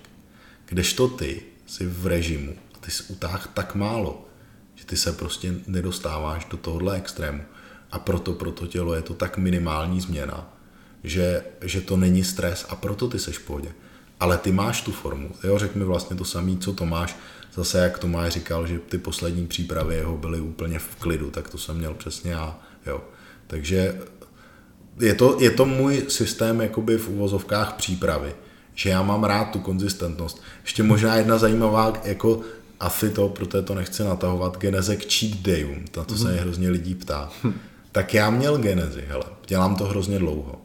[0.65, 4.25] Kdežto ty jsi v režimu a ty jsi utáh tak málo,
[4.75, 7.43] že ty se prostě nedostáváš do tohohle extrému.
[7.91, 10.53] A proto pro to tělo je to tak minimální změna,
[11.03, 13.69] že, že to není stres a proto ty seš v pohodě.
[14.19, 15.31] Ale ty máš tu formu.
[15.43, 17.15] Jo, řekl mi vlastně to samé, co to máš.
[17.53, 21.57] Zase jak Tomáš říkal, že ty poslední přípravy jeho byly úplně v klidu, tak to
[21.57, 22.59] jsem měl přesně já.
[22.85, 23.01] Jo.
[23.47, 24.01] Takže
[24.99, 28.35] je to, je to můj systém jakoby v uvozovkách přípravy,
[28.75, 30.41] že já mám rád tu konzistentnost.
[30.63, 32.41] Ještě možná jedna zajímavá, jako
[32.79, 36.69] asi to, proto to nechci natahovat, geneze k cheat dayům, na to se mě hrozně
[36.69, 37.29] lidí ptá.
[37.91, 40.61] Tak já měl genezi, hele, dělám to hrozně dlouho.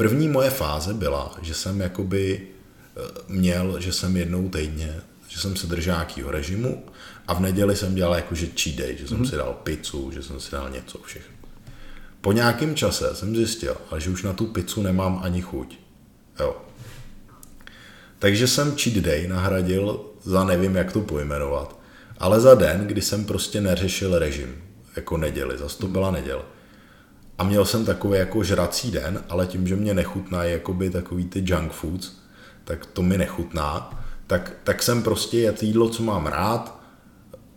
[0.00, 5.56] První moje fáze byla, že jsem jakoby eh, měl, že jsem jednou týdně, že jsem
[5.56, 6.84] se držel nějakého režimu
[7.28, 9.30] a v neděli jsem dělal jakože cheat day, že jsem mm-hmm.
[9.30, 11.34] si dal pizzu, že jsem si dal něco všechno.
[12.20, 15.78] Po nějakém čase jsem zjistil, že už na tu pizzu nemám ani chuť.
[16.40, 16.56] Jo.
[18.18, 21.76] Takže jsem cheat day nahradil za nevím, jak to pojmenovat,
[22.18, 24.62] ale za den, kdy jsem prostě neřešil režim,
[24.96, 26.42] jako neděli, zase to byla neděle.
[27.40, 31.42] A měl jsem takový jako žrací den, ale tím, že mě nechutnají jakoby takový ty
[31.46, 32.12] junk foods,
[32.64, 36.80] tak to mi nechutná, tak, tak jsem prostě jet jídlo, co mám rád,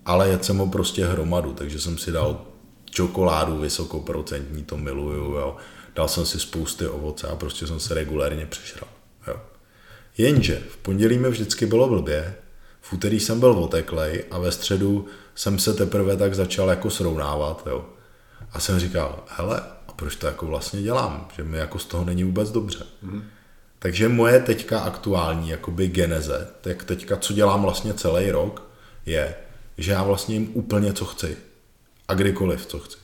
[0.06, 2.46] ale jet jsem ho prostě hromadu, takže jsem si dal
[2.90, 5.58] čokoládu vysokoprocentní, to miluju, jo.
[5.96, 8.90] Dal jsem si spousty ovoce a prostě jsem se regulérně přešral,
[9.28, 9.36] jo.
[10.18, 12.36] Jenže v pondělí mi vždycky bylo blbě,
[12.82, 15.06] v úterý jsem byl oteklej a ve středu
[15.36, 17.86] jsem se teprve tak začal jako srovnávat, jo.
[18.54, 21.28] A jsem říkal, hele, a proč to jako vlastně dělám?
[21.36, 22.86] Že mi jako z toho není vůbec dobře.
[23.06, 23.24] Mm-hmm.
[23.80, 28.70] Takže moje teďka aktuální jakoby geneze, tak teďka, co dělám vlastně celý rok,
[29.06, 29.36] je,
[29.78, 31.38] že já vlastně jim úplně co chci
[32.08, 32.98] a kdykoliv, co chci.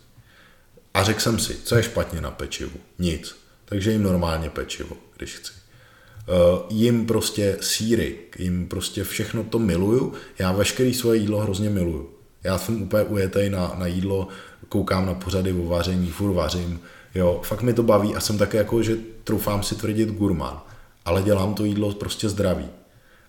[0.94, 2.80] A řekl jsem si, co je špatně na pečivu?
[3.00, 3.36] Nic.
[3.66, 5.52] Takže jim normálně pečivo, když chci.
[5.54, 10.14] Uh, jim prostě síry, jim prostě všechno to miluju.
[10.40, 12.10] Já veškerý svoje jídlo hrozně miluju.
[12.44, 14.28] Já jsem úplně ujetej na, na jídlo,
[14.70, 16.80] koukám na pořady o vaření, furt vařím.
[17.16, 20.62] Jo, fakt mi to baví a jsem také jako, že troufám si tvrdit gurmán,
[21.06, 22.66] ale dělám to jídlo prostě zdravý.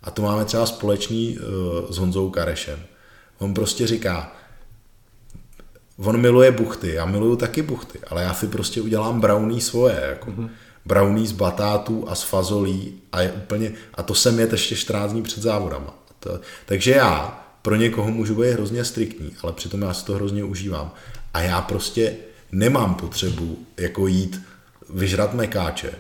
[0.03, 2.79] A to máme třeba společný uh, s Honzou Karešem.
[3.39, 4.33] On prostě říká,
[5.99, 10.31] on miluje buchty, já miluju taky buchty, ale já si prostě udělám brownie svoje, jako
[10.31, 10.51] mm-hmm.
[10.87, 15.13] brownie z batátů a z fazolí a je úplně, a to jsem je ještě 14
[15.13, 15.95] dní před závodama.
[16.21, 20.45] To, takže já pro někoho můžu být hrozně striktní, ale přitom já si to hrozně
[20.45, 20.93] užívám.
[21.35, 22.17] A já prostě
[22.53, 24.41] nemám potřebu jako jít
[24.91, 25.93] vyžrat mekáče,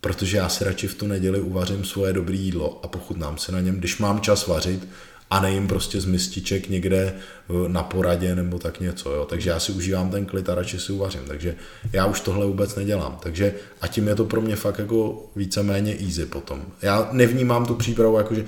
[0.00, 3.60] protože já si radši v tu neděli uvařím svoje dobré jídlo a pochutnám si na
[3.60, 4.88] něm, když mám čas vařit,
[5.30, 7.14] a nejím prostě z mističek někde
[7.68, 9.12] na poradě nebo tak něco.
[9.12, 9.24] Jo.
[9.24, 11.20] Takže já si užívám ten klid a radši si uvařím.
[11.26, 11.54] Takže
[11.92, 13.18] já už tohle vůbec nedělám.
[13.22, 16.62] Takže a tím je to pro mě fakt jako víceméně easy potom.
[16.82, 18.44] Já nevnímám tu přípravu jako, že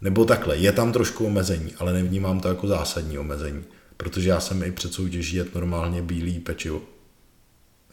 [0.00, 3.64] nebo takhle, je tam trošku omezení, ale nevnímám to jako zásadní omezení,
[4.00, 6.80] protože já jsem i před soutěží jet normálně bílý pečivo.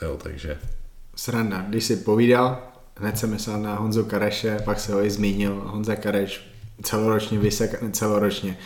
[0.02, 0.58] Jo, takže...
[1.16, 2.62] Sranda, když si povídal,
[2.96, 5.64] hned jsem myslel na Honzo Kareše, pak se ho i zmínil.
[5.66, 6.48] Honza Kareš
[6.84, 8.58] celoročně vysekaný, celoročně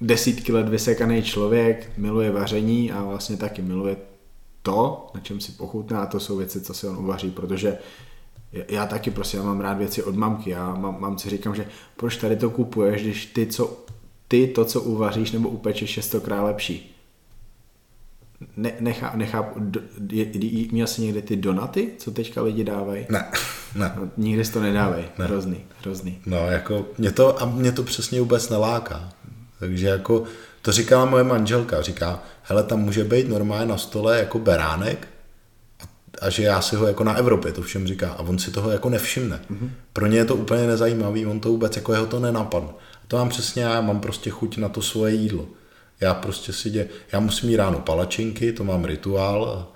[0.00, 3.96] desítky let vysekaný člověk, miluje vaření a vlastně taky miluje
[4.62, 7.78] to, na čem si pochutná a to jsou věci, co si on uvaří, protože
[8.68, 12.16] já taky prostě já mám rád věci od mamky, já mám, mamci říkám, že proč
[12.16, 13.84] tady to kupuješ, když ty, co,
[14.30, 16.96] ty to, co uvaříš nebo upečeš, je stokrát lepší.
[18.56, 19.60] Ne, nechá, nechápu,
[20.12, 23.06] je, je, měl jsi někdy ty donaty, co teďka lidi dávají?
[23.08, 23.30] Ne,
[23.74, 23.92] ne.
[23.96, 25.24] No, nikdy to nedávají, ne.
[25.24, 26.18] hrozný, hrozný.
[26.26, 29.08] No, jako, mě to, a mě to přesně vůbec neláká.
[29.58, 30.24] Takže jako,
[30.62, 35.08] to říkala moje manželka, říká, hele, tam může být normálně na stole jako beránek
[35.80, 35.84] a,
[36.26, 38.70] a že já si ho jako na Evropě to všem říká a on si toho
[38.70, 39.40] jako nevšimne.
[39.50, 39.70] Mm-hmm.
[39.92, 42.70] Pro ně je to úplně nezajímavý, on to vůbec jako jeho to nenapadne.
[43.10, 45.48] To mám přesně já, mám prostě chuť na to svoje jídlo.
[46.00, 49.72] Já prostě si dě, já musím mít ráno palačinky, to mám rituál,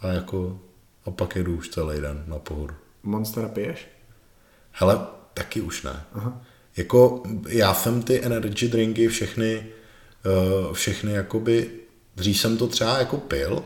[0.00, 0.60] a jako
[1.04, 2.74] a pak jedu už celý den na pohodu.
[3.02, 3.88] Monstera piješ?
[4.72, 4.98] Hele,
[5.34, 6.04] taky už ne.
[6.12, 6.42] Aha.
[6.76, 9.66] Jako já jsem ty energy drinky všechny,
[10.26, 11.70] eh, všechny jakoby,
[12.16, 13.62] dřív jsem to třeba jako pil,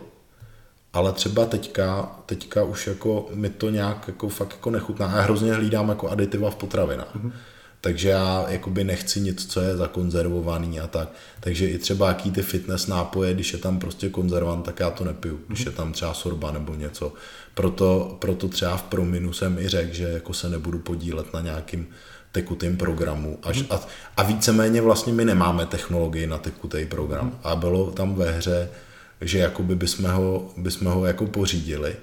[0.93, 5.17] ale třeba teďka, teďka už jako mi to nějak jako fakt jako nechutná.
[5.17, 7.17] Já hrozně hlídám jako aditiva v potravinách.
[7.17, 7.33] Mm-hmm.
[7.81, 11.09] Takže já jakoby nechci nic, co je zakonzervovaný a tak.
[11.41, 15.05] Takže i třeba jaký ty fitness nápoje, když je tam prostě konzervant, tak já to
[15.05, 15.41] nepiju.
[15.47, 17.13] Když je tam třeba sorba nebo něco.
[17.55, 21.89] Proto, proto třeba v prominu jsem i řekl, že jako se nebudu podílet na nějakým
[22.33, 23.39] tekutým programu.
[23.43, 23.81] Až, a,
[24.17, 27.39] a víceméně vlastně my nemáme technologii na tekutý program.
[27.43, 28.71] A bylo tam ve hře,
[29.21, 31.97] že jakoby bychom ho, bychom ho jako pořídili.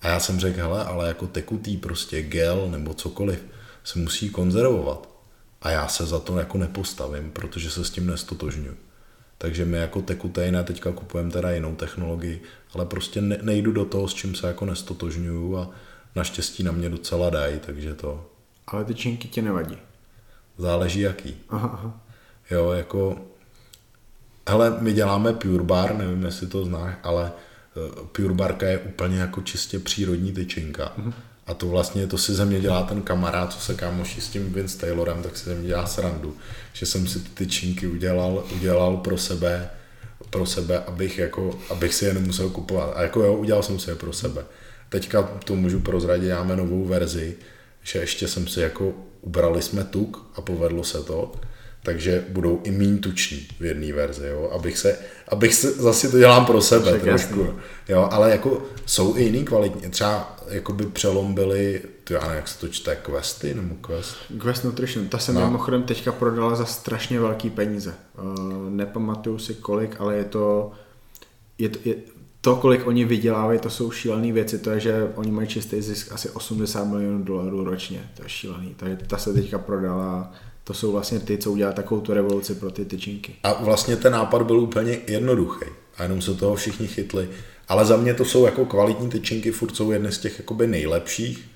[0.00, 3.44] A já jsem řekl, hele, ale jako tekutý prostě gel nebo cokoliv
[3.84, 5.08] se musí konzervovat.
[5.62, 8.76] A já se za to jako nepostavím, protože se s tím nestotožňuji.
[9.38, 12.42] Takže my jako tekutejné teďka kupujeme teda jinou technologii,
[12.74, 15.70] ale prostě ne, nejdu do toho, s čím se jako nestotožňuju a
[16.14, 18.30] naštěstí na mě docela dají, takže to...
[18.66, 19.78] Ale ty činky tě nevadí.
[20.58, 21.36] Záleží jaký.
[21.48, 22.00] Aha, aha.
[22.50, 23.18] Jo, jako...
[24.48, 29.18] Hele, my děláme Pure Bar, nevím, jestli to znáš, ale eh, Pure Barka je úplně
[29.18, 30.92] jako čistě přírodní tyčinka.
[30.98, 31.12] Mm-hmm.
[31.46, 34.52] A to vlastně, to si ze mě dělá ten kamarád, co se kámoší s tím
[34.52, 36.36] Vince Taylorem, tak si ze mě dělá srandu,
[36.72, 39.70] že jsem si ty tyčinky udělal, udělal pro sebe,
[40.30, 42.92] pro sebe, abych, jako, abych si je nemusel kupovat.
[42.96, 44.44] A jako jo, udělal jsem si je pro sebe.
[44.88, 47.36] Teďka to můžu prozradit, máme novou verzi,
[47.82, 51.32] že ještě jsem si jako ubrali jsme tuk a povedlo se to,
[51.82, 54.50] takže budou i méně tuční v jedné verzi, jo?
[54.52, 57.54] Abych, se, abych se, zase to dělám pro sebe Však trošku, jasný.
[57.88, 58.08] jo?
[58.12, 62.58] ale jako jsou i jiný kvalitní, třeba jakoby přelom byly, ty, já nevím, jak se
[62.58, 64.16] to čte, questy nebo quest?
[64.42, 65.40] Quest Nutrition, ta se No.
[65.40, 65.46] no.
[65.46, 67.94] mimochodem teďka prodala za strašně velký peníze.
[68.22, 70.72] Uh, nepamatuju si kolik, ale je to,
[71.58, 71.94] je to, je,
[72.40, 74.58] to, kolik oni vydělávají, to jsou šílené věci.
[74.58, 78.10] To je, že oni mají čistý zisk asi 80 milionů dolarů ročně.
[78.16, 78.74] To je šílený.
[78.76, 80.32] Takže ta se teďka prodala.
[80.64, 83.36] To jsou vlastně ty, co udělali takovou tu revoluci pro ty tyčinky.
[83.42, 87.28] A vlastně ten nápad byl úplně jednoduchý a jenom se toho všichni chytli.
[87.68, 91.48] Ale za mě to jsou jako kvalitní tyčinky, furt jsou jedny z těch jakoby nejlepších.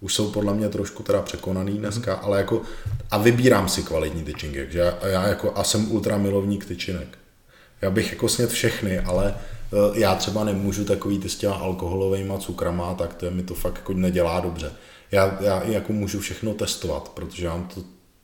[0.00, 2.62] Už jsou podle mě trošku teda překonaný dneska, ale jako
[3.10, 7.18] a vybírám si kvalitní tyčinky, takže já, já jako a jsem ultra milovník tyčinek.
[7.82, 12.32] Já bych jako snět všechny, ale eh, já třeba nemůžu takový ty s těma alkoholovými
[12.38, 14.72] cukrama, tak to je, mi to fakt jako nedělá dobře.
[15.12, 17.82] Já, já jako můžu všechno testovat, protože mám to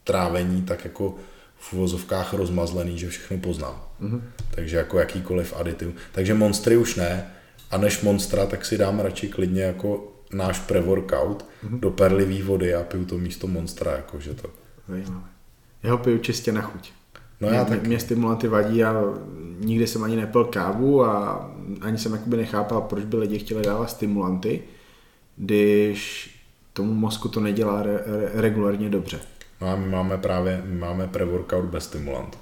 [0.08, 1.14] trávení tak jako
[1.58, 3.82] v uvozovkách rozmazlený, že všechno poznám.
[4.00, 4.20] Mm-hmm.
[4.50, 5.88] Takže jako jakýkoliv aditiv.
[6.12, 7.26] Takže monstry už ne.
[7.70, 11.80] A než monstra, tak si dám radši klidně jako náš pre-workout mm-hmm.
[11.80, 14.50] do perlivý vody a piju to místo monstra, jakože to.
[14.88, 15.24] Zajímavé.
[15.82, 16.92] Já ho piju čistě na chuť.
[17.40, 17.88] No mě, já mě, taky.
[17.88, 19.02] mě stimulanty vadí a
[19.60, 23.90] nikdy jsem ani nepil kávu a ani jsem jakoby nechápal, proč by lidi chtěli dávat
[23.90, 24.62] stimulanty,
[25.36, 26.30] když
[26.72, 29.20] tomu mozku to nedělá re, re, regulárně dobře.
[29.60, 32.38] No a my máme právě, my máme pre-workout bez stimulantu.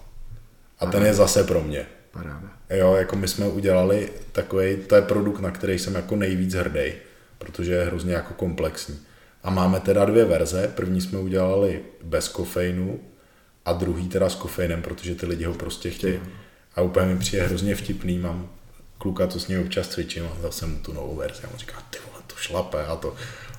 [0.78, 1.86] A ten je zase pro mě.
[2.10, 2.50] Paráda.
[2.70, 6.92] Jo, jako my jsme udělali takový, to je produkt, na který jsem jako nejvíc hrdý,
[7.38, 8.98] protože je hrozně jako komplexní.
[9.42, 13.00] A máme teda dvě verze, první jsme udělali bez kofeinu
[13.64, 16.20] a druhý teda s kofeinem, protože ty lidi ho prostě chtějí.
[16.76, 18.48] A úplně mi přijde hrozně vtipný, mám
[18.98, 21.74] kluka, co s ním občas cvičím a zase mu tu novou verzi a on říká,
[21.90, 23.14] ty vole, to šlape a to.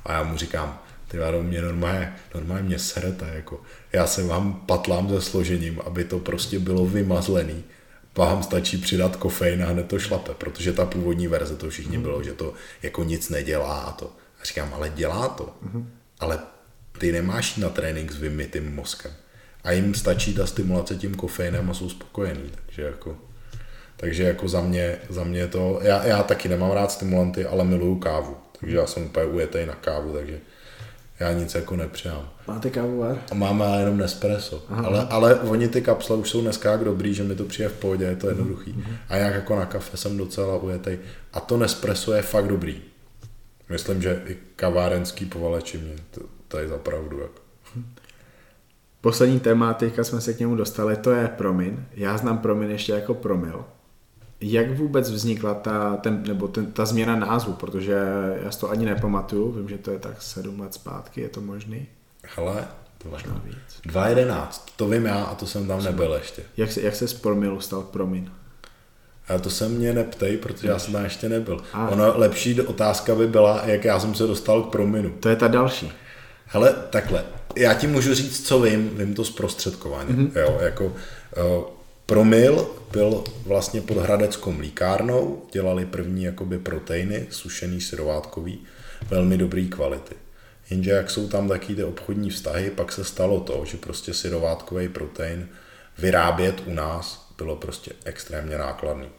[0.05, 3.61] A já mu říkám, ty vado, mě normálně, normálně mě serete, jako.
[3.93, 7.63] Já se vám patlám se složením, aby to prostě bylo vymazlený.
[8.17, 12.23] Vám stačí přidat kofein a hned to šlape, protože ta původní verze to všichni bylo,
[12.23, 12.53] že to
[12.83, 14.05] jako nic nedělá a to.
[14.41, 15.55] A říkám, ale dělá to.
[16.19, 16.39] Ale
[16.97, 19.11] ty nemáš na trénink s vymytým mozkem.
[19.63, 22.51] A jim stačí ta stimulace tím kofeinem a jsou spokojení.
[22.65, 23.17] Takže jako,
[23.97, 27.99] takže jako za mě, za mě to, já, já taky nemám rád stimulanty, ale miluju
[27.99, 28.37] kávu.
[28.59, 30.39] Takže já jsem úplně ujetej na kávu, takže
[31.19, 32.29] já nic jako nepřijám.
[32.47, 33.17] Máte kávovar?
[33.31, 34.65] A máme jenom Nespresso.
[34.69, 37.73] Ale, ale oni ty kapsle už jsou dneska jak dobrý, že mi to přijde v
[37.73, 38.83] pohodě, je to jednoduchý.
[39.09, 40.99] A jak jako na kafe jsem docela ujetej.
[41.33, 42.81] A to Nespresso je fakt dobrý.
[43.69, 47.19] Myslím, že i kavárenský povaleči mě to, to je zapravdu.
[47.19, 47.41] Jako.
[49.01, 51.85] Poslední téma, teďka jsme se k němu dostali, to je promin.
[51.93, 53.65] Já znám promin ještě jako promil.
[54.41, 57.97] Jak vůbec vznikla ta, ten, nebo ten, ta změna názvu, protože
[58.43, 61.41] já si to ani nepamatuju, vím, že to je tak sedm let zpátky, je to
[61.41, 61.87] možný?
[62.35, 62.67] Hele,
[62.97, 63.93] to Možná víc.
[63.93, 66.43] 2.11, to vím já a to jsem tam nebyl ještě.
[66.57, 68.31] Jak se, jak se z promilu stal promin?
[69.27, 71.61] A to se mě neptej, protože já jsem tam ještě nebyl.
[71.73, 71.89] A.
[71.89, 75.09] Ono lepší otázka by byla, jak já jsem se dostal k prominu.
[75.09, 75.91] To je ta další.
[76.45, 77.25] Hele, takhle,
[77.55, 80.39] já ti můžu říct, co vím, vím to zprostředkovaně, mm-hmm.
[80.39, 80.93] jo, jako uh,
[82.07, 88.65] Promil byl vlastně pod Hradeckou mlíkárnou, dělali první jakoby proteiny, sušený syrovátkový,
[89.09, 90.15] velmi dobrý kvality.
[90.69, 94.89] Jenže jak jsou tam taky ty obchodní vztahy, pak se stalo to, že prostě syrovátkový
[94.89, 95.49] protein
[95.97, 99.09] vyrábět u nás bylo prostě extrémně nákladný.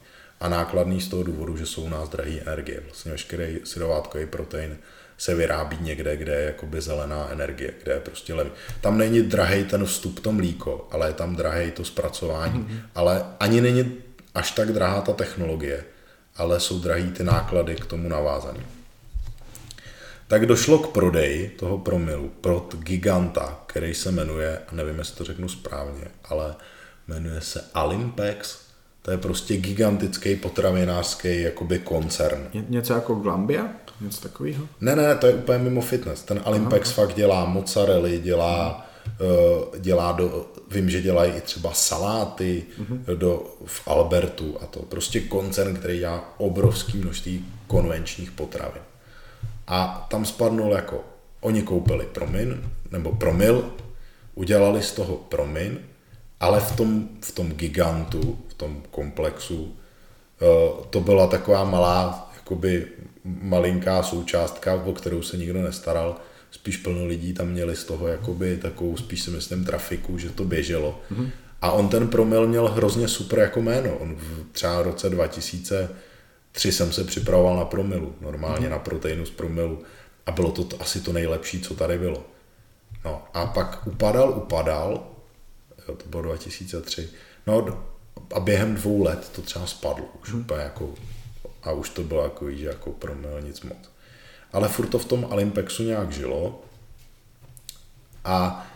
[0.40, 2.80] A nákladný z toho důvodu, že jsou u nás drahé energie.
[2.80, 4.78] Vlastně veškerý syrovátkový protein
[5.18, 8.50] se vyrábí někde, kde je jakoby zelená energie, kde je prostě levý.
[8.80, 12.60] Tam není drahý ten vstup, to mlíko, ale je tam drahý to zpracování.
[12.60, 12.80] Mm-hmm.
[12.94, 13.94] Ale ani není
[14.34, 15.84] až tak drahá ta technologie,
[16.36, 18.62] ale jsou drahý ty náklady k tomu navázaný.
[20.28, 25.48] Tak došlo k prodeji toho promilu prot giganta, který se jmenuje, nevím, jestli to řeknu
[25.48, 26.54] správně, ale
[27.08, 28.67] jmenuje se Alimpex.
[29.08, 32.48] To je prostě gigantický potravinářský jakoby koncern.
[32.54, 33.68] Ně, něco jako Glambia?
[34.00, 34.68] Něco takového?
[34.80, 36.22] Ne, ne, to je úplně mimo fitness.
[36.22, 36.94] Ten Alimpex Aha.
[36.94, 38.86] fakt dělá mozzarelli, dělá,
[39.20, 43.16] uh, dělá do, vím, že dělají i třeba saláty uh-huh.
[43.16, 44.82] do, v Albertu a to.
[44.82, 48.82] Prostě koncern, který dělá obrovský množství konvenčních potravin.
[49.66, 51.04] A tam spadnul jako,
[51.40, 53.70] oni koupili promin, nebo promil,
[54.34, 55.78] udělali z toho promin,
[56.40, 62.86] ale v tom, v tom gigantu, tom komplexu, uh, to byla taková malá, jakoby
[63.24, 66.16] malinká součástka, o kterou se nikdo nestaral,
[66.50, 70.44] spíš plno lidí tam měli z toho jakoby takovou, spíš si myslím, trafiku, že to
[70.44, 71.00] běželo.
[71.12, 71.30] Mm-hmm.
[71.62, 73.96] A on ten promil měl hrozně super jako jméno.
[73.96, 78.70] On v třeba v roce 2003 jsem se připravoval na promilu, normálně mm-hmm.
[78.70, 79.82] na proteinu z promilu.
[80.26, 82.24] A bylo to asi to nejlepší, co tady bylo.
[83.04, 85.06] No a pak upadal, upadal,
[85.88, 87.08] jo, to bylo 2003,
[87.46, 87.82] no
[88.34, 90.40] a během dvou let to třeba spadlo, už mm-hmm.
[90.40, 90.94] úplně jako
[91.62, 93.90] a už to bylo jako, že jako pro mě nic moc.
[94.52, 96.62] Ale furt to v tom Alimpexu nějak žilo
[98.24, 98.66] a,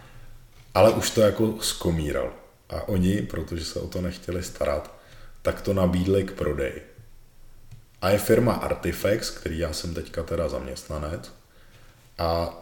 [0.74, 2.32] ale už to jako skomíral.
[2.68, 4.94] A oni, protože se o to nechtěli starat,
[5.42, 6.82] tak to nabídli k prodeji.
[8.02, 11.32] A je firma Artifex, který já jsem teďka teda zaměstnanec,
[12.18, 12.58] a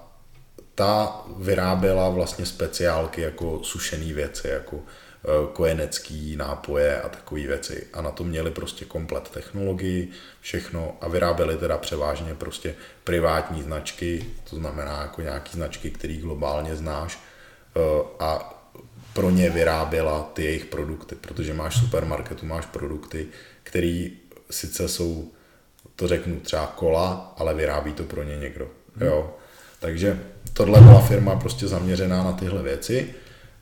[0.75, 4.81] ta vyráběla vlastně speciálky jako sušené věci, jako
[5.53, 7.87] kojenecký nápoje a takové věci.
[7.93, 12.75] A na to měli prostě komplet technologii, všechno a vyráběli teda převážně prostě
[13.05, 17.19] privátní značky, to znamená jako nějaký značky, který globálně znáš
[17.77, 17.81] eh,
[18.19, 18.57] a
[19.13, 23.27] pro ně vyráběla ty jejich produkty, protože máš supermarketu, máš produkty,
[23.63, 24.09] které
[24.51, 25.31] sice jsou,
[25.97, 28.69] to řeknu třeba kola, ale vyrábí to pro ně někdo.
[28.97, 29.09] Hmm.
[29.09, 29.35] Jo.
[29.81, 30.21] Takže
[30.53, 33.15] tohle byla firma prostě zaměřená na tyhle věci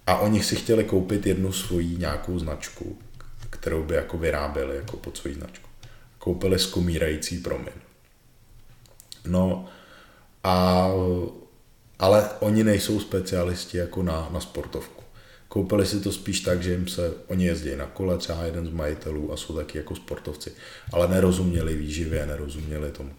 [0.09, 2.99] a oni si chtěli koupit jednu svoji nějakou značku,
[3.51, 5.69] kterou by jako vyráběli jako pod svoji značku.
[6.19, 7.73] Koupili skomírající promin.
[9.27, 9.69] No
[10.45, 10.87] a
[11.99, 15.03] ale oni nejsou specialisti jako na, na sportovku.
[15.49, 18.71] Koupili si to spíš tak, že jim se, oni jezdí na kole, třeba jeden z
[18.71, 20.53] majitelů a jsou taky jako sportovci,
[20.93, 23.13] ale nerozuměli výživě, nerozuměli tomu.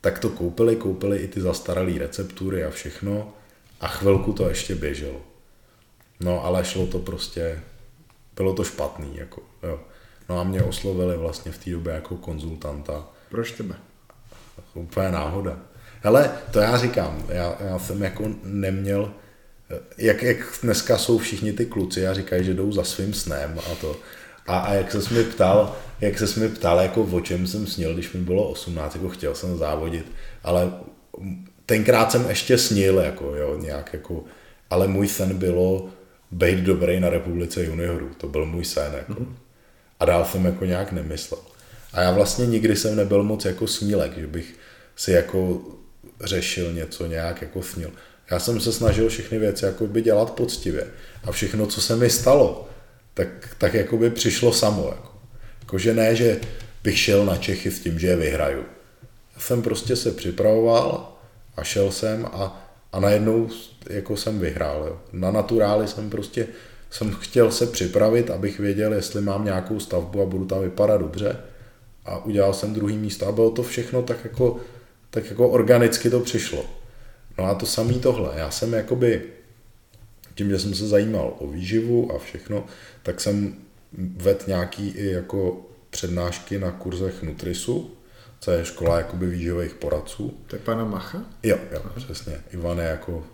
[0.00, 3.34] Tak to koupili, koupili i ty zastaralé receptury a všechno
[3.80, 5.29] a chvilku to ještě běželo.
[6.20, 7.60] No ale šlo to prostě,
[8.36, 9.80] bylo to špatný, jako, jo.
[10.28, 13.08] No a mě oslovili vlastně v té době jako konzultanta.
[13.30, 13.74] Proč tebe?
[14.74, 15.58] Úplně náhoda.
[16.04, 19.12] Ale to já říkám, já, já jsem jako neměl,
[19.98, 23.74] jak, jak dneska jsou všichni ty kluci a říkají, že jdou za svým snem a
[23.74, 23.96] to.
[24.46, 27.94] A, a jak se mi ptal, jak se mi ptal, jako o čem jsem snil,
[27.94, 30.12] když mi bylo 18, jako chtěl jsem závodit,
[30.44, 30.72] ale
[31.66, 34.24] tenkrát jsem ještě snil, jako jo, nějak jako,
[34.70, 35.88] ale můj sen bylo
[36.30, 38.10] být dobrý na republice juniorů.
[38.16, 38.92] To byl můj sen.
[38.96, 39.12] Jako.
[39.12, 39.34] Mm-hmm.
[40.00, 41.40] A dál jsem jako nějak nemyslel.
[41.92, 44.54] A já vlastně nikdy jsem nebyl moc jako snílek, že bych
[44.96, 45.60] si jako
[46.20, 47.90] řešil něco nějak jako snil.
[48.30, 50.86] Já jsem se snažil všechny věci jako by dělat poctivě.
[51.24, 52.68] A všechno, co se mi stalo,
[53.14, 53.28] tak,
[53.58, 54.88] tak jako by přišlo samo.
[54.88, 55.12] Jako.
[55.60, 55.78] jako.
[55.78, 56.40] že ne, že
[56.82, 58.64] bych šel na Čechy s tím, že je vyhraju.
[59.34, 61.16] Já jsem prostě se připravoval
[61.56, 63.48] a šel jsem a a najednou
[63.90, 64.84] jako jsem vyhrál.
[64.86, 65.00] Jo.
[65.12, 66.46] Na naturáli jsem prostě
[66.90, 71.36] jsem chtěl se připravit, abych věděl, jestli mám nějakou stavbu a budu tam vypadat dobře.
[72.04, 74.56] A udělal jsem druhý místo a bylo to všechno tak jako,
[75.10, 76.64] tak jako organicky to přišlo.
[77.38, 78.32] No a to samý tohle.
[78.36, 79.22] Já jsem jakoby,
[80.34, 82.64] tím, že jsem se zajímal o výživu a všechno,
[83.02, 83.54] tak jsem
[84.16, 87.90] vedl nějaký i jako přednášky na kurzech Nutrisu,
[88.40, 90.40] co je škola jakoby výživových poradců.
[90.46, 91.22] To je pana Macha?
[91.42, 92.40] Jo, jo, přesně.
[92.50, 93.26] Ivan je jako,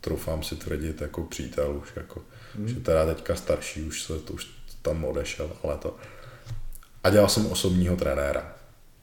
[0.00, 2.22] troufám si tvrdit, jako přítel už, jako,
[2.54, 2.68] hmm.
[2.68, 4.46] že teda teďka starší, už se to už
[4.82, 5.96] tam odešel, ale to.
[7.04, 8.56] A dělal jsem osobního trenéra.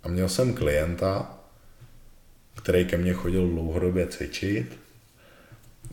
[0.03, 1.38] A měl jsem klienta,
[2.56, 4.83] který ke mně chodil dlouhodobě cvičit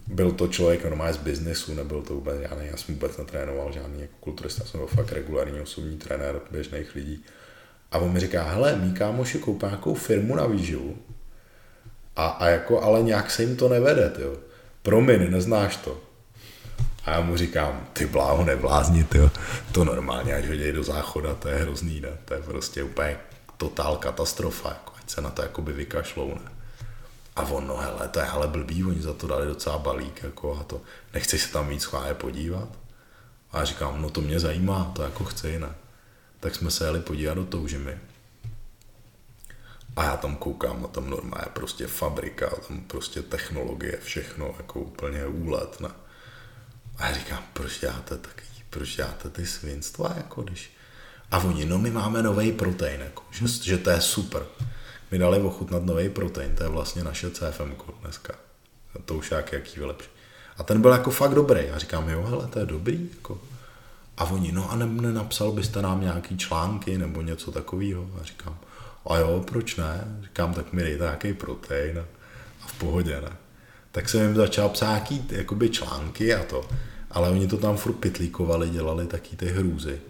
[0.06, 4.00] byl to člověk normálně z biznesu, nebyl to vůbec žádný, já jsem vůbec netrénoval žádný
[4.00, 7.24] jako kulturista, jsem byl fakt regulární osobní trenér běžných lidí.
[7.90, 10.96] A on mi říká, hele, mý kámoši koupá nějakou firmu na výživu,
[12.16, 14.36] a, a jako, ale nějak se jim to nevede, jo.
[14.82, 16.00] Promiň, neznáš to.
[17.04, 19.30] A já mu říkám, ty bláho, neblázni, jo.
[19.72, 22.08] to normálně, až hodí do záchoda, to je hrozný, ne?
[22.24, 23.16] to je prostě úplně
[23.56, 26.50] totál katastrofa, jako, ať se na to jakoby vykašlou, ne?
[27.36, 30.58] A on, no hele, to je ale blbý, oni za to dali docela balík, jako
[30.60, 30.80] a to,
[31.14, 32.68] nechci se tam víc schválně podívat?
[33.52, 35.68] A já říkám, no to mě zajímá, to jako chci, ne?
[36.40, 37.98] Tak jsme se jeli podívat do Toužimy.
[39.96, 45.26] A já tam koukám, a tam normálně prostě fabrika, tam prostě technologie, všechno, jako úplně
[45.26, 45.88] úlet, ne?
[46.96, 50.70] A já říkám, proč děláte taky, proč děláte ty svinstva, jako když...
[51.30, 54.46] A oni, no my máme nový protein, jako, že, že to je super
[55.10, 58.34] mi dali ochutnat nový protein, to je vlastně naše CFM dneska.
[59.04, 60.08] To už jak jaký lepší.
[60.56, 61.60] A ten byl jako fakt dobrý.
[61.66, 63.10] Já říkám, jo, hele, to je dobrý.
[63.14, 63.40] Jako.
[64.20, 68.10] A oni, no a ne, nenapsal byste nám nějaký články nebo něco takového?
[68.20, 68.58] A říkám,
[69.07, 70.18] a jo, proč ne?
[70.23, 72.05] Říkám, tak mi dejte nějaký protein a,
[72.65, 73.36] a v pohodě, ne?
[73.92, 76.68] Tak jsem jim začal psát nějaký jakoby články a to.
[77.10, 80.00] Ale oni to tam furt pitlíkovali, dělali taky ty hrůzy.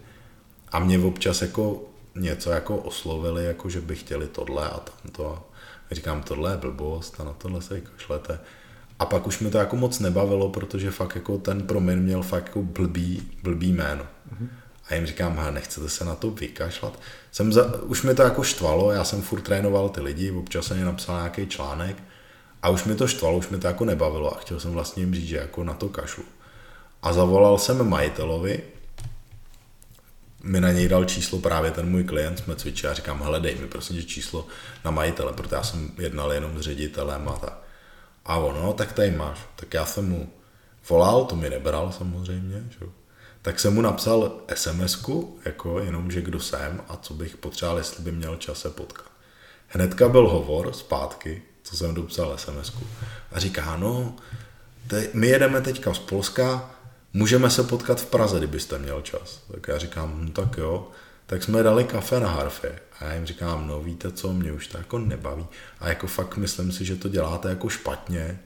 [0.71, 1.83] A mě občas jako
[2.15, 5.47] něco jako oslovili, jako že by chtěli tohle a tamto.
[5.91, 8.39] A říkám, tohle je blbost a na tohle se kašlete.
[9.01, 12.45] A pak už mi to jako moc nebavilo, protože fakt jako ten proměn měl fakt
[12.45, 14.03] jako blbý, blbý jméno.
[14.03, 14.47] Mm-hmm.
[14.89, 16.99] A jim říkám, ha, nechcete se na to vykašlat?
[17.31, 20.85] Jsem za, už mi to jako štvalo, já jsem furt trénoval ty lidi, občas jsem
[20.85, 22.03] napsal nějaký článek
[22.61, 25.13] a už mi to štvalo, už mi to jako nebavilo a chtěl jsem vlastně jim
[25.13, 26.23] říct, že jako na to kašlu.
[27.01, 28.63] A zavolal jsem majitelovi,
[30.43, 33.55] mi na něj dal číslo právě ten můj klient, jsme cvičili a říkám, hele, dej
[33.55, 34.47] mi prosím číslo
[34.85, 37.70] na majitele, protože já jsem jednal jenom s ředitelem a tak.
[38.25, 39.39] A on, no, tak tady máš.
[39.55, 40.29] Tak já jsem mu
[40.89, 42.85] volal, to mi nebral samozřejmě, že?
[43.41, 45.05] tak jsem mu napsal sms
[45.45, 49.11] jako jenom, že kdo jsem a co bych potřeboval, jestli by měl čas se potkat.
[49.67, 52.73] Hnedka byl hovor zpátky, co jsem dopsal sms
[53.31, 54.15] a říká, no,
[54.87, 56.71] te, my jedeme teďka z Polska,
[57.13, 59.39] můžeme se potkat v Praze, kdybyste měl čas.
[59.51, 60.87] Tak já říkám, no tak jo,
[61.25, 62.79] tak jsme dali kafe na harfě.
[63.01, 65.45] A já jim říkám, no víte co, mě už to jako nebaví.
[65.79, 68.39] A jako fakt myslím si, že to děláte jako špatně.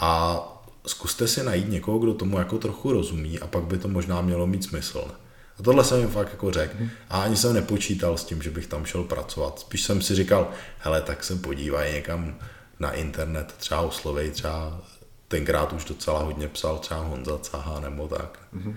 [0.00, 0.42] A
[0.86, 4.46] zkuste si najít někoho, kdo tomu jako trochu rozumí a pak by to možná mělo
[4.46, 5.10] mít smysl.
[5.58, 6.76] A tohle jsem jim fakt jako řekl.
[7.10, 9.60] A ani jsem nepočítal s tím, že bych tam šel pracovat.
[9.60, 12.38] Spíš jsem si říkal, hele, tak se podívají někam
[12.80, 14.80] na internet, třeba oslovej třeba
[15.28, 18.38] tenkrát už docela hodně psal třeba Honza Caha nebo tak.
[18.56, 18.76] Mm-hmm.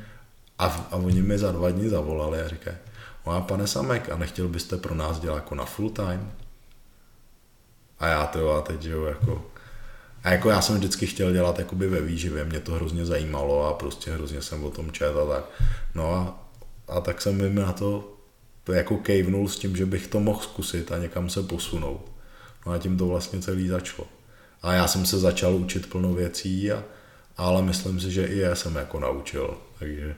[0.60, 2.78] A, a oni mi za dva dny zavolali a říkají,
[3.26, 6.32] a pane Samek, a nechtěl byste pro nás dělat jako na full time?
[8.00, 9.46] A já to a teď, jo, jako...
[10.24, 13.74] A jako já jsem vždycky chtěl dělat jakoby ve výživě, mě to hrozně zajímalo a
[13.74, 15.46] prostě hrozně jsem o tom čet a tak.
[15.96, 16.50] No a,
[16.88, 18.18] a tak jsem mi na to
[18.74, 22.12] jako kejvnul s tím, že bych to mohl zkusit a někam se posunout.
[22.66, 24.08] No a tím to vlastně celý začalo.
[24.62, 26.84] A já jsem se začal učit plno věcí, a,
[27.38, 29.58] ale myslím si, že i já jsem jako naučil.
[29.80, 30.16] Takže...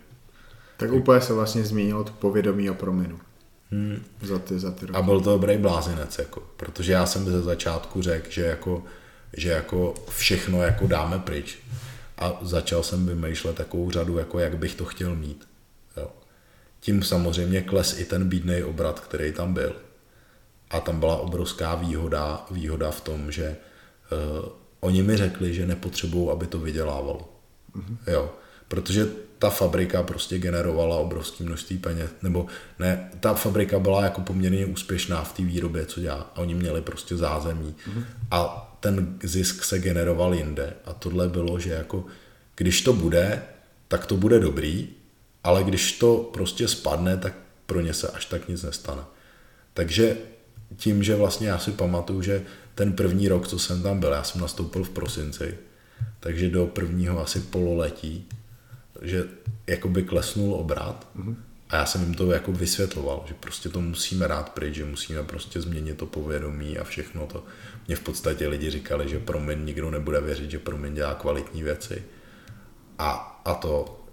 [0.84, 3.20] Tak úplně se vlastně změnilo to povědomí o prominu.
[3.72, 4.03] Hmm.
[4.22, 4.98] Za ty, za ty roky.
[4.98, 8.84] A byl to dobrý blázinec, jako, protože já jsem ze začátku řekl, že jako,
[9.38, 11.58] že jako všechno jako dáme pryč.
[12.18, 15.48] A začal jsem vymýšlet takovou řadu, jako jak bych to chtěl mít.
[15.98, 16.12] Jo.
[16.80, 19.76] Tím samozřejmě kles i ten bídný obrat, který tam byl.
[20.70, 23.56] A tam byla obrovská výhoda, výhoda v tom, že
[24.12, 27.30] uh, oni mi řekli, že nepotřebují, aby to vydělávalo.
[27.76, 27.98] Mm-hmm.
[28.08, 28.32] Jo,
[28.68, 29.08] protože
[29.44, 32.46] ta fabrika prostě generovala obrovské množství peněz, nebo
[32.80, 36.32] ne, ta fabrika byla jako poměrně úspěšná v té výrobě, co dělá.
[36.36, 37.76] A oni měli prostě zázemí.
[37.88, 38.04] Mm-hmm.
[38.32, 40.74] A ten zisk se generoval jinde.
[40.86, 42.06] A tohle bylo, že jako
[42.56, 43.44] když to bude,
[43.88, 44.90] tak to bude dobrý,
[45.44, 47.34] ale když to prostě spadne, tak
[47.66, 49.04] pro ně se až tak nic nestane.
[49.74, 50.18] Takže
[50.76, 52.42] tím, že vlastně já si pamatuju, že
[52.76, 55.58] ten první rok, co jsem tam byl, já jsem nastoupil v prosinci,
[56.20, 58.28] takže do prvního asi pololetí,
[59.04, 59.28] že
[59.68, 61.36] jakoby klesnul obrat mm-hmm.
[61.70, 65.24] a já jsem jim to jako vysvětloval, že prostě to musíme rád pryč, že musíme
[65.24, 67.44] prostě změnit to povědomí a všechno to.
[67.88, 72.04] Mně v podstatě lidi říkali, že proměn nikdo nebude věřit, že proměn dělá kvalitní věci.
[73.00, 74.04] A, a to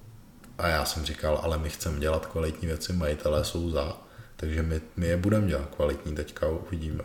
[0.60, 3.96] a já jsem říkal, ale my chceme dělat kvalitní věci, majitelé jsou za,
[4.36, 7.04] takže my, my je budeme dělat kvalitní, teďka uvidíme.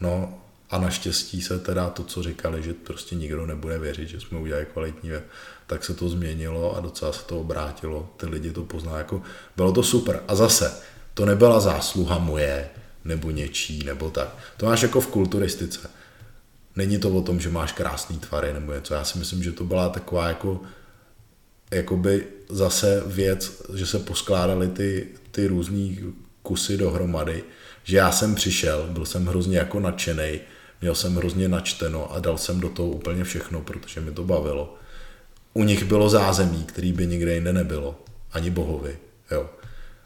[0.00, 4.38] No a naštěstí se teda to, co říkali, že prostě nikdo nebude věřit, že jsme
[4.38, 5.24] udělali kvalitní věc,
[5.66, 8.10] tak se to změnilo a docela se to obrátilo.
[8.16, 9.22] Ty lidi to poznají jako,
[9.56, 10.22] bylo to super.
[10.28, 10.74] A zase,
[11.14, 12.68] to nebyla zásluha moje,
[13.04, 14.28] nebo něčí, nebo tak.
[14.56, 15.90] To máš jako v kulturistice.
[16.76, 18.94] není to o tom, že máš krásný tvary nebo něco.
[18.94, 20.60] Já si myslím, že to byla taková jako
[21.70, 27.44] jakoby zase věc, že se poskládaly ty, ty různý kusy dohromady,
[27.84, 30.40] že já jsem přišel, byl jsem hrozně jako nadšený,
[30.80, 34.78] měl jsem hrozně načteno a dal jsem do toho úplně všechno, protože mi to bavilo.
[35.56, 38.00] U nich bylo zázemí, který by nikde jinde nebylo,
[38.32, 38.98] ani bohovi,
[39.30, 39.50] jo.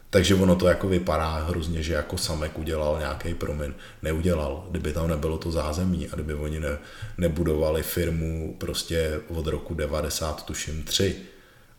[0.09, 3.73] Takže ono to jako vypadá hrozně, že jako Samek udělal nějaký promin.
[4.01, 4.65] Neudělal.
[4.69, 6.77] Kdyby tam nebylo to zázemí a kdyby oni ne,
[7.17, 11.15] nebudovali firmu prostě od roku 90, tuším 3,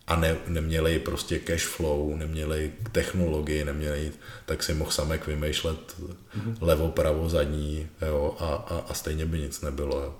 [0.06, 4.12] a ne, neměli prostě cash flow, neměli technologii, neměli,
[4.46, 6.56] tak si mohl samek vymýšlet mm-hmm.
[6.60, 10.00] levo, pravo, zadní jo, a, a, a stejně by nic nebylo.
[10.00, 10.14] Jo.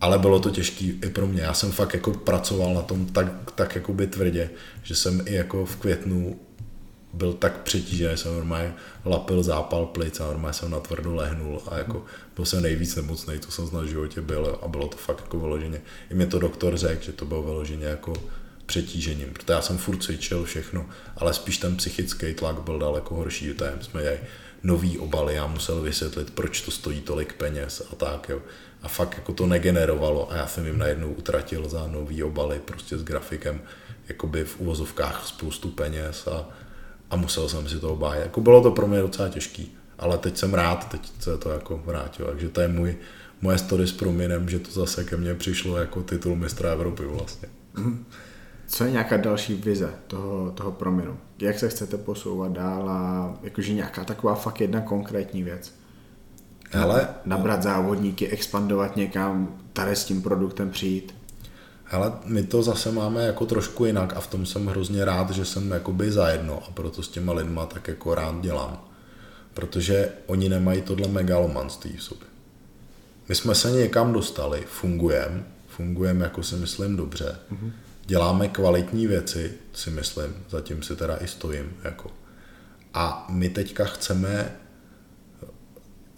[0.00, 1.42] Ale bylo to těžké i pro mě.
[1.42, 4.50] Já jsem fakt jako pracoval na tom tak, tak jako by tvrdě,
[4.82, 6.40] že jsem i jako v květnu
[7.12, 11.78] byl tak přetížený, jsem normálně lapil zápal plic a normálně jsem na tvrdo lehnul a
[11.78, 12.04] jako
[12.36, 15.80] byl jsem nejvíc nemocný, co jsem v životě byl a bylo to fakt jako vyloženě.
[16.10, 18.12] I mě to doktor řekl, že to bylo vyloženě jako
[18.66, 23.54] přetížením, protože já jsem furt cvičil všechno, ale spíš ten psychický tlak byl daleko horší,
[23.54, 24.18] tam jsme jej
[24.62, 28.40] nový obaly, já musel vysvětlit, proč to stojí tolik peněz a tak, jo.
[28.82, 32.98] A fakt jako to negenerovalo a já jsem jim najednou utratil za nový obaly prostě
[32.98, 33.60] s grafikem,
[34.08, 36.48] jakoby v uvozovkách spoustu peněz a,
[37.10, 38.22] a musel jsem si to obájet.
[38.22, 41.82] Jako bylo to pro mě docela těžký, ale teď jsem rád, teď se to jako
[41.84, 42.96] vrátilo, takže to je můj,
[43.40, 47.48] moje story s prominem, že to zase ke mně přišlo jako titul mistra Evropy vlastně.
[47.76, 48.04] Mm.
[48.66, 51.18] Co je nějaká další vize toho, toho prominu?
[51.40, 55.74] Jak se chcete posouvat dál a jakože nějaká taková fakt jedna konkrétní věc?
[56.70, 61.14] Hele, Nabrat závodníky, expandovat někam, tady s tím produktem přijít?
[61.84, 65.44] Hele, my to zase máme jako trošku jinak a v tom jsem hrozně rád, že
[65.44, 68.84] jsem jakoby zajedno a proto s těma lidma tak jako rád dělám.
[69.54, 72.26] Protože oni nemají tohle megalomanství v sobě.
[73.28, 77.38] My jsme se někam dostali, fungujeme, fungujeme jako si myslím dobře.
[77.52, 77.70] Mm-hmm
[78.10, 81.72] děláme kvalitní věci, si myslím, zatím si teda i stojím.
[81.84, 82.10] Jako.
[82.94, 84.56] A my teďka chceme,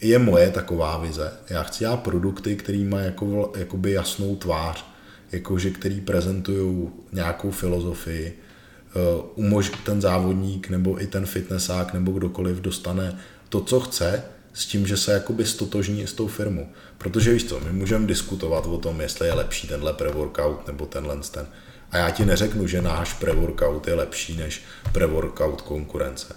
[0.00, 4.84] je moje taková vize, já chci dělat produkty, který mají jako, jakoby jasnou tvář,
[5.32, 8.98] jakože který prezentují nějakou filozofii, eh,
[9.34, 14.86] umož ten závodník nebo i ten fitnessák nebo kdokoliv dostane to, co chce, s tím,
[14.86, 16.68] že se jakoby stotožní s tou firmou.
[16.98, 21.16] Protože víš co, my můžeme diskutovat o tom, jestli je lepší tenhle pre-workout nebo tenhle
[21.30, 21.46] ten.
[21.92, 24.62] A já ti neřeknu, že náš pre-workout je lepší než
[24.92, 26.36] pre-workout konkurence.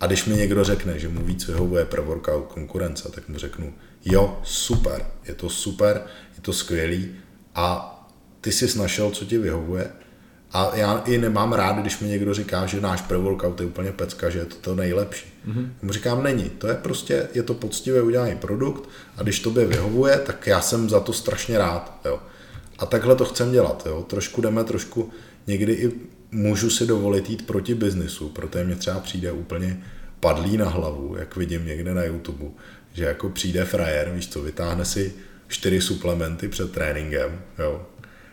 [0.00, 4.40] A když mi někdo řekne, že mu víc vyhovuje pre-workout konkurence, tak mu řeknu, jo,
[4.42, 6.02] super, je to super,
[6.36, 7.10] je to skvělý
[7.54, 7.96] a
[8.40, 9.90] ty jsi našel, co ti vyhovuje.
[10.52, 14.30] A já i nemám rád, když mi někdo říká, že náš pre-workout je úplně pecka,
[14.30, 15.40] že je to to nejlepší.
[15.48, 15.68] Mm-hmm.
[15.82, 16.50] Mu říkám, není.
[16.50, 20.90] To je prostě, je to poctivě udělaný produkt a když tobě vyhovuje, tak já jsem
[20.90, 22.00] za to strašně rád.
[22.04, 22.20] Jo.
[22.80, 23.82] A takhle to chcem dělat.
[23.86, 24.02] Jo.
[24.02, 25.10] Trošku jdeme, trošku
[25.46, 25.92] někdy i
[26.30, 29.82] můžu si dovolit jít proti biznisu, protože mě třeba přijde úplně
[30.20, 32.44] padlý na hlavu, jak vidím někde na YouTube,
[32.92, 35.12] že jako přijde frajer, víš co, vytáhne si
[35.48, 37.86] čtyři suplementy před tréninkem, jo,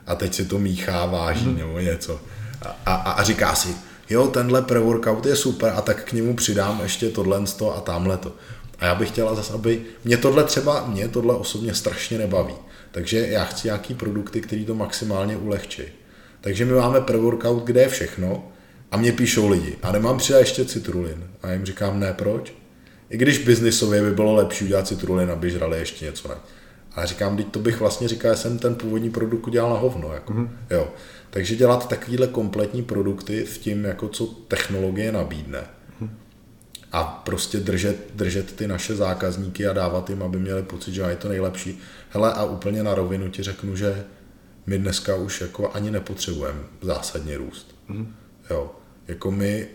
[0.08, 1.58] a teď si to míchá, váží mm.
[1.58, 2.22] nebo něco
[2.62, 3.76] a, a, a říká si,
[4.10, 7.42] jo, tenhle pre-workout je super a tak k němu přidám ještě tohle
[7.76, 8.36] a tamhle to.
[8.80, 12.54] A já bych chtěla zase, aby mě tohle třeba, mě tohle osobně strašně nebaví.
[12.92, 15.84] Takže já chci nějaký produkty, které to maximálně ulehčí.
[16.42, 18.52] Takže my máme pre-workout, kde je všechno
[18.92, 19.76] a mě píšou lidi.
[19.84, 21.24] A nemám přidat ještě citrulin.
[21.42, 22.54] A jim říkám, ne, proč?
[23.10, 26.28] I když biznisově by bylo lepší udělat citrulin, aby žrali ještě něco.
[26.28, 26.36] Ne.
[26.96, 30.14] A říkám, teď to bych vlastně říkal, že jsem ten původní produkt udělal na hovno.
[30.14, 30.34] Jako.
[30.34, 30.50] Mm-hmm.
[30.70, 30.88] Jo.
[31.30, 35.64] Takže dělat takovýhle kompletní produkty v tím, jako co technologie nabídne.
[36.92, 41.16] A prostě držet, držet ty naše zákazníky a dávat jim, aby měli pocit, že je
[41.16, 41.80] to nejlepší.
[42.10, 44.04] Hele, a úplně na rovinu ti řeknu, že
[44.66, 47.76] my dneska už jako ani nepotřebujeme zásadně růst.
[47.88, 48.16] Mm.
[48.50, 48.72] Jo,
[49.08, 49.68] jako my,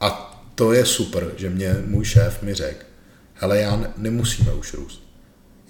[0.00, 2.84] a to je super, že mě můj šéf mi řekl,
[3.34, 5.02] hele, já nemusíme už růst.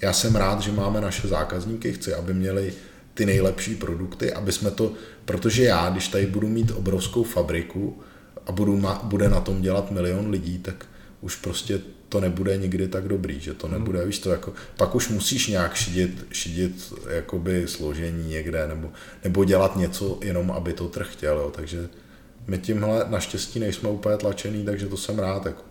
[0.01, 2.73] Já jsem rád, že máme naše zákazníky, chci, aby měli
[3.13, 4.93] ty nejlepší produkty, aby jsme to,
[5.25, 8.01] protože já, když tady budu mít obrovskou fabriku
[8.47, 10.85] a budu, bude na tom dělat milion lidí, tak
[11.21, 14.07] už prostě to nebude nikdy tak dobrý, že to nebude, hmm.
[14.07, 18.91] víš to, jako, pak už musíš nějak šidit, šidit jakoby složení někde, nebo,
[19.23, 21.51] nebo dělat něco jenom, aby to trh chtěl, jo.
[21.55, 21.89] takže
[22.47, 25.61] my tímhle naštěstí nejsme úplně tlačený, takže to jsem rád, jako.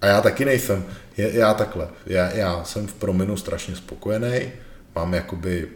[0.00, 0.84] A já taky nejsem,
[1.16, 4.52] je, já takhle, já, já jsem v prominu strašně spokojený,
[4.94, 5.68] mám jakoby,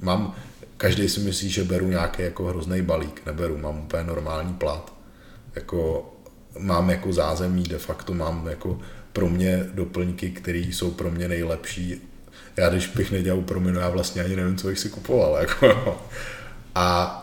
[0.00, 0.34] mám,
[0.76, 4.99] každý si myslí, že beru nějaký jako hrozný balík, neberu, mám úplně normální plat,
[5.60, 6.12] jako
[6.58, 8.78] mám jako zázemí, de facto mám jako
[9.12, 12.08] pro mě doplňky, které jsou pro mě nejlepší.
[12.56, 15.36] Já když bych nedělal prominu, já vlastně ani nevím, co bych si kupoval.
[15.40, 16.00] Jako.
[16.74, 17.16] A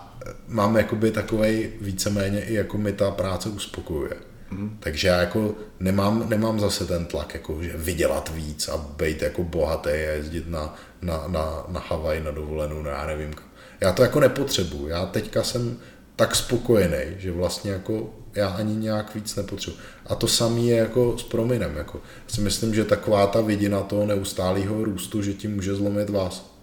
[0.47, 4.13] mám jakoby takovej víceméně i jako mi ta práce uspokojuje.
[4.51, 4.77] Mm.
[4.79, 9.43] Takže já jako nemám, nemám zase ten tlak, jako, že vydělat víc a být jako
[9.43, 13.33] bohatý a jezdit na, na, na, na Havaj na dovolenou, no já nevím.
[13.81, 14.87] Já to jako nepotřebuju.
[14.87, 15.77] Já teďka jsem
[16.15, 19.77] tak spokojený, že vlastně jako já ani nějak víc nepotřebuji.
[20.05, 21.75] A to samé je jako s prominem.
[21.75, 22.01] Jako.
[22.27, 26.55] Já si myslím, že taková ta vidina toho neustálého růstu, že tím může zlomit vás.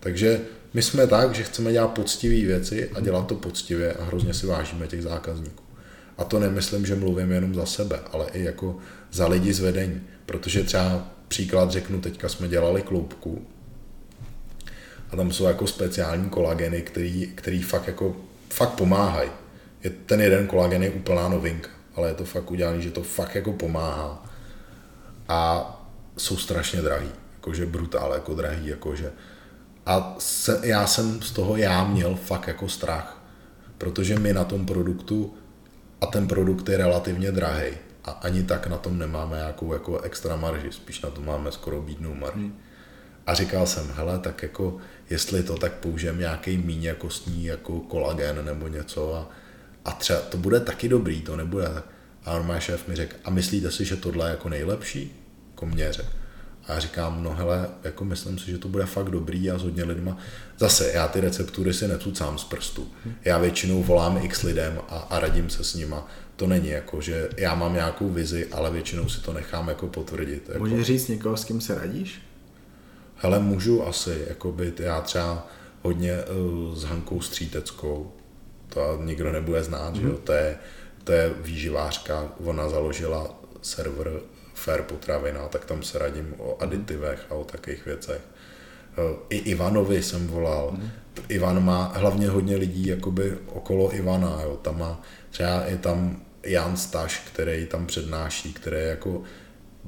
[0.00, 0.40] Takže
[0.74, 4.46] my jsme tak, že chceme dělat poctivé věci a dělat to poctivě a hrozně si
[4.46, 5.64] vážíme těch zákazníků.
[6.18, 8.76] A to nemyslím, že mluvím jenom za sebe, ale i jako
[9.12, 10.00] za lidi z vedení.
[10.26, 13.46] Protože třeba příklad řeknu, teďka jsme dělali kloubku
[15.10, 18.16] a tam jsou jako speciální kolageny, který, který fakt jako
[18.50, 19.30] fakt pomáhají.
[19.84, 23.34] Je, ten jeden kolagen je úplná novinka, ale je to fakt udělané, že to fakt
[23.34, 24.26] jako pomáhá.
[25.28, 25.70] A
[26.16, 29.12] jsou strašně drahý, jakože brutál, jako drahý, jakože.
[29.86, 33.22] A se, já jsem z toho já měl fakt jako strach,
[33.78, 35.34] protože my na tom produktu
[36.00, 37.70] a ten produkt je relativně drahý
[38.04, 41.82] a ani tak na tom nemáme nějakou jako extra marži, spíš na tom máme skoro
[41.82, 42.38] bídnou marži.
[42.38, 42.58] Hmm.
[43.26, 44.76] A říkal jsem, hele, tak jako
[45.10, 49.28] jestli to, tak použijem nějaký míň kostní jako kolagen nebo něco a,
[49.84, 51.68] a třeba to bude taky dobrý, to nebude.
[52.24, 55.12] A normální šéf mi řekl, a myslíte si, že tohle je jako nejlepší?
[55.50, 56.08] Jako mě řekl.
[56.66, 59.62] A já říkám, no hele, jako myslím si, že to bude fakt dobrý a s
[59.62, 60.16] hodně lidma.
[60.58, 62.88] Zase, já ty receptury si necucám z prstu.
[63.24, 66.06] Já většinou volám x lidem a, a radím se s nima.
[66.36, 70.48] To není jako, že já mám nějakou vizi, ale většinou si to nechám jako potvrdit.
[70.48, 70.58] Jako.
[70.58, 72.22] Můžeš říct někoho, s kým se radíš?
[73.16, 75.48] Hele, můžu asi, jako být, já třeba
[75.82, 78.12] hodně uh, s Hankou Stříteckou,
[78.74, 80.00] to nikdo nebude znát, mm.
[80.00, 80.22] že jo, mhm.
[80.22, 80.56] to je,
[81.04, 84.12] to je výživářka, ona založila server
[84.54, 88.20] Fair potravina, tak tam se radím o aditivech a o takových věcech.
[89.28, 90.70] I Ivanovi jsem volal.
[90.72, 90.90] Mm.
[91.28, 94.38] Ivan má hlavně hodně lidí jakoby okolo Ivana.
[94.42, 94.58] Jo.
[94.62, 99.22] Tam má, třeba je tam Jan Staš, který tam přednáší, který jako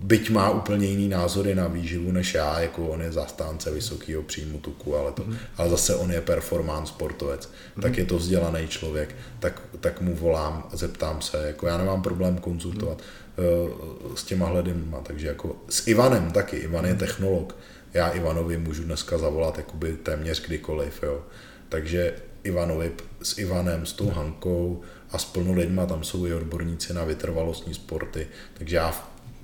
[0.03, 4.59] byť má úplně jiný názory na výživu než já, jako on je zastánce vysokého příjmu
[4.59, 5.37] tuku, ale, to, mm.
[5.57, 7.83] ale zase on je performance sportovec, mm.
[7.83, 12.39] tak je to vzdělaný člověk, tak, tak mu volám, zeptám se, jako já nemám problém
[12.39, 12.99] konzultovat
[13.39, 13.45] mm.
[13.45, 17.01] uh, s těma hledima, takže jako s Ivanem taky, Ivan je mhm.
[17.01, 17.57] technolog,
[17.95, 21.23] já Ivanovi můžu dneska zavolat jakoby téměř kdykoliv, jo.
[21.69, 22.93] takže Ivanovi
[23.23, 27.75] s Ivanem, s tou Hankou a s plno lidma, tam jsou i odborníci na vytrvalostní
[27.75, 28.93] sporty, takže já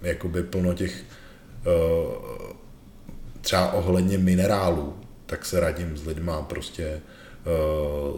[0.02, 1.04] jakoby plno těch
[1.66, 2.52] uh,
[3.40, 7.00] třeba ohledně minerálů, tak se radím s lidma prostě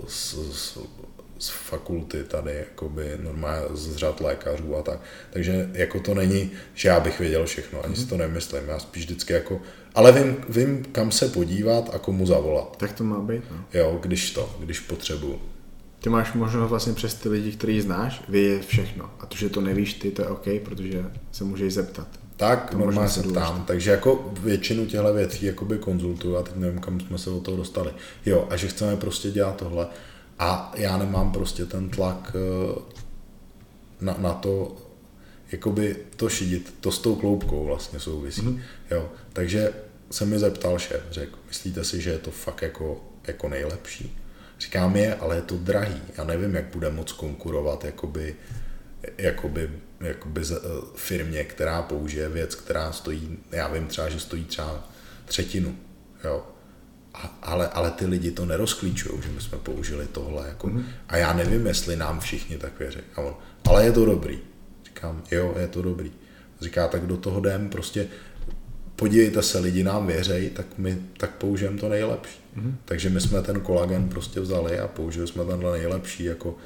[0.06, 0.78] z, z,
[1.38, 5.00] z fakulty tady, jakoby normálně z řad lékařů a tak.
[5.30, 8.68] Takže jako to není, že já bych věděl všechno, ani si to nemyslím.
[8.68, 9.60] Já spíš vždycky jako,
[9.94, 12.76] ale vím, vím kam se podívat a komu zavolat.
[12.76, 13.64] Tak to má být, no.
[13.74, 15.40] Jo, když to, když potřebuju.
[16.04, 19.10] Ty máš možnost vlastně přes ty lidi, který znáš, vědět všechno.
[19.20, 22.08] A to, že to nevíš ty, to je OK, protože se můžeš zeptat.
[22.36, 23.64] Tak, to normálně se ptám.
[23.66, 27.56] Takže jako většinu těchto věcí jakoby konzultuju a teď nevím, kam jsme se od toho
[27.56, 27.90] dostali.
[28.26, 29.86] Jo, a že chceme prostě dělat tohle.
[30.38, 32.80] A já nemám prostě ten tlak eh,
[34.00, 34.76] na, na to,
[35.52, 38.42] jakoby to šidit, to s tou kloubkou vlastně souvisí.
[38.42, 38.60] Mm-hmm.
[38.90, 39.72] Jo, takže
[40.10, 44.23] se mi zeptal šéf, řekl, myslíte si, že je to fakt jako, jako nejlepší?
[44.64, 46.02] Říkám je, ale je to drahý.
[46.18, 48.36] Já nevím, jak bude moc konkurovat jakoby,
[49.18, 49.70] jakoby,
[50.00, 50.56] jakoby eh,
[50.94, 54.88] firmě, která použije věc, která stojí, já vím třeba, že stojí třeba
[55.24, 55.76] třetinu.
[56.24, 56.46] Jo.
[57.14, 60.48] A, ale, ale ty lidi to nerozklíčují, že my jsme použili tohle.
[60.48, 60.84] Jako, mm-hmm.
[61.08, 63.00] A já nevím, jestli nám všichni tak věří.
[63.16, 63.34] A on,
[63.68, 64.38] ale je to dobrý.
[64.84, 66.12] Říkám, jo, je to dobrý.
[66.60, 68.08] Říká, tak do toho jdem, prostě
[68.96, 72.40] podívejte se, lidi nám věřej, tak my tak použijeme to nejlepší.
[72.56, 72.74] Mm-hmm.
[72.84, 76.56] Takže my jsme ten kolagen prostě vzali a použili jsme tenhle nejlepší, jako,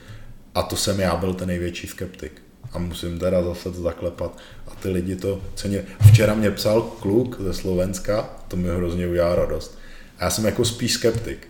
[0.54, 2.42] a to jsem já byl ten největší skeptik.
[2.72, 4.38] A musím teda zase to zaklepat.
[4.66, 5.84] A ty lidi to ceně.
[6.08, 9.78] Včera mě psal kluk ze Slovenska, to mi hrozně udělá radost.
[10.18, 11.48] A já jsem jako spíš skeptik.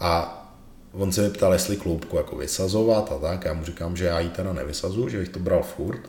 [0.00, 0.34] A
[0.92, 3.44] on se mi ptal, jestli kloubku jako vysazovat a tak.
[3.44, 6.00] Já mu říkám, že já ji teda nevysazu, že bych to bral furt.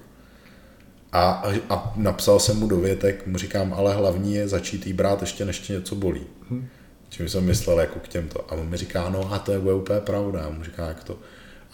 [1.12, 5.46] A, a napsal jsem mu dovětek, mu říkám, ale hlavní je začít jí brát ještě
[5.46, 6.22] než tě něco bolí.
[6.50, 6.68] Hmm.
[7.10, 8.46] Čím jsem myslel jako k těmto.
[8.50, 10.46] A on mi říká, no a to je úplně pravda.
[10.46, 11.18] A mu říká, jak to.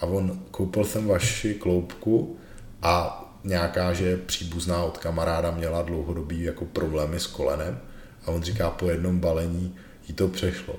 [0.00, 2.36] A on, koupil jsem vaši kloubku
[2.82, 7.80] a nějaká, že příbuzná od kamaráda měla dlouhodobý jako problémy s kolenem
[8.24, 9.76] a on říká, po jednom balení
[10.08, 10.74] jí to přešlo.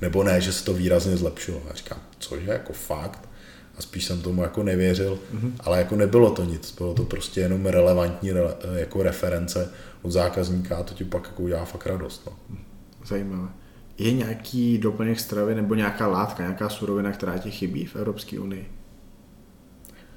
[0.00, 1.62] Nebo ne, že se to výrazně zlepšilo.
[1.70, 3.27] A říkám, cože, jako fakt?
[3.78, 5.52] A spíš jsem tomu jako nevěřil, mm-hmm.
[5.60, 8.30] ale jako nebylo to nic, bylo to prostě jenom relevantní
[8.74, 9.70] jako reference
[10.02, 12.26] od zákazníka a to ti pak jako udělá fakt radost.
[12.26, 12.58] No.
[13.06, 13.48] Zajímavé.
[13.98, 18.70] Je nějaký doplněk stravy nebo nějaká látka, nějaká surovina, která ti chybí v Evropské unii?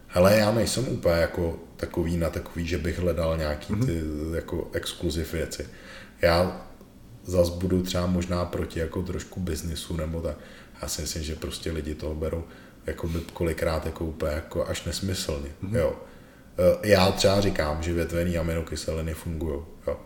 [0.08, 4.36] Hele, já nejsem úplně jako takový na takový, že bych hledal nějaký ty mm-hmm.
[4.36, 5.66] jako exkluziv věci.
[6.22, 6.66] Já
[7.26, 10.38] zas budu třeba možná proti jako trošku biznisu nebo tak.
[10.82, 12.44] Já si myslím, že prostě lidi toho berou
[12.86, 15.76] jako by kolikrát jako úplně jako až nesmyslně, mm-hmm.
[15.76, 15.96] jo.
[16.84, 20.00] E, já třeba říkám, že větvený aminokyseliny fungují, jo.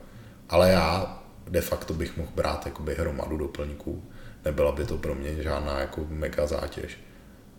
[0.49, 4.03] Ale já de facto bych mohl brát jakoby hromadu doplňků.
[4.45, 6.99] Nebyla by to pro mě žádná jako mega zátěž.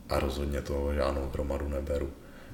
[0.09, 2.11] A rozhodně toho žádnou hromadu neberu.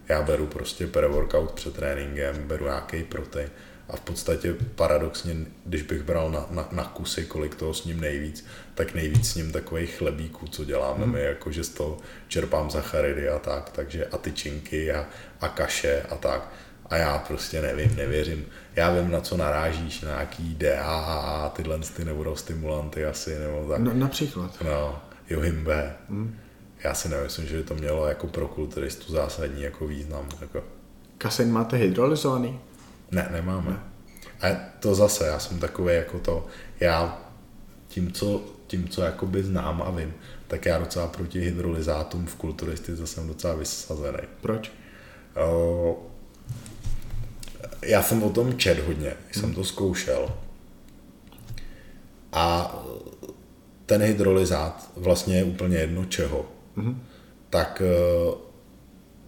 [0.08, 3.50] Já beru prostě pre-workout před tréninkem, beru nějaký protein
[3.92, 8.00] a v podstatě paradoxně, když bych bral na, na, na kusy, kolik toho s ním
[8.00, 11.12] nejvíc, tak nejvíc s ním takových chlebíků, co děláme hmm.
[11.12, 11.98] my, jako že z toho
[12.28, 15.06] čerpám sacharidy a tak, takže a tyčinky a,
[15.40, 16.52] a kaše a tak.
[16.86, 18.46] A já prostě nevím, nevěřím.
[18.76, 23.80] Já vím, na co narážíš, na nějaký DHA, tyhle ty neurostimulanty asi, nebo tak.
[23.80, 24.56] No, například.
[24.64, 25.96] No, Johimbe.
[26.08, 26.38] Hmm
[26.84, 30.28] já si nemyslím, že by to mělo jako pro kulturistu zásadní jako význam.
[30.40, 30.64] Jako.
[31.18, 32.60] Kasein máte hydrolyzovaný?
[33.12, 33.70] Ne, nemáme.
[33.70, 33.80] Ne.
[34.42, 36.46] A to zase, já jsem takový jako to,
[36.80, 37.22] já
[37.88, 40.14] tím, co, tím, co jakoby znám a vím,
[40.48, 44.18] tak já docela proti hydrolyzátům v kulturistice jsem docela vysazený.
[44.40, 44.72] Proč?
[45.36, 46.06] O,
[47.82, 49.42] já jsem o tom čet hodně, hmm.
[49.42, 50.36] jsem to zkoušel.
[52.32, 52.76] A
[53.86, 56.96] ten hydrolyzát vlastně je úplně jedno čeho mm-hmm.
[57.50, 58.34] tak eh,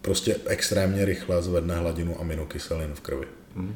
[0.01, 3.27] prostě extrémně rychle zvedne hladinu aminokyselin v krvi.
[3.55, 3.75] Mm-hmm.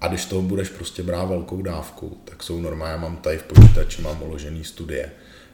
[0.00, 3.42] A když toho budeš prostě brát velkou dávku, tak jsou normálně, já mám tady v
[3.42, 5.12] počítači, mám uložený studie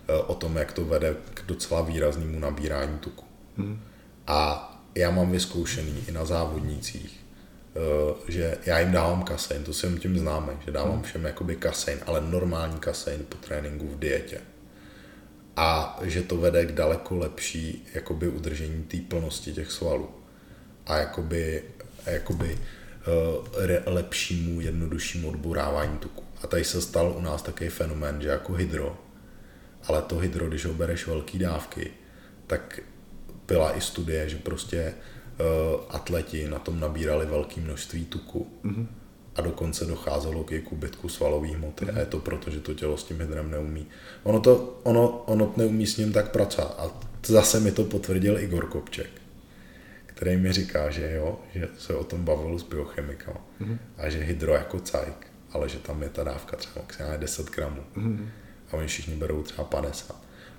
[0.08, 3.24] eh, o tom, jak to vede k docela výraznému nabírání tuku.
[3.58, 3.78] Mm-hmm.
[4.26, 7.20] A já mám vyzkoušený i na závodnících,
[7.76, 11.02] eh, že já jim dávám kasein, to jsem tím známe, že dávám mhm.
[11.02, 14.40] všem jakoby kasein, ale normální kasein po tréninku v dietě
[15.56, 20.08] a že to vede k daleko lepší jakoby udržení té plnosti těch svalů
[20.86, 21.62] a jakoby,
[22.06, 22.58] jakoby
[23.86, 26.24] lepšímu, jednoduššímu odborávání tuku.
[26.42, 28.98] A tady se stal u nás takový fenomén, že jako hydro,
[29.88, 31.90] ale to hydro, když ho bereš velký dávky,
[32.46, 32.80] tak
[33.46, 38.46] byla i studie, že prostě uh, atleti na tom nabírali velké množství tuku.
[38.64, 38.86] Mm-hmm
[39.36, 41.96] a dokonce docházelo k jejich bytku svalové hmoty mm.
[41.96, 43.86] a je to proto, že to tělo s tím hydrem neumí.
[44.22, 46.90] Ono to, ono, ono neumí s ním tak pracovat a
[47.26, 49.10] zase mi to potvrdil Igor Kopček,
[50.16, 53.78] který mi říká, že jo, že se o tom bavil s biochemikama mm.
[53.98, 57.82] a že hydro jako cajk, ale že tam je ta dávka třeba maximálně 10 gramů
[57.96, 58.28] mm.
[58.70, 60.16] a oni všichni berou třeba 50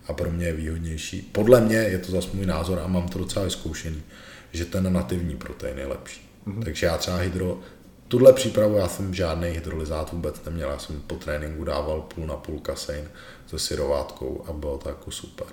[0.07, 3.19] a pro mě je výhodnější, podle mě je to zase můj názor a mám to
[3.19, 4.03] docela vyzkoušený,
[4.51, 6.29] že ten nativní protein je lepší.
[6.45, 6.63] Mm.
[6.63, 7.59] Takže já třeba hydro
[8.07, 12.35] tuhle přípravu já jsem žádný hydrolyzát vůbec neměl, já jsem po tréninku dával půl na
[12.35, 13.09] půl kasein
[13.47, 15.47] se syrovátkou a bylo to jako super.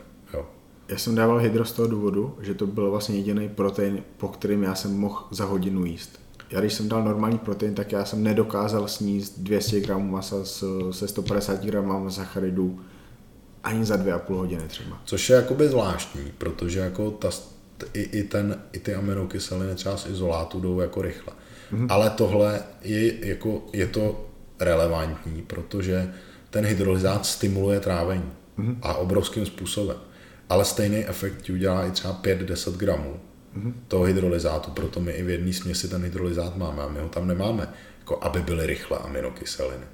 [0.88, 4.62] Já jsem dával hydro z toho důvodu, že to byl vlastně jediný protein, po kterým
[4.62, 6.20] já jsem mohl za hodinu jíst.
[6.50, 10.36] Já když jsem dal normální protein, tak já jsem nedokázal sníst 200 gramů masa
[10.90, 12.80] se 150 gramů sacharidů
[13.64, 15.00] ani za dvě a půl hodiny třeba.
[15.04, 17.30] Což je jakoby zvláštní, protože jako ta,
[17.94, 21.32] i, i, ten, i ty aminokyseliny třeba z izolátu jdou jako rychle.
[21.72, 21.86] Mm-hmm.
[21.90, 24.26] Ale tohle je, jako, je to
[24.60, 26.14] relevantní, protože
[26.50, 28.76] ten hydrolyzát stimuluje trávení mm-hmm.
[28.82, 29.96] a obrovským způsobem.
[30.48, 33.20] Ale stejný efekt ti udělá i třeba 5-10 gramů
[33.56, 33.72] mm-hmm.
[33.88, 37.26] toho hydrolyzátu, proto my i v jedné směsi ten hydrolyzát máme a my ho tam
[37.26, 39.84] nemáme, jako aby byly rychle aminokyseliny.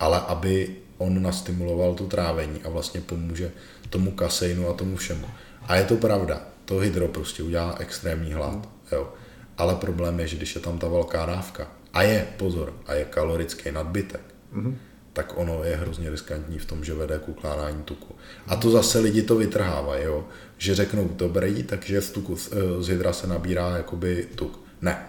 [0.00, 3.52] Ale aby on nastimuloval to trávení a vlastně pomůže
[3.90, 5.26] tomu kaseinu a tomu všemu.
[5.62, 8.54] A je to pravda, to hydro prostě udělá extrémní hlad.
[8.54, 8.62] Mm.
[8.92, 9.12] Jo.
[9.58, 13.04] Ale problém je, že když je tam ta velká dávka a je, pozor, a je
[13.04, 14.20] kalorický nadbytek,
[14.54, 14.74] mm-hmm.
[15.16, 18.14] Tak ono je hrozně riskantní v tom, že vede k ukládání tuku.
[18.46, 20.28] A to zase lidi to vytrhávají, jo?
[20.58, 24.60] že řeknou, dobrý, takže z, tuku, eh, z hydra se nabírá jakoby tuk.
[24.82, 25.08] Ne,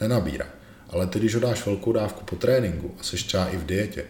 [0.00, 0.46] nenabírá.
[0.90, 4.04] Ale ty, když ho dáš velkou dávku po tréninku a jsi třeba i v dietě,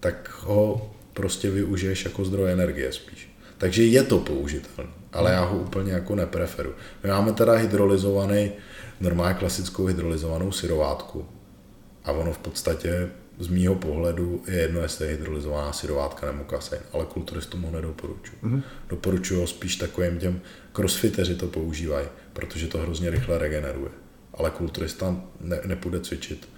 [0.00, 3.36] tak ho prostě využiješ jako zdroj energie spíš.
[3.58, 6.74] Takže je to použitelné, ale já ho úplně jako nepreferu.
[7.02, 8.52] My máme teda hydrolyzovaný
[9.00, 11.26] normálně klasickou hydrolyzovanou syrovátku.
[12.04, 16.82] A ono v podstatě z mýho pohledu je jedno, jestli je hydrolyzovaná syrovátka nebo kasein,
[16.92, 18.36] ale kulturistům ho nedoporučuji.
[18.42, 18.62] Mm-hmm.
[18.88, 20.40] Doporučuji ho spíš takovým těm
[20.72, 23.90] crossfiteři to používají, protože to hrozně rychle regeneruje.
[24.34, 26.48] Ale kulturista ne, nepůjde cvičit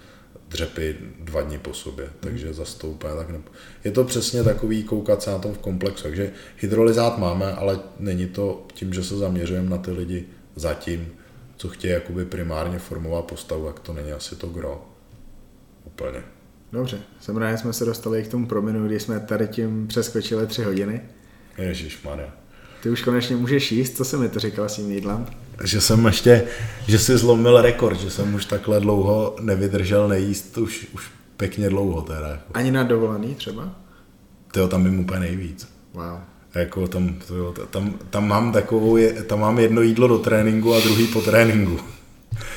[0.51, 2.11] dřepy dva dny po sobě, mm.
[2.19, 3.39] takže zastoupé tak ne...
[3.83, 8.27] Je to přesně takový koukat se na tom v komplexu, takže hydrolyzát máme, ale není
[8.27, 11.13] to tím, že se zaměřujeme na ty lidi zatím,
[11.57, 14.85] co chtějí jakoby primárně formovat postavu, jak to není asi to gro.
[15.85, 16.23] Úplně.
[16.73, 20.47] Dobře, jsem rád, že jsme se dostali k tomu prominu, kdy jsme tady tím přeskočili
[20.47, 21.01] tři hodiny.
[21.57, 22.29] Ježíš Maria.
[22.83, 25.25] Ty už konečně můžeš jíst, co jsi mi to říkal s tím jídlem?
[25.63, 26.43] Že jsem ještě,
[26.87, 32.01] že si zlomil rekord, že jsem už takhle dlouho nevydržel nejíst, už, už pěkně dlouho
[32.01, 32.39] teda.
[32.53, 33.75] Ani na dovolený třeba?
[34.51, 35.67] Tyjo, tam jim úplně nejvíc.
[35.93, 36.19] Wow.
[36.55, 41.07] Jako tam, tyjo, tam, tam, mám takovou, tam mám jedno jídlo do tréninku a druhý
[41.07, 41.79] po tréninku.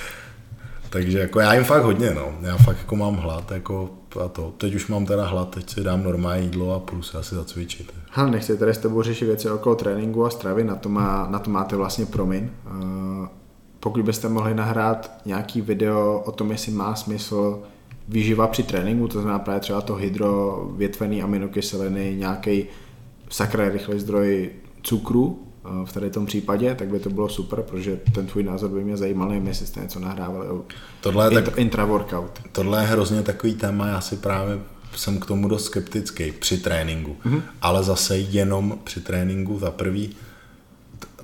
[0.91, 2.39] Takže jako já jim fakt hodně, no.
[2.41, 4.53] Já fakt jako mám hlad, jako a to.
[4.59, 7.93] Teď už mám teda hlad, teď si dám normální jídlo a půjdu se asi zacvičit.
[8.11, 11.39] Ha, nechci tady s tebou řešit věci okolo tréninku a stravy, na to, má, na
[11.39, 12.51] to máte vlastně promin.
[12.67, 13.27] Uh,
[13.81, 17.63] pokud byste mohli nahrát nějaký video o tom, jestli má smysl
[18.09, 22.67] výživa při tréninku, to znamená právě třeba to hydro, větvený aminokyseliny, nějaký
[23.31, 24.51] sakra rychlý zdroj
[24.83, 25.44] cukru,
[25.85, 28.97] v tady tom případě, tak by to bylo super, protože ten tvůj názor by mě
[28.97, 30.47] zajímal, nevím, jestli jste něco nahrávali
[31.01, 32.41] tohle je tak, intra-workout.
[32.53, 34.59] Tohle je hrozně takový téma, já si právě
[34.97, 37.43] jsem k tomu dost skeptický při tréninku, mm-hmm.
[37.63, 40.17] ale zase jenom při tréninku za prvý,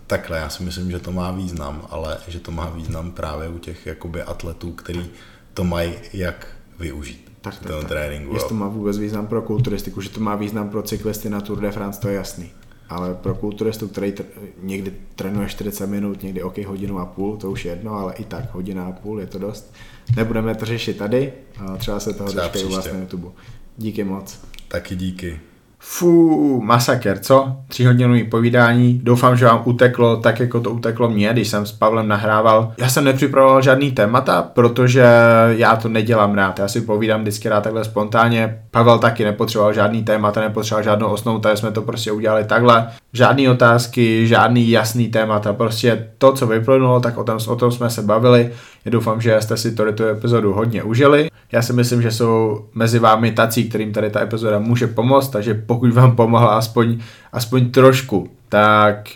[0.07, 3.59] takhle, já si myslím, že to má význam, ale že to má význam právě u
[3.59, 5.11] těch jakoby atletů, který
[5.55, 6.47] to mají jak
[6.79, 7.89] využít tak, tak, tak.
[7.89, 8.35] tréninku.
[8.35, 11.61] Jestli to má vůbec význam pro kulturistiku, že to má význam pro cyklisty na Tour
[11.61, 12.51] de France, to je jasný
[12.91, 14.25] ale pro kulturistu, který tr-
[14.63, 18.25] někdy trénuje 40 minut, někdy OK hodinu a půl, to už je jedno, ale i
[18.25, 19.75] tak hodina a půl je to dost.
[20.17, 23.29] Nebudeme to řešit tady, a třeba se toho dočkají u vás na YouTube.
[23.77, 24.39] Díky moc.
[24.69, 25.41] Taky díky.
[25.83, 27.57] Fú, masaker, co?
[27.69, 29.01] Tříhodinový povídání.
[29.03, 32.73] Doufám, že vám uteklo tak, jako to uteklo mně, když jsem s Pavlem nahrával.
[32.79, 35.05] Já jsem nepřipravoval žádný témata, protože
[35.49, 36.59] já to nedělám rád.
[36.59, 38.63] Já si povídám vždycky rád takhle spontánně.
[38.71, 42.89] Pavel taky nepotřeboval žádný témata, nepotřeboval žádnou osnovu, tady jsme to prostě udělali takhle.
[43.13, 47.91] Žádný otázky, žádný jasný témata, prostě to, co vyplynulo, tak o tom, o tom jsme
[47.91, 48.51] se bavili.
[48.85, 51.30] Já doufám, že jste si tady tu epizodu hodně užili.
[51.53, 55.55] Já si myslím, že jsou mezi vámi tací, kterým tady ta epizoda může pomoct, takže
[55.55, 56.99] pokud vám pomohla aspoň,
[57.33, 59.09] aspoň trošku, tak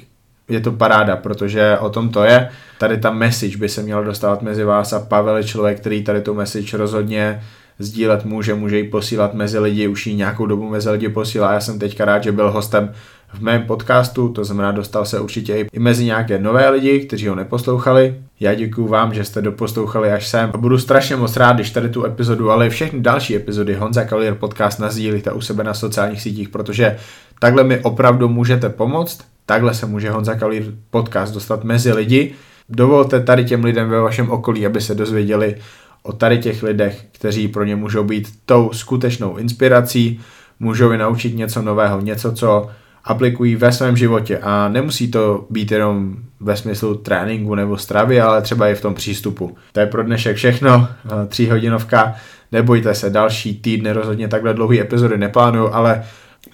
[0.48, 2.48] je to paráda, protože o tom to je.
[2.78, 6.20] Tady ta message by se měla dostávat mezi vás a Pavel je člověk, který tady
[6.20, 7.42] tu message rozhodně
[7.78, 11.52] sdílet může, může ji posílat mezi lidi, už ji nějakou dobu mezi lidi posílá.
[11.52, 12.92] Já jsem teďka rád, že byl hostem
[13.34, 17.34] v mém podcastu, to znamená dostal se určitě i mezi nějaké nové lidi, kteří ho
[17.34, 18.14] neposlouchali.
[18.40, 21.88] Já děkuji vám, že jste doposlouchali až sem a budu strašně moc rád, když tady
[21.88, 26.22] tu epizodu, ale i všechny další epizody Honza Kalier podcast nazdílíte u sebe na sociálních
[26.22, 26.96] sítích, protože
[27.38, 32.34] takhle mi opravdu můžete pomoct, takhle se může Honza Kalier podcast dostat mezi lidi.
[32.68, 35.56] Dovolte tady těm lidem ve vašem okolí, aby se dozvěděli
[36.02, 40.20] o tady těch lidech, kteří pro ně můžou být tou skutečnou inspirací,
[40.60, 42.70] můžou je naučit něco nového, něco, co
[43.04, 44.38] aplikují ve svém životě.
[44.38, 48.94] A nemusí to být jenom ve smyslu tréninku nebo stravy, ale třeba i v tom
[48.94, 49.56] přístupu.
[49.72, 50.88] To je pro dnešek všechno,
[51.28, 52.14] tří hodinovka,
[52.52, 56.02] nebojte se, další týdny rozhodně takhle dlouhý epizody neplánuju, ale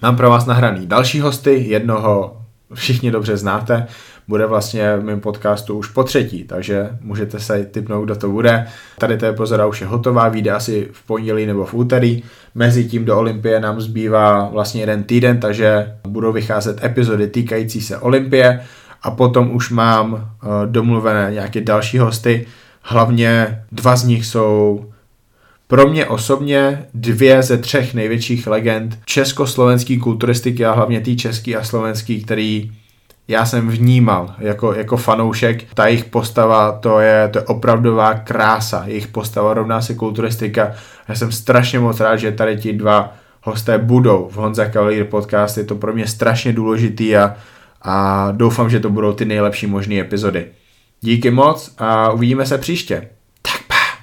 [0.01, 2.37] mám pro vás nahraný další hosty, jednoho
[2.73, 3.87] všichni dobře znáte,
[4.31, 8.67] bude vlastně v mém podcastu už po třetí, takže můžete se typnout, kdo to bude.
[8.97, 12.23] Tady ta epizoda už je hotová, vyjde asi v pondělí nebo v úterý.
[12.55, 17.97] Mezi tím do Olympie nám zbývá vlastně jeden týden, takže budou vycházet epizody týkající se
[17.97, 18.61] Olympie
[19.03, 22.47] a potom už mám eh, domluvené nějaké další hosty.
[22.81, 24.85] Hlavně dva z nich jsou
[25.67, 31.63] pro mě osobně dvě ze třech největších legend československé kulturistiky a hlavně tý český a
[31.63, 32.71] slovenský, který
[33.27, 35.73] já jsem vnímal jako, jako fanoušek.
[35.73, 38.83] Ta jejich postava, to je, to je opravdová krása.
[38.85, 40.71] Jejich postava rovná se kulturistika.
[41.09, 45.57] Já jsem strašně moc rád, že tady ti dva hosté budou v Honza Cavalier podcast.
[45.57, 47.35] Je to pro mě strašně důležitý a,
[47.81, 50.45] a doufám, že to budou ty nejlepší možné epizody.
[51.01, 53.09] Díky moc a uvidíme se příště.